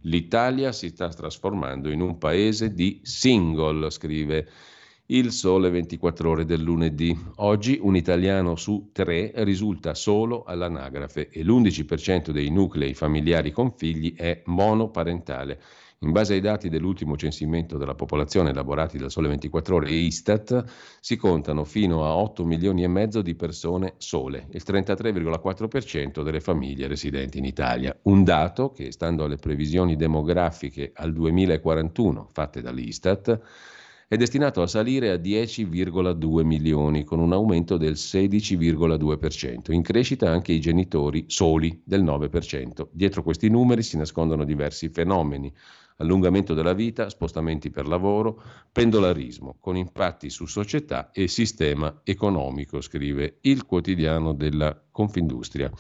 L'Italia 0.03 0.73
si 0.73 0.89
sta 0.89 1.09
trasformando 1.09 1.89
in 1.89 2.01
un 2.01 2.19
paese 2.19 2.75
di 2.75 2.99
single, 3.05 3.89
scrive 3.91 4.49
il 5.07 5.31
Sole 5.31 5.71
24 5.71 6.31
ore 6.31 6.45
del 6.45 6.63
lunedì. 6.63 7.17
Oggi 7.37 7.79
un 7.81 7.95
italiano 7.95 8.57
su 8.57 8.91
tre 8.93 9.31
risulta 9.37 9.95
solo 9.95 10.43
all'anagrafe 10.43 11.29
e 11.29 11.45
l'11% 11.45 12.31
dei 12.31 12.51
nuclei 12.51 12.93
familiari 12.93 13.53
con 13.53 13.73
figli 13.77 14.17
è 14.17 14.43
monoparentale. 14.47 15.61
In 16.01 16.13
base 16.13 16.35
ai 16.35 16.41
dati 16.41 16.69
dell'ultimo 16.69 17.17
censimento 17.17 17.79
della 17.79 17.95
popolazione 17.95 18.51
elaborati 18.51 18.99
dal 18.99 19.11
Sole 19.11 19.29
24 19.29 19.77
Ore 19.77 19.89
e 19.89 19.95
Istat, 19.95 20.65
si 21.01 21.17
contano 21.17 21.65
fino 21.65 22.05
a 22.05 22.15
8 22.17 22.45
milioni 22.45 22.85
e 22.85 22.87
mezzo 22.87 23.23
di 23.23 23.35
persone 23.35 23.95
sole, 23.97 24.47
il 24.51 24.63
33,4% 24.63 26.23
delle 26.23 26.41
famiglie 26.41 26.87
residenti 26.87 27.39
in 27.39 27.47
Italia. 27.47 27.99
Un 28.03 28.25
dato 28.25 28.73
che, 28.73 28.93
stando 28.93 29.25
alle 29.25 29.37
previsioni 29.37 29.97
demografiche 29.97 30.91
al 30.95 31.15
2041 31.15 32.29
fatte 32.31 32.61
dall'Istat, 32.61 33.41
è 34.07 34.17
destinato 34.17 34.61
a 34.61 34.67
salire 34.67 35.11
a 35.11 35.17
10,2 35.17 36.45
milioni, 36.45 37.05
con 37.05 37.21
un 37.21 37.33
aumento 37.33 37.79
del 37.79 37.95
16,2%. 37.95 39.73
In 39.73 39.83
crescita 39.83 40.31
anche 40.31 40.53
i 40.53 40.61
genitori 40.61 41.25
soli 41.27 41.81
del 41.85 42.05
9%. 42.05 42.89
Dietro 42.93 43.23
questi 43.23 43.49
numeri 43.49 43.83
si 43.83 43.97
nascondono 43.97 44.45
diversi 44.45 44.91
fenomeni 44.91 45.53
allungamento 45.97 46.55
della 46.55 46.75
vita, 46.75 47.09
spostamenti 47.09 47.71
per 47.71 47.87
lavoro, 47.87 48.43
pendolarismo, 48.73 49.57
con 49.61 49.77
impatti 49.77 50.31
su 50.31 50.47
società 50.47 51.11
e 51.13 51.29
sistema 51.29 52.01
economico, 52.05 52.81
scrive 52.81 53.39
il 53.43 53.65
quotidiano 53.65 54.33
della 54.33 54.79
Confindustria 54.91 55.71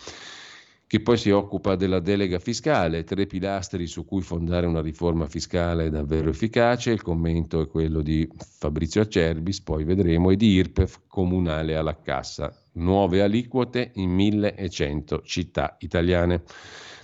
che 0.88 1.00
poi 1.00 1.16
si 1.16 1.30
occupa 1.30 1.74
della 1.74 1.98
delega 1.98 2.38
fiscale, 2.38 3.02
tre 3.02 3.26
pilastri 3.26 3.88
su 3.88 4.04
cui 4.04 4.22
fondare 4.22 4.66
una 4.66 4.80
riforma 4.80 5.26
fiscale 5.26 5.90
davvero 5.90 6.30
efficace, 6.30 6.92
il 6.92 7.02
commento 7.02 7.60
è 7.60 7.66
quello 7.66 8.02
di 8.02 8.28
Fabrizio 8.36 9.00
Acerbis, 9.00 9.62
poi 9.62 9.82
vedremo, 9.82 10.30
e 10.30 10.36
di 10.36 10.52
IRPEF 10.52 11.00
comunale 11.08 11.74
alla 11.74 12.00
cassa, 12.00 12.56
nuove 12.74 13.20
aliquote 13.20 13.90
in 13.94 14.10
1100 14.10 15.22
città 15.24 15.76
italiane. 15.80 16.44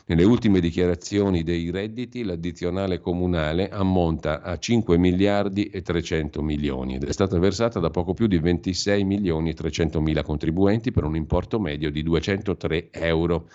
Nelle 0.04 0.24
ultime 0.24 0.58
dichiarazioni 0.58 1.44
dei 1.44 1.70
redditi 1.70 2.24
l'addizionale 2.24 2.98
comunale 2.98 3.68
ammonta 3.68 4.42
a 4.42 4.58
5 4.58 4.98
miliardi 4.98 5.66
e 5.66 5.80
300 5.80 6.42
milioni 6.42 6.96
ed 6.96 7.04
è 7.04 7.12
stata 7.12 7.38
versata 7.38 7.78
da 7.78 7.88
poco 7.90 8.12
più 8.12 8.26
di 8.26 8.40
26 8.40 9.04
milioni 9.04 9.50
e 9.50 9.54
300 9.54 10.00
mila 10.00 10.24
contribuenti 10.24 10.90
per 10.90 11.04
un 11.04 11.14
importo 11.14 11.60
medio 11.60 11.88
di 11.92 12.02
203 12.02 12.88
euro. 12.90 13.48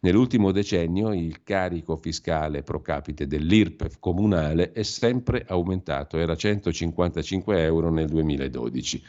Nell'ultimo 0.00 0.50
decennio 0.50 1.14
il 1.14 1.44
carico 1.44 1.94
fiscale 1.94 2.64
pro 2.64 2.82
capite 2.82 3.28
dell'IRPEF 3.28 3.98
comunale 4.00 4.72
è 4.72 4.82
sempre 4.82 5.44
aumentato, 5.46 6.18
era 6.18 6.34
155 6.34 7.62
euro 7.62 7.92
nel 7.92 8.08
2012. 8.08 9.00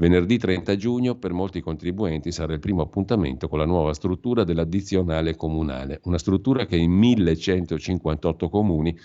Venerdì 0.00 0.38
30 0.38 0.76
giugno 0.76 1.16
per 1.16 1.34
molti 1.34 1.60
contribuenti 1.60 2.32
sarà 2.32 2.54
il 2.54 2.58
primo 2.58 2.80
appuntamento 2.80 3.48
con 3.48 3.58
la 3.58 3.66
nuova 3.66 3.92
struttura 3.92 4.44
dell'addizionale 4.44 5.36
comunale, 5.36 6.00
una 6.04 6.16
struttura 6.16 6.64
che 6.64 6.76
in 6.76 6.90
1158 6.90 8.48
comuni 8.48 8.98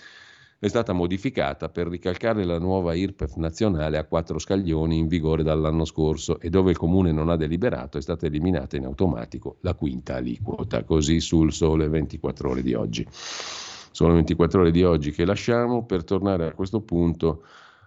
è 0.58 0.68
stata 0.68 0.94
modificata 0.94 1.68
per 1.68 1.88
ricalcare 1.88 2.46
la 2.46 2.58
nuova 2.58 2.94
IRPEF 2.94 3.34
nazionale 3.34 3.98
a 3.98 4.06
quattro 4.06 4.38
scaglioni 4.38 4.96
in 4.96 5.06
vigore 5.06 5.42
dall'anno 5.42 5.84
scorso 5.84 6.40
e 6.40 6.48
dove 6.48 6.70
il 6.70 6.78
comune 6.78 7.12
non 7.12 7.28
ha 7.28 7.36
deliberato 7.36 7.98
è 7.98 8.00
stata 8.00 8.24
eliminata 8.24 8.78
in 8.78 8.86
automatico 8.86 9.58
la 9.60 9.74
quinta 9.74 10.14
aliquota, 10.14 10.82
così 10.84 11.20
sul 11.20 11.52
sole 11.52 11.88
24 11.88 12.48
ore 12.48 12.62
di 12.62 12.72
oggi. 12.72 13.06
Sono 13.10 14.14
24 14.14 14.62
ore 14.62 14.70
di 14.70 14.82
oggi 14.82 15.10
che 15.10 15.26
lasciamo 15.26 15.84
per 15.84 16.04
tornare 16.04 16.46
a 16.46 16.54
questo 16.54 16.80
punto 16.80 17.42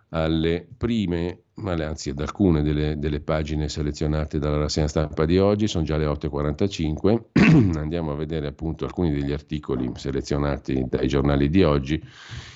alle 0.09 0.67
prime, 0.77 1.43
anzi 1.65 2.09
ad 2.09 2.19
alcune 2.19 2.61
delle, 2.61 2.97
delle, 2.97 3.19
pagine 3.19 3.69
selezionate 3.69 4.39
dalla 4.39 4.57
rassegna 4.57 4.87
stampa 4.87 5.25
di 5.25 5.37
oggi, 5.37 5.67
sono 5.67 5.83
già 5.83 5.97
le 5.97 6.05
8.45, 6.05 7.77
andiamo 7.77 8.11
a 8.11 8.15
vedere 8.15 8.47
appunto 8.47 8.85
alcuni 8.85 9.11
degli 9.11 9.31
articoli 9.31 9.91
selezionati 9.95 10.85
dai 10.87 11.07
giornali 11.07 11.49
di 11.49 11.63
oggi. 11.63 12.01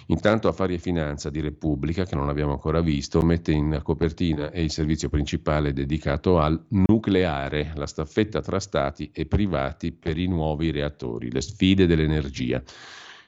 Intanto 0.08 0.48
Affari 0.48 0.76
e 0.76 0.80
Finanza 0.80 1.30
di 1.30 1.40
Repubblica, 1.40 2.06
che 2.06 2.16
non 2.16 2.30
abbiamo 2.30 2.52
ancora 2.52 2.82
visto, 2.82 3.22
mette 3.22 3.52
in 3.52 3.80
copertina 3.84 4.52
e 4.52 4.64
il 4.64 4.72
servizio 4.72 5.10
principale 5.10 5.74
dedicato 5.74 6.40
al 6.40 6.62
nucleare, 6.70 7.72
la 7.76 7.88
staffetta 7.88 8.42
tra 8.42 8.60
stati 8.60 9.12
e 9.14 9.26
privati 9.26 9.92
per 9.92 10.18
i 10.18 10.28
nuovi 10.28 10.72
reattori, 10.72 11.32
le 11.32 11.42
sfide 11.42 11.86
dell'energia. 11.86 12.62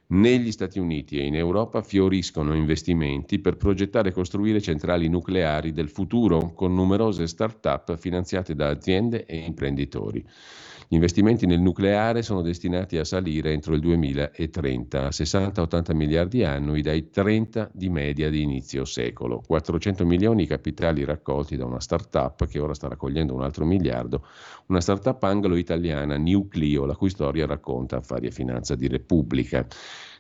Negli 0.08 0.52
Stati 0.52 0.78
Uniti 0.78 1.18
e 1.18 1.24
in 1.26 1.36
Europa 1.36 1.82
fioriscono 1.82 2.54
investimenti 2.54 3.40
per 3.40 3.58
progettare 3.58 4.10
e 4.10 4.12
costruire 4.12 4.62
centrali 4.62 5.08
nucleari 5.08 5.72
del 5.74 5.90
futuro 5.90 6.54
con 6.54 6.76
numerose 6.76 7.26
start-up 7.26 7.98
finanziate 7.98 8.54
da 8.54 8.70
aziende 8.70 9.26
e 9.26 9.38
imprenditori. 9.38 10.24
Gli 10.88 10.94
investimenti 10.94 11.48
nel 11.48 11.62
nucleare 11.62 12.22
sono 12.22 12.44
destinati 12.44 12.98
a 12.98 13.04
salire 13.04 13.52
entro 13.52 13.74
il 13.74 13.80
2030 13.80 15.06
a 15.06 15.10
60-80 15.10 15.96
miliardi 15.96 16.44
annui 16.44 16.84
dai 16.84 17.10
30 17.10 17.72
di 17.74 17.90
media 17.90 18.30
di 18.30 18.44
inizio 18.44 18.86
secolo. 18.86 19.42
400 19.46 20.06
milioni 20.06 20.44
i 20.44 20.48
capitali 20.48 21.04
raccolti 21.04 21.56
da 21.58 21.66
una 21.66 21.80
start-up 21.80 22.46
che 22.46 22.60
ora 22.60 22.76
sta 22.76 22.88
raccogliendo 22.88 23.34
un 23.34 23.42
altro 23.42 23.66
miliardo, 23.66 24.28
una 24.68 24.80
start-up 24.80 25.24
anglo-italiana 25.24 26.18
Nucleo, 26.18 26.86
la 26.86 26.96
cui 26.96 27.10
storia 27.10 27.48
racconta 27.48 27.98
Affari 27.98 28.28
e 28.28 28.32
Finanza 28.32 28.76
di 28.76 28.88
Repubblica. 28.88 29.66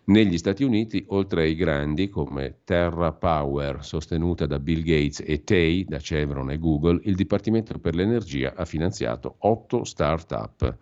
Negli 0.07 0.38
Stati 0.38 0.64
Uniti, 0.64 1.03
oltre 1.07 1.44
ai 1.44 1.56
grandi 1.56 2.10
come 2.10 2.60
Terra 2.64 3.11
Power, 3.11 3.84
sostenuta 3.84 4.45
da 4.45 4.60
Bill 4.60 4.84
Gates, 4.84 5.23
e 5.26 5.44
TEI, 5.44 5.86
da 5.86 5.98
Chevron 5.98 6.52
e 6.52 6.60
Google, 6.60 6.99
il 7.06 7.15
Dipartimento 7.15 7.80
per 7.80 7.95
l'Energia 7.95 8.53
ha 8.56 8.65
finanziato 8.65 9.38
otto 9.40 9.84
start-up. 9.84 10.77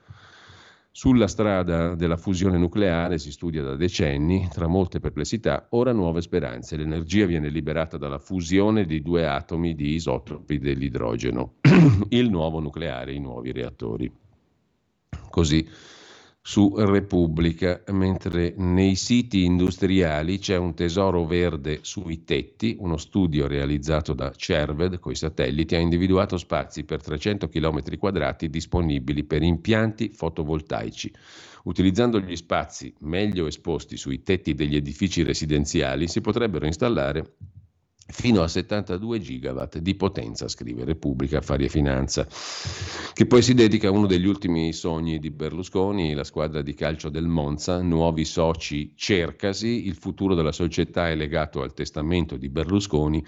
Sulla 0.92 1.28
strada 1.28 1.96
della 1.96 2.18
fusione 2.18 2.58
nucleare 2.58 3.18
si 3.18 3.32
studia 3.32 3.64
da 3.64 3.78
decenni, 3.78 4.50
tra 4.52 4.68
molte 4.68 5.00
perplessità, 5.00 5.68
ora 5.70 5.94
nuove 5.94 6.20
speranze. 6.20 6.76
L'energia 6.76 7.26
viene 7.26 7.48
liberata 7.48 7.98
dalla 7.98 8.20
fusione 8.20 8.86
di 8.86 9.02
due 9.02 9.26
atomi 9.26 9.74
di 9.74 9.94
isotopi 9.94 10.60
dell'idrogeno, 10.60 11.54
il 12.10 12.30
nuovo 12.30 12.60
nucleare, 12.60 13.14
i 13.14 13.20
nuovi 13.20 13.54
reattori. 13.54 14.12
Così 15.30 15.66
su 16.46 16.74
Repubblica, 16.76 17.82
mentre 17.92 18.54
nei 18.58 18.96
siti 18.96 19.46
industriali 19.46 20.40
c'è 20.40 20.58
un 20.58 20.74
tesoro 20.74 21.26
verde 21.26 21.80
sui 21.84 22.26
tetti, 22.26 22.76
uno 22.80 22.98
studio 22.98 23.48
realizzato 23.48 24.14
da 24.14 24.30
Cerved 24.30 25.00
con 25.00 25.14
i 25.14 25.16
satelliti 25.16 25.76
ha 25.76 25.80
individuato 25.80 26.38
spazi 26.38 26.84
per 26.84 27.02
300 27.02 27.48
km 27.48 27.98
quadrati 27.98 28.50
disponibili 28.50 29.24
per 29.24 29.42
impianti 29.42 30.10
fotovoltaici. 30.10 31.14
Utilizzando 31.64 32.20
gli 32.20 32.36
spazi 32.36 32.94
meglio 33.00 33.48
esposti 33.48 33.96
sui 33.96 34.22
tetti 34.22 34.54
degli 34.54 34.76
edifici 34.76 35.24
residenziali 35.24 36.10
si 36.10 36.20
potrebbero 36.20 36.66
installare 36.66 37.36
fino 38.14 38.44
a 38.44 38.48
72 38.48 39.20
gigawatt 39.20 39.80
di 39.80 39.96
potenza, 39.96 40.48
scrive 40.48 40.86
Repubblica 40.86 41.40
Affari 41.40 41.66
e 41.66 41.70
Finanza, 41.70 42.28
che 43.12 43.26
poi 43.26 43.42
si 43.42 43.56
dedica 43.56 43.88
a 43.88 43.92
uno 43.92 44.06
degli 44.06 44.28
ultimi 44.28 44.72
sogni 44.72 45.18
di 45.18 45.32
Berlusconi, 45.32 46.14
la 46.14 46.24
squadra 46.24 46.62
di 46.62 46.76
calcio 46.76 47.10
del 47.10 47.26
Monza, 47.26 47.82
nuovi 47.82 48.24
soci 48.24 48.94
cercasi, 48.96 49.88
il 49.88 49.96
futuro 49.96 50.36
della 50.36 50.52
società 50.52 51.10
è 51.10 51.16
legato 51.16 51.64
al 51.64 51.74
testamento 51.74 52.38
di 52.38 52.50
Berlusconi, 52.50 53.26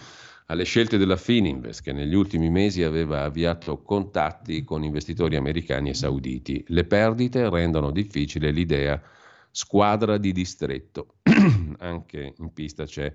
alle 0.48 0.66
scelte 0.66 1.00
della 1.00 1.18
Fininvest 1.18 1.82
che 1.82 1.92
negli 1.92 2.14
ultimi 2.14 2.52
mesi 2.52 2.84
aveva 2.84 3.24
avviato 3.24 3.82
contatti 3.82 4.64
con 4.64 4.84
investitori 4.84 5.36
americani 5.36 5.90
e 5.90 5.94
sauditi. 5.96 6.64
Le 6.68 6.86
perdite 6.86 7.50
rendono 7.50 7.90
difficile 7.90 8.52
l'idea 8.52 9.02
squadra 9.50 10.20
di 10.20 10.32
distretto. 10.32 11.16
Anche 11.80 12.36
in 12.38 12.54
pista 12.54 12.86
c'è 12.86 13.12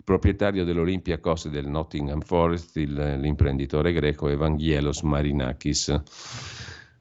il 0.00 0.04
proprietario 0.04 0.64
dell'Olympiacos 0.64 1.44
e 1.44 1.50
del 1.50 1.68
Nottingham 1.68 2.22
Forest, 2.22 2.76
il, 2.76 3.18
l'imprenditore 3.20 3.92
greco 3.92 4.28
Evangelos 4.28 5.02
Marinakis. 5.02 6.00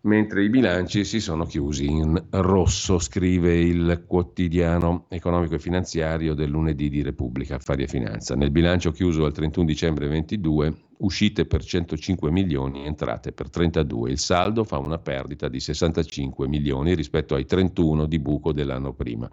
Mentre 0.01 0.43
i 0.43 0.49
bilanci 0.49 1.05
si 1.05 1.21
sono 1.21 1.45
chiusi 1.45 1.85
in 1.85 2.21
rosso, 2.31 2.99
scrive 2.99 3.57
il 3.57 4.03
quotidiano 4.05 5.05
economico 5.07 5.55
e 5.55 5.59
finanziario 5.59 6.33
del 6.33 6.49
lunedì 6.49 6.89
di 6.89 7.01
Repubblica 7.01 7.55
Affari 7.55 7.83
e 7.83 7.87
Finanza. 7.87 8.35
Nel 8.35 8.51
bilancio 8.51 8.91
chiuso 8.91 9.23
al 9.23 9.33
31 9.33 9.65
dicembre 9.65 10.05
2022, 10.07 10.73
uscite 10.97 11.45
per 11.45 11.63
105 11.63 12.31
milioni, 12.31 12.85
entrate 12.85 13.31
per 13.31 13.49
32. 13.49 14.11
Il 14.11 14.19
saldo 14.19 14.65
fa 14.65 14.77
una 14.77 14.97
perdita 14.97 15.47
di 15.47 15.59
65 15.61 16.49
milioni 16.49 16.95
rispetto 16.95 17.35
ai 17.35 17.45
31 17.45 18.05
di 18.07 18.19
buco 18.19 18.51
dell'anno 18.51 18.93
prima. 18.93 19.29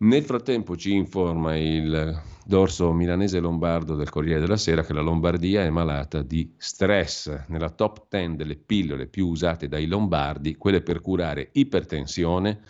Nel 0.00 0.22
frattempo 0.22 0.76
ci 0.76 0.94
informa 0.94 1.56
il 1.56 2.22
dorso 2.44 2.92
milanese 2.92 3.40
lombardo 3.40 3.96
del 3.96 4.10
Corriere 4.10 4.38
della 4.38 4.56
Sera 4.56 4.84
che 4.84 4.92
la 4.92 5.00
Lombardia 5.00 5.64
è 5.64 5.70
malata 5.70 6.22
di 6.22 6.54
stress. 6.56 7.46
Nella 7.48 7.70
top 7.70 8.06
10 8.08 8.36
delle 8.36 8.54
pillole 8.54 9.08
più 9.08 9.26
usate 9.26 9.66
dai 9.66 9.86
lombardi, 9.86 10.54
quelle 10.54 10.82
per 10.82 11.00
curare 11.00 11.48
ipertensione 11.50 12.60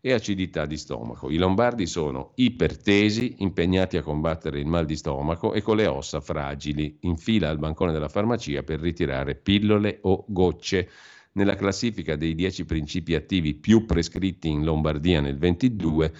e 0.00 0.14
acidità 0.14 0.64
di 0.64 0.78
stomaco. 0.78 1.28
I 1.28 1.36
lombardi 1.36 1.84
sono 1.84 2.32
ipertesi, 2.36 3.34
impegnati 3.40 3.98
a 3.98 4.02
combattere 4.02 4.58
il 4.58 4.66
mal 4.66 4.86
di 4.86 4.96
stomaco 4.96 5.52
e 5.52 5.60
con 5.60 5.76
le 5.76 5.86
ossa 5.86 6.22
fragili, 6.22 6.96
in 7.00 7.18
fila 7.18 7.50
al 7.50 7.58
bancone 7.58 7.92
della 7.92 8.08
farmacia 8.08 8.62
per 8.62 8.80
ritirare 8.80 9.34
pillole 9.34 9.98
o 10.04 10.24
gocce. 10.26 10.88
Nella 11.32 11.54
classifica 11.54 12.16
dei 12.16 12.34
10 12.34 12.64
principi 12.64 13.14
attivi 13.14 13.52
più 13.52 13.84
prescritti 13.84 14.48
in 14.48 14.64
Lombardia 14.64 15.20
nel 15.20 15.36
22 15.36 16.12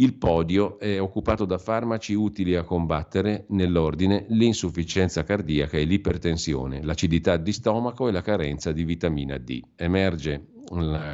il 0.00 0.14
podio 0.14 0.78
è 0.78 1.00
occupato 1.00 1.44
da 1.44 1.58
farmaci 1.58 2.14
utili 2.14 2.54
a 2.54 2.62
combattere, 2.62 3.46
nell'ordine, 3.48 4.26
l'insufficienza 4.28 5.24
cardiaca 5.24 5.76
e 5.76 5.82
l'ipertensione, 5.82 6.84
l'acidità 6.84 7.36
di 7.36 7.52
stomaco 7.52 8.06
e 8.06 8.12
la 8.12 8.22
carenza 8.22 8.70
di 8.70 8.84
vitamina 8.84 9.38
D. 9.38 9.60
Emerge 9.74 10.50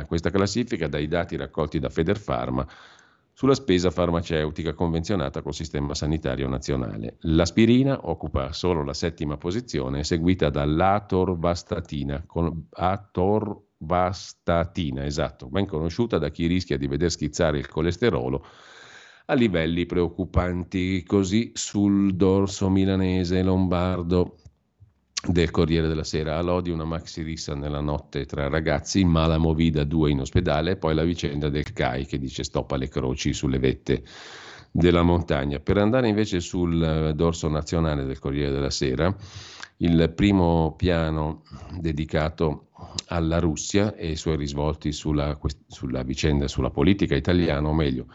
questa 0.06 0.31
classifica 0.31 0.86
dai 0.86 1.09
dati 1.09 1.35
raccolti 1.36 1.78
da 1.78 1.89
Federpharma 1.89 2.69
sulla 3.32 3.55
spesa 3.55 3.90
farmaceutica 3.90 4.74
convenzionata 4.74 5.40
col 5.40 5.55
sistema 5.55 5.94
sanitario 5.94 6.47
nazionale. 6.47 7.16
L'aspirina 7.20 8.01
occupa 8.02 8.52
solo 8.52 8.85
la 8.85 8.93
settima 8.93 9.39
posizione, 9.39 10.05
seguita 10.05 10.51
dall'atorvastatina, 10.51 12.24
con 12.27 12.66
atorvastatina, 12.70 15.06
esatto, 15.06 15.48
ben 15.48 15.65
conosciuta 15.65 16.19
da 16.19 16.28
chi 16.28 16.47
rischia 16.47 16.77
di 16.77 16.86
veder 16.86 17.11
schizzare 17.11 17.56
il 17.56 17.66
colesterolo 17.66 18.44
a 19.26 19.34
livelli 19.34 19.86
preoccupanti. 19.86 21.02
Così 21.05 21.52
sul 21.55 22.14
dorso 22.14 22.68
milanese 22.68 23.42
lombardo 23.42 24.36
del 25.26 25.51
Corriere 25.51 25.88
della 25.88 26.05
Sera. 26.05 26.36
All'Odi 26.36 26.70
una 26.70 26.84
maxi 26.84 27.22
rissa 27.22 27.55
nella 27.55 27.80
notte 27.80 28.26
tra 28.26 28.48
ragazzi, 28.48 29.05
mala 29.05 29.38
movida, 29.38 29.84
due 29.84 30.10
in 30.10 30.20
ospedale, 30.20 30.76
poi 30.76 30.94
la 30.94 31.05
vicenda 31.05 31.48
del 31.48 31.72
CAI 31.72 32.06
che 32.06 32.18
dice 32.18 32.44
stop 32.44 32.72
alle 32.72 32.88
croci 32.88 33.32
sulle 33.32 33.59
vette 33.59 34.02
della 34.70 35.02
montagna. 35.02 35.60
Per 35.60 35.78
andare 35.78 36.09
invece 36.09 36.40
sul 36.40 37.12
dorso 37.14 37.48
nazionale 37.48 38.05
del 38.05 38.18
Corriere 38.18 38.51
della 38.51 38.70
Sera, 38.70 39.14
il 39.78 40.12
primo 40.14 40.74
piano 40.76 41.42
dedicato 41.78 42.68
alla 43.06 43.38
Russia 43.38 43.94
e 43.94 44.10
i 44.10 44.16
suoi 44.16 44.36
risvolti 44.36 44.92
sulla, 44.92 45.38
sulla 45.66 46.02
vicenda, 46.02 46.48
sulla 46.48 46.70
politica 46.70 47.14
italiana, 47.14 47.68
o 47.68 47.72
meglio, 47.72 48.06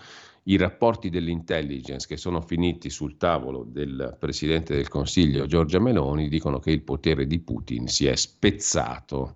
i 0.50 0.58
rapporti 0.58 1.10
dell'intelligence 1.10 2.08
che 2.08 2.18
sono 2.18 2.42
finiti 2.42 2.90
sul 2.90 3.18
tavolo 3.18 3.64
del 3.68 4.16
Presidente 4.20 4.76
del 4.76 4.88
Consiglio 4.88 5.46
Giorgia 5.46 5.80
Meloni 5.80 6.28
dicono 6.28 6.58
che 6.58 6.72
il 6.72 6.82
potere 6.82 7.28
di 7.28 7.40
Putin 7.40 7.88
si 7.88 8.08
è 8.08 8.16
spezzato, 8.16 9.34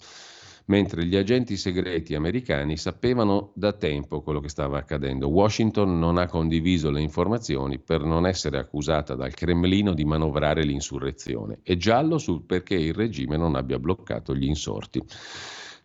mentre 0.65 1.05
gli 1.05 1.15
agenti 1.15 1.55
segreti 1.55 2.15
americani 2.15 2.77
sapevano 2.77 3.51
da 3.53 3.73
tempo 3.73 4.23
quello 4.23 4.39
che 4.39 4.49
stava 4.49 4.79
accadendo. 4.79 5.27
Washington 5.27 5.99
non 5.99 6.17
ha 6.17 6.27
condiviso 6.27 6.89
le 6.89 7.01
informazioni 7.01 7.77
per 7.77 8.03
non 8.03 8.25
essere 8.25 8.57
accusata 8.57 9.13
dal 9.13 9.35
Cremlino 9.35 9.93
di 9.93 10.05
manovrare 10.05 10.63
l'insurrezione. 10.63 11.59
È 11.61 11.75
giallo 11.75 12.17
sul 12.17 12.41
perché 12.43 12.73
il 12.73 12.93
regime 12.93 13.37
non 13.37 13.53
abbia 13.53 13.77
bloccato 13.77 14.33
gli 14.35 14.45
insorti. 14.45 14.99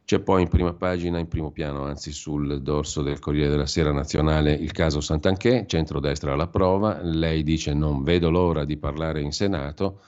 C'è 0.09 0.21
poi 0.21 0.41
in 0.41 0.49
prima 0.49 0.73
pagina, 0.73 1.19
in 1.19 1.29
primo 1.29 1.51
piano, 1.51 1.85
anzi 1.85 2.13
sul 2.13 2.63
dorso 2.63 3.03
del 3.03 3.19
Corriere 3.19 3.51
della 3.51 3.67
Sera 3.67 3.93
Nazionale, 3.93 4.55
il 4.55 4.73
caso 4.73 5.03
Santanchè, 5.03 5.67
centrodestra 5.67 6.33
alla 6.33 6.47
prova. 6.47 7.03
Lei 7.03 7.43
dice 7.43 7.75
non 7.75 8.03
vedo 8.03 8.31
l'ora 8.31 8.65
di 8.65 8.79
parlare 8.79 9.21
in 9.21 9.33
Senato. 9.33 10.01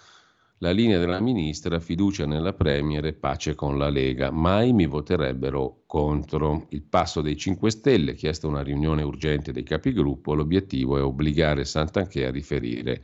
La 0.61 0.71
linea 0.71 0.99
della 0.99 1.21
ministra, 1.21 1.81
fiducia 1.81 2.25
nella 2.25 2.55
Premier 2.55 3.05
e 3.05 3.13
pace 3.13 3.55
con 3.55 3.77
la 3.77 3.91
Lega. 3.91 4.31
Mai 4.31 4.73
mi 4.73 4.87
voterebbero 4.87 5.83
contro. 5.85 6.65
Il 6.71 6.81
passo 6.81 7.21
dei 7.21 7.37
5 7.37 7.71
Stelle, 7.71 8.15
chiesta 8.15 8.47
una 8.47 8.63
riunione 8.63 9.03
urgente 9.03 9.53
dei 9.53 9.65
capigruppo, 9.65 10.33
l'obiettivo 10.33 10.97
è 10.97 11.03
obbligare 11.03 11.67
Santanchè 11.67 12.25
a 12.25 12.31
riferire 12.31 13.03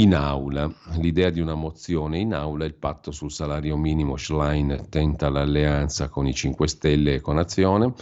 in 0.00 0.14
aula. 0.14 0.72
L'idea 1.00 1.30
di 1.30 1.40
una 1.40 1.54
mozione 1.54 2.18
in 2.18 2.32
aula, 2.32 2.64
il 2.64 2.74
patto 2.74 3.10
sul 3.10 3.32
salario 3.32 3.76
minimo, 3.76 4.16
Schlein 4.16 4.86
tenta 4.88 5.28
l'alleanza 5.28 6.08
con 6.08 6.26
i 6.26 6.34
5 6.34 6.68
Stelle 6.68 7.14
e 7.14 7.20
con 7.20 7.38
Azione. 7.38 7.92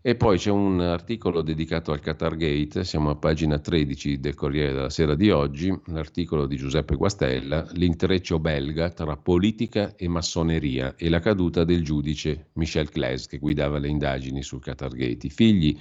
E 0.00 0.14
poi 0.14 0.38
c'è 0.38 0.50
un 0.50 0.80
articolo 0.80 1.42
dedicato 1.42 1.90
al 1.90 1.98
Qatar 1.98 2.36
Gate, 2.36 2.84
siamo 2.84 3.10
a 3.10 3.16
pagina 3.16 3.58
13 3.58 4.20
del 4.20 4.34
Corriere 4.34 4.72
della 4.72 4.88
Sera 4.88 5.16
di 5.16 5.30
oggi, 5.30 5.76
l'articolo 5.86 6.46
di 6.46 6.56
Giuseppe 6.56 6.94
Guastella, 6.94 7.66
l'intreccio 7.72 8.38
belga 8.38 8.90
tra 8.90 9.16
politica 9.16 9.96
e 9.96 10.06
massoneria 10.06 10.94
e 10.96 11.08
la 11.08 11.18
caduta 11.18 11.64
del 11.64 11.82
giudice 11.82 12.50
Michel 12.52 12.88
Claes 12.88 13.26
che 13.26 13.38
guidava 13.38 13.78
le 13.78 13.88
indagini 13.88 14.44
sul 14.44 14.62
Qatar 14.62 14.94
Gate. 14.94 15.26
I 15.26 15.30
figli 15.30 15.76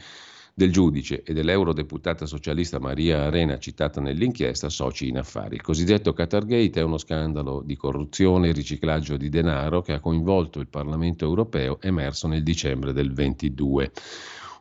del 0.57 0.72
giudice 0.72 1.22
e 1.23 1.34
dell'eurodeputata 1.34 2.26
socialista 2.26 2.80
Maria 2.80 3.23
Arena 3.23 3.60
citata 3.60 3.99
nell'inchiesta 3.99 4.69
soci 4.69 5.10
in 5.10 5.18
affari. 5.18 5.56
Il 5.56 5.61
cosiddetto 5.61 6.14
Qatargate 6.14 6.80
è 6.80 6.82
uno 6.82 6.98
scandalo 6.98 7.61
di 7.61 7.76
corruzione 7.76 8.48
e 8.48 8.52
riciclaggio 8.53 9.18
di 9.18 9.27
denaro 9.27 9.82
che 9.82 9.91
ha 9.91 9.99
coinvolto 9.99 10.61
il 10.61 10.69
Parlamento 10.69 11.26
europeo 11.26 11.82
emerso 11.82 12.30
nel 12.30 12.41
dicembre 12.41 12.94
del 12.94 13.11
22. 13.11 13.91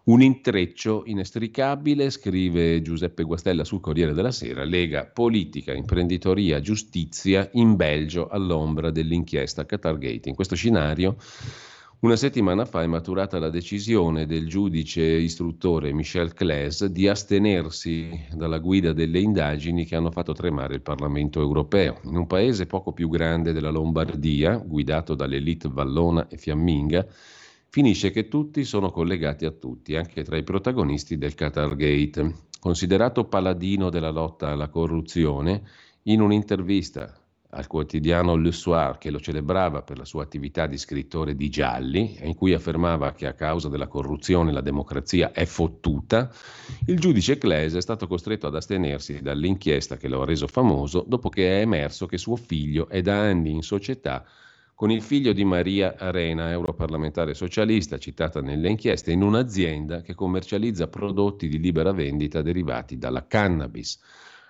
Un 0.07 0.21
intreccio 0.21 1.05
inestricabile, 1.07 2.11
scrive 2.11 2.83
Giuseppe 2.83 3.23
Guastella 3.23 3.63
sul 3.63 3.81
Corriere 3.81 4.15
della 4.15 4.33
Sera, 4.33 4.65
lega 4.65 5.07
politica, 5.07 5.73
imprenditoria, 5.73 6.61
giustizia 6.61 7.49
in 7.53 7.77
Belgio 7.77 8.27
all'ombra 8.27 8.91
dell'inchiesta 8.91 9.65
Qatargate. 9.65 10.29
In 10.29 10.35
questo 10.35 10.57
scenario 10.57 11.17
una 12.05 12.17
settimana 12.17 12.67
fa 12.67 12.83
è 12.83 12.87
maturata 12.87 13.39
la 13.39 13.49
decisione 13.49 14.27
del 14.27 14.47
giudice 14.47 15.03
istruttore 15.03 15.95
Michel 15.95 16.35
Claes 16.35 16.85
di 16.85 17.09
astenersi 17.09 18.27
dalla 18.35 18.59
guida 18.59 18.93
delle 18.93 19.21
indagini 19.21 19.87
che 19.87 19.97
hanno 19.97 20.11
fatto 20.11 20.35
tremare 20.35 20.75
il 20.75 20.83
Parlamento 20.83 21.41
europeo. 21.41 22.01
In 22.03 22.17
un 22.17 22.27
paese 22.27 22.67
poco 22.67 22.93
più 22.93 23.09
grande 23.09 23.55
della 23.55 23.71
Lombardia, 23.71 24.59
guidato 24.59 25.15
dall'elite 25.15 25.71
vallona 25.71 26.29
e 26.29 26.37
fiamminga, 26.37 27.07
finisce 27.71 28.11
che 28.11 28.29
tutti 28.29 28.65
sono 28.65 28.91
collegati 28.91 29.47
a 29.47 29.51
tutti, 29.51 29.97
anche 29.97 30.25
tra 30.25 30.37
i 30.37 30.45
protagonisti 30.45 31.17
del 31.17 31.35
Qatar 31.35 31.75
Gate. 31.75 32.35
Considerato 32.61 33.25
paladino 33.25 33.89
della 33.89 34.11
lotta 34.11 34.51
alla 34.51 34.69
corruzione, 34.69 35.63
in 36.03 36.21
un'intervista 36.21 37.24
al 37.55 37.67
quotidiano 37.67 38.37
Le 38.37 38.53
Soir, 38.53 38.99
che 38.99 39.11
lo 39.11 39.21
celebrava 39.21 39.83
per 39.83 39.99
la 39.99 40.05
sua 40.05 40.25
attività 40.25 40.67
di 40.67 40.77
scrittore 40.77 41.35
di 41.37 41.49
gialli, 41.49 42.19
in 42.21 42.35
cui 42.35 42.53
affermava 42.53 43.13
che 43.13 43.27
a 43.27 43.35
causa 43.35 43.69
della 43.69 43.87
corruzione 43.87 44.53
la 44.53 44.61
democrazia 44.61 45.33
è 45.33 45.45
fottuta, 45.45 46.31
il 46.87 46.99
giudice 46.99 47.39
Claes 47.39 47.75
è 47.75 47.81
stato 47.81 48.07
costretto 48.07 48.47
ad 48.49 48.57
astenersi 48.57 49.23
dall'inchiesta 49.23 49.97
che 49.97 50.09
lo 50.09 50.23
ha 50.23 50.25
reso 50.25 50.47
famoso 50.47 51.05
dopo 51.07 51.29
che 51.29 51.59
è 51.59 51.61
emerso 51.61 52.07
che 52.07 52.19
suo 52.19 52.37
figlio 52.37 52.89
è 52.89 53.01
da 53.01 53.21
anni 53.21 53.53
in 53.53 53.63
società 53.63 54.25
con 54.75 54.91
il 54.91 55.03
figlio 55.03 55.33
di 55.33 55.45
Maria 55.45 55.95
Arena, 55.97 56.51
europarlamentare 56.51 57.33
socialista, 57.33 57.97
citata 57.97 58.41
nelle 58.41 58.69
inchieste, 58.69 59.13
in 59.13 59.23
un'azienda 59.23 60.01
che 60.01 60.15
commercializza 60.15 60.89
prodotti 60.89 61.49
di 61.49 61.61
libera 61.61 61.93
vendita 61.93 62.43
derivati 62.43 62.99
dalla 62.99 63.25
cannabis. 63.27 64.01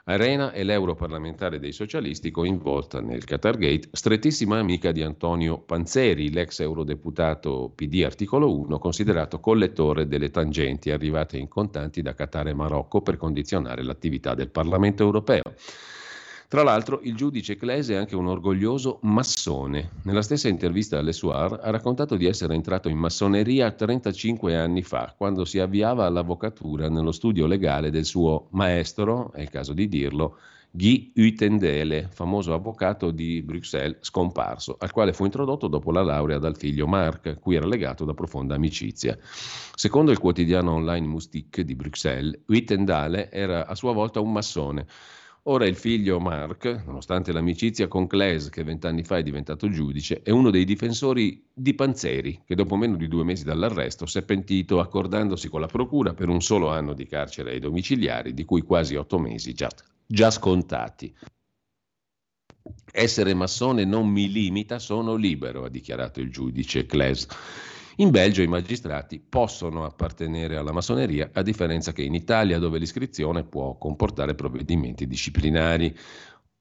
Arena 0.06 0.52
è 0.52 0.62
l'europarlamentare 0.64 1.58
dei 1.58 1.72
socialisti 1.72 2.30
coinvolta 2.30 3.00
nel 3.00 3.24
Qatargate, 3.24 3.88
strettissima 3.92 4.58
amica 4.58 4.92
di 4.92 5.02
Antonio 5.02 5.60
Panzeri, 5.60 6.30
l'ex 6.30 6.60
eurodeputato 6.60 7.72
PD 7.74 8.02
articolo 8.04 8.54
1, 8.54 8.78
considerato 8.78 9.40
collettore 9.40 10.06
delle 10.06 10.28
tangenti 10.28 10.90
arrivate 10.90 11.38
in 11.38 11.48
contanti 11.48 12.02
da 12.02 12.12
Qatar 12.12 12.48
e 12.48 12.52
Marocco 12.52 13.00
per 13.00 13.16
condizionare 13.16 13.82
l'attività 13.82 14.34
del 14.34 14.50
Parlamento 14.50 15.02
europeo. 15.02 15.40
Tra 16.54 16.62
l'altro 16.62 17.00
il 17.02 17.16
giudice 17.16 17.56
Clese 17.56 17.94
è 17.94 17.96
anche 17.96 18.14
un 18.14 18.28
orgoglioso 18.28 19.00
massone. 19.02 19.90
Nella 20.04 20.22
stessa 20.22 20.46
intervista 20.46 20.98
alle 20.98 21.12
Soir 21.12 21.58
ha 21.60 21.70
raccontato 21.70 22.14
di 22.14 22.26
essere 22.26 22.54
entrato 22.54 22.88
in 22.88 22.96
massoneria 22.96 23.72
35 23.72 24.54
anni 24.54 24.84
fa, 24.84 25.12
quando 25.18 25.44
si 25.44 25.58
avviava 25.58 26.06
all'avvocatura 26.06 26.88
nello 26.88 27.10
studio 27.10 27.46
legale 27.46 27.90
del 27.90 28.04
suo 28.04 28.46
maestro, 28.50 29.32
è 29.32 29.40
il 29.40 29.50
caso 29.50 29.72
di 29.72 29.88
dirlo, 29.88 30.36
Guy 30.70 31.10
Uitendele, 31.16 32.08
famoso 32.12 32.54
avvocato 32.54 33.10
di 33.10 33.42
Bruxelles 33.42 33.98
scomparso, 34.02 34.76
al 34.78 34.92
quale 34.92 35.12
fu 35.12 35.24
introdotto 35.24 35.66
dopo 35.66 35.90
la 35.90 36.04
laurea 36.04 36.38
dal 36.38 36.56
figlio 36.56 36.86
Marc, 36.86 37.36
cui 37.40 37.56
era 37.56 37.66
legato 37.66 38.04
da 38.04 38.14
profonda 38.14 38.54
amicizia. 38.54 39.18
Secondo 39.74 40.12
il 40.12 40.20
quotidiano 40.20 40.74
online 40.74 41.08
Moustique 41.08 41.64
di 41.64 41.74
Bruxelles, 41.74 42.42
Uitendale 42.46 43.32
era 43.32 43.66
a 43.66 43.74
sua 43.74 43.92
volta 43.92 44.20
un 44.20 44.30
massone 44.30 44.86
Ora 45.46 45.66
il 45.66 45.76
figlio 45.76 46.20
Mark, 46.20 46.84
nonostante 46.86 47.30
l'amicizia 47.30 47.86
con 47.86 48.06
Claes, 48.06 48.48
che 48.48 48.64
vent'anni 48.64 49.04
fa 49.04 49.18
è 49.18 49.22
diventato 49.22 49.68
giudice, 49.68 50.22
è 50.22 50.30
uno 50.30 50.48
dei 50.48 50.64
difensori 50.64 51.44
di 51.52 51.74
Panzeri, 51.74 52.44
che 52.46 52.54
dopo 52.54 52.76
meno 52.76 52.96
di 52.96 53.08
due 53.08 53.24
mesi 53.24 53.44
dall'arresto 53.44 54.06
si 54.06 54.16
è 54.16 54.22
pentito 54.22 54.80
accordandosi 54.80 55.50
con 55.50 55.60
la 55.60 55.66
procura 55.66 56.14
per 56.14 56.30
un 56.30 56.40
solo 56.40 56.70
anno 56.70 56.94
di 56.94 57.06
carcere 57.06 57.50
ai 57.50 57.60
domiciliari, 57.60 58.32
di 58.32 58.46
cui 58.46 58.62
quasi 58.62 58.94
otto 58.94 59.18
mesi 59.18 59.52
già, 59.52 59.68
già 60.06 60.30
scontati. 60.30 61.14
Essere 62.90 63.34
massone 63.34 63.84
non 63.84 64.08
mi 64.08 64.32
limita, 64.32 64.78
sono 64.78 65.14
libero, 65.14 65.64
ha 65.64 65.68
dichiarato 65.68 66.20
il 66.20 66.30
giudice 66.30 66.86
Claes. 66.86 67.26
In 67.98 68.10
Belgio 68.10 68.42
i 68.42 68.48
magistrati 68.48 69.20
possono 69.20 69.84
appartenere 69.84 70.56
alla 70.56 70.72
massoneria, 70.72 71.30
a 71.32 71.42
differenza 71.42 71.92
che 71.92 72.02
in 72.02 72.14
Italia, 72.14 72.58
dove 72.58 72.80
l'iscrizione 72.80 73.44
può 73.44 73.78
comportare 73.78 74.34
provvedimenti 74.34 75.06
disciplinari. 75.06 75.96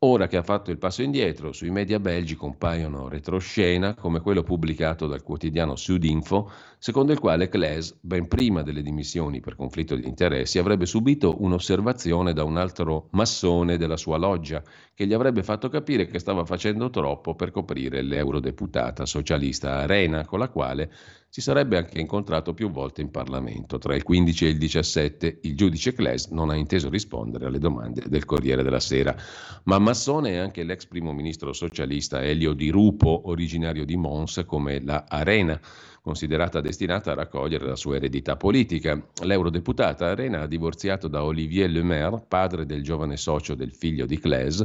Ora 0.06 0.28
che 0.28 0.38
ha 0.38 0.44
fatto 0.44 0.70
il 0.70 0.78
passo 0.78 1.02
indietro, 1.02 1.54
sui 1.54 1.72
media 1.72 1.98
belgi 1.98 2.36
compaiono 2.36 3.08
retroscena 3.08 3.96
come 3.96 4.20
quello 4.20 4.44
pubblicato 4.44 5.08
dal 5.08 5.24
quotidiano 5.24 5.78
Sudinfo, 5.78 6.52
secondo 6.78 7.14
il 7.14 7.20
quale 7.20 7.48
Claes, 7.48 7.98
ben 8.02 8.28
prima 8.28 8.62
delle 8.62 8.84
dimissioni 8.84 9.40
per 9.40 9.56
conflitto 9.56 9.96
di 9.96 10.06
interessi, 10.06 10.60
avrebbe 10.60 10.86
subito 10.86 11.42
un'osservazione 11.42 12.34
da 12.34 12.44
un 12.44 12.58
altro 12.58 13.08
massone 13.12 13.78
della 13.78 13.98
sua 13.98 14.18
loggia, 14.18 14.62
che 14.94 15.08
gli 15.08 15.14
avrebbe 15.14 15.42
fatto 15.42 15.70
capire 15.70 16.06
che 16.06 16.20
stava 16.20 16.44
facendo 16.44 16.90
troppo 16.90 17.34
per 17.34 17.52
coprire 17.52 18.04
l'eurodeputata 18.04 19.06
socialista 19.06 19.78
Arena, 19.78 20.26
con 20.26 20.38
la 20.38 20.50
quale 20.50 20.92
si 21.34 21.42
sarebbe 21.42 21.78
anche 21.78 22.00
incontrato 22.00 22.54
più 22.54 22.70
volte 22.70 23.02
in 23.02 23.10
Parlamento. 23.10 23.80
Tra 23.80 23.96
il 23.96 24.04
15 24.04 24.46
e 24.46 24.50
il 24.50 24.60
17 24.60 25.40
il 25.42 25.56
giudice 25.56 25.92
Claes 25.92 26.28
non 26.28 26.52
ha 26.52 26.56
inteso 26.56 26.92
rispondere 26.92 27.48
alle 27.48 27.58
domande 27.58 28.04
del 28.06 28.24
Corriere 28.24 28.62
della 28.62 28.80
Sera. 28.80 29.16
Ma 29.64 29.80
massone 29.80 30.34
è 30.34 30.36
anche 30.36 30.62
l'ex 30.62 30.86
primo 30.86 31.12
ministro 31.12 31.52
socialista 31.52 32.22
Elio 32.22 32.54
Di 32.54 32.70
Rupo, 32.70 33.24
originario 33.30 33.84
di 33.84 33.96
Mons, 33.96 34.44
come 34.46 34.80
la 34.80 35.06
Arena 35.08 35.60
considerata 36.04 36.62
destinata 36.62 37.14
a 37.14 37.16
raccogliere 37.16 37.66
la 37.66 37.76
sua 37.76 37.96
eredità 37.96 38.36
politica. 38.36 39.04
L'eurodeputata 39.24 40.10
Arena 40.10 40.42
ha 40.42 40.48
divorziato 40.48 41.08
da 41.08 41.24
Olivier 41.24 41.68
Le 41.68 41.82
Maire, 41.82 42.24
padre 42.28 42.68
del 42.68 42.84
giovane 42.84 43.18
socio 43.18 43.56
del 43.56 43.72
figlio 43.72 44.06
di 44.06 44.20
Claes, 44.20 44.64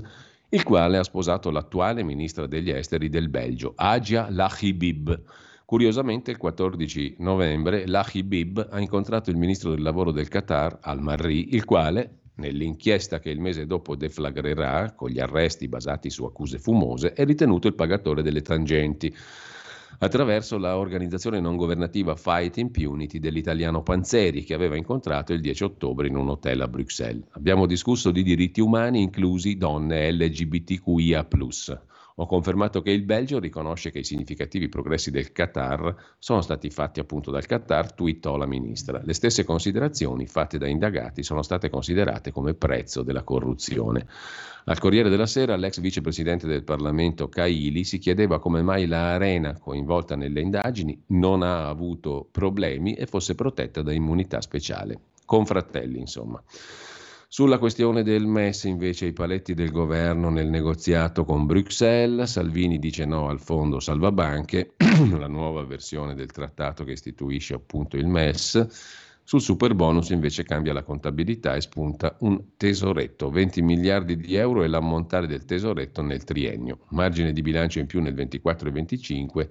il 0.50 0.62
quale 0.64 0.98
ha 0.98 1.02
sposato 1.02 1.50
l'attuale 1.50 2.02
ministra 2.02 2.46
degli 2.46 2.68
esteri 2.68 3.08
del 3.08 3.30
Belgio, 3.30 3.72
Agia 3.74 4.28
Lahibib. 4.28 5.18
Curiosamente, 5.68 6.30
il 6.30 6.38
14 6.38 7.16
novembre, 7.18 7.86
Lahibib 7.86 8.68
ha 8.70 8.80
incontrato 8.80 9.28
il 9.28 9.36
ministro 9.36 9.68
del 9.68 9.82
lavoro 9.82 10.12
del 10.12 10.26
Qatar, 10.26 10.78
Al-Marri, 10.80 11.54
il 11.54 11.66
quale, 11.66 12.20
nell'inchiesta 12.36 13.20
che 13.20 13.28
il 13.28 13.38
mese 13.38 13.66
dopo 13.66 13.94
deflagrerà, 13.94 14.94
con 14.94 15.10
gli 15.10 15.20
arresti 15.20 15.68
basati 15.68 16.08
su 16.08 16.24
accuse 16.24 16.58
fumose, 16.58 17.12
è 17.12 17.22
ritenuto 17.26 17.68
il 17.68 17.74
pagatore 17.74 18.22
delle 18.22 18.40
tangenti 18.40 19.14
attraverso 19.98 20.56
la 20.56 20.78
organizzazione 20.78 21.38
non 21.38 21.56
governativa 21.56 22.16
Fight 22.16 22.56
Impunity 22.56 23.18
dell'italiano 23.18 23.82
Panzeri 23.82 24.44
che 24.44 24.54
aveva 24.54 24.74
incontrato 24.74 25.34
il 25.34 25.42
10 25.42 25.64
ottobre 25.64 26.08
in 26.08 26.16
un 26.16 26.30
hotel 26.30 26.62
a 26.62 26.68
Bruxelles. 26.68 27.26
Abbiamo 27.32 27.66
discusso 27.66 28.10
di 28.10 28.22
diritti 28.22 28.62
umani 28.62 29.02
inclusi 29.02 29.58
donne 29.58 30.10
LGBTQIA+. 30.12 31.28
Ho 32.20 32.26
confermato 32.26 32.82
che 32.82 32.90
il 32.90 33.04
Belgio 33.04 33.38
riconosce 33.38 33.92
che 33.92 34.00
i 34.00 34.04
significativi 34.04 34.68
progressi 34.68 35.12
del 35.12 35.30
Qatar 35.30 35.94
sono 36.18 36.40
stati 36.40 36.68
fatti 36.68 36.98
appunto 36.98 37.30
dal 37.30 37.46
Qatar, 37.46 37.92
twittò 37.92 38.36
la 38.36 38.46
ministra. 38.46 39.00
Le 39.04 39.12
stesse 39.12 39.44
considerazioni 39.44 40.26
fatte 40.26 40.58
da 40.58 40.66
indagati 40.66 41.22
sono 41.22 41.42
state 41.42 41.70
considerate 41.70 42.32
come 42.32 42.54
prezzo 42.54 43.02
della 43.02 43.22
corruzione. 43.22 44.08
Al 44.64 44.80
Corriere 44.80 45.10
della 45.10 45.26
Sera 45.26 45.54
l'ex 45.54 45.78
vicepresidente 45.78 46.48
del 46.48 46.64
Parlamento 46.64 47.28
Caili 47.28 47.84
si 47.84 47.98
chiedeva 47.98 48.40
come 48.40 48.62
mai 48.62 48.86
la 48.86 49.12
Arena, 49.12 49.56
coinvolta 49.56 50.16
nelle 50.16 50.40
indagini, 50.40 51.00
non 51.08 51.42
ha 51.42 51.68
avuto 51.68 52.28
problemi 52.32 52.94
e 52.94 53.06
fosse 53.06 53.36
protetta 53.36 53.80
da 53.80 53.92
immunità 53.92 54.40
speciale. 54.40 54.98
Con 55.24 55.46
fratelli, 55.46 56.00
insomma. 56.00 56.42
Sulla 57.30 57.58
questione 57.58 58.02
del 58.02 58.24
MES, 58.24 58.64
invece, 58.64 59.04
i 59.04 59.12
paletti 59.12 59.52
del 59.52 59.70
governo 59.70 60.30
nel 60.30 60.48
negoziato 60.48 61.26
con 61.26 61.44
Bruxelles, 61.44 62.30
Salvini 62.30 62.78
dice 62.78 63.04
no 63.04 63.28
al 63.28 63.38
fondo 63.38 63.80
salvabanche, 63.80 64.72
la 65.12 65.26
nuova 65.26 65.62
versione 65.64 66.14
del 66.14 66.32
trattato 66.32 66.84
che 66.84 66.92
istituisce 66.92 67.52
appunto 67.52 67.98
il 67.98 68.06
MES. 68.06 68.66
Sul 69.22 69.42
super 69.42 69.74
bonus 69.74 70.08
invece 70.08 70.42
cambia 70.42 70.72
la 70.72 70.82
contabilità 70.82 71.54
e 71.54 71.60
spunta 71.60 72.16
un 72.20 72.56
tesoretto, 72.56 73.28
20 73.28 73.60
miliardi 73.60 74.16
di 74.16 74.34
euro 74.34 74.62
è 74.62 74.66
l'ammontare 74.66 75.26
del 75.26 75.44
tesoretto 75.44 76.00
nel 76.00 76.24
triennio, 76.24 76.86
margine 76.92 77.34
di 77.34 77.42
bilancio 77.42 77.78
in 77.78 77.84
più 77.84 78.00
nel 78.00 78.14
24 78.14 78.68
e 78.70 78.72
25 78.72 79.50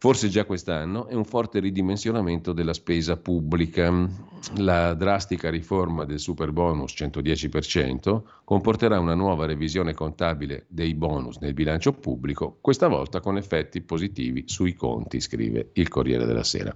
forse 0.00 0.30
già 0.30 0.46
quest'anno, 0.46 1.08
è 1.08 1.14
un 1.14 1.26
forte 1.26 1.60
ridimensionamento 1.60 2.54
della 2.54 2.72
spesa 2.72 3.18
pubblica. 3.18 4.08
La 4.56 4.94
drastica 4.94 5.50
riforma 5.50 6.06
del 6.06 6.18
super 6.18 6.52
bonus 6.52 6.94
110% 6.96 8.22
comporterà 8.42 8.98
una 8.98 9.12
nuova 9.12 9.44
revisione 9.44 9.92
contabile 9.92 10.64
dei 10.68 10.94
bonus 10.94 11.36
nel 11.40 11.52
bilancio 11.52 11.92
pubblico, 11.92 12.56
questa 12.62 12.88
volta 12.88 13.20
con 13.20 13.36
effetti 13.36 13.82
positivi 13.82 14.44
sui 14.46 14.72
conti, 14.72 15.20
scrive 15.20 15.68
il 15.74 15.88
Corriere 15.88 16.24
della 16.24 16.44
Sera. 16.44 16.74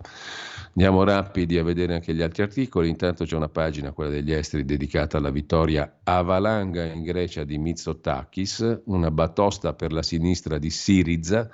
Andiamo 0.76 1.02
rapidi 1.02 1.56
a 1.56 1.64
vedere 1.64 1.94
anche 1.94 2.12
gli 2.12 2.20
altri 2.20 2.42
articoli, 2.42 2.90
intanto 2.90 3.24
c'è 3.24 3.36
una 3.36 3.48
pagina, 3.48 3.92
quella 3.92 4.10
degli 4.10 4.32
esteri, 4.32 4.66
dedicata 4.66 5.16
alla 5.16 5.30
vittoria 5.30 6.00
a 6.04 6.20
valanga 6.20 6.84
in 6.84 7.02
Grecia 7.02 7.44
di 7.44 7.56
Mitsotakis, 7.56 8.82
una 8.84 9.10
batosta 9.10 9.72
per 9.72 9.94
la 9.94 10.02
sinistra 10.02 10.58
di 10.58 10.68
Siriza, 10.68 11.48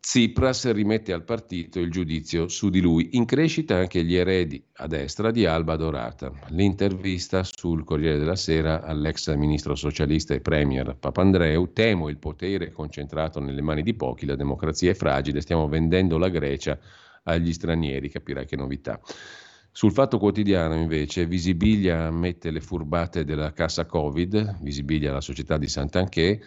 Tsipras 0.00 0.70
rimette 0.72 1.12
al 1.12 1.24
partito 1.24 1.80
il 1.80 1.90
giudizio 1.90 2.48
su 2.48 2.70
di 2.70 2.80
lui. 2.80 3.10
In 3.12 3.26
crescita 3.26 3.76
anche 3.76 4.02
gli 4.04 4.14
eredi 4.14 4.62
a 4.76 4.86
destra 4.86 5.30
di 5.30 5.44
Alba 5.44 5.76
Dorata. 5.76 6.32
L'intervista 6.48 7.42
sul 7.44 7.84
Corriere 7.84 8.18
della 8.18 8.36
Sera 8.36 8.82
all'ex 8.82 9.34
ministro 9.34 9.74
socialista 9.74 10.32
e 10.32 10.40
premier 10.40 10.96
Papandreou. 10.98 11.72
Temo 11.72 12.08
il 12.08 12.16
potere 12.16 12.70
concentrato 12.70 13.40
nelle 13.40 13.60
mani 13.60 13.82
di 13.82 13.94
pochi, 13.94 14.24
la 14.24 14.36
democrazia 14.36 14.90
è 14.90 14.94
fragile, 14.94 15.42
stiamo 15.42 15.68
vendendo 15.68 16.16
la 16.16 16.28
Grecia 16.28 16.78
agli 17.24 17.52
stranieri, 17.52 18.08
capirai 18.08 18.46
che 18.46 18.56
novità. 18.56 18.98
Sul 19.70 19.92
Fatto 19.92 20.18
Quotidiano, 20.18 20.74
invece, 20.74 21.26
Visibilia 21.26 22.06
ammette 22.06 22.50
le 22.50 22.60
furbate 22.60 23.24
della 23.24 23.52
cassa 23.52 23.84
Covid, 23.84 24.58
Visibilia 24.62 25.12
la 25.12 25.20
società 25.20 25.58
di 25.58 25.68
Sant'Anché, 25.68 26.40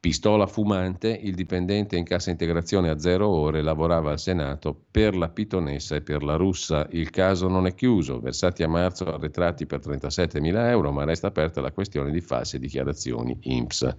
Pistola 0.00 0.46
fumante, 0.46 1.08
il 1.08 1.34
dipendente 1.34 1.96
in 1.96 2.04
cassa 2.04 2.30
integrazione 2.30 2.88
a 2.88 3.00
zero 3.00 3.26
ore 3.26 3.62
lavorava 3.62 4.12
al 4.12 4.20
Senato 4.20 4.84
per 4.88 5.16
la 5.16 5.28
pitonessa 5.28 5.96
e 5.96 6.02
per 6.02 6.22
la 6.22 6.36
russa. 6.36 6.86
Il 6.92 7.10
caso 7.10 7.48
non 7.48 7.66
è 7.66 7.74
chiuso, 7.74 8.20
versati 8.20 8.62
a 8.62 8.68
marzo 8.68 9.12
arretrati 9.12 9.66
per 9.66 9.80
37 9.80 10.40
mila 10.40 10.70
euro, 10.70 10.92
ma 10.92 11.02
resta 11.02 11.26
aperta 11.26 11.60
la 11.60 11.72
questione 11.72 12.12
di 12.12 12.20
false 12.20 12.60
dichiarazioni 12.60 13.38
INPS. 13.40 13.96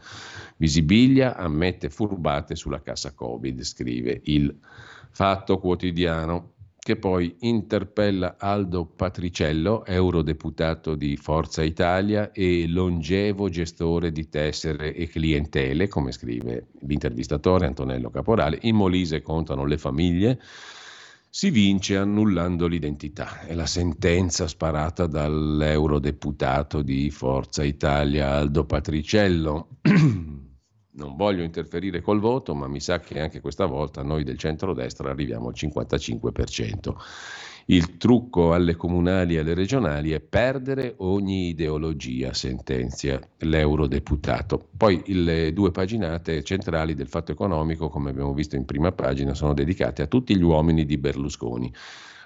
Visibilia 0.55 1.35
ammette 1.35 1.89
furbate 1.89 2.55
sulla 2.55 2.81
cassa 2.81 3.13
Covid, 3.13 3.61
scrive 3.61 4.21
il 4.23 4.57
Fatto 5.11 5.59
Quotidiano 5.59 6.53
che 6.79 6.95
poi 6.95 7.35
interpella 7.41 8.37
Aldo 8.39 8.85
Patriciello, 8.85 9.85
eurodeputato 9.85 10.95
di 10.95 11.17
Forza 11.17 11.61
Italia 11.61 12.31
e 12.31 12.67
longevo 12.67 13.49
gestore 13.49 14.11
di 14.11 14.29
tessere 14.29 14.95
e 14.95 15.07
clientele, 15.07 15.87
come 15.87 16.11
scrive 16.11 16.67
l'intervistatore 16.79 17.65
Antonello 17.65 18.09
Caporale. 18.09 18.59
In 18.61 18.75
Molise 18.75 19.21
contano 19.21 19.65
le 19.65 19.77
famiglie. 19.77 20.39
Si 21.31 21.51
vince 21.51 21.95
annullando 21.95 22.65
l'identità. 22.65 23.41
È 23.41 23.53
la 23.53 23.67
sentenza 23.67 24.47
sparata 24.47 25.05
dall'eurodeputato 25.05 26.81
di 26.81 27.11
Forza 27.11 27.63
Italia 27.63 28.31
Aldo 28.31 28.65
Patriciello. 28.65 29.67
Non 30.91 31.15
voglio 31.15 31.43
interferire 31.43 32.01
col 32.01 32.19
voto, 32.19 32.55
ma 32.55 32.67
mi 32.67 32.79
sa 32.79 32.99
che 32.99 33.19
anche 33.19 33.41
questa 33.41 33.65
volta 33.65 34.01
noi 34.01 34.23
del 34.23 34.37
centro-destra 34.37 35.11
arriviamo 35.11 35.49
al 35.49 35.53
55%. 35.55 36.95
Il 37.65 37.97
trucco 37.97 38.53
alle 38.53 38.75
comunali 38.75 39.35
e 39.35 39.39
alle 39.39 39.53
regionali 39.53 40.11
è 40.11 40.19
perdere 40.19 40.95
ogni 40.97 41.49
ideologia, 41.49 42.33
sentenzia 42.33 43.21
l'eurodeputato. 43.37 44.69
Poi 44.75 45.03
le 45.05 45.53
due 45.53 45.69
paginate 45.69 46.43
centrali 46.43 46.95
del 46.95 47.07
fatto 47.07 47.31
economico, 47.31 47.89
come 47.89 48.09
abbiamo 48.09 48.33
visto 48.33 48.55
in 48.55 48.65
prima 48.65 48.91
pagina, 48.91 49.35
sono 49.35 49.53
dedicate 49.53 50.01
a 50.01 50.07
tutti 50.07 50.35
gli 50.35 50.41
uomini 50.41 50.83
di 50.83 50.97
Berlusconi. 50.97 51.71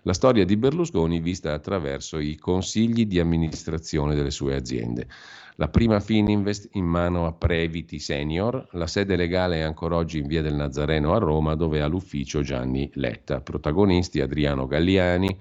La 0.03 0.13
storia 0.13 0.45
di 0.45 0.55
Berlusconi 0.55 1.19
vista 1.19 1.53
attraverso 1.53 2.19
i 2.19 2.37
consigli 2.37 3.05
di 3.05 3.19
amministrazione 3.19 4.15
delle 4.15 4.31
sue 4.31 4.55
aziende. 4.55 5.07
La 5.57 5.69
prima 5.69 5.99
Fininvest 5.99 6.69
in 6.73 6.85
mano 6.85 7.27
a 7.27 7.31
Previti 7.31 7.99
Senior, 7.99 8.69
la 8.71 8.87
sede 8.87 9.15
legale 9.15 9.57
è 9.57 9.61
ancora 9.61 9.97
oggi 9.97 10.17
in 10.17 10.25
via 10.25 10.41
del 10.41 10.55
Nazareno 10.55 11.13
a 11.13 11.19
Roma 11.19 11.53
dove 11.53 11.79
ha 11.79 11.85
l'ufficio 11.85 12.41
Gianni 12.41 12.89
Letta. 12.95 13.39
Protagonisti 13.41 14.19
Adriano 14.19 14.65
Galliani, 14.65 15.37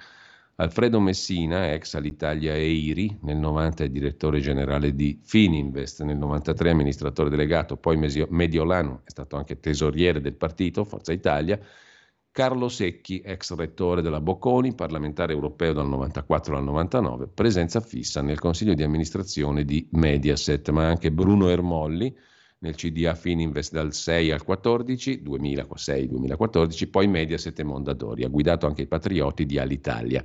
Alfredo 0.57 1.01
Messina, 1.01 1.73
ex 1.73 1.95
Alitalia 1.95 2.53
Eiri, 2.53 3.21
nel 3.23 3.39
90 3.39 3.85
è 3.85 3.89
direttore 3.89 4.41
generale 4.41 4.95
di 4.95 5.19
Fininvest, 5.23 6.03
nel 6.03 6.19
93 6.19 6.71
amministratore 6.71 7.31
delegato, 7.31 7.79
poi 7.79 7.97
Mediolano 7.97 9.01
è 9.05 9.11
stato 9.11 9.37
anche 9.37 9.61
tesoriere 9.61 10.21
del 10.21 10.35
partito 10.35 10.85
Forza 10.85 11.13
Italia 11.13 11.59
Carlo 12.33 12.71
Secchi, 12.71 13.21
ex 13.21 13.55
rettore 13.55 14.01
della 14.01 14.23
Bocconi, 14.23 14.75
parlamentare 14.75 15.35
europeo 15.35 15.75
dal 15.75 15.87
94 15.87 16.57
al 16.57 16.65
99, 16.65 17.27
presenza 17.27 17.81
fissa 17.81 18.23
nel 18.23 18.39
consiglio 18.39 18.73
di 18.73 18.83
amministrazione 18.83 19.67
di 19.67 19.87
Mediaset, 19.91 20.71
ma 20.71 20.89
anche 20.89 21.13
Bruno 21.13 21.51
Ermolli 21.51 22.17
nel 22.61 22.75
CDA 22.75 23.15
Fininvest 23.15 23.73
dal 23.73 23.93
6 23.93 24.31
al 24.31 24.45
14, 24.45 25.23
2006-2014, 25.23 26.89
poi 26.89 27.07
Mediaset 27.07 27.59
e 27.59 27.65
Mondadori, 27.65 28.25
ha 28.25 28.29
guidato 28.29 28.67
anche 28.67 28.81
i 28.83 28.87
patrioti 28.87 29.45
di 29.45 29.59
Alitalia. 29.59 30.25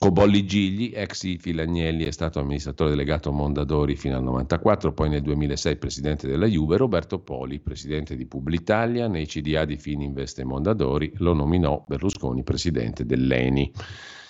Cobolli 0.00 0.46
Gigli, 0.46 0.92
ex 0.94 1.24
Ifi 1.24 1.50
Agnelli, 1.58 2.04
è 2.04 2.12
stato 2.12 2.38
amministratore 2.38 2.90
delegato 2.90 3.32
Mondadori 3.32 3.96
fino 3.96 4.16
al 4.16 4.22
94, 4.22 4.92
poi 4.92 5.08
nel 5.08 5.22
2006 5.22 5.76
presidente 5.76 6.28
della 6.28 6.46
Juve. 6.46 6.76
Roberto 6.76 7.18
Poli, 7.18 7.58
presidente 7.58 8.14
di 8.14 8.24
Publitalia, 8.24 9.08
nei 9.08 9.26
CDA 9.26 9.64
di 9.64 9.76
Fininvest 9.76 10.38
e 10.38 10.44
Mondadori, 10.44 11.10
lo 11.16 11.32
nominò 11.32 11.84
Berlusconi 11.84 12.44
presidente 12.44 13.04
dell'ENI. 13.04 13.72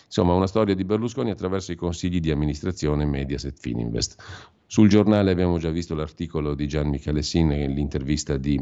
Insomma, 0.07 0.33
una 0.33 0.47
storia 0.47 0.75
di 0.75 0.85
Berlusconi 0.85 1.31
attraverso 1.31 1.71
i 1.71 1.77
consigli 1.77 2.19
di 2.19 2.31
amministrazione 2.31 3.05
Mediaset 3.05 3.59
Fininvest. 3.61 4.17
Sul 4.65 4.89
giornale 4.89 5.31
abbiamo 5.31 5.59
già 5.59 5.69
visto 5.69 5.95
l'articolo 5.95 6.55
di 6.55 6.67
Gian 6.67 6.89
Michalessin 6.89 7.53
e 7.53 7.69
l'intervista 7.69 8.39
di 8.39 8.59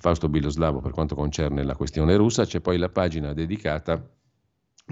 Fausto 0.00 0.28
Biloslavo 0.28 0.80
per 0.80 0.90
quanto 0.90 1.14
concerne 1.14 1.62
la 1.62 1.76
questione 1.76 2.16
russa, 2.16 2.44
c'è 2.44 2.60
poi 2.60 2.78
la 2.78 2.88
pagina 2.88 3.32
dedicata 3.32 4.04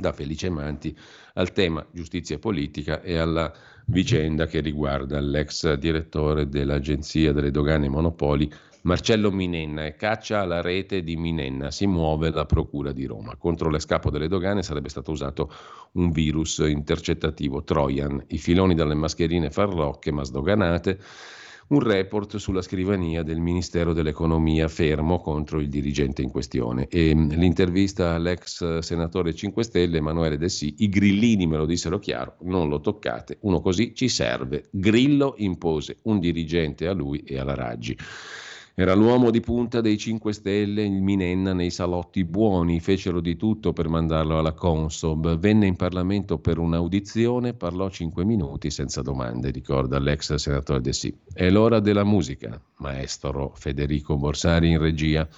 da 0.01 0.13
Felice 0.13 0.51
Manti 0.51 0.97
al 1.35 1.53
tema 1.53 1.87
giustizia 1.93 2.39
politica 2.39 3.03
e 3.03 3.17
alla 3.17 3.53
vicenda 3.87 4.47
che 4.47 4.61
riguarda 4.61 5.21
l'ex 5.21 5.73
direttore 5.75 6.49
dell'Agenzia 6.49 7.33
delle 7.33 7.51
Dogane 7.51 7.87
e 7.87 7.89
Monopoli 7.89 8.53
Marcello 8.83 9.31
Minenna 9.31 9.85
e 9.85 9.95
caccia 9.95 10.41
alla 10.41 10.63
rete 10.63 11.03
di 11.03 11.17
Minenna. 11.17 11.71
Si 11.71 11.87
muove 11.87 12.31
la 12.31 12.47
Procura 12.47 12.93
di 12.93 13.05
Roma. 13.05 13.37
Contro 13.37 13.69
l'escapo 13.69 14.11
delle 14.11 14.27
dogane 14.27 14.63
sarebbe 14.63 14.89
stato 14.89 15.11
usato 15.11 15.53
un 15.93 16.11
virus 16.11 16.59
intercettativo 16.59 17.63
Trojan. 17.63 18.25
I 18.29 18.39
filoni 18.39 18.75
dalle 18.75 18.95
mascherine 18.95 19.51
farlocche 19.51 20.13
ma 20.13 20.25
sdoganate 20.25 20.99
un 21.71 21.81
report 21.81 22.37
sulla 22.37 22.63
scrivania 22.63 23.23
del 23.23 23.41
Ministero 23.41 23.93
dell'Economia 23.93 24.69
fermo 24.69 25.21
contro 25.21 25.61
il 25.61 25.69
dirigente 25.69 26.23
in 26.23 26.31
questione. 26.31 26.89
E 26.89 27.15
mm, 27.15 27.31
l'intervista 27.31 28.15
all'ex 28.15 28.79
senatore 28.79 29.35
5 29.35 29.63
Stelle 29.63 29.99
Emanuele 29.99 30.37
De 30.37 30.49
Sì, 30.49 30.75
i 30.79 30.89
grillini 30.89 31.47
me 31.47 31.57
lo 31.57 31.67
dissero 31.67 31.99
chiaro, 31.99 32.37
non 32.43 32.69
lo 32.69 32.81
toccate, 32.81 33.39
uno 33.43 33.61
così 33.61 33.95
ci 33.95 34.09
serve. 34.09 34.69
Grillo 34.71 35.35
impose 35.39 35.99
un 36.03 36.19
dirigente 36.19 36.89
a 36.89 36.93
lui 36.93 37.21
e 37.21 37.39
alla 37.39 37.55
Raggi. 37.55 37.97
Era 38.75 38.95
l'uomo 38.95 39.31
di 39.31 39.41
punta 39.41 39.81
dei 39.81 39.99
5 39.99 40.33
Stelle, 40.33 40.85
il 40.85 41.03
Minenna 41.03 41.53
nei 41.53 41.71
salotti 41.71 42.25
buoni, 42.25 42.81
fecero 42.81 43.21
di 43.21 43.37
tutto 43.37 43.73
per 43.73 43.89
mandarlo 43.89 44.39
alla 44.39 44.55
Consob. 44.55 45.39
Venne 45.39 45.67
in 45.67 45.77
Parlamento 45.77 46.39
per 46.39 46.59
un'audizione, 46.59 47.55
parlò 47.55 47.91
5 47.91 48.25
minuti 48.25 48.71
senza 48.71 49.03
domande, 49.03 49.51
ricorda 49.51 49.99
l'ex 49.99 50.35
senatore 50.35 50.81
De 50.81 50.93
Sì. 50.93 51.15
È 51.33 51.51
l'ora 51.51 51.81
della 51.81 52.05
musica, 52.05 52.61
maestro 52.77 53.53
Federico 53.55 54.17
Borsari 54.17 54.71
in 54.71 54.79
regia. 54.79 55.29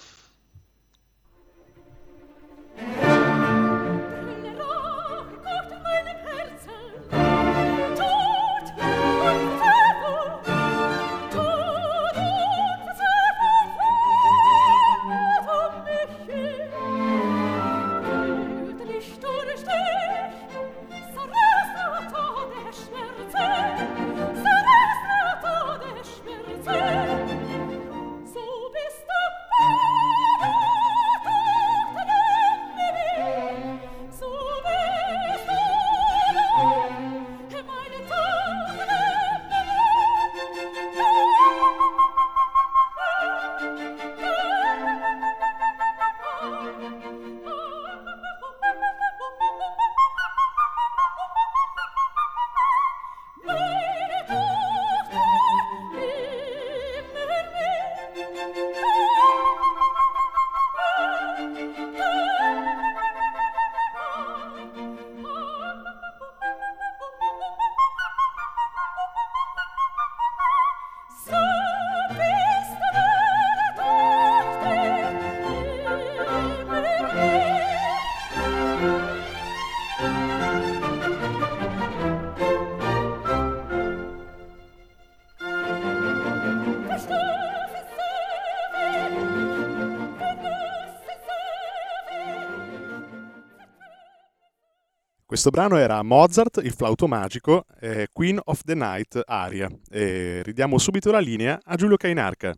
Questo 95.43 95.61
brano 95.61 95.77
era 95.77 96.01
Mozart, 96.05 96.61
il 96.63 96.71
flauto 96.71 97.09
magico, 97.09 97.65
eh, 97.81 98.07
Queen 98.13 98.39
of 98.45 98.63
the 98.63 98.77
Night, 98.77 99.21
aria. 99.27 99.69
E 99.91 100.41
ridiamo 100.45 100.79
subito 100.79 101.11
la 101.11 101.19
linea 101.19 101.59
a 101.65 101.75
Giulio 101.75 101.97
Cainarca. 101.97 102.55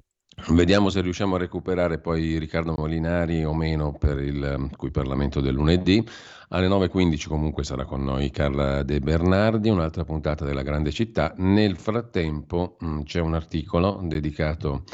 Vediamo 0.49 0.91
se 0.91 1.01
riusciamo 1.01 1.37
a 1.37 1.39
recuperare 1.39 1.99
poi 1.99 2.37
Riccardo 2.39 2.75
Molinari 2.77 3.43
o 3.43 3.55
meno 3.55 3.93
per 3.93 4.19
il 4.19 4.69
cui 4.77 4.91
Parlamento 4.91 5.41
del 5.41 5.55
lunedì. 5.55 6.07
Alle 6.51 6.69
9.15 6.69 7.27
comunque 7.27 7.65
sarà 7.65 7.87
con 7.87 8.05
noi 8.05 8.29
Carla 8.29 8.83
De 8.83 9.01
Bernardi, 9.01 9.71
un'altra 9.71 10.05
puntata 10.05 10.45
della 10.45 10.61
grande 10.61 10.91
città. 10.91 11.33
Nel 11.39 11.79
frattempo 11.79 12.77
mh, 12.81 13.05
c'è 13.05 13.21
un 13.21 13.33
articolo 13.33 13.99
dedicato 14.03 14.85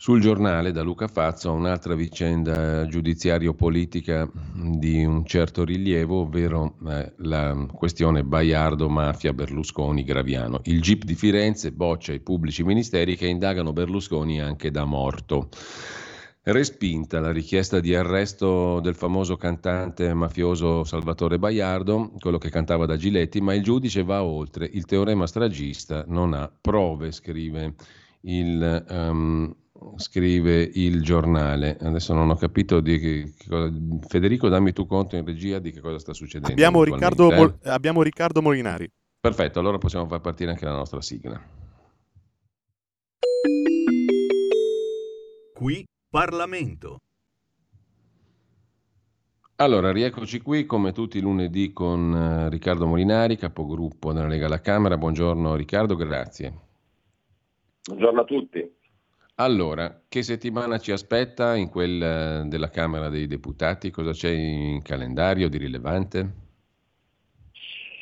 sul 0.00 0.18
giornale 0.18 0.72
da 0.72 0.80
Luca 0.80 1.08
Fazzo 1.08 1.52
un'altra 1.52 1.94
vicenda 1.94 2.86
giudiziario-politica 2.86 4.26
di 4.54 5.04
un 5.04 5.26
certo 5.26 5.62
rilievo, 5.62 6.22
ovvero 6.22 6.76
eh, 6.88 7.12
la 7.18 7.66
questione 7.70 8.24
Baiardo-mafia-Berlusconi-Graviano. 8.24 10.60
Il 10.64 10.80
GIP 10.80 11.04
di 11.04 11.14
Firenze 11.14 11.72
boccia 11.72 12.14
i 12.14 12.20
pubblici 12.20 12.64
ministeri 12.64 13.14
che 13.14 13.26
indagano 13.26 13.74
Berlusconi 13.74 14.40
anche 14.40 14.70
da 14.70 14.86
morto. 14.86 15.50
Respinta 16.44 17.20
la 17.20 17.30
richiesta 17.30 17.78
di 17.78 17.94
arresto 17.94 18.80
del 18.80 18.94
famoso 18.94 19.36
cantante 19.36 20.14
mafioso 20.14 20.82
Salvatore 20.82 21.38
Baiardo, 21.38 22.12
quello 22.18 22.38
che 22.38 22.48
cantava 22.48 22.86
da 22.86 22.96
Giletti, 22.96 23.42
ma 23.42 23.52
il 23.52 23.62
giudice 23.62 24.02
va 24.02 24.24
oltre. 24.24 24.64
Il 24.64 24.86
teorema 24.86 25.26
stragista 25.26 26.04
non 26.06 26.32
ha 26.32 26.50
prove, 26.58 27.12
scrive 27.12 27.74
il 28.22 28.84
um, 28.88 29.54
scrive 29.96 30.62
il 30.74 31.02
giornale. 31.02 31.76
Adesso 31.80 32.14
non 32.14 32.30
ho 32.30 32.36
capito 32.36 32.80
di 32.80 32.98
che, 32.98 33.34
che 33.36 33.48
cosa... 33.48 33.72
Federico, 34.08 34.48
dammi 34.48 34.72
tu 34.72 34.86
conto 34.86 35.16
in 35.16 35.24
regia 35.24 35.58
di 35.58 35.70
che 35.72 35.80
cosa 35.80 35.98
sta 35.98 36.12
succedendo. 36.12 36.52
Abbiamo 36.52 36.82
Riccardo, 36.84 37.30
Mol... 37.30 37.58
abbiamo 37.64 38.02
Riccardo 38.02 38.42
Molinari. 38.42 38.90
Perfetto, 39.20 39.58
allora 39.58 39.78
possiamo 39.78 40.06
far 40.06 40.20
partire 40.20 40.50
anche 40.50 40.64
la 40.64 40.72
nostra 40.72 41.00
sigla. 41.00 41.40
Qui 45.54 45.86
Parlamento. 46.08 46.98
Allora, 49.56 49.92
rieccoci 49.92 50.40
qui 50.40 50.64
come 50.64 50.92
tutti 50.92 51.18
i 51.18 51.20
lunedì 51.20 51.74
con 51.74 52.12
uh, 52.12 52.48
Riccardo 52.48 52.86
Molinari, 52.86 53.36
capogruppo 53.36 54.14
della 54.14 54.26
Lega 54.26 54.46
alla 54.46 54.62
Camera. 54.62 54.96
Buongiorno 54.96 55.54
Riccardo, 55.54 55.96
grazie. 55.96 56.54
Buongiorno 57.84 58.20
a 58.20 58.24
tutti. 58.24 58.78
Allora, 59.40 60.02
che 60.06 60.22
settimana 60.22 60.76
ci 60.76 60.92
aspetta 60.92 61.56
in 61.56 61.70
quella 61.70 62.42
della 62.44 62.68
Camera 62.68 63.08
dei 63.08 63.26
Deputati? 63.26 63.90
Cosa 63.90 64.12
c'è 64.12 64.28
in 64.28 64.82
calendario 64.82 65.48
di 65.48 65.56
rilevante? 65.56 66.30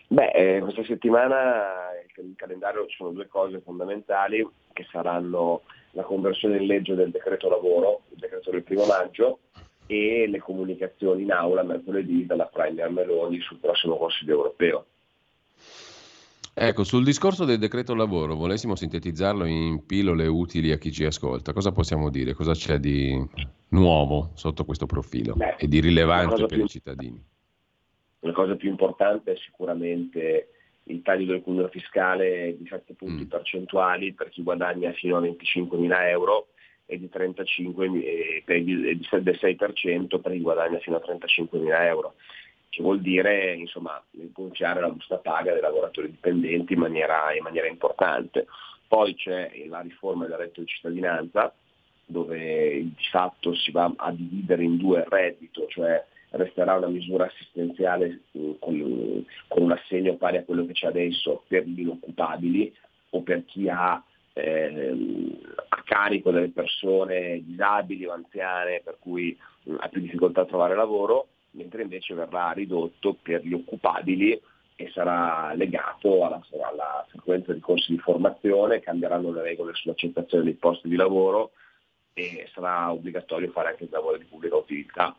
Beh, 0.08 0.30
eh, 0.32 0.60
questa 0.60 0.82
settimana 0.82 1.90
in 2.16 2.34
calendario 2.34 2.88
ci 2.88 2.96
sono 2.96 3.10
due 3.10 3.28
cose 3.28 3.60
fondamentali 3.60 4.44
che 4.72 4.84
saranno 4.90 5.62
la 5.92 6.02
conversione 6.02 6.56
in 6.56 6.66
legge 6.66 6.96
del 6.96 7.12
decreto 7.12 7.48
lavoro, 7.48 8.00
il 8.10 8.18
decreto 8.18 8.50
del 8.50 8.64
primo 8.64 8.84
maggio, 8.86 9.38
e 9.86 10.26
le 10.26 10.40
comunicazioni 10.40 11.22
in 11.22 11.30
aula 11.30 11.62
mercoledì 11.62 12.26
dalla 12.26 12.46
Premier 12.46 12.90
Meloni 12.90 13.38
sul 13.42 13.58
prossimo 13.58 13.96
Consiglio 13.96 14.34
europeo. 14.34 14.86
Ecco, 16.60 16.82
sul 16.82 17.04
discorso 17.04 17.44
del 17.44 17.58
decreto 17.58 17.94
lavoro, 17.94 18.34
volessimo 18.34 18.74
sintetizzarlo 18.74 19.44
in 19.44 19.86
pillole 19.86 20.26
utili 20.26 20.72
a 20.72 20.76
chi 20.76 20.90
ci 20.90 21.04
ascolta, 21.04 21.52
cosa 21.52 21.70
possiamo 21.70 22.10
dire? 22.10 22.34
Cosa 22.34 22.52
c'è 22.52 22.78
di 22.78 23.16
nuovo 23.68 24.32
sotto 24.34 24.64
questo 24.64 24.86
profilo 24.86 25.34
Beh, 25.34 25.54
e 25.56 25.68
di 25.68 25.78
rilevante 25.78 26.34
per 26.34 26.46
più, 26.46 26.64
i 26.64 26.68
cittadini? 26.68 27.24
La 28.20 28.32
cosa 28.32 28.56
più 28.56 28.70
importante 28.70 29.34
è 29.34 29.36
sicuramente 29.36 30.48
il 30.84 31.00
taglio 31.02 31.26
del 31.26 31.42
cuneo 31.42 31.68
fiscale 31.68 32.56
di 32.58 32.66
7 32.66 32.94
punti 32.94 33.22
mm. 33.22 33.28
percentuali 33.28 34.12
per 34.12 34.28
chi 34.30 34.42
guadagna 34.42 34.90
fino 34.92 35.16
a 35.16 35.20
25 35.20 35.78
mila 35.78 36.08
euro 36.08 36.48
e 36.86 36.98
di 36.98 37.08
35 37.08 37.86
e 37.86 38.42
del 38.44 39.38
6% 39.40 40.20
per 40.20 40.32
chi 40.32 40.40
guadagna 40.40 40.78
fino 40.78 40.96
a 40.96 41.00
35 41.00 41.58
mila 41.60 41.86
euro 41.86 42.14
che 42.68 42.82
vuol 42.82 43.00
dire 43.00 43.54
insomma, 43.54 44.02
gonfiare 44.32 44.80
la 44.80 44.90
busta 44.90 45.16
paga 45.16 45.52
dei 45.52 45.62
lavoratori 45.62 46.10
dipendenti 46.10 46.74
in 46.74 46.80
maniera, 46.80 47.34
in 47.34 47.42
maniera 47.42 47.66
importante. 47.66 48.46
Poi 48.86 49.14
c'è 49.14 49.50
la 49.68 49.80
riforma 49.80 50.26
del 50.26 50.36
reddito 50.36 50.60
di 50.60 50.66
cittadinanza, 50.66 51.52
dove 52.06 52.80
di 52.80 53.08
fatto 53.10 53.54
si 53.54 53.70
va 53.70 53.92
a 53.96 54.10
dividere 54.12 54.62
in 54.62 54.76
due 54.76 55.00
il 55.00 55.06
reddito, 55.06 55.66
cioè 55.68 56.02
resterà 56.30 56.76
una 56.76 56.88
misura 56.88 57.26
assistenziale 57.26 58.22
mm, 58.36 58.52
con, 58.58 59.24
con, 59.48 59.62
un 59.62 59.72
assegno 59.72 60.16
pari 60.16 60.38
a 60.38 60.44
quello 60.44 60.66
che 60.66 60.72
c'è 60.72 60.86
adesso 60.86 61.44
per 61.46 61.64
gli 61.64 61.80
inoccupabili 61.80 62.74
o 63.10 63.22
per 63.22 63.44
chi 63.46 63.68
ha 63.68 64.02
eh, 64.34 64.94
a 65.68 65.82
carico 65.84 66.30
delle 66.30 66.50
persone 66.50 67.42
disabili 67.42 68.04
o 68.04 68.12
anziane 68.12 68.82
per 68.84 68.98
cui 68.98 69.36
mh, 69.64 69.76
ha 69.78 69.88
più 69.88 70.00
difficoltà 70.00 70.42
a 70.42 70.46
trovare 70.46 70.74
lavoro 70.74 71.28
mentre 71.52 71.82
invece 71.82 72.14
verrà 72.14 72.52
ridotto 72.52 73.16
per 73.20 73.44
gli 73.44 73.52
occupabili 73.52 74.40
e 74.80 74.90
sarà 74.92 75.52
legato 75.54 76.24
alla, 76.24 76.40
alla 76.62 77.04
frequenza 77.08 77.52
di 77.52 77.58
corsi 77.58 77.92
di 77.92 77.98
formazione, 77.98 78.78
cambieranno 78.78 79.32
le 79.32 79.42
regole 79.42 79.74
sull'accettazione 79.74 80.44
dei 80.44 80.54
posti 80.54 80.88
di 80.88 80.94
lavoro 80.94 81.50
e 82.12 82.48
sarà 82.52 82.92
obbligatorio 82.92 83.50
fare 83.50 83.70
anche 83.70 83.84
il 83.84 83.90
lavoro 83.90 84.18
di 84.18 84.24
pubblica 84.24 84.56
utilità. 84.56 85.16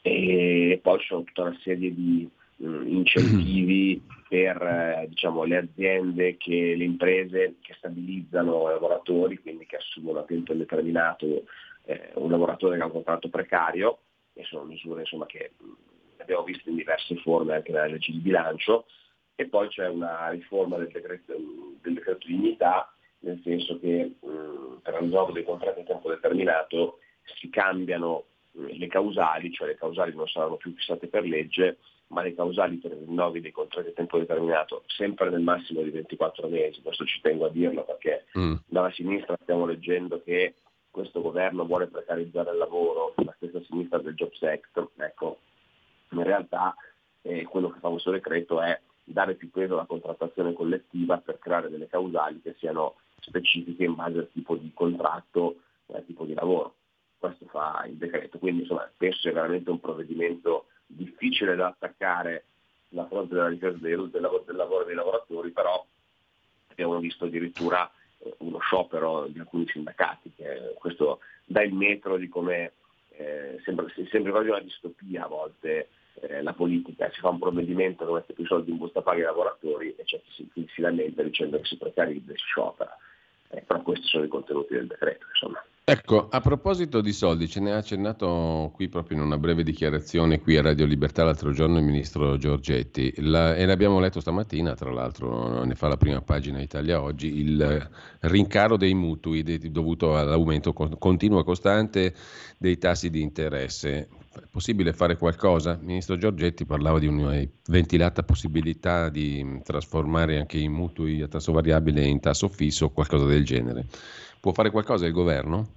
E 0.00 0.80
poi 0.82 0.98
ci 1.00 1.06
sono 1.06 1.22
tutta 1.22 1.42
una 1.42 1.58
serie 1.62 1.92
di 1.92 2.28
mh, 2.56 2.86
incentivi 2.86 4.02
per 4.26 4.62
eh, 4.62 5.06
diciamo, 5.08 5.44
le 5.44 5.56
aziende, 5.58 6.38
che, 6.38 6.74
le 6.76 6.84
imprese 6.84 7.56
che 7.60 7.74
stabilizzano 7.76 8.68
lavoratori, 8.68 9.38
quindi 9.38 9.66
che 9.66 9.76
assumono 9.76 10.20
a 10.20 10.24
tempo 10.24 10.52
indeterminato 10.52 11.44
eh, 11.84 12.12
un 12.14 12.30
lavoratore 12.30 12.76
che 12.76 12.82
ha 12.82 12.86
un 12.86 12.92
contratto 12.92 13.28
precario 13.28 13.98
e 14.34 14.44
sono 14.44 14.64
misure 14.64 15.00
insomma, 15.00 15.26
che 15.26 15.52
abbiamo 16.18 16.44
visto 16.44 16.68
in 16.68 16.76
diverse 16.76 17.16
forme 17.16 17.54
anche 17.54 17.72
nella 17.72 17.86
legge 17.86 18.12
di 18.12 18.18
bilancio 18.18 18.86
e 19.34 19.46
poi 19.46 19.68
c'è 19.68 19.88
una 19.88 20.28
riforma 20.30 20.76
del 20.76 20.88
decreto, 20.88 21.34
del 21.80 21.94
decreto 21.94 22.26
dignità 22.26 22.94
nel 23.20 23.40
senso 23.42 23.78
che 23.80 24.14
mh, 24.20 24.80
per 24.82 24.94
il 24.94 25.00
rinnovo 25.00 25.32
dei 25.32 25.44
contratti 25.44 25.80
a 25.80 25.84
tempo 25.84 26.08
determinato 26.08 26.98
si 27.40 27.48
cambiano 27.50 28.24
mh, 28.52 28.66
le 28.78 28.86
causali, 28.86 29.52
cioè 29.52 29.68
le 29.68 29.76
causali 29.76 30.14
non 30.14 30.28
saranno 30.28 30.56
più 30.56 30.72
fissate 30.74 31.08
per 31.08 31.24
legge, 31.24 31.78
ma 32.08 32.22
le 32.22 32.34
causali 32.34 32.76
per 32.76 32.92
i 32.92 33.04
rinnovi 33.04 33.40
dei 33.40 33.50
contratti 33.50 33.88
a 33.88 33.92
tempo 33.92 34.18
determinato, 34.18 34.84
sempre 34.86 35.30
nel 35.30 35.40
massimo 35.40 35.80
di 35.82 35.90
24 35.90 36.48
mesi, 36.48 36.82
questo 36.82 37.04
ci 37.06 37.20
tengo 37.22 37.46
a 37.46 37.50
dirlo 37.50 37.82
perché 37.84 38.26
mm. 38.38 38.54
dalla 38.66 38.92
sinistra 38.92 39.38
stiamo 39.40 39.66
leggendo 39.66 40.22
che 40.22 40.54
questo 40.94 41.20
governo 41.20 41.66
vuole 41.66 41.88
precarizzare 41.88 42.52
il 42.52 42.56
lavoro, 42.56 43.14
la 43.16 43.34
stessa 43.36 43.60
sinistra 43.64 43.98
del 43.98 44.14
Jobs 44.14 44.40
Act, 44.44 44.90
ecco, 44.98 45.40
in 46.10 46.22
realtà 46.22 46.72
eh, 47.22 47.42
quello 47.42 47.70
che 47.70 47.80
fa 47.80 47.88
questo 47.88 48.12
decreto 48.12 48.62
è 48.62 48.80
dare 49.02 49.34
più 49.34 49.50
peso 49.50 49.72
alla 49.74 49.86
contrattazione 49.86 50.52
collettiva 50.52 51.18
per 51.18 51.40
creare 51.40 51.68
delle 51.68 51.88
causali 51.88 52.40
che 52.40 52.54
siano 52.60 52.94
specifiche 53.18 53.82
in 53.82 53.96
base 53.96 54.18
al 54.18 54.30
tipo 54.30 54.54
di 54.54 54.70
contratto 54.72 55.56
e 55.86 55.96
al 55.96 56.06
tipo 56.06 56.24
di 56.24 56.34
lavoro. 56.34 56.76
Questo 57.18 57.46
fa 57.46 57.84
il 57.88 57.96
decreto, 57.96 58.38
quindi 58.38 58.60
insomma, 58.60 58.88
penso 58.96 59.18
sia 59.18 59.32
veramente 59.32 59.70
un 59.70 59.80
provvedimento 59.80 60.66
difficile 60.86 61.56
da 61.56 61.66
attaccare 61.66 62.44
sulla 62.88 63.06
fronte 63.08 63.34
della 63.34 63.48
difesa 63.48 63.78
del, 63.78 64.10
del 64.10 64.20
lavoro 64.20 64.84
dei 64.84 64.94
lavoratori, 64.94 65.50
però 65.50 65.84
abbiamo 66.68 67.00
visto 67.00 67.24
addirittura 67.24 67.90
uno 68.38 68.58
sciopero 68.58 69.26
di 69.26 69.38
alcuni 69.38 69.66
sindacati, 69.68 70.32
che 70.34 70.74
questo 70.78 71.20
dà 71.44 71.62
il 71.62 71.74
metro 71.74 72.16
di 72.16 72.28
come 72.28 72.72
eh, 73.16 73.60
sembra, 73.64 73.86
sembra 74.10 74.32
quasi 74.32 74.48
una 74.48 74.60
distopia 74.60 75.24
a 75.24 75.28
volte 75.28 75.88
eh, 76.20 76.42
la 76.42 76.52
politica, 76.52 77.10
si 77.10 77.20
fa 77.20 77.28
un 77.28 77.38
provvedimento 77.38 78.06
che 78.06 78.12
mette 78.12 78.32
più 78.32 78.46
soldi 78.46 78.70
in 78.70 78.78
busta 78.78 79.02
paga 79.02 79.18
ai 79.18 79.24
lavoratori 79.24 79.94
e 79.96 80.04
c'è 80.04 80.20
si, 80.30 80.48
si 80.52 80.80
lamenta 80.80 81.22
dicendo 81.22 81.58
che 81.58 81.64
si 81.64 81.76
precarizza 81.76 82.32
e 82.32 82.36
si 82.36 82.44
sciopera. 82.44 82.96
Eh, 83.50 83.60
però 83.62 83.82
questi 83.82 84.06
sono 84.06 84.24
i 84.24 84.28
contenuti 84.28 84.74
del 84.74 84.86
decreto. 84.86 85.26
Insomma. 85.28 85.62
Ecco, 85.86 86.28
a 86.30 86.40
proposito 86.40 87.02
di 87.02 87.12
soldi, 87.12 87.46
ce 87.46 87.60
ne 87.60 87.72
ha 87.72 87.76
accennato 87.76 88.70
qui 88.74 88.88
proprio 88.88 89.18
in 89.18 89.22
una 89.22 89.36
breve 89.36 89.62
dichiarazione 89.62 90.40
qui 90.40 90.56
a 90.56 90.62
Radio 90.62 90.86
Libertà 90.86 91.24
l'altro 91.24 91.52
giorno 91.52 91.76
il 91.76 91.84
ministro 91.84 92.38
Giorgetti 92.38 93.12
la, 93.18 93.54
e 93.54 93.66
l'abbiamo 93.66 94.00
letto 94.00 94.18
stamattina, 94.18 94.72
tra 94.72 94.90
l'altro 94.90 95.62
ne 95.62 95.74
fa 95.74 95.88
la 95.88 95.98
prima 95.98 96.22
pagina 96.22 96.62
Italia 96.62 97.02
Oggi, 97.02 97.38
il 97.38 97.90
rincaro 98.20 98.78
dei 98.78 98.94
mutui 98.94 99.42
dovuto 99.70 100.16
all'aumento 100.16 100.72
continuo 100.72 101.40
e 101.40 101.44
costante 101.44 102.14
dei 102.56 102.78
tassi 102.78 103.10
di 103.10 103.20
interesse. 103.20 104.08
È 104.34 104.42
possibile 104.50 104.94
fare 104.94 105.18
qualcosa? 105.18 105.72
Il 105.72 105.84
ministro 105.86 106.16
Giorgetti 106.16 106.64
parlava 106.64 106.98
di 106.98 107.08
una 107.08 107.38
ventilata 107.66 108.22
possibilità 108.22 109.10
di 109.10 109.60
trasformare 109.62 110.38
anche 110.38 110.56
i 110.56 110.68
mutui 110.68 111.20
a 111.20 111.28
tasso 111.28 111.52
variabile 111.52 112.06
in 112.06 112.20
tasso 112.20 112.48
fisso 112.48 112.86
o 112.86 112.90
qualcosa 112.90 113.26
del 113.26 113.44
genere. 113.44 113.86
Può 114.44 114.52
fare 114.52 114.68
qualcosa 114.70 115.06
il 115.06 115.12
governo? 115.14 115.68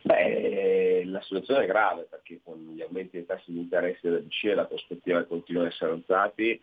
Beh, 0.00 1.04
la 1.04 1.20
situazione 1.20 1.64
è 1.64 1.66
grave 1.66 2.06
perché 2.08 2.40
con 2.42 2.72
gli 2.74 2.80
aumenti 2.80 3.18
dei 3.18 3.26
tassi 3.26 3.52
di 3.52 3.58
interesse 3.58 3.98
della 4.00 4.20
BCE 4.20 4.54
la 4.54 4.64
prospettiva 4.64 5.22
continuano 5.24 5.66
ad 5.66 5.74
essere 5.74 5.92
alzati 5.92 6.58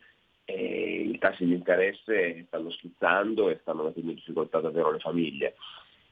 e 0.45 1.01
i 1.13 1.19
tassi 1.19 1.45
di 1.45 1.53
interesse 1.53 2.45
stanno 2.47 2.71
schizzando 2.71 3.49
e 3.49 3.59
stanno 3.61 3.83
mettendo 3.83 4.09
in 4.09 4.15
difficoltà 4.15 4.59
davvero 4.59 4.89
le 4.89 4.97
famiglie. 4.97 5.53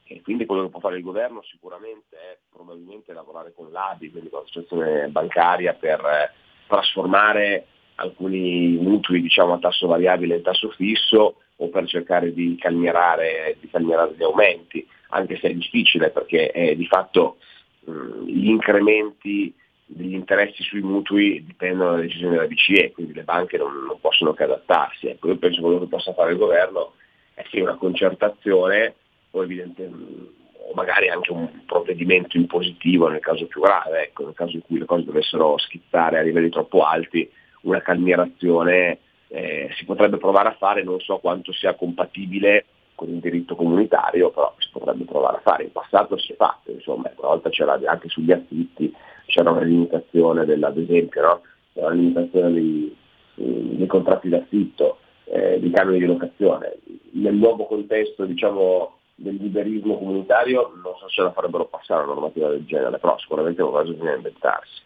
E 0.04 0.22
quindi 0.22 0.46
quello 0.46 0.66
che 0.66 0.70
può 0.70 0.78
fare 0.78 0.98
il 0.98 1.02
governo 1.02 1.42
sicuramente 1.42 2.16
è 2.16 2.38
probabilmente 2.48 3.12
lavorare 3.12 3.52
con 3.52 3.72
l'ABI, 3.72 4.12
quindi 4.12 4.30
con 4.30 4.42
l'associazione 4.42 5.08
bancaria, 5.08 5.74
per 5.74 5.98
eh, 5.98 6.30
trasformare 6.68 7.66
alcuni 7.96 8.76
mutui 8.76 9.20
diciamo, 9.20 9.54
a 9.54 9.58
tasso 9.58 9.88
variabile 9.88 10.36
in 10.36 10.42
tasso 10.42 10.70
fisso 10.70 11.38
o 11.56 11.68
per 11.68 11.86
cercare 11.86 12.32
di 12.32 12.56
calmierare, 12.58 13.56
di 13.60 13.68
calmierare 13.68 14.14
gli 14.16 14.22
aumenti, 14.22 14.86
anche 15.10 15.36
se 15.38 15.48
è 15.48 15.54
difficile 15.54 16.10
perché 16.10 16.50
eh, 16.50 16.76
di 16.76 16.86
fatto 16.86 17.36
mh, 17.84 18.24
gli 18.26 18.48
incrementi 18.48 19.54
degli 19.94 20.14
interessi 20.14 20.62
sui 20.62 20.80
mutui 20.80 21.44
dipendono 21.44 21.92
dalle 21.92 22.02
decisioni 22.02 22.34
della 22.34 22.46
BCE, 22.46 22.92
quindi 22.92 23.12
le 23.12 23.24
banche 23.24 23.58
non, 23.58 23.84
non 23.84 24.00
possono 24.00 24.32
che 24.32 24.44
adattarsi. 24.44 25.08
Ecco, 25.08 25.28
io 25.28 25.36
penso 25.36 25.56
che 25.56 25.62
quello 25.62 25.80
che 25.80 25.88
possa 25.88 26.14
fare 26.14 26.32
il 26.32 26.38
governo 26.38 26.94
è 27.34 27.44
sì 27.50 27.60
una 27.60 27.76
concertazione 27.76 28.94
o, 29.30 29.42
o 29.42 30.74
magari 30.74 31.08
anche 31.08 31.32
un 31.32 31.64
provvedimento 31.66 32.36
impositivo 32.36 33.08
nel 33.08 33.20
caso 33.20 33.46
più 33.46 33.60
grave, 33.60 34.04
ecco, 34.04 34.24
nel 34.24 34.34
caso 34.34 34.56
in 34.56 34.62
cui 34.62 34.78
le 34.78 34.86
cose 34.86 35.04
dovessero 35.04 35.58
schizzare 35.58 36.18
a 36.18 36.22
livelli 36.22 36.48
troppo 36.48 36.82
alti, 36.84 37.30
una 37.62 37.80
calmierazione 37.80 38.98
eh, 39.32 39.70
si 39.76 39.86
potrebbe 39.86 40.18
provare 40.18 40.50
a 40.50 40.56
fare, 40.58 40.82
non 40.82 41.00
so 41.00 41.16
quanto 41.16 41.52
sia 41.52 41.74
compatibile 41.74 42.66
con 42.94 43.08
il 43.08 43.18
diritto 43.18 43.56
comunitario, 43.56 44.30
però 44.30 44.54
si 44.58 44.68
potrebbe 44.70 45.04
provare 45.04 45.38
a 45.38 45.40
fare. 45.40 45.64
In 45.64 45.72
passato 45.72 46.18
si 46.18 46.32
è 46.32 46.36
fatto, 46.36 46.70
insomma, 46.70 47.10
una 47.16 47.28
volta 47.28 47.48
c'era 47.48 47.80
anche 47.86 48.08
sugli 48.08 48.30
affitti, 48.30 48.94
c'era 49.26 49.50
una 49.50 49.62
limitazione 49.62 50.42
ad 50.42 50.76
esempio, 50.76 51.22
no? 51.22 51.40
c'era 51.72 51.86
una 51.86 51.94
limitazione 51.94 52.52
dei, 52.52 52.96
dei 53.34 53.86
contratti 53.86 54.28
d'affitto, 54.28 54.98
eh, 55.24 55.58
di 55.58 55.70
canoni 55.70 55.98
di 55.98 56.04
locazione. 56.04 56.76
Nel 57.12 57.34
nuovo 57.34 57.64
contesto 57.64 58.26
diciamo, 58.26 58.98
del 59.14 59.36
liberismo 59.36 59.96
comunitario 59.96 60.72
non 60.82 60.94
so 60.98 61.08
se 61.08 61.22
la 61.22 61.32
farebbero 61.32 61.64
passare 61.64 62.04
una 62.04 62.12
normativa 62.12 62.48
del 62.48 62.66
genere, 62.66 62.98
però 62.98 63.16
sicuramente 63.18 63.62
è 63.62 63.64
una 63.64 63.78
cosa 63.78 63.90
bisogna 63.90 64.14
inventarsi. 64.14 64.82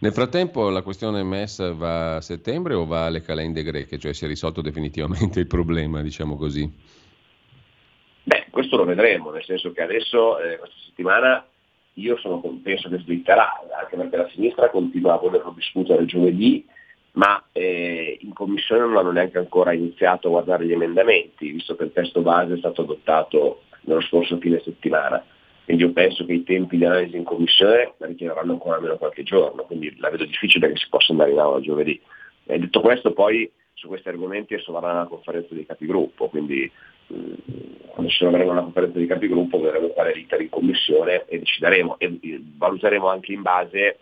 Nel 0.00 0.12
frattempo 0.12 0.68
la 0.68 0.82
questione 0.82 1.24
MES 1.24 1.74
va 1.74 2.16
a 2.16 2.20
settembre 2.20 2.74
o 2.74 2.86
va 2.86 3.06
alle 3.06 3.20
calende 3.20 3.64
greche, 3.64 3.98
cioè 3.98 4.12
si 4.12 4.26
è 4.26 4.28
risolto 4.28 4.60
definitivamente 4.60 5.40
il 5.40 5.48
problema, 5.48 6.02
diciamo 6.02 6.36
così? 6.36 6.70
Beh, 8.22 8.46
questo 8.50 8.76
lo 8.76 8.84
vedremo, 8.84 9.30
nel 9.30 9.42
senso 9.42 9.72
che 9.72 9.82
adesso, 9.82 10.38
eh, 10.38 10.56
questa 10.58 10.76
settimana, 10.84 11.44
io 11.94 12.16
sono, 12.18 12.40
penso 12.62 12.88
che 12.88 12.98
slitterà, 12.98 13.60
anche 13.76 13.96
perché 13.96 14.16
la 14.16 14.28
sinistra 14.28 14.70
continua 14.70 15.14
a 15.14 15.18
volerlo 15.18 15.52
discutere 15.56 16.04
giovedì, 16.04 16.64
ma 17.12 17.42
eh, 17.50 18.18
in 18.20 18.32
commissione 18.32 18.82
non 18.82 18.98
hanno 18.98 19.10
neanche 19.10 19.38
ancora 19.38 19.72
iniziato 19.72 20.28
a 20.28 20.30
guardare 20.30 20.64
gli 20.64 20.72
emendamenti, 20.72 21.50
visto 21.50 21.74
che 21.74 21.84
il 21.84 21.92
testo 21.92 22.20
base 22.20 22.54
è 22.54 22.58
stato 22.58 22.82
adottato 22.82 23.62
nello 23.80 24.02
scorso 24.02 24.38
fine 24.38 24.60
settimana. 24.62 25.24
Quindi 25.68 25.84
io 25.84 25.92
penso 25.92 26.24
che 26.24 26.32
i 26.32 26.44
tempi 26.44 26.78
di 26.78 26.86
analisi 26.86 27.14
in 27.14 27.24
commissione 27.24 27.92
richiederanno 27.98 28.52
ancora 28.52 28.76
almeno 28.76 28.96
qualche 28.96 29.22
giorno, 29.22 29.64
quindi 29.64 29.94
la 29.98 30.08
vedo 30.08 30.24
difficile 30.24 30.72
che 30.72 30.78
si 30.78 30.86
possa 30.88 31.12
andare 31.12 31.32
in 31.32 31.38
aula 31.38 31.60
giovedì. 31.60 32.00
E 32.46 32.58
detto 32.58 32.80
questo 32.80 33.12
poi 33.12 33.52
su 33.74 33.86
questi 33.86 34.08
argomenti 34.08 34.54
adesso 34.54 34.72
varrà 34.72 34.92
una 34.92 35.04
conferenza 35.04 35.54
di 35.54 35.66
capigruppo, 35.66 36.30
quindi 36.30 36.72
mh, 37.08 37.32
quando 37.88 38.10
ci 38.10 38.18
troveremo 38.18 38.50
una 38.50 38.62
conferenza 38.62 38.98
di 38.98 39.06
capigruppo 39.06 39.60
vedremo 39.60 39.90
fare 39.90 40.14
l'iter 40.14 40.40
in 40.40 40.48
commissione 40.48 41.26
e 41.26 41.38
decideremo 41.38 41.98
e 41.98 42.18
valuteremo 42.56 43.06
anche 43.06 43.34
in 43.34 43.42
base 43.42 43.98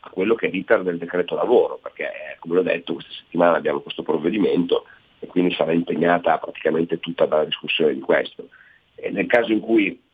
a 0.00 0.08
quello 0.08 0.34
che 0.34 0.46
è 0.46 0.50
l'iter 0.50 0.82
del 0.82 0.96
decreto 0.96 1.34
lavoro, 1.34 1.78
perché 1.82 2.08
come 2.38 2.60
ho 2.60 2.62
detto 2.62 2.94
questa 2.94 3.12
settimana 3.12 3.58
abbiamo 3.58 3.80
questo 3.80 4.02
provvedimento 4.02 4.86
e 5.18 5.26
quindi 5.26 5.52
sarà 5.52 5.72
impegnata 5.72 6.38
praticamente 6.38 6.98
tutta 6.98 7.26
dalla 7.26 7.44
discussione 7.44 7.92
di 7.92 8.00
questo. 8.00 8.48
E 8.94 9.10
nel 9.10 9.26
caso 9.26 9.52
in 9.52 9.60
cui 9.60 10.08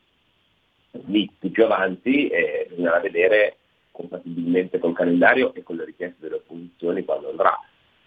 di, 1.05 1.31
più 1.51 1.65
avanti 1.65 2.29
e 2.29 2.67
bisognerà 2.69 3.01
vedere 3.01 3.57
compatibilmente 3.91 4.79
col 4.79 4.95
calendario 4.95 5.55
e 5.55 5.63
con 5.63 5.77
le 5.77 5.85
richieste 5.85 6.17
delle 6.21 6.37
opposizioni 6.37 7.05
quando 7.05 7.31
andrà. 7.31 7.59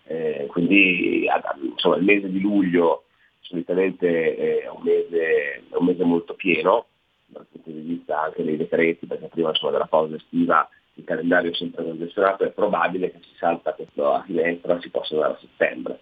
Eh, 0.06 0.48
quindi 0.50 1.28
insomma, 1.72 1.98
il 1.98 2.04
mese 2.04 2.30
di 2.30 2.40
luglio 2.40 3.06
solitamente 3.40 4.36
è 4.36 4.70
un 4.70 4.82
mese, 4.84 5.54
è 5.70 5.76
un 5.76 5.86
mese 5.86 6.04
molto 6.04 6.34
pieno 6.34 6.86
dal 7.26 7.46
punto 7.52 7.70
di 7.70 7.80
vista 7.82 8.22
anche 8.22 8.44
dei 8.44 8.58
decreti, 8.58 9.06
perché 9.06 9.28
prima 9.28 9.50
insomma, 9.50 9.72
della 9.72 9.86
pausa 9.86 10.16
estiva 10.16 10.68
il 10.96 11.04
calendario 11.04 11.52
è 11.52 11.56
sempre 11.56 11.84
congestionato, 11.84 12.44
è 12.44 12.50
probabile 12.50 13.12
che 13.12 13.20
si 13.22 13.36
salta 13.38 13.74
questa 13.74 14.24
finestra, 14.26 14.80
si 14.82 14.90
possa 14.90 15.14
andare 15.16 15.34
a 15.34 15.40
settembre. 15.40 16.00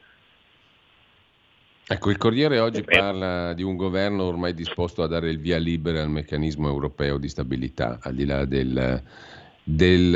Ecco, 1.90 2.10
il 2.10 2.18
Corriere 2.18 2.60
oggi 2.60 2.84
parla 2.84 3.54
di 3.54 3.64
un 3.64 3.78
governo 3.78 4.26
ormai 4.26 4.54
disposto 4.54 5.04
a 5.04 5.08
dare 5.08 5.30
il 5.30 5.40
via 5.40 5.58
libera 5.58 6.02
al 6.02 6.10
meccanismo 6.10 6.68
europeo 6.68 7.18
di 7.18 7.30
stabilità, 7.30 8.00
al 8.02 8.14
di 8.14 8.26
là 8.26 8.44
del, 8.44 9.02
del 9.64 10.16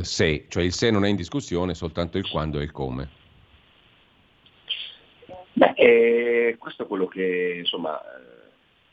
eh, 0.00 0.04
se, 0.04 0.46
cioè 0.48 0.62
il 0.62 0.72
se 0.72 0.90
non 0.90 1.04
è 1.04 1.10
in 1.10 1.16
discussione, 1.16 1.74
soltanto 1.74 2.16
il 2.16 2.26
quando 2.30 2.60
e 2.60 2.62
il 2.62 2.72
come. 2.72 3.08
Beh, 5.52 5.74
eh, 5.76 6.56
questo 6.58 6.84
è 6.84 6.86
quello 6.86 7.06
che 7.08 7.56
insomma 7.58 8.00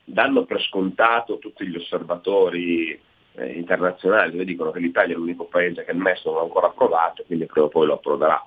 danno 0.03 0.43
per 0.43 0.61
scontato 0.63 1.37
tutti 1.37 1.65
gli 1.65 1.77
osservatori 1.77 2.99
eh, 3.35 3.51
internazionali, 3.53 4.31
dove 4.31 4.43
dicono 4.43 4.71
che 4.71 4.79
l'Italia 4.79 5.15
è 5.15 5.17
l'unico 5.17 5.45
paese 5.45 5.85
che 5.85 5.91
il 5.91 5.97
MES 5.97 6.25
non 6.25 6.35
ha 6.35 6.41
ancora 6.41 6.67
approvato, 6.67 7.23
quindi 7.25 7.45
prima 7.45 7.67
o 7.67 7.69
poi 7.69 7.87
lo 7.87 7.93
approverà. 7.93 8.45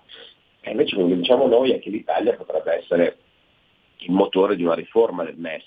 E 0.61 0.73
invece 0.73 0.95
quello 0.95 1.09
che 1.09 1.17
diciamo 1.17 1.47
noi 1.47 1.71
è 1.71 1.81
che 1.81 1.89
l'Italia 1.89 2.35
potrebbe 2.35 2.75
essere 2.75 3.17
il 4.05 4.13
motore 4.13 4.57
di 4.57 4.65
una 4.65 4.75
riforma 4.75 5.25
del 5.25 5.37
MES. 5.37 5.65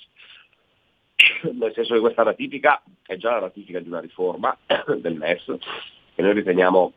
Nel 1.53 1.73
senso 1.73 1.93
che 1.93 1.99
questa 1.99 2.23
ratifica 2.23 2.81
è 3.05 3.15
già 3.17 3.31
la 3.31 3.39
ratifica 3.39 3.79
di 3.79 3.87
una 3.87 3.99
riforma 3.99 4.55
del 4.97 5.15
MES 5.15 5.57
che 6.13 6.21
noi 6.21 6.33
riteniamo 6.33 6.93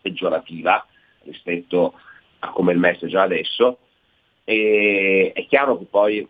peggiorativa 0.00 0.86
rispetto 1.24 1.94
a 2.40 2.50
come 2.50 2.72
il 2.72 2.78
MES 2.78 3.00
è 3.02 3.06
già 3.06 3.22
adesso. 3.22 3.78
E 4.44 5.32
è 5.34 5.46
chiaro 5.46 5.78
che 5.78 5.84
poi 5.84 6.26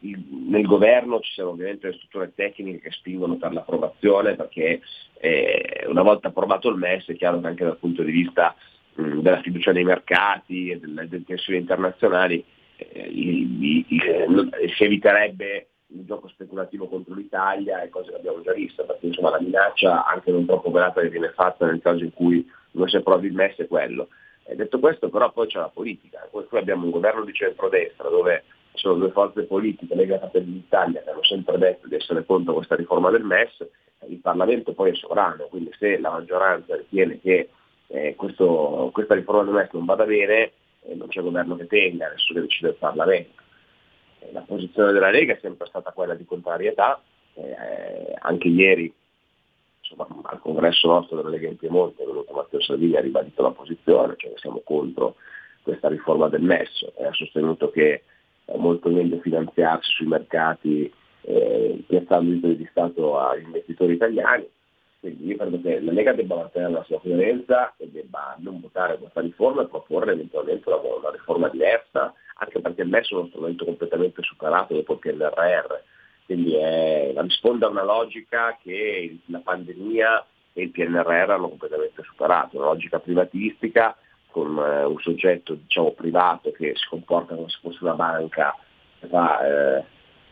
nel 0.00 0.66
governo 0.66 1.20
ci 1.20 1.32
sono 1.32 1.50
ovviamente 1.50 1.88
le 1.88 1.94
strutture 1.94 2.32
tecniche 2.34 2.80
che 2.80 2.90
spingono 2.90 3.36
per 3.36 3.52
l'approvazione 3.52 4.34
perché 4.34 4.82
eh, 5.18 5.84
una 5.86 6.02
volta 6.02 6.28
approvato 6.28 6.68
il 6.68 6.76
MES 6.76 7.06
è 7.06 7.16
chiaro 7.16 7.40
che 7.40 7.46
anche 7.46 7.64
dal 7.64 7.78
punto 7.78 8.02
di 8.02 8.12
vista 8.12 8.54
mh, 8.94 9.20
della 9.20 9.40
fiducia 9.40 9.72
dei 9.72 9.84
mercati 9.84 10.70
e 10.70 10.78
delle, 10.78 11.08
delle 11.08 11.24
tensioni 11.24 11.58
internazionali 11.58 12.44
eh, 12.76 14.70
si 14.76 14.84
eviterebbe 14.84 15.68
il 15.88 16.04
gioco 16.04 16.28
speculativo 16.28 16.88
contro 16.88 17.14
l'Italia 17.14 17.82
e 17.82 17.88
cose 17.88 18.10
che 18.10 18.16
abbiamo 18.16 18.40
già 18.42 18.52
visto, 18.52 18.84
perché 18.84 19.06
insomma 19.06 19.30
la 19.30 19.40
minaccia 19.40 20.04
anche 20.04 20.30
non 20.30 20.46
troppo 20.46 20.70
velata 20.70 21.00
che 21.00 21.10
viene 21.10 21.30
fatta 21.30 21.66
nel 21.66 21.80
caso 21.80 22.02
in 22.02 22.12
cui 22.12 22.48
non 22.72 22.88
si 22.88 22.96
approvi 22.96 23.28
il 23.28 23.34
MES 23.34 23.56
è 23.56 23.68
quello. 23.68 24.08
E 24.46 24.56
detto 24.56 24.78
questo 24.78 25.08
però 25.08 25.30
poi 25.32 25.46
c'è 25.46 25.58
la 25.58 25.70
politica, 25.72 26.28
qui 26.30 26.58
abbiamo 26.58 26.84
un 26.84 26.90
governo 26.90 27.24
di 27.24 27.32
centrodestra 27.32 28.08
dove 28.08 28.44
ci 28.72 28.80
sono 28.80 28.96
due 28.96 29.10
forze 29.10 29.44
politiche 29.44 29.94
legate 29.94 30.38
a 30.38 30.40
l'Italia 30.40 31.02
che 31.02 31.10
hanno 31.10 31.24
sempre 31.24 31.58
detto 31.58 31.88
di 31.88 31.94
essere 31.94 32.24
contro 32.26 32.54
questa 32.54 32.74
riforma 32.74 33.10
del 33.10 33.22
MES, 33.22 33.66
il 34.08 34.18
Parlamento 34.18 34.72
poi 34.72 34.90
è 34.90 34.94
sovrano, 34.94 35.44
quindi 35.44 35.70
se 35.78 35.98
la 35.98 36.10
maggioranza 36.10 36.76
ritiene 36.76 37.20
che 37.20 37.48
eh, 37.86 38.14
questo, 38.16 38.90
questa 38.92 39.14
riforma 39.14 39.44
del 39.44 39.54
MES 39.54 39.70
non 39.72 39.84
vada 39.84 40.04
bene, 40.04 40.52
non 40.94 41.08
c'è 41.08 41.22
governo 41.22 41.56
che 41.56 41.66
tenga, 41.66 42.12
che 42.12 42.40
decide 42.40 42.68
il 42.68 42.74
Parlamento. 42.74 43.42
la 44.32 44.40
posizione 44.40 44.92
della 44.92 45.10
Lega 45.10 45.34
è 45.34 45.38
sempre 45.40 45.66
stata 45.66 45.92
quella 45.92 46.14
di 46.14 46.24
contrarietà, 46.24 47.00
eh, 47.34 48.14
anche 48.18 48.48
ieri 48.48 48.92
insomma, 49.80 50.06
al 50.22 50.40
congresso 50.40 50.88
nostro 50.88 51.16
della 51.16 51.30
Lega 51.30 51.48
in 51.48 51.56
Piemonte 51.56 52.02
è 52.02 52.06
venuto 52.06 52.32
Matteo 52.32 52.60
Salvini 52.60 52.96
ha 52.96 53.00
ribadito 53.00 53.42
la 53.42 53.50
posizione, 53.50 54.14
cioè 54.16 54.32
che 54.32 54.38
siamo 54.38 54.60
contro 54.64 55.16
questa 55.62 55.88
riforma 55.88 56.28
del 56.28 56.42
MES 56.42 56.92
e 56.96 57.04
ha 57.04 57.12
sostenuto 57.12 57.70
che 57.70 58.02
è 58.44 58.56
molto 58.56 58.90
meglio 58.90 59.18
finanziarsi 59.20 59.90
sui 59.92 60.06
mercati 60.06 60.92
eh, 61.22 61.82
piazzando 61.86 62.32
titoli 62.32 62.56
di 62.56 62.68
Stato 62.70 63.18
agli 63.18 63.44
investitori 63.44 63.94
italiani 63.94 64.46
quindi 65.04 65.26
io 65.26 65.36
credo 65.36 65.60
che 65.60 65.80
la 65.80 65.92
Lega 65.92 66.14
debba 66.14 66.36
mantenere 66.36 66.72
la 66.72 66.84
sua 66.84 66.98
coerenza 66.98 67.74
e 67.76 67.90
debba 67.90 68.36
non 68.38 68.58
votare 68.58 68.96
questa 68.96 69.20
riforma 69.20 69.60
e 69.60 69.66
proporre 69.66 70.12
eventualmente 70.12 70.66
una, 70.66 70.78
una 70.78 71.10
riforma 71.10 71.48
diversa, 71.48 72.14
anche 72.36 72.60
perché 72.60 72.80
il 72.80 72.88
MES 72.88 73.10
è 73.10 73.14
uno 73.14 73.26
strumento 73.26 73.66
completamente 73.66 74.22
superato 74.22 74.72
dopo 74.72 74.94
il 74.94 74.98
PNRR. 75.00 75.74
Quindi 76.24 76.54
è, 76.54 77.12
risponde 77.16 77.66
a 77.66 77.68
una 77.68 77.84
logica 77.84 78.56
che 78.62 79.18
la 79.26 79.40
pandemia 79.40 80.24
e 80.54 80.62
il 80.62 80.70
PNRR 80.70 81.30
hanno 81.30 81.48
completamente 81.50 82.02
superato, 82.02 82.56
una 82.56 82.68
logica 82.68 82.98
privatistica 82.98 83.94
con 84.30 84.56
eh, 84.56 84.84
un 84.84 84.98
soggetto 85.00 85.52
diciamo, 85.52 85.90
privato 85.90 86.50
che 86.52 86.72
si 86.76 86.88
comporta 86.88 87.34
come 87.34 87.50
se 87.50 87.58
fosse 87.60 87.78
una 87.82 87.92
banca, 87.92 88.56
che 89.00 89.06
fa 89.08 89.46
eh, 89.46 89.84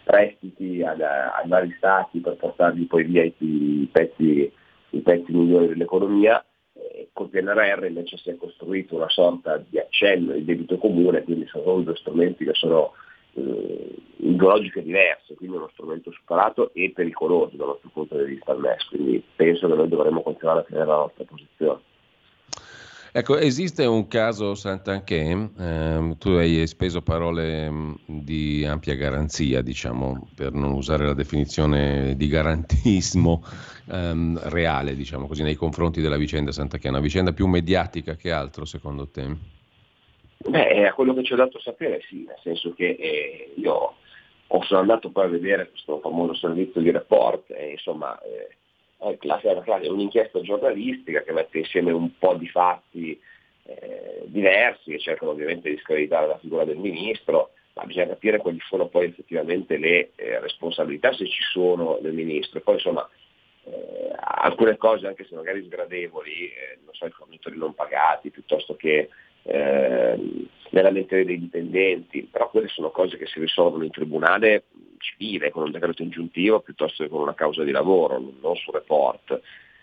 prestiti 0.03 0.83
ad, 0.83 1.03
ai 1.03 1.47
vari 1.47 1.75
stati 1.77 2.21
per 2.21 2.37
portargli 2.37 2.87
poi 2.87 3.05
via 3.05 3.23
i, 3.23 3.35
i 3.37 3.89
pezzi 3.93 4.61
i 4.93 5.01
pezzi 5.01 5.33
migliori 5.33 5.69
dell'economia, 5.69 6.45
eh, 6.75 7.09
col 7.13 7.29
PNRR 7.29 7.85
invece 7.85 8.17
si 8.17 8.31
è 8.31 8.37
costruito 8.37 8.97
una 8.97 9.09
sorta 9.09 9.63
di 9.69 9.79
accenno 9.79 10.33
di 10.33 10.45
debito 10.45 10.79
comune, 10.79 11.23
quindi 11.23 11.47
sono 11.47 11.81
due 11.81 11.97
strumenti 11.97 12.45
che 12.45 12.55
sono 12.55 12.93
eh, 13.35 13.95
ideologiche 14.17 14.83
diverse, 14.83 15.35
quindi 15.35 15.57
uno 15.57 15.69
strumento 15.73 16.11
superato 16.13 16.73
e 16.75 16.93
pericoloso 16.95 17.57
dal 17.57 17.69
nostro 17.69 17.91
punto 17.93 18.17
di 18.17 18.35
vista 18.35 18.53
al 18.53 18.61
MES, 18.61 18.85
quindi 18.89 19.23
penso 19.35 19.67
che 19.67 19.75
noi 19.75 19.89
dovremmo 19.89 20.23
continuare 20.23 20.61
a 20.61 20.65
tenere 20.65 20.87
la 20.87 20.97
nostra 20.97 21.25
posizione. 21.25 21.81
Ecco, 23.15 23.37
esiste 23.37 23.85
un 23.85 24.09
caso 24.09 24.55
Sant'Anché, 24.55 25.51
ehm, 25.59 26.17
tu 26.17 26.31
hai 26.31 26.67
speso 26.67 27.03
parole 27.03 27.69
mh, 27.69 27.99
di 28.07 28.65
ampia 28.65 28.95
garanzia, 28.95 29.61
diciamo, 29.61 30.31
per 30.35 30.55
non 30.55 30.73
usare 30.73 31.05
la 31.05 31.13
definizione 31.13 32.17
di 32.17 32.27
garantismo 32.27 33.45
ehm, 33.91 34.41
reale, 34.45 34.97
diciamo 34.97 35.27
così, 35.27 35.43
nei 35.43 35.57
confronti 35.57 36.01
della 36.01 36.17
vicenda 36.17 36.53
Sant'Anché, 36.53 36.89
una 36.89 37.01
vicenda 37.01 37.35
più 37.35 37.47
mediatica 37.47 38.15
che 38.17 38.33
altro 38.33 38.65
secondo 38.65 39.07
te? 39.07 39.37
Beh, 40.49 40.87
a 40.87 40.95
quello 40.95 41.13
che 41.13 41.23
ci 41.23 41.35
ho 41.35 41.37
dato 41.37 41.61
sapere 41.61 42.01
sì, 42.09 42.25
nel 42.27 42.39
senso 42.43 42.73
che 42.73 42.97
eh, 42.99 43.53
io 43.57 43.93
sono 44.63 44.81
andato 44.81 45.11
poi 45.11 45.27
a 45.27 45.29
vedere 45.29 45.69
questo 45.69 46.01
famoso 46.01 46.35
servizio 46.35 46.81
di 46.81 46.91
report 46.91 47.51
e 47.51 47.73
insomma... 47.73 48.19
Eh, 48.23 48.57
è 49.11 49.19
classica, 49.19 49.63
un'inchiesta 49.91 50.41
giornalistica 50.41 51.23
che 51.23 51.33
mette 51.33 51.59
insieme 51.59 51.93
un 51.93 52.17
po' 52.19 52.35
di 52.35 52.49
fatti 52.49 53.21
eh, 53.65 54.23
diversi 54.27 54.93
che 54.93 54.99
cercano 54.99 55.33
ovviamente 55.33 55.71
di 55.71 55.79
screditare 55.79 56.27
la 56.27 56.39
figura 56.39 56.65
del 56.65 56.77
ministro, 56.77 57.53
ma 57.75 57.85
bisogna 57.85 58.09
capire 58.09 58.39
quali 58.39 58.59
sono 58.67 58.87
poi 58.87 59.07
effettivamente 59.07 59.77
le 59.77 60.13
eh, 60.15 60.39
responsabilità, 60.41 61.13
se 61.13 61.27
ci 61.27 61.43
sono 61.43 61.99
del 62.01 62.13
ministro. 62.13 62.61
Poi 62.61 62.75
insomma 62.75 63.09
eh, 63.65 64.13
alcune 64.19 64.77
cose, 64.77 65.07
anche 65.07 65.25
se 65.25 65.35
magari 65.35 65.65
sgradevoli, 65.65 66.47
eh, 66.47 66.79
non 66.85 66.95
so, 66.95 67.07
i 67.07 67.11
fornitori 67.11 67.57
non 67.57 67.75
pagati, 67.75 68.31
piuttosto 68.31 68.77
che 68.77 69.09
eh, 69.45 70.47
nella 70.71 70.91
mente 70.91 71.25
dei 71.25 71.39
dipendenti, 71.39 72.29
però 72.31 72.49
quelle 72.51 72.69
sono 72.69 72.91
cose 72.91 73.17
che 73.17 73.27
si 73.27 73.41
risolvono 73.41 73.85
in 73.85 73.91
tribunale 73.91 74.65
civile 74.99 75.51
con 75.51 75.65
un 75.65 75.71
decreto 75.71 76.03
ingiuntivo 76.03 76.61
piuttosto 76.61 77.03
che 77.03 77.09
con 77.09 77.21
una 77.21 77.35
causa 77.35 77.63
di 77.65 77.71
lavoro, 77.71 78.19
non 78.41 78.57
su 78.57 78.71
report. 78.71 79.41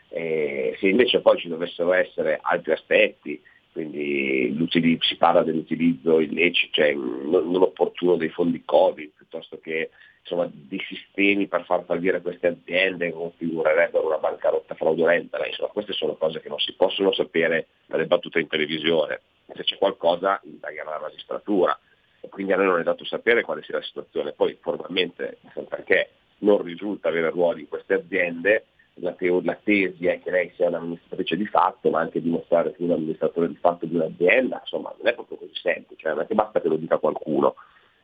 Eh, 0.10 0.76
se 0.80 0.88
invece 0.88 1.22
poi 1.22 1.38
ci 1.38 1.48
dovessero 1.48 1.94
essere 1.94 2.40
altri 2.42 2.72
aspetti, 2.72 3.40
quindi 3.72 4.56
si 5.02 5.16
parla 5.18 5.44
dell'utilizzo 5.44 6.20
illecito, 6.20 6.82
cioè 6.82 6.94
non, 6.94 7.52
non 7.52 7.62
opportuno 7.62 8.16
dei 8.16 8.30
fondi 8.30 8.64
Covid, 8.66 9.12
piuttosto 9.16 9.60
che 9.62 9.92
insomma, 10.22 10.50
dei 10.52 10.82
sistemi 10.88 11.48
per 11.48 11.66
far 11.66 11.84
fallire 11.86 12.22
queste 12.22 12.48
aziende 12.48 13.08
che 13.08 13.14
configurerebbero 13.14 14.06
una 14.06 14.18
bancarotta 14.18 14.76
fraudolenta, 14.76 15.46
insomma, 15.46 15.70
queste 15.70 15.94
sono 15.94 16.16
cose 16.16 16.42
che 16.42 16.50
non 16.50 16.60
si 16.60 16.74
possono 16.74 17.12
sapere 17.14 17.68
dalle 17.86 18.06
battute 18.06 18.40
in 18.40 18.48
televisione. 18.48 19.22
Se 19.54 19.64
c'è 19.64 19.78
qualcosa 19.78 20.40
indagherà 20.44 20.92
la 20.92 21.00
magistratura 21.00 21.78
e 22.22 22.30
quindi 22.30 22.52
a 22.54 22.58
noi 22.58 22.68
non 22.68 22.80
è 22.80 22.84
dato 22.84 23.06
sapere 23.06 23.44
quale 23.44 23.64
sia 23.64 23.78
la 23.78 23.84
situazione. 23.84 24.34
Poi 24.34 24.58
formalmente, 24.62 25.38
perché 25.68 26.10
non 26.40 26.62
risulta 26.62 27.10
avere 27.10 27.30
ruoli 27.30 27.62
in 27.62 27.68
queste 27.68 27.96
aziende, 27.96 28.66
la, 29.02 29.14
teo- 29.14 29.42
la, 29.44 29.58
tesi 29.62 30.08
è 30.08 30.22
che 30.22 30.30
lei 30.30 30.52
sia 30.56 30.68
un'amministratrice 30.68 31.38
di 31.38 31.46
fatto, 31.46 31.90
ma 31.90 32.02
anche 32.02 32.22
dimostrare 32.22 32.74
che 32.74 32.84
un 32.84 32.92
amministratore 32.92 33.48
di 33.48 33.56
fatto 33.56 33.86
di 33.86 33.96
un'azienda, 33.96 34.60
insomma 34.62 34.94
non 34.98 35.08
è 35.08 35.14
proprio 35.14 35.38
così 35.38 35.54
semplice, 35.56 36.10
non 36.10 36.22
è 36.22 36.28
che 36.28 36.36
basta 36.36 36.60
che 36.60 36.68
lo 36.68 36.76
dica 36.76 36.98
qualcuno 36.98 37.56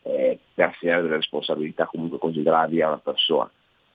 eh, 0.06 0.40
per 0.54 0.68
assegnare 0.70 1.02
delle 1.02 1.16
responsabilità 1.16 1.86
comunque 1.88 2.20
così 2.20 2.44
gravi 2.44 2.82
a 2.82 2.88
una 2.88 3.00
persona. 3.00 3.50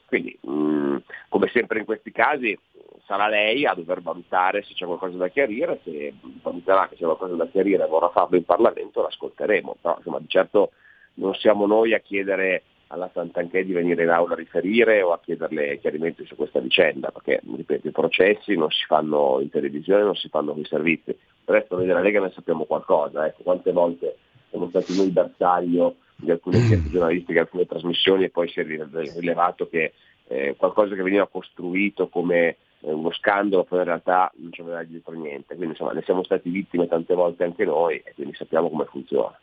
Quindi, 0.07 0.37
mh, 0.41 0.51
mm, 0.51 0.97
come 1.28 1.49
sempre 1.53 1.78
in 1.78 1.85
questi 1.85 2.11
casi, 2.11 2.59
sarà 3.07 3.28
lei 3.28 3.65
a 3.65 3.74
dover 3.74 4.03
valutare 4.03 4.62
se 4.62 4.74
c'è 4.74 4.87
qualcosa 4.87 5.16
da 5.16 5.28
chiarire, 5.28 5.81
se 5.85 6.12
valuterà 6.43 6.89
che 6.89 6.97
c'è 6.97 7.05
qualcosa 7.05 7.35
da 7.35 7.47
chiarire 7.47 7.85
e 7.85 7.89
vorrà 7.89 8.09
farlo 8.11 8.37
in 8.37 8.45
Parlamento, 8.45 9.03
l'ascolteremo. 9.03 9.77
Però 9.81 9.97
insomma, 9.97 10.19
di 10.19 10.28
certo 10.28 10.73
non 11.15 11.35
siamo 11.35 11.66
noi 11.66 11.95
a 11.95 12.01
chiedere 12.01 12.65
alla 12.89 13.09
Sant'Anché 13.12 13.65
di 13.65 13.73
venire 13.73 14.03
in 14.03 14.11
aula 14.11 14.32
a 14.32 14.37
riferire 14.37 15.01
o 15.03 15.12
a 15.12 15.20
chiederle 15.20 15.78
chiarimenti 15.78 16.27
su 16.27 16.35
questa 16.35 16.59
vicenda, 16.59 17.12
perché 17.12 17.41
ripeto, 17.45 17.87
i 17.87 17.93
processi 17.93 18.57
non 18.57 18.70
si 18.70 18.85
fanno 18.87 19.39
in 19.41 19.49
televisione, 19.49 20.03
non 20.03 20.16
si 20.16 20.28
fanno 20.28 20.53
con 20.53 20.62
i 20.62 20.66
servizi. 20.66 21.16
Per 21.45 21.55
resto 21.55 21.77
noi 21.77 21.87
della 21.87 22.01
Lega 22.01 22.20
ne 22.20 22.32
sappiamo 22.32 22.65
qualcosa, 22.65 23.27
ecco, 23.27 23.45
quante 23.45 23.70
volte 23.70 24.16
siamo 24.51 24.69
stati 24.69 24.97
noi 24.97 25.11
bersaglio 25.11 25.97
di 26.17 26.31
alcune 26.31 26.59
inchieste 26.59 26.91
giornalistiche, 26.91 27.39
alcune 27.39 27.67
trasmissioni 27.67 28.25
e 28.25 28.31
poi 28.31 28.49
si 28.49 28.61
è 28.61 28.65
rilevato 28.65 29.69
che 29.69 29.93
eh, 30.29 30.55
qualcosa 30.57 30.95
che 30.95 31.03
veniva 31.03 31.27
costruito 31.27 32.09
come 32.09 32.57
eh, 32.81 32.93
uno 32.93 33.13
scandalo, 33.13 33.65
poi 33.65 33.79
in 33.79 33.85
realtà 33.85 34.31
non 34.37 34.53
ci 34.53 34.61
aveva 34.61 34.83
dietro 34.83 35.15
niente. 35.15 35.55
Quindi 35.55 35.73
insomma 35.73 35.93
ne 35.93 36.03
siamo 36.03 36.23
stati 36.25 36.51
vittime 36.51 36.87
tante 36.87 37.15
volte 37.15 37.45
anche 37.45 37.65
noi 37.65 37.97
e 38.05 38.13
quindi 38.15 38.35
sappiamo 38.35 38.69
come 38.69 38.85
funziona. 38.85 39.39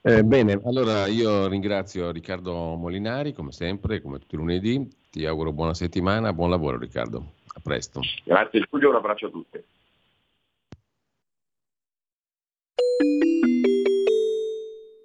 Eh, 0.00 0.22
bene, 0.22 0.60
allora 0.64 1.06
io 1.06 1.46
ringrazio 1.48 2.10
Riccardo 2.10 2.74
Molinari 2.74 3.32
come 3.32 3.52
sempre, 3.52 4.00
come 4.00 4.18
tutti 4.18 4.34
i 4.34 4.38
lunedì. 4.38 4.88
Ti 5.10 5.24
auguro 5.26 5.52
buona 5.52 5.74
settimana, 5.74 6.32
buon 6.32 6.50
lavoro 6.50 6.78
Riccardo. 6.78 7.32
A 7.56 7.60
presto. 7.62 8.00
Grazie 8.24 8.66
Giulio, 8.68 8.90
un 8.90 8.96
abbraccio 8.96 9.26
a 9.26 9.30
tutti. 9.30 9.62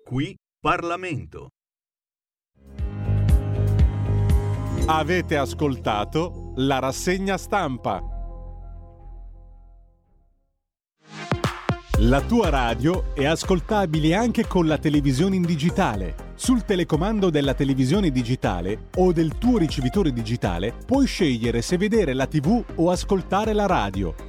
Qui 0.10 0.36
Parlamento. 0.60 1.49
Avete 4.88 5.38
ascoltato 5.38 6.53
la 6.56 6.80
rassegna 6.80 7.38
stampa. 7.38 8.02
La 11.99 12.22
tua 12.22 12.49
radio 12.49 13.14
è 13.14 13.26
ascoltabile 13.26 14.15
anche 14.15 14.48
con 14.48 14.65
la 14.65 14.80
televisione 14.80 15.36
in 15.36 15.44
digitale. 15.44 16.34
Sul 16.34 16.65
telecomando 16.65 17.30
della 17.30 17.53
televisione 17.53 18.10
digitale 18.10 18.88
o 18.98 19.11
del 19.11 19.38
tuo 19.38 19.60
ricevitore 19.60 20.11
digitale 20.11 20.73
puoi 20.88 21.06
scegliere 21.06 21.61
se 21.61 21.77
vedere 21.77 22.14
la 22.14 22.26
TV 22.26 22.64
o 22.77 22.90
ascoltare 22.90 23.53
la 23.53 23.68
radio 23.68 24.29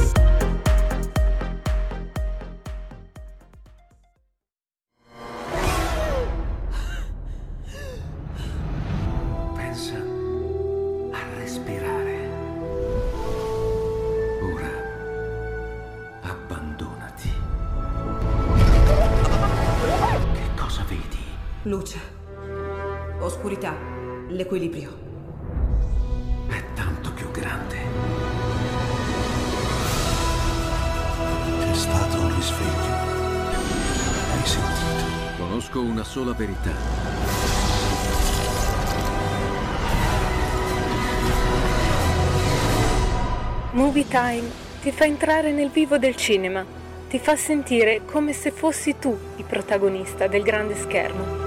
Fa 45.01 45.07
entrare 45.07 45.51
nel 45.51 45.71
vivo 45.71 45.97
del 45.97 46.15
cinema, 46.15 46.63
ti 47.09 47.17
fa 47.17 47.35
sentire 47.35 48.05
come 48.05 48.33
se 48.33 48.51
fossi 48.51 48.99
tu 48.99 49.17
il 49.37 49.45
protagonista 49.45 50.27
del 50.27 50.43
grande 50.43 50.75
schermo. 50.75 51.41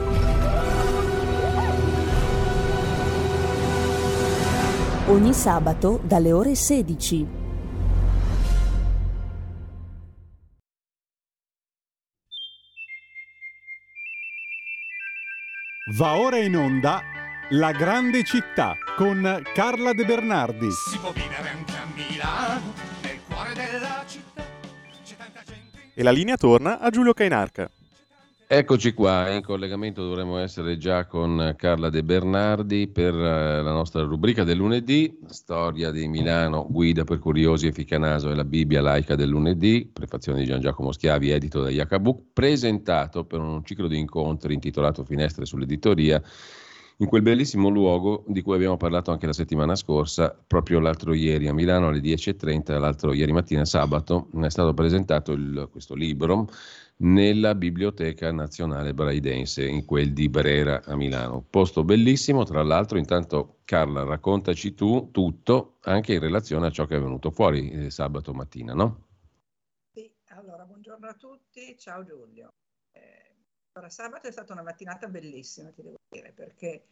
ogni 5.07 5.33
sabato 5.33 6.01
dalle 6.03 6.33
ore 6.33 6.57
16. 6.57 7.27
Va 15.97 16.17
ora 16.17 16.39
in 16.39 16.57
onda 16.57 17.03
La 17.51 17.71
grande 17.71 18.25
città 18.25 18.75
con 18.97 19.43
Carla 19.55 19.93
De 19.93 20.05
Bernardi. 20.05 20.71
Si 20.73 20.99
può 20.99 21.13
vivere 21.13 21.51
anche 21.51 21.73
a 21.73 21.85
Milano, 21.95 22.94
nel 23.35 23.55
cuore 23.55 23.55
della 23.55 24.05
città. 24.07 24.45
C'è 25.05 25.17
tanta 25.17 25.43
gente. 25.45 25.79
E 25.95 26.03
la 26.03 26.11
linea 26.11 26.37
torna 26.37 26.79
a 26.79 26.91
Giulio 26.91 27.13
Cainarca. 27.13 27.69
Eccoci 28.47 28.93
qua, 28.93 29.31
in 29.31 29.43
collegamento 29.43 30.03
dovremmo 30.03 30.37
essere 30.37 30.77
già 30.77 31.07
con 31.07 31.55
Carla 31.57 31.89
De 31.89 32.05
Bernardi 32.05 32.87
per 32.89 33.15
eh, 33.15 33.63
la 33.63 33.73
nostra 33.73 34.03
rubrica 34.03 34.45
del 34.45 34.59
lunedì, 34.59 35.19
Storia 35.29 35.91
di 35.91 36.07
Milano, 36.07 36.67
guida 36.69 37.05
per 37.05 37.19
curiosi 37.19 37.67
e 37.67 37.73
Ficanaso 37.73 38.31
e 38.31 38.35
la 38.35 38.45
Bibbia 38.45 38.83
laica 38.83 39.17
del 39.17 39.31
lunedì, 39.31 39.91
prefazione 39.91 40.41
di 40.41 40.45
Gian 40.45 40.61
Giacomo 40.61 40.93
Schiavi, 40.93 41.31
edito 41.31 41.63
da 41.63 41.71
Jacobuc, 41.71 42.21
presentato 42.35 43.25
per 43.25 43.41
un 43.41 43.65
ciclo 43.65 43.89
di 43.89 43.99
incontri 43.99 44.53
intitolato 44.53 45.05
Finestre 45.05 45.47
sull'editoria 45.47 46.23
in 47.05 47.11
quel 47.11 47.23
bellissimo 47.23 47.69
luogo 47.69 48.25
di 48.27 48.41
cui 48.41 48.55
abbiamo 48.55 48.79
parlato 48.79 49.11
anche 49.11 49.27
la 49.27 49.35
settimana 49.35 49.77
scorsa, 49.77 50.35
proprio 50.47 50.81
l'altro 50.81 51.13
ieri 51.13 51.47
a 51.49 51.53
Milano 51.53 51.89
alle 51.89 52.01
10.30, 52.01 52.79
l'altro 52.79 53.13
ieri 53.13 53.31
mattina 53.31 53.67
sabato, 53.67 54.29
è 54.41 54.49
stato 54.49 54.73
presentato 54.73 55.33
il, 55.33 55.69
questo 55.71 55.95
libro 55.95 56.49
nella 56.97 57.55
Biblioteca 57.55 58.33
Nazionale 58.33 58.95
Braidense, 58.95 59.67
in 59.67 59.85
quel 59.85 60.15
di 60.15 60.31
Brera 60.31 60.83
a 60.85 60.97
Milano. 60.97 61.45
Posto 61.49 61.85
bellissimo, 61.85 62.45
tra 62.45 62.63
l'altro, 62.63 62.97
intanto 62.97 63.59
Carla 63.65 64.05
raccontaci 64.05 64.75
tu 64.75 65.11
tutto, 65.13 65.77
anche 65.83 66.15
in 66.15 66.21
relazione 66.21 66.67
a 66.69 66.71
ciò 66.71 66.87
che 66.87 66.97
è 66.97 67.01
venuto 67.01 67.31
fuori 67.31 67.71
eh, 67.71 67.91
sabato 67.91 68.33
mattina, 68.33 68.73
no? 68.73 69.09
Sì, 69.93 70.11
allora 70.29 70.65
buongiorno 70.65 71.07
a 71.07 71.15
tutti, 71.15 71.77
ciao 71.79 72.03
Giulio. 72.03 72.55
Allora, 73.77 73.91
sabato 73.91 74.29
è 74.29 74.31
stata 74.31 74.53
una 74.53 74.63
mattinata 74.63 75.09
bellissima, 75.09 75.69
ti 75.71 75.83
devo 75.83 75.97
dire, 76.09 76.31
perché 76.33 76.85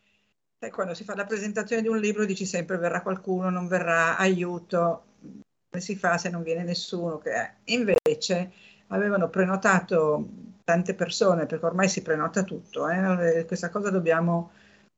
sai, 0.58 0.72
quando 0.72 0.94
si 0.94 1.04
fa 1.04 1.14
la 1.14 1.26
presentazione 1.26 1.80
di 1.80 1.86
un 1.86 1.98
libro 1.98 2.24
dici 2.24 2.44
sempre 2.44 2.76
verrà 2.76 3.02
qualcuno, 3.02 3.50
non 3.50 3.68
verrà, 3.68 4.16
aiuto, 4.16 5.04
come 5.20 5.80
si 5.80 5.94
fa 5.94 6.18
se 6.18 6.28
non 6.28 6.42
viene 6.42 6.64
nessuno? 6.64 7.18
Che... 7.18 7.30
Invece 7.66 8.52
avevano 8.88 9.28
prenotato 9.28 10.28
tante 10.64 10.94
persone, 10.94 11.46
perché 11.46 11.64
ormai 11.66 11.88
si 11.88 12.02
prenota 12.02 12.42
tutto, 12.42 12.88
eh? 12.88 13.44
questa 13.46 13.70
cosa 13.70 13.90
dobbiamo 13.90 14.50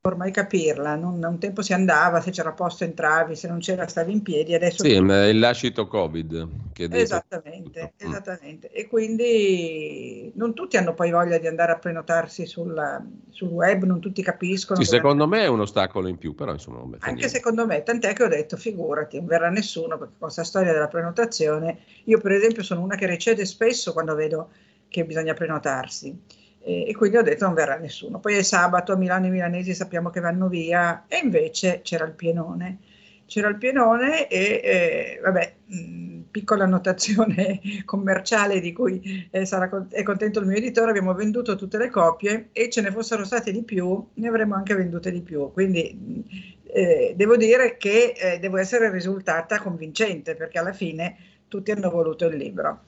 ormai 0.07 0.31
capirla, 0.31 0.95
non, 0.95 1.23
un 1.23 1.39
tempo 1.39 1.61
si 1.61 1.73
andava, 1.73 2.21
se 2.21 2.31
c'era 2.31 2.51
posto 2.51 2.83
entravi, 2.83 3.35
se 3.35 3.47
non 3.47 3.59
c'era 3.59 3.87
stavi 3.87 4.11
in 4.11 4.21
piedi, 4.21 4.53
adesso... 4.53 4.83
Sì, 4.83 4.99
ma 4.99 5.23
è 5.23 5.27
il 5.27 5.39
lascito 5.39 5.87
Covid. 5.87 6.47
Che 6.73 6.87
esattamente, 6.91 7.93
tutto. 7.95 8.05
Mm. 8.05 8.11
esattamente. 8.11 8.71
E 8.71 8.87
quindi 8.87 10.31
non 10.35 10.53
tutti 10.53 10.77
hanno 10.77 10.93
poi 10.93 11.11
voglia 11.11 11.37
di 11.37 11.47
andare 11.47 11.71
a 11.71 11.77
prenotarsi 11.77 12.45
sul, 12.45 13.03
sul 13.29 13.49
web, 13.49 13.83
non 13.83 13.99
tutti 13.99 14.21
capiscono. 14.21 14.81
Sì, 14.81 14.87
secondo 14.87 15.27
me 15.27 15.41
è 15.41 15.47
un 15.47 15.61
ostacolo 15.61 16.07
in 16.07 16.17
più, 16.17 16.35
però 16.35 16.51
insomma... 16.51 16.77
Non 16.77 16.93
Anche 16.93 17.11
niente. 17.11 17.29
secondo 17.29 17.65
me, 17.65 17.83
tant'è 17.83 18.13
che 18.13 18.23
ho 18.23 18.27
detto, 18.27 18.57
figurati, 18.57 19.17
non 19.17 19.25
verrà 19.25 19.49
nessuno, 19.49 19.97
perché 19.97 20.13
con 20.17 20.27
questa 20.27 20.43
storia 20.43 20.71
della 20.71 20.87
prenotazione, 20.87 21.79
io 22.05 22.19
per 22.19 22.31
esempio 22.31 22.63
sono 22.63 22.81
una 22.81 22.95
che 22.95 23.05
recede 23.05 23.45
spesso 23.45 23.93
quando 23.93 24.15
vedo 24.15 24.49
che 24.87 25.03
bisogna 25.03 25.33
prenotarsi 25.33 26.43
e, 26.65 26.95
quindi 26.95 27.17
ho 27.17 27.21
detto 27.21 27.45
non 27.45 27.53
verrà 27.53 27.77
nessuno. 27.77 28.19
Poi 28.19 28.37
è 28.37 28.41
sabato, 28.41 28.91
a 28.91 28.95
Milano 28.95 29.27
i 29.27 29.29
milanesi 29.29 29.75
sappiamo 29.75 30.09
che 30.09 30.19
vanno 30.19 30.47
via 30.47 31.05
e 31.07 31.19
invece 31.23 31.81
c'era 31.83 32.05
il 32.05 32.13
pienone. 32.13 32.79
C'era 33.27 33.49
il 33.49 33.57
pienone 33.57 34.27
e 34.27 34.61
eh, 34.63 35.19
vabbè, 35.21 35.55
mh, 35.65 36.19
piccola 36.31 36.63
annotazione 36.63 37.59
commerciale 37.85 38.59
di 38.59 38.73
cui 38.73 39.27
eh, 39.29 39.45
sarà 39.45 39.69
con- 39.69 39.87
è 39.91 40.01
contento 40.01 40.39
il 40.39 40.47
mio 40.47 40.57
editore, 40.57 40.89
abbiamo 40.89 41.13
venduto 41.13 41.55
tutte 41.55 41.77
le 41.77 41.89
copie 41.91 42.49
e 42.51 42.69
ce 42.69 42.81
ne 42.81 42.91
fossero 42.91 43.23
state 43.25 43.51
di 43.51 43.63
più, 43.63 44.03
ne 44.15 44.27
avremmo 44.27 44.55
anche 44.55 44.73
vendute 44.73 45.11
di 45.11 45.21
più. 45.21 45.51
Quindi 45.51 46.23
eh, 46.63 47.13
devo 47.15 47.37
dire 47.37 47.77
che 47.77 48.13
eh, 48.17 48.39
devo 48.39 48.57
essere 48.57 48.89
risultata 48.89 49.59
convincente 49.59 50.33
perché 50.35 50.57
alla 50.57 50.73
fine 50.73 51.15
tutti 51.47 51.69
hanno 51.69 51.91
voluto 51.91 52.25
il 52.25 52.37
libro. 52.37 52.81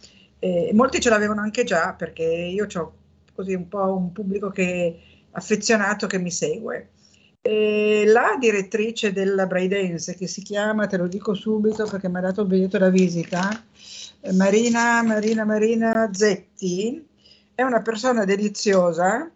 molti 0.73 0.99
ce 0.99 1.09
l'avevano 1.09 1.41
anche 1.41 1.63
già 1.63 1.93
perché 1.93 2.23
io 2.23 2.67
ho 2.71 2.93
così 3.37 3.53
un 3.53 3.67
po' 3.67 3.95
un 3.95 4.11
pubblico 4.11 4.49
che, 4.49 4.99
affezionato 5.31 6.07
che 6.07 6.17
mi 6.17 6.31
segue. 6.31 6.89
E 7.39 8.03
la 8.07 8.35
direttrice 8.39 9.13
della 9.13 9.45
Braidense, 9.45 10.15
che 10.15 10.25
si 10.27 10.41
chiama, 10.41 10.87
te 10.87 10.97
lo 10.97 11.07
dico 11.07 11.35
subito 11.35 11.85
perché 11.85 12.09
mi 12.09 12.17
ha 12.17 12.21
dato 12.21 12.41
il 12.41 12.47
biglietto 12.47 12.79
da 12.79 12.89
visita, 12.89 13.63
Marina, 14.33 15.03
Marina, 15.03 15.45
Marina 15.45 16.09
Zetti, 16.11 17.05
è 17.53 17.61
una 17.61 17.81
persona 17.81 18.25
deliziosa 18.25 19.31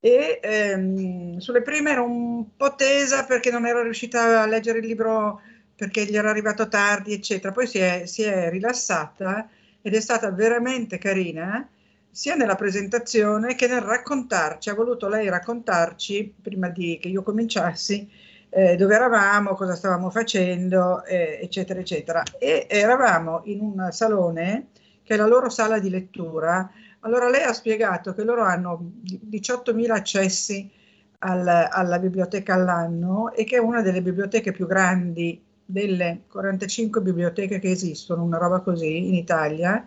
e 0.00 0.40
ehm, 0.42 1.38
sulle 1.38 1.62
prime 1.62 1.92
ero 1.92 2.04
un 2.04 2.56
po' 2.56 2.74
tesa 2.74 3.24
perché 3.24 3.50
non 3.50 3.66
ero 3.66 3.82
riuscita 3.82 4.42
a 4.42 4.46
leggere 4.46 4.80
il 4.80 4.86
libro 4.86 5.40
perché 5.76 6.04
gli 6.04 6.16
era 6.16 6.30
arrivato 6.30 6.68
tardi, 6.68 7.14
eccetera. 7.14 7.52
Poi 7.52 7.66
si 7.66 7.78
è, 7.78 8.04
si 8.06 8.22
è 8.22 8.50
rilassata 8.50 9.48
ed 9.80 9.94
è 9.94 10.00
stata 10.00 10.30
veramente 10.30 10.98
carina 10.98 11.66
sia 12.14 12.36
nella 12.36 12.54
presentazione 12.54 13.56
che 13.56 13.66
nel 13.66 13.80
raccontarci, 13.80 14.70
ha 14.70 14.74
voluto 14.74 15.08
lei 15.08 15.28
raccontarci, 15.28 16.32
prima 16.40 16.68
di 16.68 16.96
che 17.02 17.08
io 17.08 17.24
cominciassi, 17.24 18.08
eh, 18.50 18.76
dove 18.76 18.94
eravamo, 18.94 19.56
cosa 19.56 19.74
stavamo 19.74 20.10
facendo, 20.10 21.02
eh, 21.04 21.40
eccetera, 21.42 21.80
eccetera. 21.80 22.22
E 22.38 22.68
eravamo 22.70 23.40
in 23.46 23.58
un 23.62 23.88
salone 23.90 24.68
che 25.02 25.14
è 25.14 25.16
la 25.16 25.26
loro 25.26 25.48
sala 25.48 25.80
di 25.80 25.90
lettura. 25.90 26.70
Allora 27.00 27.28
lei 27.28 27.42
ha 27.42 27.52
spiegato 27.52 28.14
che 28.14 28.22
loro 28.22 28.44
hanno 28.44 28.92
18.000 29.04 29.90
accessi 29.90 30.70
al, 31.18 31.48
alla 31.48 31.98
biblioteca 31.98 32.54
all'anno 32.54 33.32
e 33.32 33.42
che 33.42 33.56
è 33.56 33.58
una 33.58 33.82
delle 33.82 34.02
biblioteche 34.02 34.52
più 34.52 34.68
grandi 34.68 35.42
delle 35.64 36.22
45 36.28 37.00
biblioteche 37.00 37.58
che 37.58 37.70
esistono, 37.72 38.22
una 38.22 38.38
roba 38.38 38.60
così 38.60 39.08
in 39.08 39.14
Italia 39.14 39.84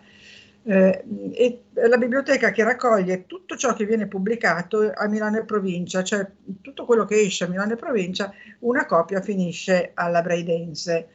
eh, 0.68 1.02
e 1.32 1.62
la 1.88 1.96
biblioteca 1.96 2.50
che 2.50 2.62
raccoglie 2.62 3.24
tutto 3.24 3.56
ciò 3.56 3.72
che 3.72 3.86
viene 3.86 4.06
pubblicato 4.06 4.92
a 4.94 5.08
Milano 5.08 5.38
e 5.38 5.44
provincia, 5.46 6.02
cioè 6.02 6.30
tutto 6.60 6.84
quello 6.84 7.06
che 7.06 7.18
esce 7.18 7.44
a 7.44 7.48
Milano 7.48 7.72
e 7.72 7.76
provincia, 7.76 8.30
una 8.60 8.84
copia 8.84 9.22
finisce 9.22 9.92
alla 9.94 10.20
Braidense. 10.20 11.08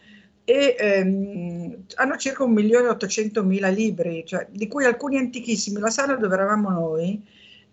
E 0.43 0.75
ehm, 0.77 1.83
hanno 1.95 2.17
circa 2.17 2.43
1.800.000 2.45 3.71
libri, 3.71 4.23
cioè, 4.25 4.47
di 4.49 4.67
cui 4.67 4.85
alcuni 4.85 5.17
antichissimi. 5.17 5.79
La 5.79 5.91
sala 5.91 6.15
dove 6.15 6.33
eravamo 6.33 6.71
noi, 6.71 7.23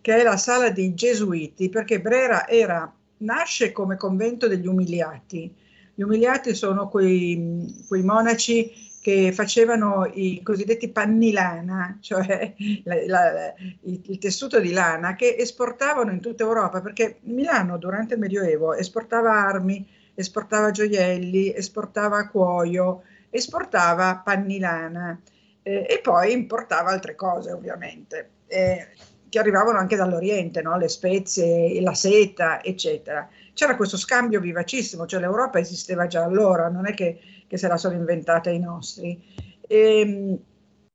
che 0.02 0.18
è 0.18 0.22
la 0.22 0.36
sala 0.36 0.68
dei 0.68 0.92
Gesuiti, 0.92 1.70
perché 1.70 1.98
Brera 1.98 2.46
era, 2.46 2.94
nasce 3.18 3.72
come 3.72 3.96
convento 3.96 4.48
degli 4.48 4.66
umiliati. 4.66 5.50
Gli 5.94 6.02
umiliati 6.02 6.54
sono 6.54 6.88
quei, 6.88 7.84
quei 7.88 8.02
monaci 8.02 8.89
che 9.00 9.32
facevano 9.32 10.10
i 10.12 10.42
cosiddetti 10.42 10.90
panni 10.90 11.32
lana, 11.32 11.96
cioè 12.00 12.54
la, 12.84 12.96
la, 13.06 13.54
il, 13.82 14.00
il, 14.04 14.18
tessuto 14.18 14.60
di 14.60 14.72
lana, 14.72 15.14
che 15.14 15.36
esportavano 15.38 16.10
in 16.10 16.20
tutta 16.20 16.42
Europa, 16.42 16.82
perché 16.82 17.18
Milano 17.22 17.78
durante 17.78 18.14
il 18.14 18.20
Medioevo 18.20 18.74
esportava 18.74 19.32
armi, 19.32 19.88
esportava 20.14 20.70
gioielli, 20.70 21.54
esportava 21.54 22.28
cuoio, 22.28 23.02
esportava 23.30 24.20
panni 24.22 24.58
lana 24.58 25.18
eh, 25.62 25.86
e 25.88 26.00
poi 26.02 26.32
importava 26.32 26.90
altre 26.90 27.14
cose 27.14 27.52
ovviamente, 27.52 28.30
eh, 28.48 28.88
che 29.30 29.38
arrivavano 29.38 29.78
anche 29.78 29.96
dall'Oriente, 29.96 30.60
no? 30.60 30.76
le 30.76 30.88
spezie, 30.88 31.80
la 31.80 31.94
seta, 31.94 32.62
eccetera. 32.62 33.26
C'era 33.54 33.76
questo 33.76 33.96
scambio 33.96 34.40
vivacissimo, 34.40 35.06
cioè 35.06 35.20
l'Europa 35.20 35.58
esisteva 35.58 36.06
già 36.06 36.24
allora, 36.24 36.68
non 36.68 36.86
è 36.86 36.92
che 36.92 37.20
che 37.50 37.56
se 37.56 37.66
la 37.66 37.76
sono 37.76 37.96
inventata 37.96 38.48
i 38.48 38.60
nostri. 38.60 39.20
E, 39.66 40.00
ehm, 40.00 40.38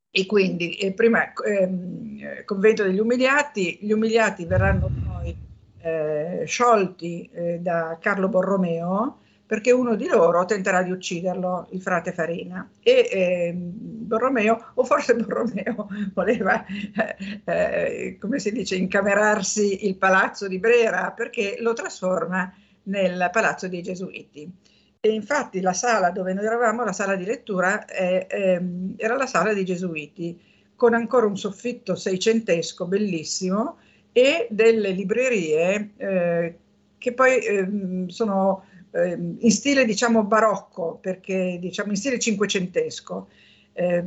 e 0.09 0.25
quindi 0.25 0.77
eh, 0.77 0.93
prima 0.93 1.33
eh, 1.33 2.45
convento 2.45 2.83
degli 2.83 2.99
umiliati, 2.99 3.79
gli 3.81 3.91
umiliati 3.91 4.45
verranno 4.45 4.89
poi 5.05 5.35
eh, 5.81 6.43
sciolti 6.45 7.29
eh, 7.33 7.59
da 7.59 7.97
Carlo 7.99 8.29
Borromeo 8.29 9.19
perché 9.45 9.73
uno 9.73 9.95
di 9.95 10.07
loro 10.07 10.45
tenterà 10.45 10.81
di 10.83 10.91
ucciderlo, 10.91 11.67
il 11.71 11.81
frate 11.81 12.13
Farina. 12.13 12.67
E 12.81 13.09
eh, 13.11 13.53
Borromeo, 13.53 14.71
o 14.75 14.85
forse 14.85 15.15
Borromeo, 15.15 15.89
voleva, 16.15 16.65
eh, 17.43 18.17
come 18.17 18.39
si 18.39 18.53
dice, 18.53 18.77
incamerarsi 18.77 19.85
il 19.85 19.97
palazzo 19.97 20.47
di 20.47 20.59
Brera 20.59 21.11
perché 21.11 21.57
lo 21.59 21.73
trasforma 21.73 22.51
nel 22.83 23.29
palazzo 23.33 23.67
dei 23.67 23.83
Gesuiti. 23.83 24.49
E 25.05 25.09
infatti 25.09 25.61
la 25.61 25.73
sala 25.73 26.09
dove 26.09 26.33
noi 26.33 26.45
eravamo, 26.45 26.83
la 26.83 26.91
sala 26.91 27.15
di 27.15 27.25
lettura, 27.25 27.85
eh, 27.85 28.25
eh, 28.27 28.61
era 28.97 29.15
la 29.15 29.27
sala 29.27 29.53
dei 29.53 29.63
Gesuiti, 29.63 30.41
con 30.75 30.95
ancora 30.95 31.27
un 31.27 31.37
soffitto 31.37 31.93
seicentesco 31.93 32.87
bellissimo 32.87 33.77
e 34.11 34.47
delle 34.49 34.89
librerie 34.89 35.91
eh, 35.97 36.57
che 36.97 37.13
poi 37.13 37.37
ehm, 37.37 38.07
sono 38.07 38.63
ehm, 38.89 39.35
in 39.41 39.51
stile 39.51 39.85
diciamo 39.85 40.23
barocco, 40.23 40.97
perché 40.99 41.59
diciamo 41.61 41.91
in 41.91 41.97
stile 41.97 42.17
cinquecentesco, 42.17 43.27
eh, 43.73 44.03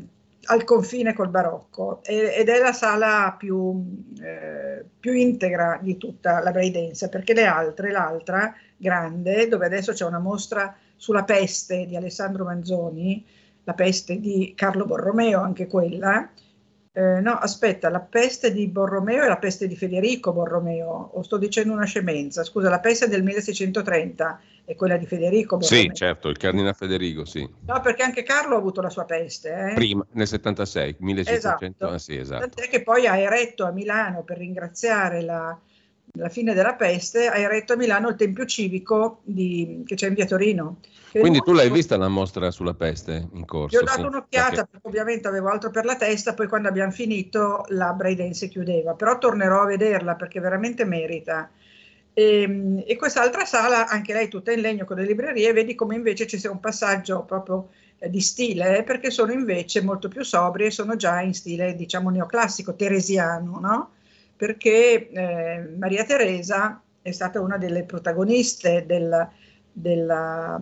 al 0.46 0.64
confine 0.64 1.12
col 1.12 1.28
barocco, 1.28 2.00
ed 2.02 2.48
è 2.48 2.58
la 2.58 2.72
sala 2.72 3.36
più, 3.38 4.02
eh, 4.20 4.84
più 4.98 5.12
integra 5.12 5.78
di 5.80 5.96
tutta 5.96 6.40
la 6.40 6.50
Braidense, 6.50 7.08
perché 7.08 7.34
le 7.34 7.44
altre, 7.44 7.92
l'altra 7.92 8.52
grande, 8.76 9.46
dove 9.46 9.66
adesso 9.66 9.92
c'è 9.92 10.04
una 10.04 10.18
mostra 10.18 10.76
sulla 10.98 11.22
peste 11.24 11.86
di 11.86 11.96
Alessandro 11.96 12.44
Manzoni, 12.44 13.24
la 13.62 13.72
peste 13.72 14.20
di 14.20 14.52
Carlo 14.54 14.84
Borromeo, 14.84 15.40
anche 15.40 15.66
quella. 15.66 16.28
Eh, 16.92 17.20
no, 17.20 17.32
aspetta, 17.34 17.88
la 17.88 18.00
peste 18.00 18.52
di 18.52 18.66
Borromeo 18.66 19.22
è 19.22 19.28
la 19.28 19.36
peste 19.36 19.68
di 19.68 19.76
Federico 19.76 20.32
Borromeo, 20.32 21.10
o 21.12 21.22
sto 21.22 21.36
dicendo 21.36 21.72
una 21.72 21.84
scemenza, 21.84 22.42
scusa, 22.42 22.68
la 22.68 22.80
peste 22.80 23.06
del 23.06 23.22
1630 23.22 24.40
è 24.64 24.74
quella 24.74 24.96
di 24.96 25.06
Federico 25.06 25.58
Borromeo. 25.58 25.82
Sì, 25.82 25.94
certo, 25.94 26.28
il 26.28 26.36
cardinale 26.36 26.74
Federico, 26.74 27.24
sì. 27.24 27.48
No, 27.66 27.80
perché 27.80 28.02
anche 28.02 28.24
Carlo 28.24 28.56
ha 28.56 28.58
avuto 28.58 28.80
la 28.80 28.90
sua 28.90 29.04
peste. 29.04 29.70
Eh? 29.70 29.74
Prima, 29.74 30.04
nel 30.12 30.26
76, 30.26 30.96
1700, 30.98 31.66
esatto. 31.76 31.94
Ah, 31.94 31.98
sì, 31.98 32.16
esatto. 32.16 32.40
Tant'è 32.40 32.68
che 32.68 32.82
poi 32.82 33.06
ha 33.06 33.16
eretto 33.16 33.64
a 33.64 33.70
Milano 33.70 34.24
per 34.24 34.38
ringraziare 34.38 35.22
la, 35.22 35.56
la 36.18 36.28
fine 36.28 36.52
della 36.52 36.74
peste, 36.74 37.28
ha 37.28 37.38
eretto 37.38 37.72
a 37.72 37.76
Milano 37.76 38.08
il 38.08 38.16
Tempio 38.16 38.44
Civico 38.44 39.20
di, 39.24 39.82
che 39.86 39.94
c'è 39.94 40.08
in 40.08 40.14
via 40.14 40.26
Torino. 40.26 40.80
Quindi 41.10 41.40
tu 41.40 41.52
l'hai 41.52 41.70
vista 41.70 41.96
la 41.96 42.08
mostra 42.08 42.50
sulla 42.50 42.74
peste 42.74 43.28
in 43.32 43.44
corso? 43.46 43.76
Io 43.76 43.82
ho 43.82 43.84
dato 43.84 44.00
sì, 44.00 44.06
un'occhiata 44.06 44.48
perché... 44.48 44.68
perché 44.70 44.88
ovviamente 44.88 45.28
avevo 45.28 45.48
altro 45.48 45.70
per 45.70 45.84
la 45.84 45.96
testa, 45.96 46.34
poi 46.34 46.48
quando 46.48 46.68
abbiamo 46.68 46.90
finito 46.90 47.64
la 47.68 47.92
Braidense 47.92 48.48
chiudeva, 48.48 48.94
però 48.94 49.18
tornerò 49.18 49.62
a 49.62 49.66
vederla 49.66 50.16
perché 50.16 50.40
veramente 50.40 50.84
merita. 50.84 51.50
E, 52.12 52.42
ehm, 52.42 52.82
e, 52.86 52.96
quest'altra 52.96 53.44
sala, 53.44 53.86
anche 53.86 54.12
lei 54.12 54.28
tutta 54.28 54.52
in 54.52 54.60
legno 54.60 54.84
con 54.84 54.96
le 54.96 55.04
librerie, 55.04 55.52
vedi 55.52 55.74
come 55.74 55.94
invece 55.94 56.26
ci 56.26 56.38
sia 56.38 56.50
un 56.50 56.60
passaggio 56.60 57.22
proprio 57.22 57.68
eh, 57.98 58.10
di 58.10 58.20
stile, 58.20 58.82
perché 58.82 59.10
sono 59.10 59.32
invece 59.32 59.82
molto 59.82 60.08
più 60.08 60.24
sobri 60.24 60.66
e 60.66 60.70
sono 60.70 60.96
già 60.96 61.20
in 61.20 61.32
stile, 61.32 61.74
diciamo, 61.74 62.10
neoclassico, 62.10 62.74
teresiano, 62.74 63.58
no? 63.60 63.90
Perché 64.38 65.10
eh, 65.10 65.74
Maria 65.76 66.04
Teresa 66.04 66.80
è 67.02 67.10
stata 67.10 67.40
una 67.40 67.58
delle 67.58 67.82
protagoniste 67.82 68.86
del, 68.86 69.28
della, 69.72 70.60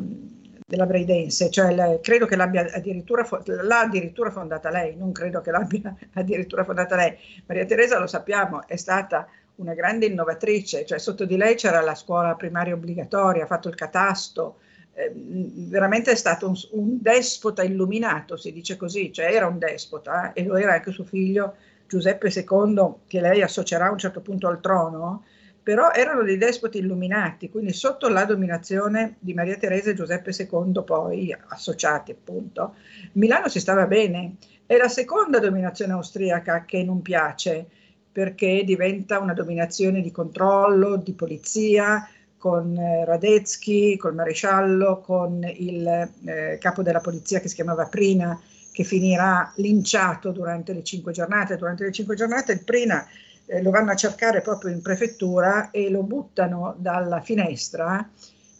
della 0.66 0.86
Braidense, 0.86 1.50
cioè 1.50 1.74
le, 1.74 2.00
credo 2.02 2.24
che 2.24 2.36
l'abbia 2.36 2.66
addirittura, 2.72 3.28
l'ha 3.44 3.80
addirittura 3.80 4.30
fondata 4.30 4.70
lei, 4.70 4.96
non 4.96 5.12
credo 5.12 5.42
che 5.42 5.50
l'abbia 5.50 5.94
addirittura 6.14 6.64
fondata 6.64 6.96
lei. 6.96 7.14
Maria 7.46 7.66
Teresa, 7.66 7.98
lo 7.98 8.06
sappiamo, 8.06 8.66
è 8.66 8.76
stata 8.76 9.28
una 9.56 9.74
grande 9.74 10.06
innovatrice, 10.06 10.86
cioè 10.86 10.98
sotto 10.98 11.26
di 11.26 11.36
lei 11.36 11.54
c'era 11.54 11.80
la 11.82 11.94
scuola 11.94 12.34
primaria 12.34 12.74
obbligatoria, 12.74 13.44
ha 13.44 13.46
fatto 13.46 13.68
il 13.68 13.74
catasto, 13.74 14.60
eh, 14.94 15.12
veramente 15.14 16.10
è 16.10 16.16
stato 16.16 16.48
un, 16.48 16.54
un, 16.72 16.98
despota 17.00 17.62
illuminato, 17.62 18.36
si 18.36 18.52
dice 18.52 18.76
così, 18.76 19.12
cioè 19.12 19.26
era 19.26 19.46
un 19.46 19.58
despota 19.58 20.32
eh, 20.32 20.42
e 20.42 20.44
lo 20.46 20.56
era 20.56 20.72
anche 20.72 20.90
suo 20.90 21.04
figlio 21.04 21.54
Giuseppe 21.86 22.28
II, 22.28 22.94
che 23.06 23.20
lei 23.20 23.42
associerà 23.42 23.86
a 23.86 23.92
un 23.92 23.98
certo 23.98 24.20
punto 24.20 24.48
al 24.48 24.60
trono, 24.60 25.24
però 25.62 25.90
erano 25.90 26.22
dei 26.22 26.38
despoti 26.38 26.78
illuminati, 26.78 27.50
quindi 27.50 27.72
sotto 27.72 28.08
la 28.08 28.24
dominazione 28.24 29.16
di 29.18 29.34
Maria 29.34 29.56
Teresa 29.56 29.90
e 29.90 29.94
Giuseppe 29.94 30.30
II, 30.30 30.82
poi 30.84 31.36
associati 31.48 32.12
appunto, 32.12 32.74
Milano 33.14 33.48
si 33.48 33.58
stava 33.58 33.86
bene. 33.86 34.36
È 34.64 34.76
la 34.76 34.88
seconda 34.88 35.40
dominazione 35.40 35.92
austriaca 35.92 36.64
che 36.64 36.84
non 36.84 37.02
piace, 37.02 37.66
perché 38.12 38.62
diventa 38.64 39.18
una 39.18 39.34
dominazione 39.34 40.00
di 40.00 40.10
controllo, 40.12 40.96
di 40.96 41.12
polizia, 41.14 42.08
con 42.38 42.76
eh, 42.76 43.04
Radetzky, 43.04 43.96
col 43.96 44.14
maresciallo, 44.14 45.00
con 45.00 45.42
il 45.44 45.86
eh, 46.24 46.58
capo 46.60 46.82
della 46.82 47.00
polizia 47.00 47.40
che 47.40 47.48
si 47.48 47.56
chiamava 47.56 47.86
Prina, 47.86 48.40
che 48.76 48.84
finirà 48.84 49.50
linciato 49.56 50.32
durante 50.32 50.74
le 50.74 50.82
cinque 50.82 51.10
giornate. 51.10 51.56
Durante 51.56 51.84
le 51.84 51.92
cinque 51.92 52.14
giornate 52.14 52.52
il 52.52 52.62
Prina 52.62 53.06
eh, 53.46 53.62
lo 53.62 53.70
vanno 53.70 53.92
a 53.92 53.96
cercare 53.96 54.42
proprio 54.42 54.70
in 54.70 54.82
prefettura 54.82 55.70
e 55.70 55.88
lo 55.88 56.02
buttano 56.02 56.74
dalla 56.76 57.22
finestra. 57.22 58.06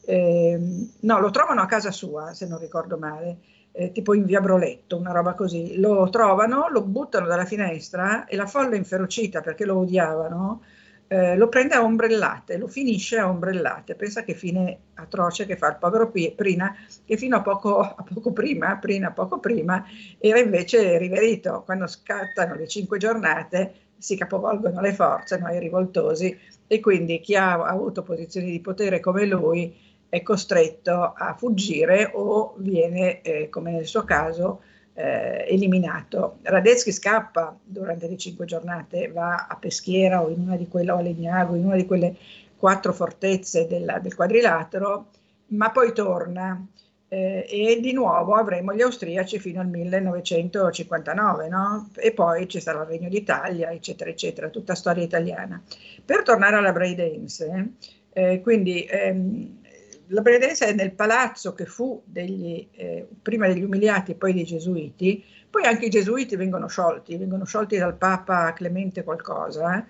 Eh, 0.06 0.88
no, 1.00 1.20
lo 1.20 1.30
trovano 1.30 1.60
a 1.60 1.66
casa 1.66 1.90
sua, 1.90 2.32
se 2.32 2.46
non 2.46 2.58
ricordo 2.58 2.96
male 2.96 3.36
eh, 3.72 3.92
tipo 3.92 4.14
in 4.14 4.24
via 4.24 4.40
Broletto, 4.40 4.96
una 4.96 5.12
roba 5.12 5.34
così. 5.34 5.78
Lo 5.78 6.08
trovano, 6.08 6.68
lo 6.70 6.80
buttano 6.80 7.26
dalla 7.26 7.44
finestra 7.44 8.24
e 8.24 8.36
la 8.36 8.46
folla 8.46 8.74
inferocita 8.74 9.42
perché 9.42 9.66
lo 9.66 9.76
odiavano, 9.76 10.62
eh, 11.08 11.36
lo 11.36 11.48
prende 11.48 11.74
a 11.74 11.82
ombrellate, 11.82 12.56
lo 12.56 12.66
finisce 12.66 13.18
a 13.18 13.28
ombrellate. 13.28 13.94
Pensa 13.94 14.24
che 14.24 14.34
fine 14.34 14.78
atroce 14.94 15.46
che 15.46 15.56
fa 15.56 15.68
il 15.68 15.76
povero 15.78 16.10
Prina, 16.10 16.74
che 17.04 17.16
fino 17.16 17.36
a 17.36 17.42
poco, 17.42 17.80
a 17.80 18.04
poco 18.12 18.32
prima, 18.32 18.76
Prina 18.76 19.12
poco 19.12 19.38
prima, 19.38 19.84
era 20.18 20.38
invece 20.38 20.98
riverito. 20.98 21.62
Quando 21.64 21.86
scattano 21.86 22.54
le 22.54 22.66
cinque 22.66 22.98
giornate 22.98 23.74
si 23.98 24.16
capovolgono 24.16 24.80
le 24.80 24.92
forze, 24.92 25.38
no, 25.38 25.48
i 25.48 25.58
rivoltosi, 25.58 26.38
e 26.66 26.80
quindi 26.80 27.20
chi 27.20 27.36
ha 27.36 27.52
avuto 27.62 28.02
posizioni 28.02 28.50
di 28.50 28.60
potere 28.60 29.00
come 29.00 29.24
lui 29.24 29.74
è 30.08 30.22
costretto 30.22 31.12
a 31.16 31.34
fuggire 31.36 32.10
o 32.14 32.54
viene, 32.58 33.20
eh, 33.22 33.48
come 33.48 33.72
nel 33.72 33.86
suo 33.86 34.04
caso, 34.04 34.62
eh, 34.96 35.44
eliminato. 35.48 36.38
Radetzky 36.42 36.90
scappa 36.90 37.56
durante 37.62 38.08
le 38.08 38.16
cinque 38.16 38.46
giornate, 38.46 39.08
va 39.08 39.46
a 39.48 39.56
Peschiera 39.56 40.22
o 40.22 40.30
in 40.30 40.40
una 40.40 40.56
di 40.56 40.66
quelle, 40.68 40.90
o 40.90 40.96
a 40.96 41.02
Legnago, 41.02 41.54
in 41.54 41.66
una 41.66 41.76
di 41.76 41.86
quelle 41.86 42.16
quattro 42.56 42.92
fortezze 42.92 43.66
della, 43.66 43.98
del 43.98 44.14
quadrilatero, 44.14 45.08
ma 45.48 45.70
poi 45.70 45.92
torna 45.92 46.66
eh, 47.08 47.46
e 47.48 47.78
di 47.80 47.92
nuovo 47.92 48.34
avremo 48.34 48.74
gli 48.74 48.80
austriaci 48.80 49.38
fino 49.38 49.60
al 49.60 49.68
1959, 49.68 51.48
no? 51.48 51.90
E 51.94 52.12
poi 52.12 52.48
ci 52.48 52.60
sarà 52.60 52.80
il 52.80 52.86
Regno 52.86 53.08
d'Italia, 53.08 53.70
eccetera, 53.70 54.10
eccetera, 54.10 54.48
tutta 54.48 54.74
storia 54.74 55.04
italiana. 55.04 55.62
Per 56.04 56.22
tornare 56.22 56.56
alla 56.56 56.72
Braidense, 56.72 57.72
eh, 58.12 58.40
quindi 58.40 58.84
ehm, 58.84 59.58
la 60.08 60.20
Benedenza 60.20 60.66
è 60.66 60.72
nel 60.72 60.92
palazzo 60.92 61.54
che 61.54 61.66
fu 61.66 62.02
degli, 62.04 62.68
eh, 62.72 63.06
prima 63.22 63.46
degli 63.46 63.62
umiliati 63.62 64.12
e 64.12 64.14
poi 64.14 64.32
dei 64.32 64.44
gesuiti, 64.44 65.24
poi 65.48 65.64
anche 65.64 65.86
i 65.86 65.90
gesuiti 65.90 66.36
vengono 66.36 66.68
sciolti, 66.68 67.16
vengono 67.16 67.44
sciolti 67.44 67.76
dal 67.76 67.96
Papa 67.96 68.52
Clemente 68.52 69.02
qualcosa. 69.04 69.78
Eh? 69.78 69.84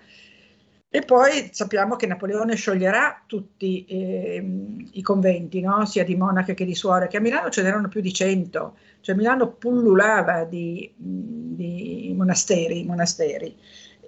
E 0.89 1.01
poi 1.01 1.49
sappiamo 1.51 1.97
che 1.97 2.07
Napoleone 2.07 2.55
scioglierà 2.55 3.23
tutti 3.27 3.85
eh, 3.85 4.43
i 4.91 5.01
conventi, 5.01 5.59
no? 5.59 5.85
sia 5.85 6.05
di 6.05 6.15
monache 6.15 6.53
che 6.53 6.63
di 6.63 6.75
suore, 6.75 7.07
che 7.07 7.17
a 7.17 7.19
Milano 7.19 7.49
ce 7.49 7.61
n'erano 7.61 7.89
più 7.89 7.99
di 7.99 8.13
cento, 8.13 8.77
cioè 9.01 9.15
Milano 9.15 9.51
pullulava 9.51 10.45
di, 10.45 10.91
di 10.95 12.13
monasteri, 12.15 12.85
monasteri. 12.85 13.55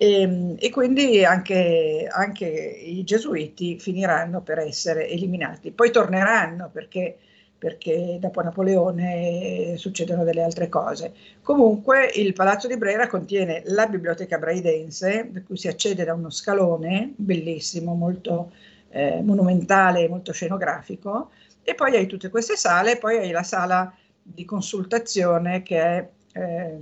E, 0.01 0.21
ehm, 0.21 0.55
e 0.57 0.69
quindi 0.69 1.25
anche, 1.25 2.07
anche, 2.09 2.45
i 2.47 3.03
gesuiti 3.03 3.77
finiranno 3.79 4.41
per 4.41 4.59
essere 4.59 5.09
eliminati. 5.09 5.71
Poi 5.71 5.91
torneranno 5.91 6.69
perché, 6.71 7.17
perché 7.57 8.17
dopo 8.19 8.41
Napoleone 8.41 9.75
succedono 9.75 10.23
delle 10.23 10.41
altre 10.41 10.69
cose. 10.69 11.13
Comunque 11.41 12.09
il 12.15 12.31
Palazzo 12.33 12.67
di 12.67 12.77
Brera 12.77 13.07
contiene 13.07 13.61
la 13.65 13.87
biblioteca 13.87 14.37
braidense, 14.37 15.29
per 15.31 15.43
cui 15.43 15.57
si 15.57 15.67
accede 15.67 16.05
da 16.05 16.13
uno 16.13 16.29
scalone 16.29 17.11
bellissimo, 17.17 17.93
molto 17.93 18.53
eh, 18.91 19.21
monumentale, 19.21 20.07
molto 20.07 20.31
scenografico, 20.31 21.31
e 21.61 21.75
poi 21.75 21.95
hai 21.97 22.07
tutte 22.07 22.29
queste 22.29 22.55
sale, 22.55 22.97
poi 22.97 23.17
hai 23.17 23.31
la 23.31 23.43
sala 23.43 23.93
di 24.21 24.45
consultazione 24.45 25.61
che 25.61 25.81
è... 25.81 26.09
Eh, 26.33 26.77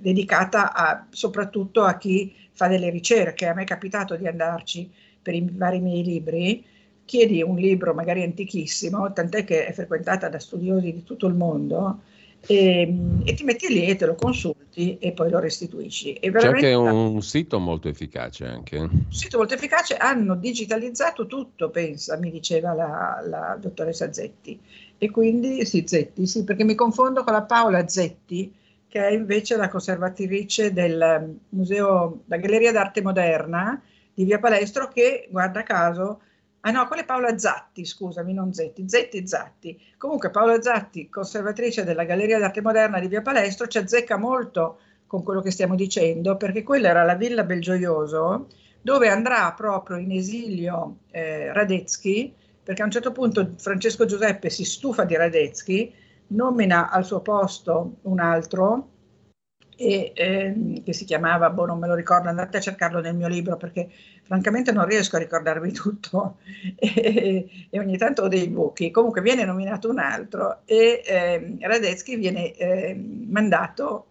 dedicata 0.00 0.72
a, 0.72 1.06
soprattutto 1.10 1.82
a 1.82 1.96
chi 1.96 2.34
fa 2.52 2.68
delle 2.68 2.90
ricerche. 2.90 3.46
A 3.46 3.54
me 3.54 3.62
è 3.62 3.66
capitato 3.66 4.16
di 4.16 4.26
andarci 4.26 4.90
per 5.22 5.34
i 5.34 5.46
vari 5.50 5.80
miei 5.80 6.04
libri, 6.04 6.64
chiedi 7.04 7.42
un 7.42 7.56
libro 7.56 7.94
magari 7.94 8.22
antichissimo, 8.22 9.12
tant'è 9.12 9.44
che 9.44 9.66
è 9.66 9.72
frequentata 9.72 10.28
da 10.28 10.38
studiosi 10.38 10.92
di 10.92 11.04
tutto 11.04 11.26
il 11.26 11.34
mondo, 11.34 12.00
e, 12.46 12.94
e 13.24 13.34
ti 13.34 13.44
metti 13.44 13.68
lì 13.68 13.86
e 13.86 13.96
te 13.96 14.06
lo 14.06 14.14
consulti 14.14 14.98
e 14.98 15.12
poi 15.12 15.30
lo 15.30 15.38
restituisci. 15.38 16.14
E 16.14 16.30
C'è 16.30 16.46
anche 16.46 16.74
un 16.74 17.20
sito 17.22 17.58
molto 17.58 17.88
efficace 17.88 18.46
anche. 18.46 18.78
Un 18.78 19.04
sito 19.08 19.38
molto 19.38 19.54
efficace, 19.54 19.96
hanno 19.96 20.36
digitalizzato 20.36 21.26
tutto, 21.26 21.70
pensa, 21.70 22.16
mi 22.18 22.30
diceva 22.30 22.72
la, 22.72 23.22
la 23.26 23.58
dottoressa 23.60 24.12
Zetti. 24.12 24.58
E 24.98 25.10
quindi, 25.10 25.64
sì, 25.66 25.84
Zetti, 25.86 26.26
sì, 26.26 26.44
perché 26.44 26.64
mi 26.64 26.74
confondo 26.74 27.24
con 27.24 27.32
la 27.32 27.42
Paola 27.42 27.86
Zetti, 27.88 28.52
che 28.88 29.06
è 29.06 29.10
invece 29.10 29.56
la 29.56 29.68
conservatrice 29.68 30.72
del 30.72 31.36
museo, 31.50 32.22
la 32.26 32.36
Galleria 32.36 32.72
d'Arte 32.72 33.02
Moderna 33.02 33.80
di 34.14 34.24
Via 34.24 34.38
Palestro, 34.38 34.88
che 34.88 35.28
guarda 35.30 35.62
caso, 35.62 36.20
ah 36.60 36.70
no, 36.70 36.86
quella 36.86 37.02
è 37.02 37.04
Paola 37.04 37.38
Zatti, 37.38 37.84
scusami, 37.84 38.32
non 38.32 38.52
Zetti, 38.52 38.88
Zetti 38.88 39.26
Zatti. 39.26 39.80
Comunque 39.98 40.30
Paola 40.30 40.60
Zatti, 40.60 41.08
conservatrice 41.08 41.84
della 41.84 42.04
Galleria 42.04 42.38
d'Arte 42.38 42.62
Moderna 42.62 42.98
di 42.98 43.08
Via 43.08 43.22
Palestro, 43.22 43.66
ci 43.66 43.78
azzecca 43.78 44.16
molto 44.16 44.78
con 45.06 45.22
quello 45.22 45.40
che 45.40 45.50
stiamo 45.50 45.74
dicendo, 45.74 46.36
perché 46.36 46.62
quella 46.62 46.88
era 46.88 47.04
la 47.04 47.14
Villa 47.14 47.44
Belgioioso, 47.44 48.48
dove 48.80 49.08
andrà 49.08 49.52
proprio 49.52 49.96
in 49.96 50.12
esilio 50.12 50.98
eh, 51.10 51.52
Radetzky, 51.52 52.34
perché 52.62 52.82
a 52.82 52.84
un 52.84 52.90
certo 52.90 53.12
punto 53.12 53.52
Francesco 53.58 54.04
Giuseppe 54.06 54.50
si 54.50 54.64
stufa 54.64 55.04
di 55.04 55.14
Radetzky 55.14 55.92
nomina 56.28 56.90
al 56.90 57.04
suo 57.04 57.20
posto 57.20 57.96
un 58.02 58.20
altro 58.20 58.90
e, 59.76 60.12
eh, 60.14 60.82
che 60.82 60.92
si 60.94 61.04
chiamava, 61.04 61.50
boh, 61.50 61.66
non 61.66 61.78
me 61.78 61.86
lo 61.86 61.94
ricordo, 61.94 62.28
andate 62.28 62.56
a 62.56 62.60
cercarlo 62.60 63.00
nel 63.00 63.14
mio 63.14 63.28
libro 63.28 63.56
perché 63.56 63.90
francamente 64.22 64.72
non 64.72 64.86
riesco 64.86 65.16
a 65.16 65.18
ricordarvi 65.18 65.70
tutto 65.72 66.38
e, 66.76 67.68
e 67.70 67.78
ogni 67.78 67.98
tanto 67.98 68.22
ho 68.22 68.28
dei 68.28 68.48
buchi. 68.48 68.90
Comunque 68.90 69.20
viene 69.20 69.44
nominato 69.44 69.90
un 69.90 69.98
altro 69.98 70.62
e 70.64 71.02
eh, 71.04 71.56
Radetzky 71.60 72.16
viene 72.16 72.54
eh, 72.54 72.94
mandato 72.94 74.06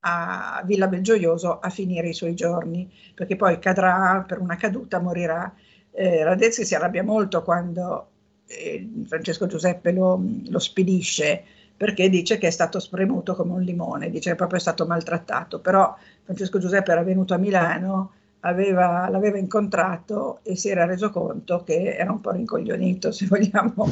a 0.00 0.62
Villa 0.64 0.86
Belgioioso 0.86 1.58
a 1.58 1.68
finire 1.68 2.08
i 2.08 2.14
suoi 2.14 2.34
giorni 2.34 2.88
perché 3.12 3.34
poi 3.34 3.58
cadrà 3.58 4.24
per 4.26 4.38
una 4.38 4.56
caduta, 4.56 5.00
morirà. 5.00 5.52
Eh, 5.90 6.22
Radetzky 6.22 6.64
si 6.64 6.74
arrabbia 6.76 7.02
molto 7.02 7.42
quando 7.42 8.10
eh, 8.46 8.88
Francesco 9.06 9.46
Giuseppe 9.46 9.92
lo, 9.92 10.22
lo, 10.48 10.58
spedisce 10.58 11.42
perché 11.76 12.08
dice 12.08 12.38
che 12.38 12.46
è 12.46 12.50
stato 12.50 12.78
spremuto 12.78 13.34
come 13.34 13.52
un 13.52 13.62
limone, 13.62 14.10
dice 14.10 14.30
che 14.30 14.36
proprio 14.36 14.58
è 14.58 14.62
stato 14.62 14.86
maltrattato, 14.86 15.60
però 15.60 15.94
Francesco 16.22 16.58
Giuseppe 16.58 16.92
era 16.92 17.02
venuto 17.02 17.34
a 17.34 17.38
Milano 17.38 18.12
aveva, 18.40 19.08
l'aveva 19.08 19.38
incontrato 19.38 20.40
e 20.42 20.56
si 20.56 20.68
era 20.68 20.86
reso 20.86 21.10
conto 21.10 21.62
che 21.64 21.96
era 21.96 22.10
un 22.12 22.20
po' 22.20 22.30
rincoglionito, 22.30 23.10
se 23.12 23.26
vogliamo 23.26 23.86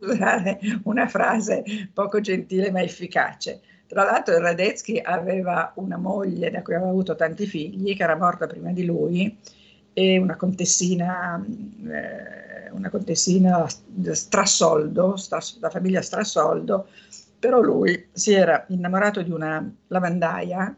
usare 0.00 0.58
una 0.84 1.06
frase 1.08 1.62
poco 1.92 2.20
gentile 2.20 2.70
ma 2.70 2.82
efficace. 2.82 3.60
Tra 3.86 4.04
l'altro 4.04 4.34
il 4.34 4.40
Radetzky 4.40 4.98
aveva 4.98 5.72
una 5.76 5.96
moglie 5.96 6.50
da 6.50 6.62
cui 6.62 6.74
aveva 6.74 6.90
avuto 6.90 7.16
tanti 7.16 7.46
figli, 7.46 7.96
che 7.96 8.02
era 8.02 8.16
morta 8.16 8.46
prima 8.46 8.70
di 8.70 8.84
lui, 8.84 9.36
e 9.92 10.18
una 10.18 10.36
contessina, 10.36 11.42
eh, 11.44 12.70
una 12.70 12.90
contessina 12.90 13.66
Strassoldo, 13.68 15.16
la 15.60 15.70
famiglia 15.70 16.02
Strassoldo, 16.02 16.88
però 17.38 17.60
lui 17.60 18.08
si 18.12 18.32
era 18.32 18.64
innamorato 18.68 19.22
di 19.22 19.30
una 19.30 19.68
lavandaia 19.88 20.76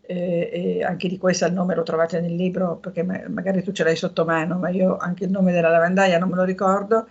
eh, 0.00 0.50
e 0.52 0.84
anche 0.84 1.08
di 1.08 1.18
questo 1.18 1.46
il 1.46 1.52
nome 1.52 1.74
lo 1.74 1.82
trovate 1.82 2.20
nel 2.20 2.34
libro 2.34 2.76
perché 2.76 3.02
magari 3.02 3.62
tu 3.62 3.72
ce 3.72 3.84
l'hai 3.84 3.96
sotto 3.96 4.24
mano, 4.24 4.58
ma 4.58 4.68
io 4.68 4.96
anche 4.96 5.24
il 5.24 5.30
nome 5.30 5.52
della 5.52 5.68
lavandaia 5.68 6.18
non 6.18 6.30
me 6.30 6.36
lo 6.36 6.44
ricordo 6.44 7.08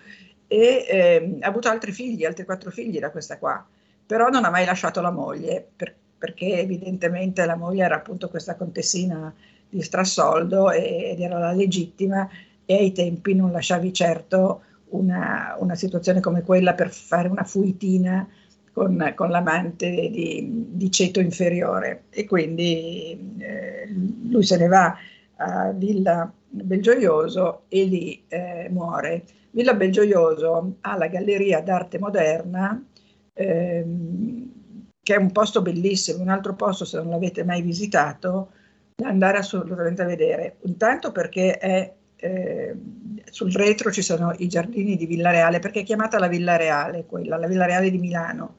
e 0.48 0.86
eh, 0.88 1.38
ha 1.42 1.48
avuto 1.48 1.70
altri 1.70 1.92
figli, 1.92 2.24
altri 2.24 2.46
quattro 2.46 2.72
figli 2.72 3.00
da 3.00 3.12
questa 3.12 3.38
qua, 3.38 3.66
però 4.06 4.30
non 4.30 4.46
ha 4.46 4.50
mai 4.50 4.66
lasciato 4.66 5.02
la 5.02 5.12
moglie 5.12 5.68
per, 5.76 5.94
perché 6.18 6.60
evidentemente 6.60 7.46
la 7.46 7.56
moglie 7.56 7.84
era 7.84 7.96
appunto 7.96 8.30
questa 8.30 8.56
contessina 8.56 9.34
di 9.76 9.82
Strassoldo 9.82 10.72
ed 10.72 11.20
era 11.20 11.38
la 11.38 11.52
legittima 11.52 12.28
e 12.66 12.76
ai 12.76 12.92
tempi 12.94 13.36
non 13.36 13.52
lasciavi 13.52 13.92
certo 13.92 14.62
una, 14.90 15.56
una 15.60 15.76
situazione 15.76 16.22
come 16.22 16.44
quella 16.44 16.74
per 16.74 16.90
fare 16.90 17.28
una 17.28 17.44
fuitina 17.44 18.28
con, 18.72 19.14
con 19.16 19.30
l'amante 19.30 19.90
di, 19.90 20.68
di, 20.72 20.92
ceto 20.92 21.20
inferiore 21.20 22.06
e 22.10 22.26
quindi 22.26 23.36
eh, 23.38 23.88
lui 24.30 24.44
se 24.44 24.58
ne 24.58 24.68
va 24.68 24.98
a 25.38 25.72
Villa 25.72 26.32
Belgioioso 26.48 27.64
e 27.68 27.84
lì 27.84 28.24
eh, 28.28 28.70
muore. 28.72 29.26
Villa 29.52 29.74
Belgioioso 29.74 30.78
ha 30.82 30.98
la 30.98 31.08
Galleria 31.08 31.62
d'arte 31.62 32.00
moderna 32.00 32.82
ehm, 33.34 34.52
che 35.02 35.14
è 35.14 35.18
un 35.18 35.32
posto 35.32 35.62
bellissimo, 35.62 36.22
un 36.22 36.30
altro 36.30 36.56
posto 36.56 36.84
se 36.86 36.98
non 36.98 37.10
l'avete 37.10 37.44
mai 37.44 37.62
visitato 37.62 38.50
andare 39.04 39.38
assolutamente 39.38 40.02
a 40.02 40.06
vedere, 40.06 40.58
intanto 40.62 41.12
perché 41.12 41.58
è 41.58 41.94
eh, 42.16 42.76
sul 43.26 43.52
retro 43.52 43.92
ci 43.92 44.02
sono 44.02 44.34
i 44.38 44.48
giardini 44.48 44.96
di 44.96 45.06
Villa 45.06 45.32
Reale, 45.32 45.60
perché 45.60 45.82
è 45.82 45.84
chiamata 45.84 46.18
la 46.18 46.28
Villa 46.28 46.56
Reale, 46.56 47.06
quella, 47.06 47.38
la 47.38 47.48
Villa 47.48 47.66
Reale 47.66 47.92
di 47.92 47.98
Milano, 47.98 48.58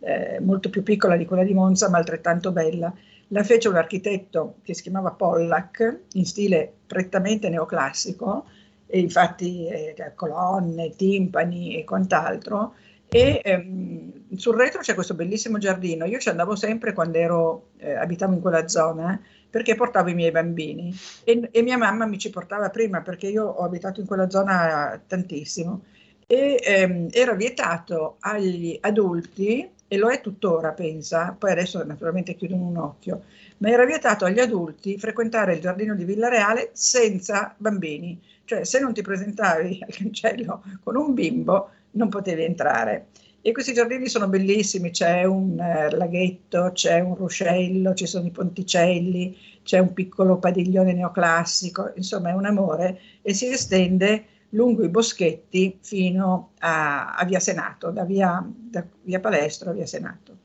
eh, 0.00 0.38
molto 0.40 0.68
più 0.68 0.82
piccola 0.82 1.16
di 1.16 1.24
quella 1.24 1.44
di 1.44 1.54
Monza, 1.54 1.88
ma 1.88 1.98
altrettanto 1.98 2.52
bella. 2.52 2.92
La 3.28 3.42
fece 3.42 3.68
un 3.68 3.76
architetto 3.76 4.56
che 4.62 4.74
si 4.74 4.82
chiamava 4.82 5.12
Pollack, 5.12 6.00
in 6.12 6.26
stile 6.26 6.70
prettamente 6.86 7.48
neoclassico, 7.48 8.46
e 8.86 9.00
infatti 9.00 9.66
eh, 9.66 10.12
colonne, 10.14 10.94
timpani 10.94 11.76
e 11.78 11.84
quant'altro. 11.84 12.74
E 13.08 13.40
ehm, 13.42 14.36
sul 14.36 14.56
retro 14.56 14.80
c'è 14.80 14.94
questo 14.94 15.14
bellissimo 15.14 15.58
giardino. 15.58 16.04
Io 16.04 16.18
ci 16.18 16.28
andavo 16.28 16.54
sempre 16.56 16.92
quando 16.92 17.18
ero, 17.18 17.68
eh, 17.78 17.94
abitavo 17.94 18.34
in 18.34 18.40
quella 18.40 18.68
zona 18.68 19.18
perché 19.50 19.74
portavo 19.74 20.10
i 20.10 20.14
miei 20.14 20.30
bambini. 20.30 20.94
E, 21.24 21.48
e, 21.50 21.62
mia 21.62 21.76
mamma 21.76 22.06
mi 22.06 22.18
ci 22.18 22.30
portava 22.30 22.70
prima 22.70 23.00
perché 23.02 23.28
io 23.28 23.44
ho 23.44 23.64
abitato 23.64 24.00
in 24.00 24.06
quella 24.06 24.28
zona 24.28 25.00
tantissimo. 25.06 25.82
E 26.26 26.60
ehm, 26.62 27.08
era 27.10 27.32
vietato 27.34 28.16
agli 28.20 28.78
adulti 28.82 29.68
e 29.88 29.96
lo 29.96 30.10
è 30.10 30.20
tuttora, 30.20 30.72
pensa, 30.72 31.34
poi 31.38 31.52
adesso 31.52 31.82
naturalmente 31.82 32.34
chiudono 32.34 32.66
un 32.66 32.76
occhio, 32.76 33.22
ma 33.58 33.70
era 33.70 33.86
vietato 33.86 34.26
agli 34.26 34.38
adulti 34.38 34.98
frequentare 34.98 35.54
il 35.54 35.60
giardino 35.60 35.94
di 35.94 36.04
Villareale 36.04 36.70
senza 36.74 37.54
bambini, 37.56 38.20
cioè 38.44 38.64
se 38.64 38.80
non 38.80 38.92
ti 38.92 39.00
presentavi 39.00 39.78
al 39.80 39.94
cancello 39.94 40.62
con 40.84 40.96
un 40.96 41.14
bimbo 41.14 41.70
non 41.92 42.10
potevi 42.10 42.44
entrare. 42.44 43.06
E 43.40 43.52
questi 43.52 43.72
giardini 43.72 44.08
sono 44.08 44.28
bellissimi, 44.28 44.90
c'è 44.90 45.24
un 45.24 45.58
eh, 45.60 45.90
laghetto, 45.90 46.72
c'è 46.72 47.00
un 47.00 47.14
ruscello, 47.14 47.94
ci 47.94 48.06
sono 48.06 48.26
i 48.26 48.30
ponticelli, 48.30 49.36
c'è 49.62 49.78
un 49.78 49.92
piccolo 49.92 50.38
padiglione 50.38 50.92
neoclassico, 50.92 51.92
insomma 51.94 52.30
è 52.30 52.32
un 52.32 52.46
amore 52.46 53.00
e 53.22 53.32
si 53.34 53.46
estende 53.46 54.24
lungo 54.50 54.82
i 54.82 54.88
boschetti 54.88 55.78
fino 55.80 56.50
a, 56.58 57.14
a 57.14 57.24
via 57.24 57.38
Senato, 57.38 57.90
da 57.90 58.04
via, 58.04 58.44
da 58.44 58.84
via, 59.02 59.20
Palestro 59.20 59.70
a 59.70 59.72
via 59.72 59.86
Senato. 59.86 60.38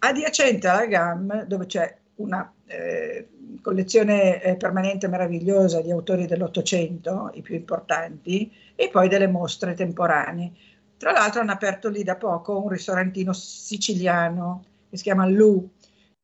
Adiacente 0.00 0.66
alla 0.66 0.86
GAM, 0.86 1.44
dove 1.44 1.66
c'è 1.66 1.96
una 2.16 2.52
eh, 2.66 3.28
collezione 3.60 4.42
eh, 4.42 4.56
permanente 4.56 5.08
meravigliosa 5.08 5.80
di 5.80 5.90
autori 5.90 6.26
dell'Ottocento, 6.26 7.30
i 7.34 7.42
più 7.42 7.54
importanti, 7.54 8.52
e 8.74 8.88
poi 8.88 9.08
delle 9.08 9.28
mostre 9.28 9.74
temporanee. 9.74 10.52
Tra 10.96 11.12
l'altro 11.12 11.40
hanno 11.40 11.52
aperto 11.52 11.88
lì 11.88 12.02
da 12.02 12.16
poco 12.16 12.62
un 12.62 12.68
ristorantino 12.68 13.32
siciliano 13.32 14.64
che 14.88 14.96
si 14.96 15.02
chiama 15.02 15.26
Lu, 15.26 15.68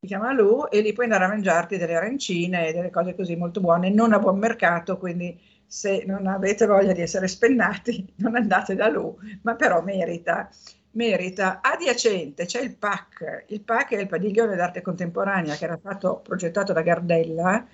si 0.00 0.06
chiama 0.06 0.32
Lu 0.32 0.66
e 0.70 0.80
lì 0.80 0.92
puoi 0.92 1.06
andare 1.06 1.24
a 1.24 1.28
mangiarti 1.28 1.76
delle 1.76 1.96
arancine 1.96 2.68
e 2.68 2.72
delle 2.72 2.90
cose 2.90 3.14
così 3.14 3.36
molto 3.36 3.60
buone, 3.60 3.90
non 3.90 4.12
a 4.12 4.18
buon 4.18 4.38
mercato, 4.38 4.96
quindi 4.96 5.38
se 5.66 6.04
non 6.06 6.26
avete 6.26 6.66
voglia 6.66 6.92
di 6.92 7.02
essere 7.02 7.28
spennati, 7.28 8.14
non 8.18 8.34
andate 8.34 8.74
da 8.74 8.88
lui, 8.88 9.38
ma 9.42 9.54
però 9.54 9.82
merita. 9.82 10.48
Merita. 10.92 11.60
Adiacente 11.62 12.46
c'è 12.46 12.60
il 12.60 12.76
PAC, 12.76 13.44
il 13.48 13.60
PAC 13.60 13.94
è 13.94 14.00
il 14.00 14.08
padiglione 14.08 14.56
d'arte 14.56 14.82
contemporanea 14.82 15.54
che 15.54 15.64
era 15.64 15.76
stato 15.76 16.20
progettato 16.24 16.72
da 16.72 16.82
Gardella, 16.82 17.64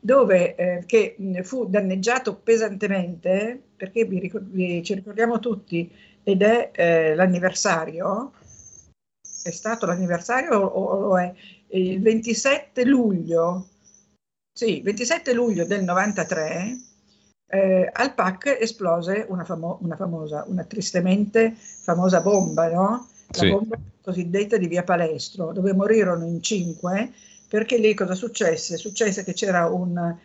dove, 0.00 0.54
eh, 0.56 0.82
che 0.84 1.16
fu 1.42 1.66
danneggiato 1.66 2.36
pesantemente, 2.36 3.62
perché 3.76 4.04
vi 4.04 4.18
ricordi, 4.18 4.82
ci 4.82 4.94
ricordiamo 4.94 5.38
tutti, 5.38 5.88
ed 6.24 6.42
è 6.42 6.70
eh, 6.74 7.14
l'anniversario, 7.14 8.32
è 9.42 9.50
stato 9.50 9.86
l'anniversario 9.86 10.58
o, 10.58 10.98
lo 10.98 11.18
è? 11.18 11.32
Il 11.68 12.00
27 12.00 12.84
luglio, 12.84 13.68
sì, 14.52 14.80
27 14.80 15.34
luglio 15.34 15.66
del 15.66 15.84
93, 15.84 16.78
eh, 17.46 17.90
al 17.92 18.14
PAC 18.14 18.56
esplose 18.58 19.26
una, 19.28 19.44
famo- 19.44 19.78
una, 19.82 19.96
famosa, 19.96 20.44
una 20.46 20.64
tristemente 20.64 21.54
famosa 21.54 22.20
bomba, 22.20 22.70
no? 22.70 23.08
La 23.28 23.38
sì. 23.38 23.50
bomba 23.50 23.78
cosiddetta 24.00 24.56
di 24.56 24.66
Via 24.66 24.82
Palestro, 24.82 25.52
dove 25.52 25.74
morirono 25.74 26.24
in 26.24 26.42
cinque, 26.42 27.12
perché 27.48 27.76
lì 27.76 27.92
cosa 27.94 28.14
successe? 28.14 28.76
Successe 28.76 29.24
che 29.24 29.34
c'era 29.34 29.66
un, 29.66 30.16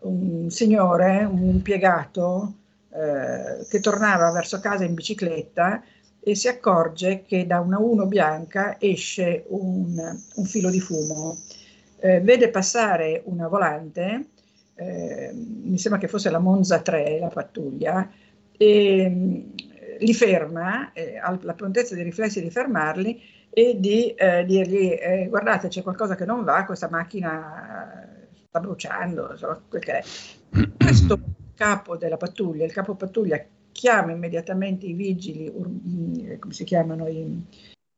un 0.00 0.50
signore, 0.50 1.24
un 1.24 1.44
impiegato, 1.44 2.54
eh, 2.90 3.66
che 3.68 3.80
tornava 3.80 4.30
verso 4.30 4.60
casa 4.60 4.84
in 4.84 4.94
bicicletta 4.94 5.82
e 6.20 6.34
si 6.34 6.48
accorge 6.48 7.22
che 7.22 7.46
da 7.46 7.60
una 7.60 7.78
1 7.78 8.06
bianca 8.06 8.76
esce 8.80 9.44
un, 9.48 9.96
un 10.34 10.44
filo 10.44 10.70
di 10.70 10.80
fumo. 10.80 11.38
Eh, 12.00 12.20
vede 12.20 12.50
passare 12.50 13.22
una 13.24 13.48
volante 13.48 14.26
eh, 14.80 15.32
mi 15.34 15.76
sembra 15.76 16.00
che 16.00 16.06
fosse 16.06 16.30
la 16.30 16.38
Monza 16.38 16.80
3, 16.80 17.18
la 17.18 17.28
pattuglia, 17.28 18.08
e 18.56 19.08
mm, 19.10 19.40
li 19.98 20.14
ferma, 20.14 20.92
eh, 20.92 21.18
ha 21.18 21.36
la 21.42 21.54
prontezza 21.54 21.96
di 21.96 22.02
riflessi 22.02 22.40
di 22.40 22.50
fermarli 22.50 23.20
e 23.50 23.76
di 23.80 24.14
eh, 24.14 24.44
dirgli 24.44 24.96
eh, 25.00 25.26
guardate 25.28 25.66
c'è 25.66 25.82
qualcosa 25.82 26.14
che 26.14 26.24
non 26.24 26.44
va, 26.44 26.64
questa 26.64 26.88
macchina 26.88 28.06
sta 28.46 28.60
bruciando, 28.60 29.30
insomma, 29.32 29.60
quel 29.68 29.82
che 29.82 29.98
è. 29.98 30.04
Questo 30.78 31.20
capo 31.58 31.96
della 31.96 32.16
pattuglia, 32.16 32.64
il 32.64 32.72
capo 32.72 32.94
pattuglia 32.94 33.44
chiama 33.72 34.12
immediatamente 34.12 34.86
i 34.86 34.92
vigili, 34.92 35.52
come 36.38 36.52
si 36.52 36.62
chiamano, 36.62 37.08
i, 37.08 37.42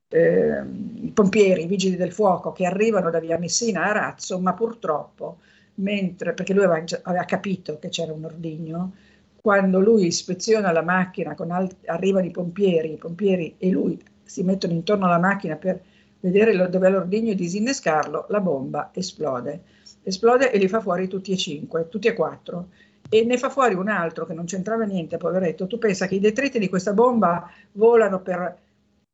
eh, 0.08 0.62
i 0.94 1.10
pompieri, 1.12 1.64
i 1.64 1.66
vigili 1.66 1.96
del 1.96 2.10
fuoco 2.10 2.52
che 2.52 2.64
arrivano 2.64 3.10
da 3.10 3.20
via 3.20 3.38
Messina 3.38 3.84
a 3.84 3.92
Razzo, 3.92 4.40
ma 4.40 4.54
purtroppo 4.54 5.40
mentre, 5.74 6.32
perché 6.32 6.54
lui 6.54 6.64
aveva, 6.64 6.82
aveva 7.02 7.24
capito 7.24 7.78
che 7.78 7.90
c'era 7.90 8.14
un 8.14 8.24
ordigno, 8.24 8.94
quando 9.42 9.78
lui 9.78 10.06
ispeziona 10.06 10.72
la 10.72 10.82
macchina, 10.82 11.36
alt- 11.36 11.86
arrivano 11.86 12.26
i 12.26 12.30
pompieri, 12.30 12.92
i 12.92 12.96
pompieri 12.96 13.56
e 13.58 13.68
lui 13.70 13.98
si 14.24 14.42
mettono 14.42 14.72
intorno 14.72 15.04
alla 15.04 15.18
macchina 15.18 15.56
per 15.56 15.82
vedere 16.20 16.54
lo, 16.54 16.66
dove 16.66 16.86
è 16.86 16.90
l'ordigno 16.90 17.32
e 17.32 17.34
disinnescarlo, 17.34 18.26
la 18.30 18.40
bomba 18.40 18.90
esplode. 18.94 19.64
Esplode 20.02 20.50
e 20.50 20.56
li 20.56 20.68
fa 20.68 20.80
fuori 20.80 21.08
tutti 21.08 21.32
e 21.32 21.36
cinque, 21.36 21.88
tutti 21.88 22.08
e 22.08 22.14
quattro. 22.14 22.68
E 23.12 23.24
ne 23.24 23.38
fa 23.38 23.50
fuori 23.50 23.74
un 23.74 23.88
altro 23.88 24.24
che 24.24 24.34
non 24.34 24.44
c'entrava 24.44 24.84
niente, 24.84 25.16
poveretto. 25.16 25.66
Tu 25.66 25.78
pensa 25.78 26.06
che 26.06 26.14
i 26.14 26.20
detriti 26.20 26.60
di 26.60 26.68
questa 26.68 26.92
bomba 26.92 27.50
volano 27.72 28.20
per 28.20 28.56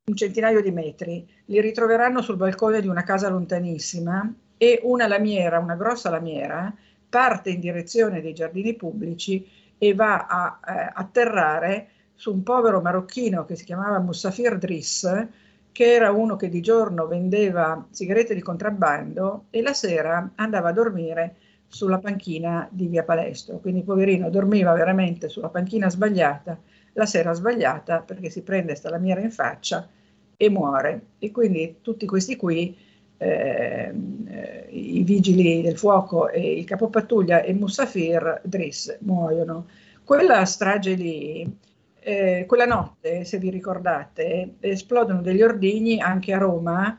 un 0.05 0.15
centinaio 0.15 0.61
di 0.61 0.71
metri, 0.71 1.27
li 1.45 1.59
ritroveranno 1.59 2.21
sul 2.21 2.37
balcone 2.37 2.79
di 2.79 2.87
una 2.87 3.03
casa 3.03 3.27
lontanissima 3.27 4.33
e 4.55 4.79
una 4.83 5.07
lamiera, 5.07 5.59
una 5.59 5.75
grossa 5.75 6.09
lamiera, 6.09 6.73
parte 7.09 7.49
in 7.49 7.59
direzione 7.59 8.21
dei 8.21 8.33
giardini 8.33 8.75
pubblici 8.75 9.45
e 9.77 9.93
va 9.93 10.27
a 10.27 10.59
eh, 10.65 10.91
atterrare 10.93 11.89
su 12.15 12.31
un 12.31 12.43
povero 12.43 12.81
marocchino 12.81 13.45
che 13.45 13.55
si 13.55 13.65
chiamava 13.65 13.99
Mussafir 13.99 14.57
Driss, 14.57 15.27
che 15.71 15.93
era 15.93 16.11
uno 16.11 16.35
che 16.35 16.49
di 16.49 16.61
giorno 16.61 17.05
vendeva 17.05 17.85
sigarette 17.89 18.33
di 18.33 18.41
contrabbando 18.41 19.45
e 19.49 19.61
la 19.61 19.73
sera 19.73 20.31
andava 20.35 20.69
a 20.69 20.73
dormire 20.73 21.35
sulla 21.67 21.99
panchina 21.99 22.67
di 22.71 22.87
via 22.87 23.03
Palestro. 23.03 23.59
Quindi 23.59 23.83
poverino 23.83 24.29
dormiva 24.29 24.73
veramente 24.73 25.29
sulla 25.29 25.49
panchina 25.49 25.89
sbagliata, 25.89 26.59
la 26.93 27.05
sera 27.05 27.33
sbagliata 27.33 28.01
perché 28.01 28.29
si 28.29 28.41
prende 28.41 28.75
sta 28.75 28.89
lamiera 28.89 29.21
in 29.21 29.31
faccia 29.31 29.87
e 30.35 30.49
muore. 30.49 31.01
E 31.19 31.31
quindi 31.31 31.77
tutti 31.81 32.05
questi 32.05 32.35
qui, 32.35 32.75
eh, 33.17 33.93
eh, 34.27 34.67
i 34.69 35.03
vigili 35.03 35.61
del 35.61 35.77
fuoco 35.77 36.29
e 36.29 36.57
il 36.59 36.65
capopattuglia 36.65 37.41
e 37.41 37.53
Mussafir 37.53 38.41
Driss 38.43 38.97
muoiono. 39.01 39.67
Quella 40.03 40.45
strage 40.45 40.93
lì, 40.93 41.57
eh, 41.99 42.45
quella 42.47 42.65
notte, 42.65 43.25
se 43.25 43.37
vi 43.39 43.49
ricordate, 43.49 44.55
esplodono 44.59 45.21
degli 45.21 45.41
ordigni 45.41 45.99
anche 45.99 46.31
a 46.31 46.37
Roma, 46.37 46.97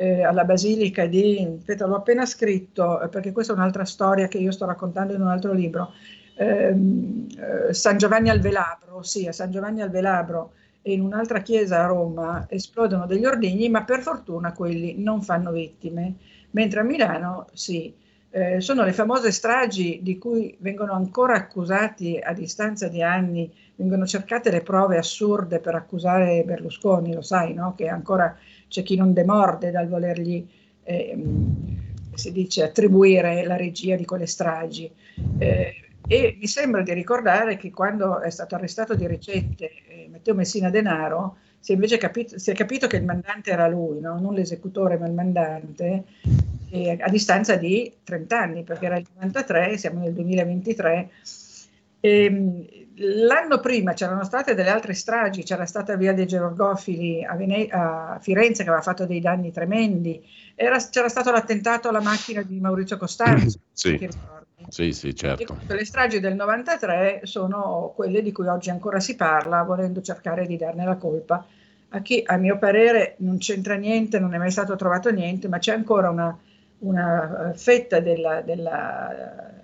eh, 0.00 0.22
alla 0.22 0.44
Basilica 0.44 1.04
di, 1.04 1.46
aspetta, 1.58 1.84
l'ho 1.84 1.96
appena 1.96 2.24
scritto, 2.24 3.02
eh, 3.02 3.08
perché 3.08 3.32
questa 3.32 3.52
è 3.52 3.56
un'altra 3.56 3.84
storia 3.84 4.28
che 4.28 4.38
io 4.38 4.50
sto 4.50 4.64
raccontando 4.64 5.12
in 5.12 5.20
un 5.20 5.26
altro 5.26 5.52
libro, 5.52 5.92
ehm, 6.36 7.26
eh, 7.68 7.74
San 7.74 7.98
Giovanni 7.98 8.30
al 8.30 8.40
Velabro, 8.40 9.02
sì, 9.02 9.26
a 9.26 9.32
San 9.32 9.50
Giovanni 9.50 9.82
al 9.82 9.90
Velabro 9.90 10.52
e 10.80 10.92
in 10.92 11.02
un'altra 11.02 11.40
chiesa 11.40 11.84
a 11.84 11.86
Roma 11.86 12.46
esplodono 12.48 13.04
degli 13.04 13.26
ordigni, 13.26 13.68
ma 13.68 13.84
per 13.84 14.00
fortuna 14.00 14.54
quelli 14.54 14.94
non 14.96 15.20
fanno 15.20 15.52
vittime, 15.52 16.14
mentre 16.52 16.80
a 16.80 16.82
Milano 16.84 17.48
sì. 17.52 17.94
Eh, 18.32 18.60
sono 18.60 18.84
le 18.84 18.92
famose 18.92 19.32
stragi 19.32 19.98
di 20.02 20.16
cui 20.16 20.56
vengono 20.60 20.92
ancora 20.92 21.34
accusati 21.34 22.18
a 22.22 22.32
distanza 22.32 22.88
di 22.88 23.02
anni, 23.02 23.52
vengono 23.74 24.06
cercate 24.06 24.50
le 24.50 24.62
prove 24.62 24.96
assurde 24.96 25.58
per 25.58 25.74
accusare 25.74 26.44
Berlusconi, 26.44 27.12
lo 27.12 27.22
sai, 27.22 27.52
no? 27.54 27.74
che 27.74 27.88
ancora 27.88 28.34
c'è 28.70 28.82
chi 28.82 28.96
non 28.96 29.12
demorde 29.12 29.70
dal 29.70 29.88
volergli, 29.88 30.46
eh, 30.84 31.18
si 32.14 32.32
dice, 32.32 32.62
attribuire 32.62 33.44
la 33.44 33.56
regia 33.56 33.96
di 33.96 34.04
quelle 34.04 34.26
stragi. 34.26 34.90
Eh, 35.38 35.74
e 36.06 36.36
mi 36.40 36.46
sembra 36.46 36.82
di 36.82 36.92
ricordare 36.92 37.56
che 37.56 37.70
quando 37.70 38.20
è 38.20 38.30
stato 38.30 38.54
arrestato 38.54 38.94
di 38.94 39.06
recente 39.06 39.70
eh, 39.88 40.08
Matteo 40.10 40.34
Messina 40.34 40.70
Denaro, 40.70 41.36
si 41.58 41.72
è 41.72 41.74
invece 41.74 41.98
capito, 41.98 42.38
si 42.38 42.50
è 42.50 42.54
capito 42.54 42.86
che 42.86 42.96
il 42.96 43.04
mandante 43.04 43.50
era 43.50 43.68
lui, 43.68 44.00
no? 44.00 44.18
non 44.18 44.34
l'esecutore 44.34 44.96
ma 44.96 45.06
il 45.06 45.12
mandante, 45.12 46.04
a 47.00 47.10
distanza 47.10 47.56
di 47.56 47.92
30 48.02 48.40
anni, 48.40 48.62
perché 48.62 48.86
era 48.86 48.96
il 48.96 49.06
93, 49.14 49.76
siamo 49.76 50.00
nel 50.00 50.12
2023. 50.14 51.10
E, 52.00 52.24
ehm, 52.24 52.66
l'anno 53.00 53.60
prima 53.60 53.92
c'erano 53.92 54.24
state 54.24 54.54
delle 54.54 54.70
altre 54.70 54.94
stragi, 54.94 55.42
c'era 55.42 55.66
stata 55.66 55.96
via 55.96 56.12
dei 56.12 56.26
Gerorgofili 56.26 57.24
a, 57.24 57.34
Vene- 57.34 57.68
a 57.68 58.18
Firenze 58.20 58.62
che 58.62 58.68
aveva 58.68 58.82
fatto 58.84 59.06
dei 59.06 59.20
danni 59.20 59.52
tremendi, 59.52 60.22
Era, 60.54 60.78
c'era 60.78 61.08
stato 61.08 61.30
l'attentato 61.30 61.88
alla 61.88 62.00
macchina 62.00 62.42
di 62.42 62.60
Maurizio 62.60 62.96
Costanzo. 62.96 63.58
Sì. 63.80 64.08
Sì, 64.68 64.92
sì, 64.92 65.14
certo. 65.14 65.56
Le 65.66 65.84
stragi 65.86 66.20
del 66.20 66.34
93 66.34 67.22
sono 67.24 67.94
quelle 67.96 68.20
di 68.20 68.30
cui 68.30 68.46
oggi 68.46 68.68
ancora 68.68 69.00
si 69.00 69.16
parla, 69.16 69.62
volendo 69.62 70.02
cercare 70.02 70.46
di 70.46 70.58
darne 70.58 70.84
la 70.84 70.96
colpa 70.96 71.44
a 71.92 72.00
chi, 72.02 72.22
a 72.24 72.36
mio 72.36 72.58
parere, 72.58 73.16
non 73.18 73.38
c'entra 73.38 73.74
niente, 73.74 74.18
non 74.20 74.34
è 74.34 74.38
mai 74.38 74.50
stato 74.50 74.76
trovato 74.76 75.10
niente, 75.10 75.48
ma 75.48 75.58
c'è 75.58 75.72
ancora 75.72 76.10
una, 76.10 76.36
una 76.78 77.52
fetta 77.56 78.00
della, 78.00 78.42
della, 78.42 79.59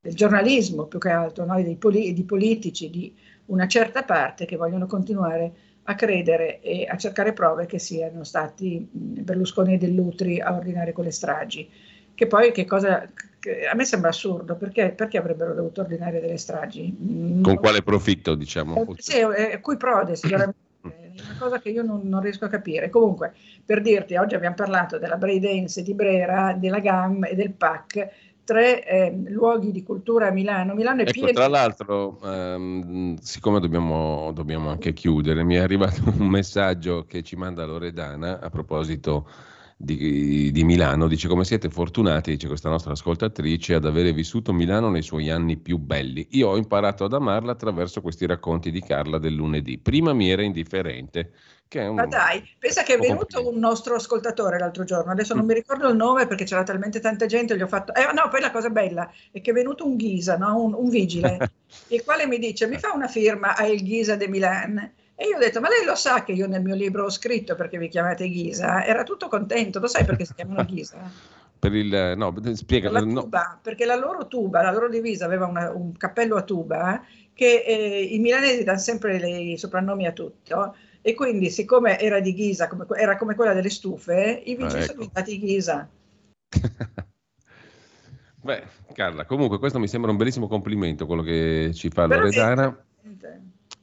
del 0.00 0.14
giornalismo, 0.14 0.84
più 0.84 0.98
che 0.98 1.10
altro, 1.10 1.44
no? 1.44 1.60
Dei 1.60 1.76
poli, 1.76 2.12
di 2.12 2.24
politici, 2.24 2.90
di 2.90 3.14
una 3.46 3.66
certa 3.66 4.04
parte 4.04 4.44
che 4.44 4.56
vogliono 4.56 4.86
continuare 4.86 5.52
a 5.84 5.94
credere 5.94 6.60
e 6.60 6.86
a 6.86 6.96
cercare 6.96 7.32
prove 7.32 7.66
che 7.66 7.78
siano 7.78 8.22
stati 8.22 8.86
Berlusconi 8.90 9.74
e 9.74 9.78
Dell'Utri 9.78 10.40
a 10.40 10.54
ordinare 10.54 10.92
quelle 10.92 11.10
stragi. 11.10 11.68
Che 12.14 12.26
poi 12.26 12.52
che 12.52 12.64
cosa, 12.64 13.08
che 13.38 13.66
a 13.66 13.74
me 13.74 13.84
sembra 13.84 14.10
assurdo, 14.10 14.56
perché, 14.56 14.90
perché, 14.90 15.18
avrebbero 15.18 15.54
dovuto 15.54 15.80
ordinare 15.80 16.20
delle 16.20 16.36
stragi? 16.36 16.94
Con 17.42 17.56
quale 17.56 17.82
profitto, 17.82 18.34
diciamo? 18.34 18.74
Eh, 18.74 18.94
sì, 18.98 19.18
eh, 19.18 19.60
cui 19.60 19.76
prode, 19.76 20.16
sicuramente. 20.16 20.66
È 21.18 21.22
una 21.22 21.36
cosa 21.38 21.58
che 21.58 21.70
io 21.70 21.82
non, 21.82 22.02
non, 22.04 22.20
riesco 22.20 22.44
a 22.44 22.48
capire. 22.48 22.90
Comunque, 22.90 23.34
per 23.64 23.82
dirti, 23.82 24.14
oggi 24.16 24.36
abbiamo 24.36 24.54
parlato 24.54 24.98
della 24.98 25.16
Braidance 25.16 25.82
di 25.82 25.92
Brera, 25.92 26.54
della 26.56 26.78
GAM 26.78 27.24
e 27.24 27.34
del 27.34 27.52
PAC, 27.52 28.08
tre 28.48 28.82
eh, 28.82 29.14
luoghi 29.26 29.70
di 29.72 29.82
cultura 29.82 30.28
a 30.28 30.30
Milano. 30.30 30.72
Milano 30.72 31.00
è 31.00 31.02
ecco, 31.02 31.12
pieno. 31.12 31.32
Tra 31.32 31.48
l'altro, 31.48 32.18
ehm, 32.24 33.16
siccome 33.20 33.60
dobbiamo, 33.60 34.32
dobbiamo, 34.32 34.70
anche 34.70 34.94
chiudere, 34.94 35.44
mi 35.44 35.56
è 35.56 35.58
arrivato 35.58 36.00
un 36.16 36.28
messaggio 36.28 37.04
che 37.06 37.22
ci 37.22 37.36
manda 37.36 37.66
Loredana 37.66 38.40
a 38.40 38.48
proposito 38.48 39.28
di, 39.80 40.50
di, 40.50 40.64
Milano, 40.64 41.06
dice 41.06 41.28
come 41.28 41.44
siete 41.44 41.70
fortunati, 41.70 42.32
dice 42.32 42.48
questa 42.48 42.68
nostra 42.68 42.92
ascoltatrice, 42.92 43.74
ad 43.74 43.84
avere 43.84 44.12
vissuto 44.12 44.52
Milano 44.52 44.90
nei 44.90 45.02
suoi 45.02 45.30
anni 45.30 45.56
più 45.56 45.78
belli. 45.78 46.26
Io 46.32 46.48
ho 46.48 46.56
imparato 46.56 47.04
ad 47.04 47.12
amarla 47.12 47.52
attraverso 47.52 48.00
questi 48.00 48.26
racconti 48.26 48.72
di 48.72 48.80
Carla 48.82 49.18
del 49.18 49.34
lunedì. 49.34 49.78
Prima 49.78 50.12
mi 50.12 50.30
era 50.30 50.42
indifferente. 50.42 51.32
Un... 51.74 51.94
Ma 51.94 52.06
dai, 52.06 52.42
pensa 52.58 52.82
che 52.82 52.94
è 52.94 52.98
venuto 52.98 53.46
un 53.46 53.58
nostro 53.58 53.94
ascoltatore 53.94 54.58
l'altro 54.58 54.84
giorno, 54.84 55.12
adesso 55.12 55.34
non 55.34 55.44
mi 55.44 55.52
ricordo 55.52 55.86
il 55.90 55.96
nome 55.96 56.26
perché 56.26 56.44
c'era 56.44 56.62
talmente 56.62 56.98
tanta 56.98 57.26
gente, 57.26 57.56
gli 57.56 57.62
ho 57.62 57.66
fatto... 57.66 57.94
Eh, 57.94 58.10
no, 58.14 58.28
poi 58.30 58.40
la 58.40 58.50
cosa 58.50 58.70
bella 58.70 59.08
è 59.30 59.42
che 59.42 59.50
è 59.50 59.54
venuto 59.54 59.86
un 59.86 59.96
Ghisa, 59.96 60.38
no? 60.38 60.62
un, 60.62 60.72
un 60.72 60.88
vigile, 60.88 61.52
il 61.88 62.02
quale 62.04 62.26
mi 62.26 62.38
dice 62.38 62.66
mi 62.66 62.78
fa 62.78 62.92
una 62.94 63.06
firma 63.06 63.54
a 63.54 63.66
Il 63.66 63.82
Ghisa 63.82 64.16
de 64.16 64.28
Milan 64.28 64.92
e 65.20 65.26
io 65.26 65.34
ho 65.34 65.40
detto, 65.40 65.58
ma 65.60 65.68
lei 65.68 65.84
lo 65.84 65.96
sa 65.96 66.22
che 66.22 66.30
io 66.30 66.46
nel 66.46 66.62
mio 66.62 66.76
libro 66.76 67.04
ho 67.04 67.10
scritto 67.10 67.56
perché 67.56 67.76
vi 67.76 67.88
chiamate 67.88 68.28
Ghisa? 68.28 68.84
Era 68.84 69.02
tutto 69.02 69.26
contento, 69.26 69.80
lo 69.80 69.88
sai 69.88 70.04
perché 70.04 70.24
si 70.24 70.32
chiamano 70.32 70.64
Ghisa? 70.64 70.96
per 71.58 71.74
il, 71.74 72.14
no, 72.16 72.32
spiega, 72.54 72.88
la 72.88 73.00
tuba, 73.00 73.40
no. 73.40 73.58
perché 73.60 73.84
la 73.84 73.96
loro 73.96 74.28
tuba, 74.28 74.62
la 74.62 74.70
loro 74.70 74.88
divisa 74.88 75.24
aveva 75.24 75.46
una, 75.46 75.72
un 75.72 75.96
cappello 75.96 76.36
a 76.36 76.42
tuba 76.42 77.04
che 77.34 77.64
eh, 77.66 78.00
i 78.00 78.20
milanesi 78.20 78.62
danno 78.62 78.78
sempre 78.78 79.18
le, 79.18 79.28
i 79.28 79.58
soprannomi 79.58 80.06
a 80.06 80.12
tutto 80.12 80.76
e 81.02 81.14
quindi 81.14 81.50
siccome 81.50 81.98
era 81.98 82.20
di 82.20 82.32
Ghisa, 82.32 82.68
come, 82.68 82.86
era 82.94 83.16
come 83.16 83.34
quella 83.34 83.54
delle 83.54 83.70
stufe, 83.70 84.40
i 84.44 84.54
vigili 84.54 84.82
ah, 84.82 84.84
ecco. 84.84 84.84
sono 84.84 84.98
diventati 84.98 85.38
Ghisa. 85.40 85.88
Beh, 88.40 88.62
Carla, 88.92 89.24
comunque 89.24 89.58
questo 89.58 89.80
mi 89.80 89.88
sembra 89.88 90.12
un 90.12 90.16
bellissimo 90.16 90.46
complimento 90.46 91.06
quello 91.06 91.22
che 91.22 91.72
ci 91.74 91.88
fa 91.88 92.06
Loredana. 92.06 92.86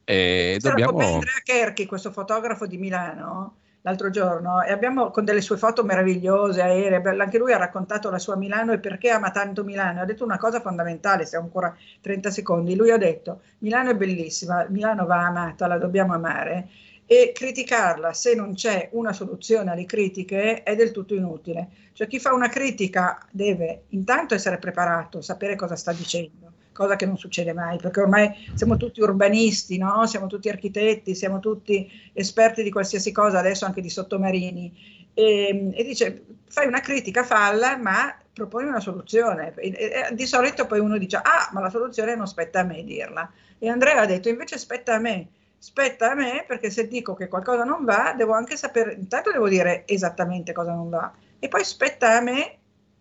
E 0.05 0.57
C'era 0.59 0.69
dobbiamo... 0.75 0.99
Andrea 0.99 1.41
Kerchi, 1.43 1.87
questo 1.87 2.11
fotografo 2.11 2.67
di 2.67 2.77
Milano, 2.77 3.55
l'altro 3.81 4.11
giorno, 4.11 4.61
e 4.61 4.71
abbiamo 4.71 5.09
con 5.09 5.25
delle 5.25 5.41
sue 5.41 5.57
foto 5.57 5.83
meravigliose, 5.83 6.61
aeree, 6.61 7.01
anche 7.19 7.39
lui 7.39 7.51
ha 7.51 7.57
raccontato 7.57 8.11
la 8.11 8.19
sua 8.19 8.35
Milano 8.35 8.71
e 8.71 8.79
perché 8.79 9.09
ama 9.09 9.31
tanto 9.31 9.63
Milano. 9.63 10.01
Ha 10.01 10.05
detto 10.05 10.23
una 10.23 10.37
cosa 10.37 10.61
fondamentale, 10.61 11.25
siamo 11.25 11.45
ancora 11.45 11.75
30 12.01 12.29
secondi. 12.29 12.75
Lui 12.75 12.91
ha 12.91 12.97
detto, 12.97 13.41
Milano 13.59 13.89
è 13.89 13.95
bellissima, 13.95 14.65
Milano 14.69 15.07
va 15.07 15.25
amata, 15.25 15.65
la 15.65 15.79
dobbiamo 15.79 16.13
amare, 16.13 16.69
e 17.07 17.31
criticarla 17.33 18.13
se 18.13 18.35
non 18.35 18.53
c'è 18.53 18.89
una 18.93 19.11
soluzione 19.11 19.71
alle 19.71 19.85
critiche 19.85 20.61
è 20.61 20.75
del 20.75 20.91
tutto 20.91 21.15
inutile. 21.15 21.69
Cioè 21.93 22.07
chi 22.07 22.19
fa 22.19 22.31
una 22.33 22.49
critica 22.49 23.17
deve 23.31 23.85
intanto 23.89 24.35
essere 24.35 24.59
preparato, 24.59 25.21
sapere 25.21 25.55
cosa 25.55 25.75
sta 25.75 25.91
dicendo 25.91 26.53
cosa 26.75 26.97
che 26.97 27.05
non 27.05 27.17
succede 27.17 27.53
mai, 27.53 27.77
perché 27.77 28.01
ormai 28.01 28.51
siamo 28.53 28.75
tutti 28.75 28.99
urbanisti, 28.99 29.77
no? 29.77 30.05
siamo 30.07 30.27
tutti 30.27 30.49
architetti, 30.49 31.15
siamo 31.15 31.39
tutti 31.39 31.89
esperti 32.11 32.63
di 32.63 32.69
qualsiasi 32.69 33.13
cosa, 33.13 33.39
adesso 33.39 33.65
anche 33.65 33.79
di 33.79 33.89
sottomarini. 33.89 34.93
E, 35.13 35.71
e 35.73 35.83
dice, 35.85 36.25
fai 36.49 36.67
una 36.67 36.81
critica, 36.81 37.23
falla, 37.23 37.77
ma 37.77 38.13
proponi 38.33 38.67
una 38.67 38.81
soluzione. 38.81 39.53
E, 39.55 39.69
e, 39.69 40.13
di 40.13 40.25
solito 40.25 40.65
poi 40.67 40.79
uno 40.79 40.97
dice, 40.97 41.15
ah, 41.15 41.49
ma 41.53 41.61
la 41.61 41.69
soluzione 41.69 42.13
non 42.15 42.27
spetta 42.27 42.59
a 42.59 42.63
me 42.63 42.83
dirla. 42.83 43.31
E 43.57 43.69
Andrea 43.69 44.01
ha 44.01 44.05
detto, 44.05 44.27
invece 44.27 44.57
spetta 44.57 44.95
a 44.95 44.99
me. 44.99 45.29
Spetta 45.57 46.11
a 46.11 46.15
me 46.15 46.43
perché 46.45 46.69
se 46.69 46.89
dico 46.89 47.13
che 47.13 47.29
qualcosa 47.29 47.63
non 47.63 47.85
va, 47.85 48.13
devo 48.15 48.33
anche 48.33 48.57
sapere, 48.57 48.93
intanto 48.93 49.31
devo 49.31 49.47
dire 49.47 49.83
esattamente 49.87 50.51
cosa 50.51 50.73
non 50.73 50.89
va, 50.89 51.11
e 51.39 51.47
poi 51.47 51.63
spetta 51.63 52.17
a 52.17 52.21
me 52.21 52.57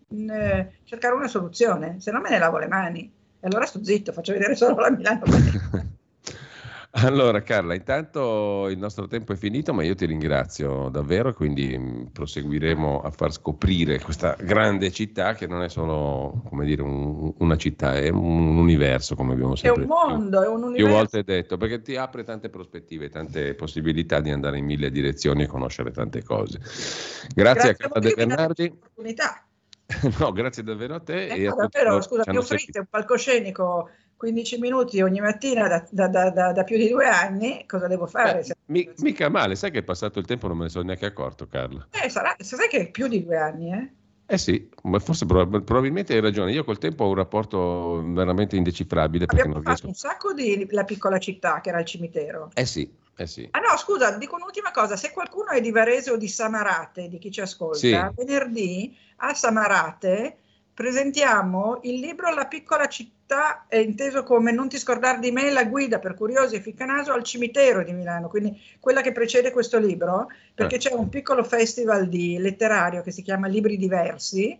mh, 0.07 0.29
eh, 0.29 0.71
cercare 0.85 1.13
una 1.13 1.27
soluzione, 1.27 1.99
se 1.99 2.11
no 2.11 2.21
me 2.21 2.29
ne 2.29 2.39
lavo 2.39 2.57
le 2.57 2.67
mani. 2.67 3.11
E 3.45 3.47
allora 3.47 3.67
sto 3.67 3.83
zitto, 3.83 4.11
faccio 4.11 4.33
vedere 4.33 4.55
solo 4.55 4.75
la 4.77 4.89
Milano. 4.89 5.21
Allora 6.97 7.41
Carla, 7.41 7.73
intanto 7.73 8.69
il 8.69 8.77
nostro 8.77 9.05
tempo 9.07 9.33
è 9.33 9.35
finito, 9.35 9.73
ma 9.73 9.83
io 9.83 9.95
ti 9.95 10.05
ringrazio 10.05 10.87
davvero, 10.87 11.33
quindi 11.33 11.77
mm, 11.77 12.03
proseguiremo 12.13 13.01
a 13.01 13.11
far 13.11 13.33
scoprire 13.33 13.99
questa 13.99 14.37
grande 14.39 14.91
città 14.91 15.33
che 15.33 15.45
non 15.45 15.61
è 15.61 15.67
solo 15.67 16.41
come 16.47 16.63
dire, 16.63 16.83
un, 16.83 17.33
una 17.39 17.57
città, 17.57 17.95
è 17.95 18.07
un 18.07 18.55
universo, 18.55 19.15
come 19.15 19.33
abbiamo 19.33 19.57
sempre 19.57 19.81
detto. 19.81 19.93
È 19.93 20.03
un 20.05 20.09
mondo, 20.09 20.41
è 20.41 20.47
un 20.47 20.63
universo. 20.63 20.85
Più 20.85 20.87
volte 20.87 21.23
detto, 21.25 21.57
perché 21.57 21.81
ti 21.81 21.97
apre 21.97 22.23
tante 22.23 22.47
prospettive, 22.47 23.09
tante 23.09 23.55
possibilità 23.55 24.21
di 24.21 24.31
andare 24.31 24.57
in 24.57 24.63
mille 24.63 24.89
direzioni 24.89 25.43
e 25.43 25.47
conoscere 25.47 25.91
tante 25.91 26.23
cose. 26.23 26.59
Grazie, 26.59 27.33
Grazie 27.35 27.69
a 27.71 27.73
Carla 27.73 27.99
De 27.99 28.13
Bernardi. 28.15 28.79
No, 30.19 30.31
grazie 30.31 30.63
davvero 30.63 30.95
a 30.95 30.99
te. 30.99 31.27
Eh, 31.27 31.43
e 31.43 31.47
no, 31.47 31.55
davvero, 31.55 32.01
scusa, 32.01 32.23
più 32.23 32.41
fritto, 32.41 32.79
un 32.79 32.87
palcoscenico 32.89 33.89
15 34.17 34.59
minuti 34.59 35.01
ogni 35.01 35.19
mattina 35.19 35.67
da, 35.67 36.07
da, 36.07 36.29
da, 36.29 36.51
da, 36.51 36.63
più 36.63 36.77
di 36.77 36.89
due 36.89 37.07
anni, 37.07 37.65
cosa 37.67 37.87
devo 37.87 38.07
fare? 38.07 38.41
Eh, 38.41 38.55
mi, 38.67 38.89
mica 38.97 39.29
male, 39.29 39.55
sai 39.55 39.71
che 39.71 39.79
è 39.79 39.83
passato 39.83 40.19
il 40.19 40.25
tempo, 40.25 40.47
non 40.47 40.57
me 40.57 40.63
ne 40.63 40.69
sono 40.69 40.85
neanche 40.85 41.05
accorto, 41.05 41.47
Carla. 41.47 41.87
Eh, 41.91 42.09
sarà, 42.09 42.35
sai 42.39 42.67
che 42.67 42.79
è 42.79 42.91
più 42.91 43.07
di 43.07 43.23
due 43.23 43.37
anni, 43.37 43.73
eh? 43.73 43.93
Eh 44.27 44.39
sì, 44.39 44.67
ma 44.83 44.97
forse 44.97 45.25
prob- 45.27 45.61
probabilmente 45.63 46.13
hai 46.13 46.19
ragione. 46.19 46.51
Io 46.51 46.63
col 46.63 46.79
tempo 46.79 47.03
ho 47.03 47.09
un 47.09 47.15
rapporto 47.15 48.01
veramente 48.07 48.55
indecifrabile 48.55 49.25
perché 49.25 49.41
Abbiamo 49.41 49.61
non 49.61 49.63
fatto 49.63 49.85
riesco. 49.85 49.87
un 49.87 49.93
sacco 49.93 50.33
di 50.33 50.67
La 50.71 50.83
piccola 50.83 51.19
città, 51.19 51.61
che 51.61 51.69
era 51.69 51.79
il 51.79 51.85
cimitero. 51.85 52.49
Eh 52.55 52.65
sì, 52.65 52.91
eh 53.17 53.27
sì. 53.27 53.47
Ah 53.51 53.59
no, 53.59 53.77
scusa, 53.77 54.11
dico 54.17 54.35
un'ultima 54.35 54.71
cosa, 54.71 54.95
se 54.95 55.11
qualcuno 55.11 55.49
è 55.49 55.61
di 55.61 55.71
Varese 55.71 56.11
o 56.11 56.17
di 56.17 56.27
Samarate, 56.27 57.07
di 57.07 57.17
chi 57.17 57.31
ci 57.31 57.41
ascolta, 57.41 57.77
Sì. 57.77 57.97
venerdì 58.15 58.95
a 59.17 59.33
Samarate 59.33 60.37
presentiamo 60.73 61.79
il 61.83 62.01
libro 62.01 62.33
La 62.33 62.47
piccola 62.47 62.87
città, 62.87 63.65
è 63.69 63.77
inteso 63.77 64.23
come 64.23 64.51
Non 64.51 64.67
ti 64.67 64.77
scordare 64.77 65.19
di 65.19 65.31
me, 65.31 65.49
la 65.49 65.63
guida 65.63 65.99
per 65.99 66.15
curiosi 66.15 66.55
e 66.55 66.59
ficcanaso 66.61 67.13
al 67.13 67.23
cimitero 67.23 67.81
di 67.81 67.93
Milano, 67.93 68.27
quindi 68.27 68.61
quella 68.81 68.99
che 69.01 69.13
precede 69.13 69.51
questo 69.51 69.79
libro, 69.79 70.27
perché 70.53 70.75
Eh. 70.75 70.79
c'è 70.79 70.93
un 70.93 71.07
piccolo 71.07 71.43
festival 71.45 72.09
di 72.09 72.37
letterario 72.37 73.01
che 73.01 73.11
si 73.11 73.21
chiama 73.21 73.47
Libri 73.47 73.77
Diversi, 73.77 74.59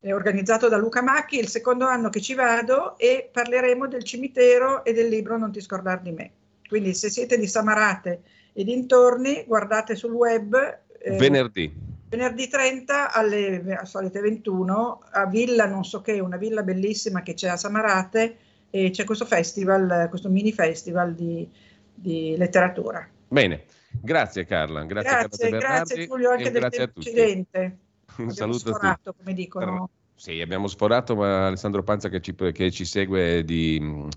è 0.00 0.12
organizzato 0.12 0.68
da 0.68 0.76
Luca 0.76 1.00
Macchi, 1.00 1.38
è 1.38 1.42
il 1.42 1.48
secondo 1.48 1.86
anno 1.86 2.10
che 2.10 2.20
ci 2.20 2.34
vado 2.34 2.98
e 2.98 3.30
parleremo 3.32 3.86
del 3.86 4.02
cimitero 4.02 4.82
e 4.84 4.92
del 4.92 5.06
libro 5.08 5.38
Non 5.38 5.52
ti 5.52 5.60
scordare 5.60 6.00
di 6.02 6.10
me. 6.10 6.30
Quindi 6.72 6.94
se 6.94 7.10
siete 7.10 7.38
di 7.38 7.46
Samarate 7.46 8.22
e 8.54 8.64
dintorni, 8.64 9.44
guardate 9.46 9.94
sul 9.94 10.12
web. 10.12 10.54
eh, 11.02 11.16
Venerdì. 11.18 11.70
Venerdì 12.08 12.48
30 12.48 13.12
alle 13.12 13.76
a 13.78 13.84
solite 13.84 14.20
21 14.20 15.02
a 15.10 15.26
Villa, 15.26 15.66
non 15.66 15.84
so 15.84 16.00
che, 16.00 16.18
una 16.18 16.38
villa 16.38 16.62
bellissima 16.62 17.20
che 17.20 17.34
c'è 17.34 17.50
a 17.50 17.58
Samarate 17.58 18.36
e 18.70 18.88
c'è 18.88 19.04
questo 19.04 19.26
festival, 19.26 20.06
questo 20.08 20.30
mini 20.30 20.50
festival 20.50 21.12
di, 21.12 21.46
di 21.92 22.36
letteratura. 22.38 23.06
Bene, 23.28 23.64
grazie 24.00 24.46
Carla, 24.46 24.82
grazie, 24.84 25.10
Grazie, 25.10 25.28
Carla 25.28 25.36
De 25.36 25.48
grazie 25.50 25.96
Bernardi 25.96 26.06
Giulio 26.06 26.30
anche 26.30 26.50
del 26.50 26.64
a 26.64 26.88
precedente. 26.88 27.78
Un 28.16 28.30
saluto 28.30 28.70
a 28.70 28.74
sforato, 28.76 29.10
tutti. 29.10 29.16
come 29.18 29.34
dicono. 29.34 29.90
Sì, 30.14 30.40
abbiamo 30.40 30.68
sforato, 30.68 31.16
ma 31.16 31.48
Alessandro 31.48 31.82
Panza 31.82 32.08
che 32.08 32.22
ci, 32.22 32.34
che 32.34 32.70
ci 32.70 32.86
segue 32.86 33.44
di 33.44 34.08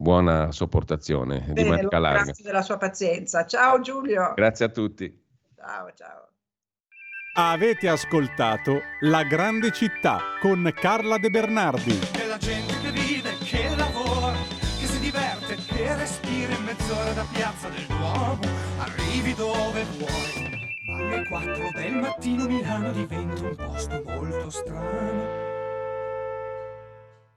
buona 0.00 0.50
sopportazione, 0.50 1.44
di 1.48 1.52
Bene, 1.52 1.68
lo 1.68 1.74
manica 1.74 1.98
larga. 1.98 2.16
ringrazio 2.16 2.44
della 2.44 2.62
sua 2.62 2.78
pazienza. 2.78 3.44
Ciao 3.44 3.80
Giulio. 3.80 4.32
Grazie 4.34 4.64
a 4.64 4.68
tutti. 4.70 5.24
Ciao, 5.54 5.92
ciao. 5.94 6.28
Avete 7.34 7.88
ascoltato 7.88 8.80
La 9.00 9.22
grande 9.24 9.70
città 9.72 10.20
con 10.40 10.72
Carla 10.74 11.18
De 11.18 11.28
Bernardi. 11.28 11.98
Della 12.12 12.38
gente 12.38 12.80
che 12.80 12.90
vive, 12.90 13.36
che 13.44 13.76
lavora, 13.76 14.36
che 14.78 14.86
si 14.86 14.98
diverte, 15.00 15.56
che 15.56 15.94
respira 15.94 16.54
in 16.54 16.64
mezz'ora 16.64 17.12
da 17.12 17.26
piazza 17.32 17.68
del 17.68 17.84
Duomo, 17.86 18.40
arrivi 18.78 19.34
dove 19.34 19.84
vuoi. 19.98 20.68
Alle 20.96 21.28
4 21.28 21.70
del 21.74 21.94
mattino 21.96 22.46
Milano 22.46 22.90
diventa 22.92 23.42
un 23.42 23.54
posto 23.54 24.02
molto 24.06 24.50
strano. 24.50 25.49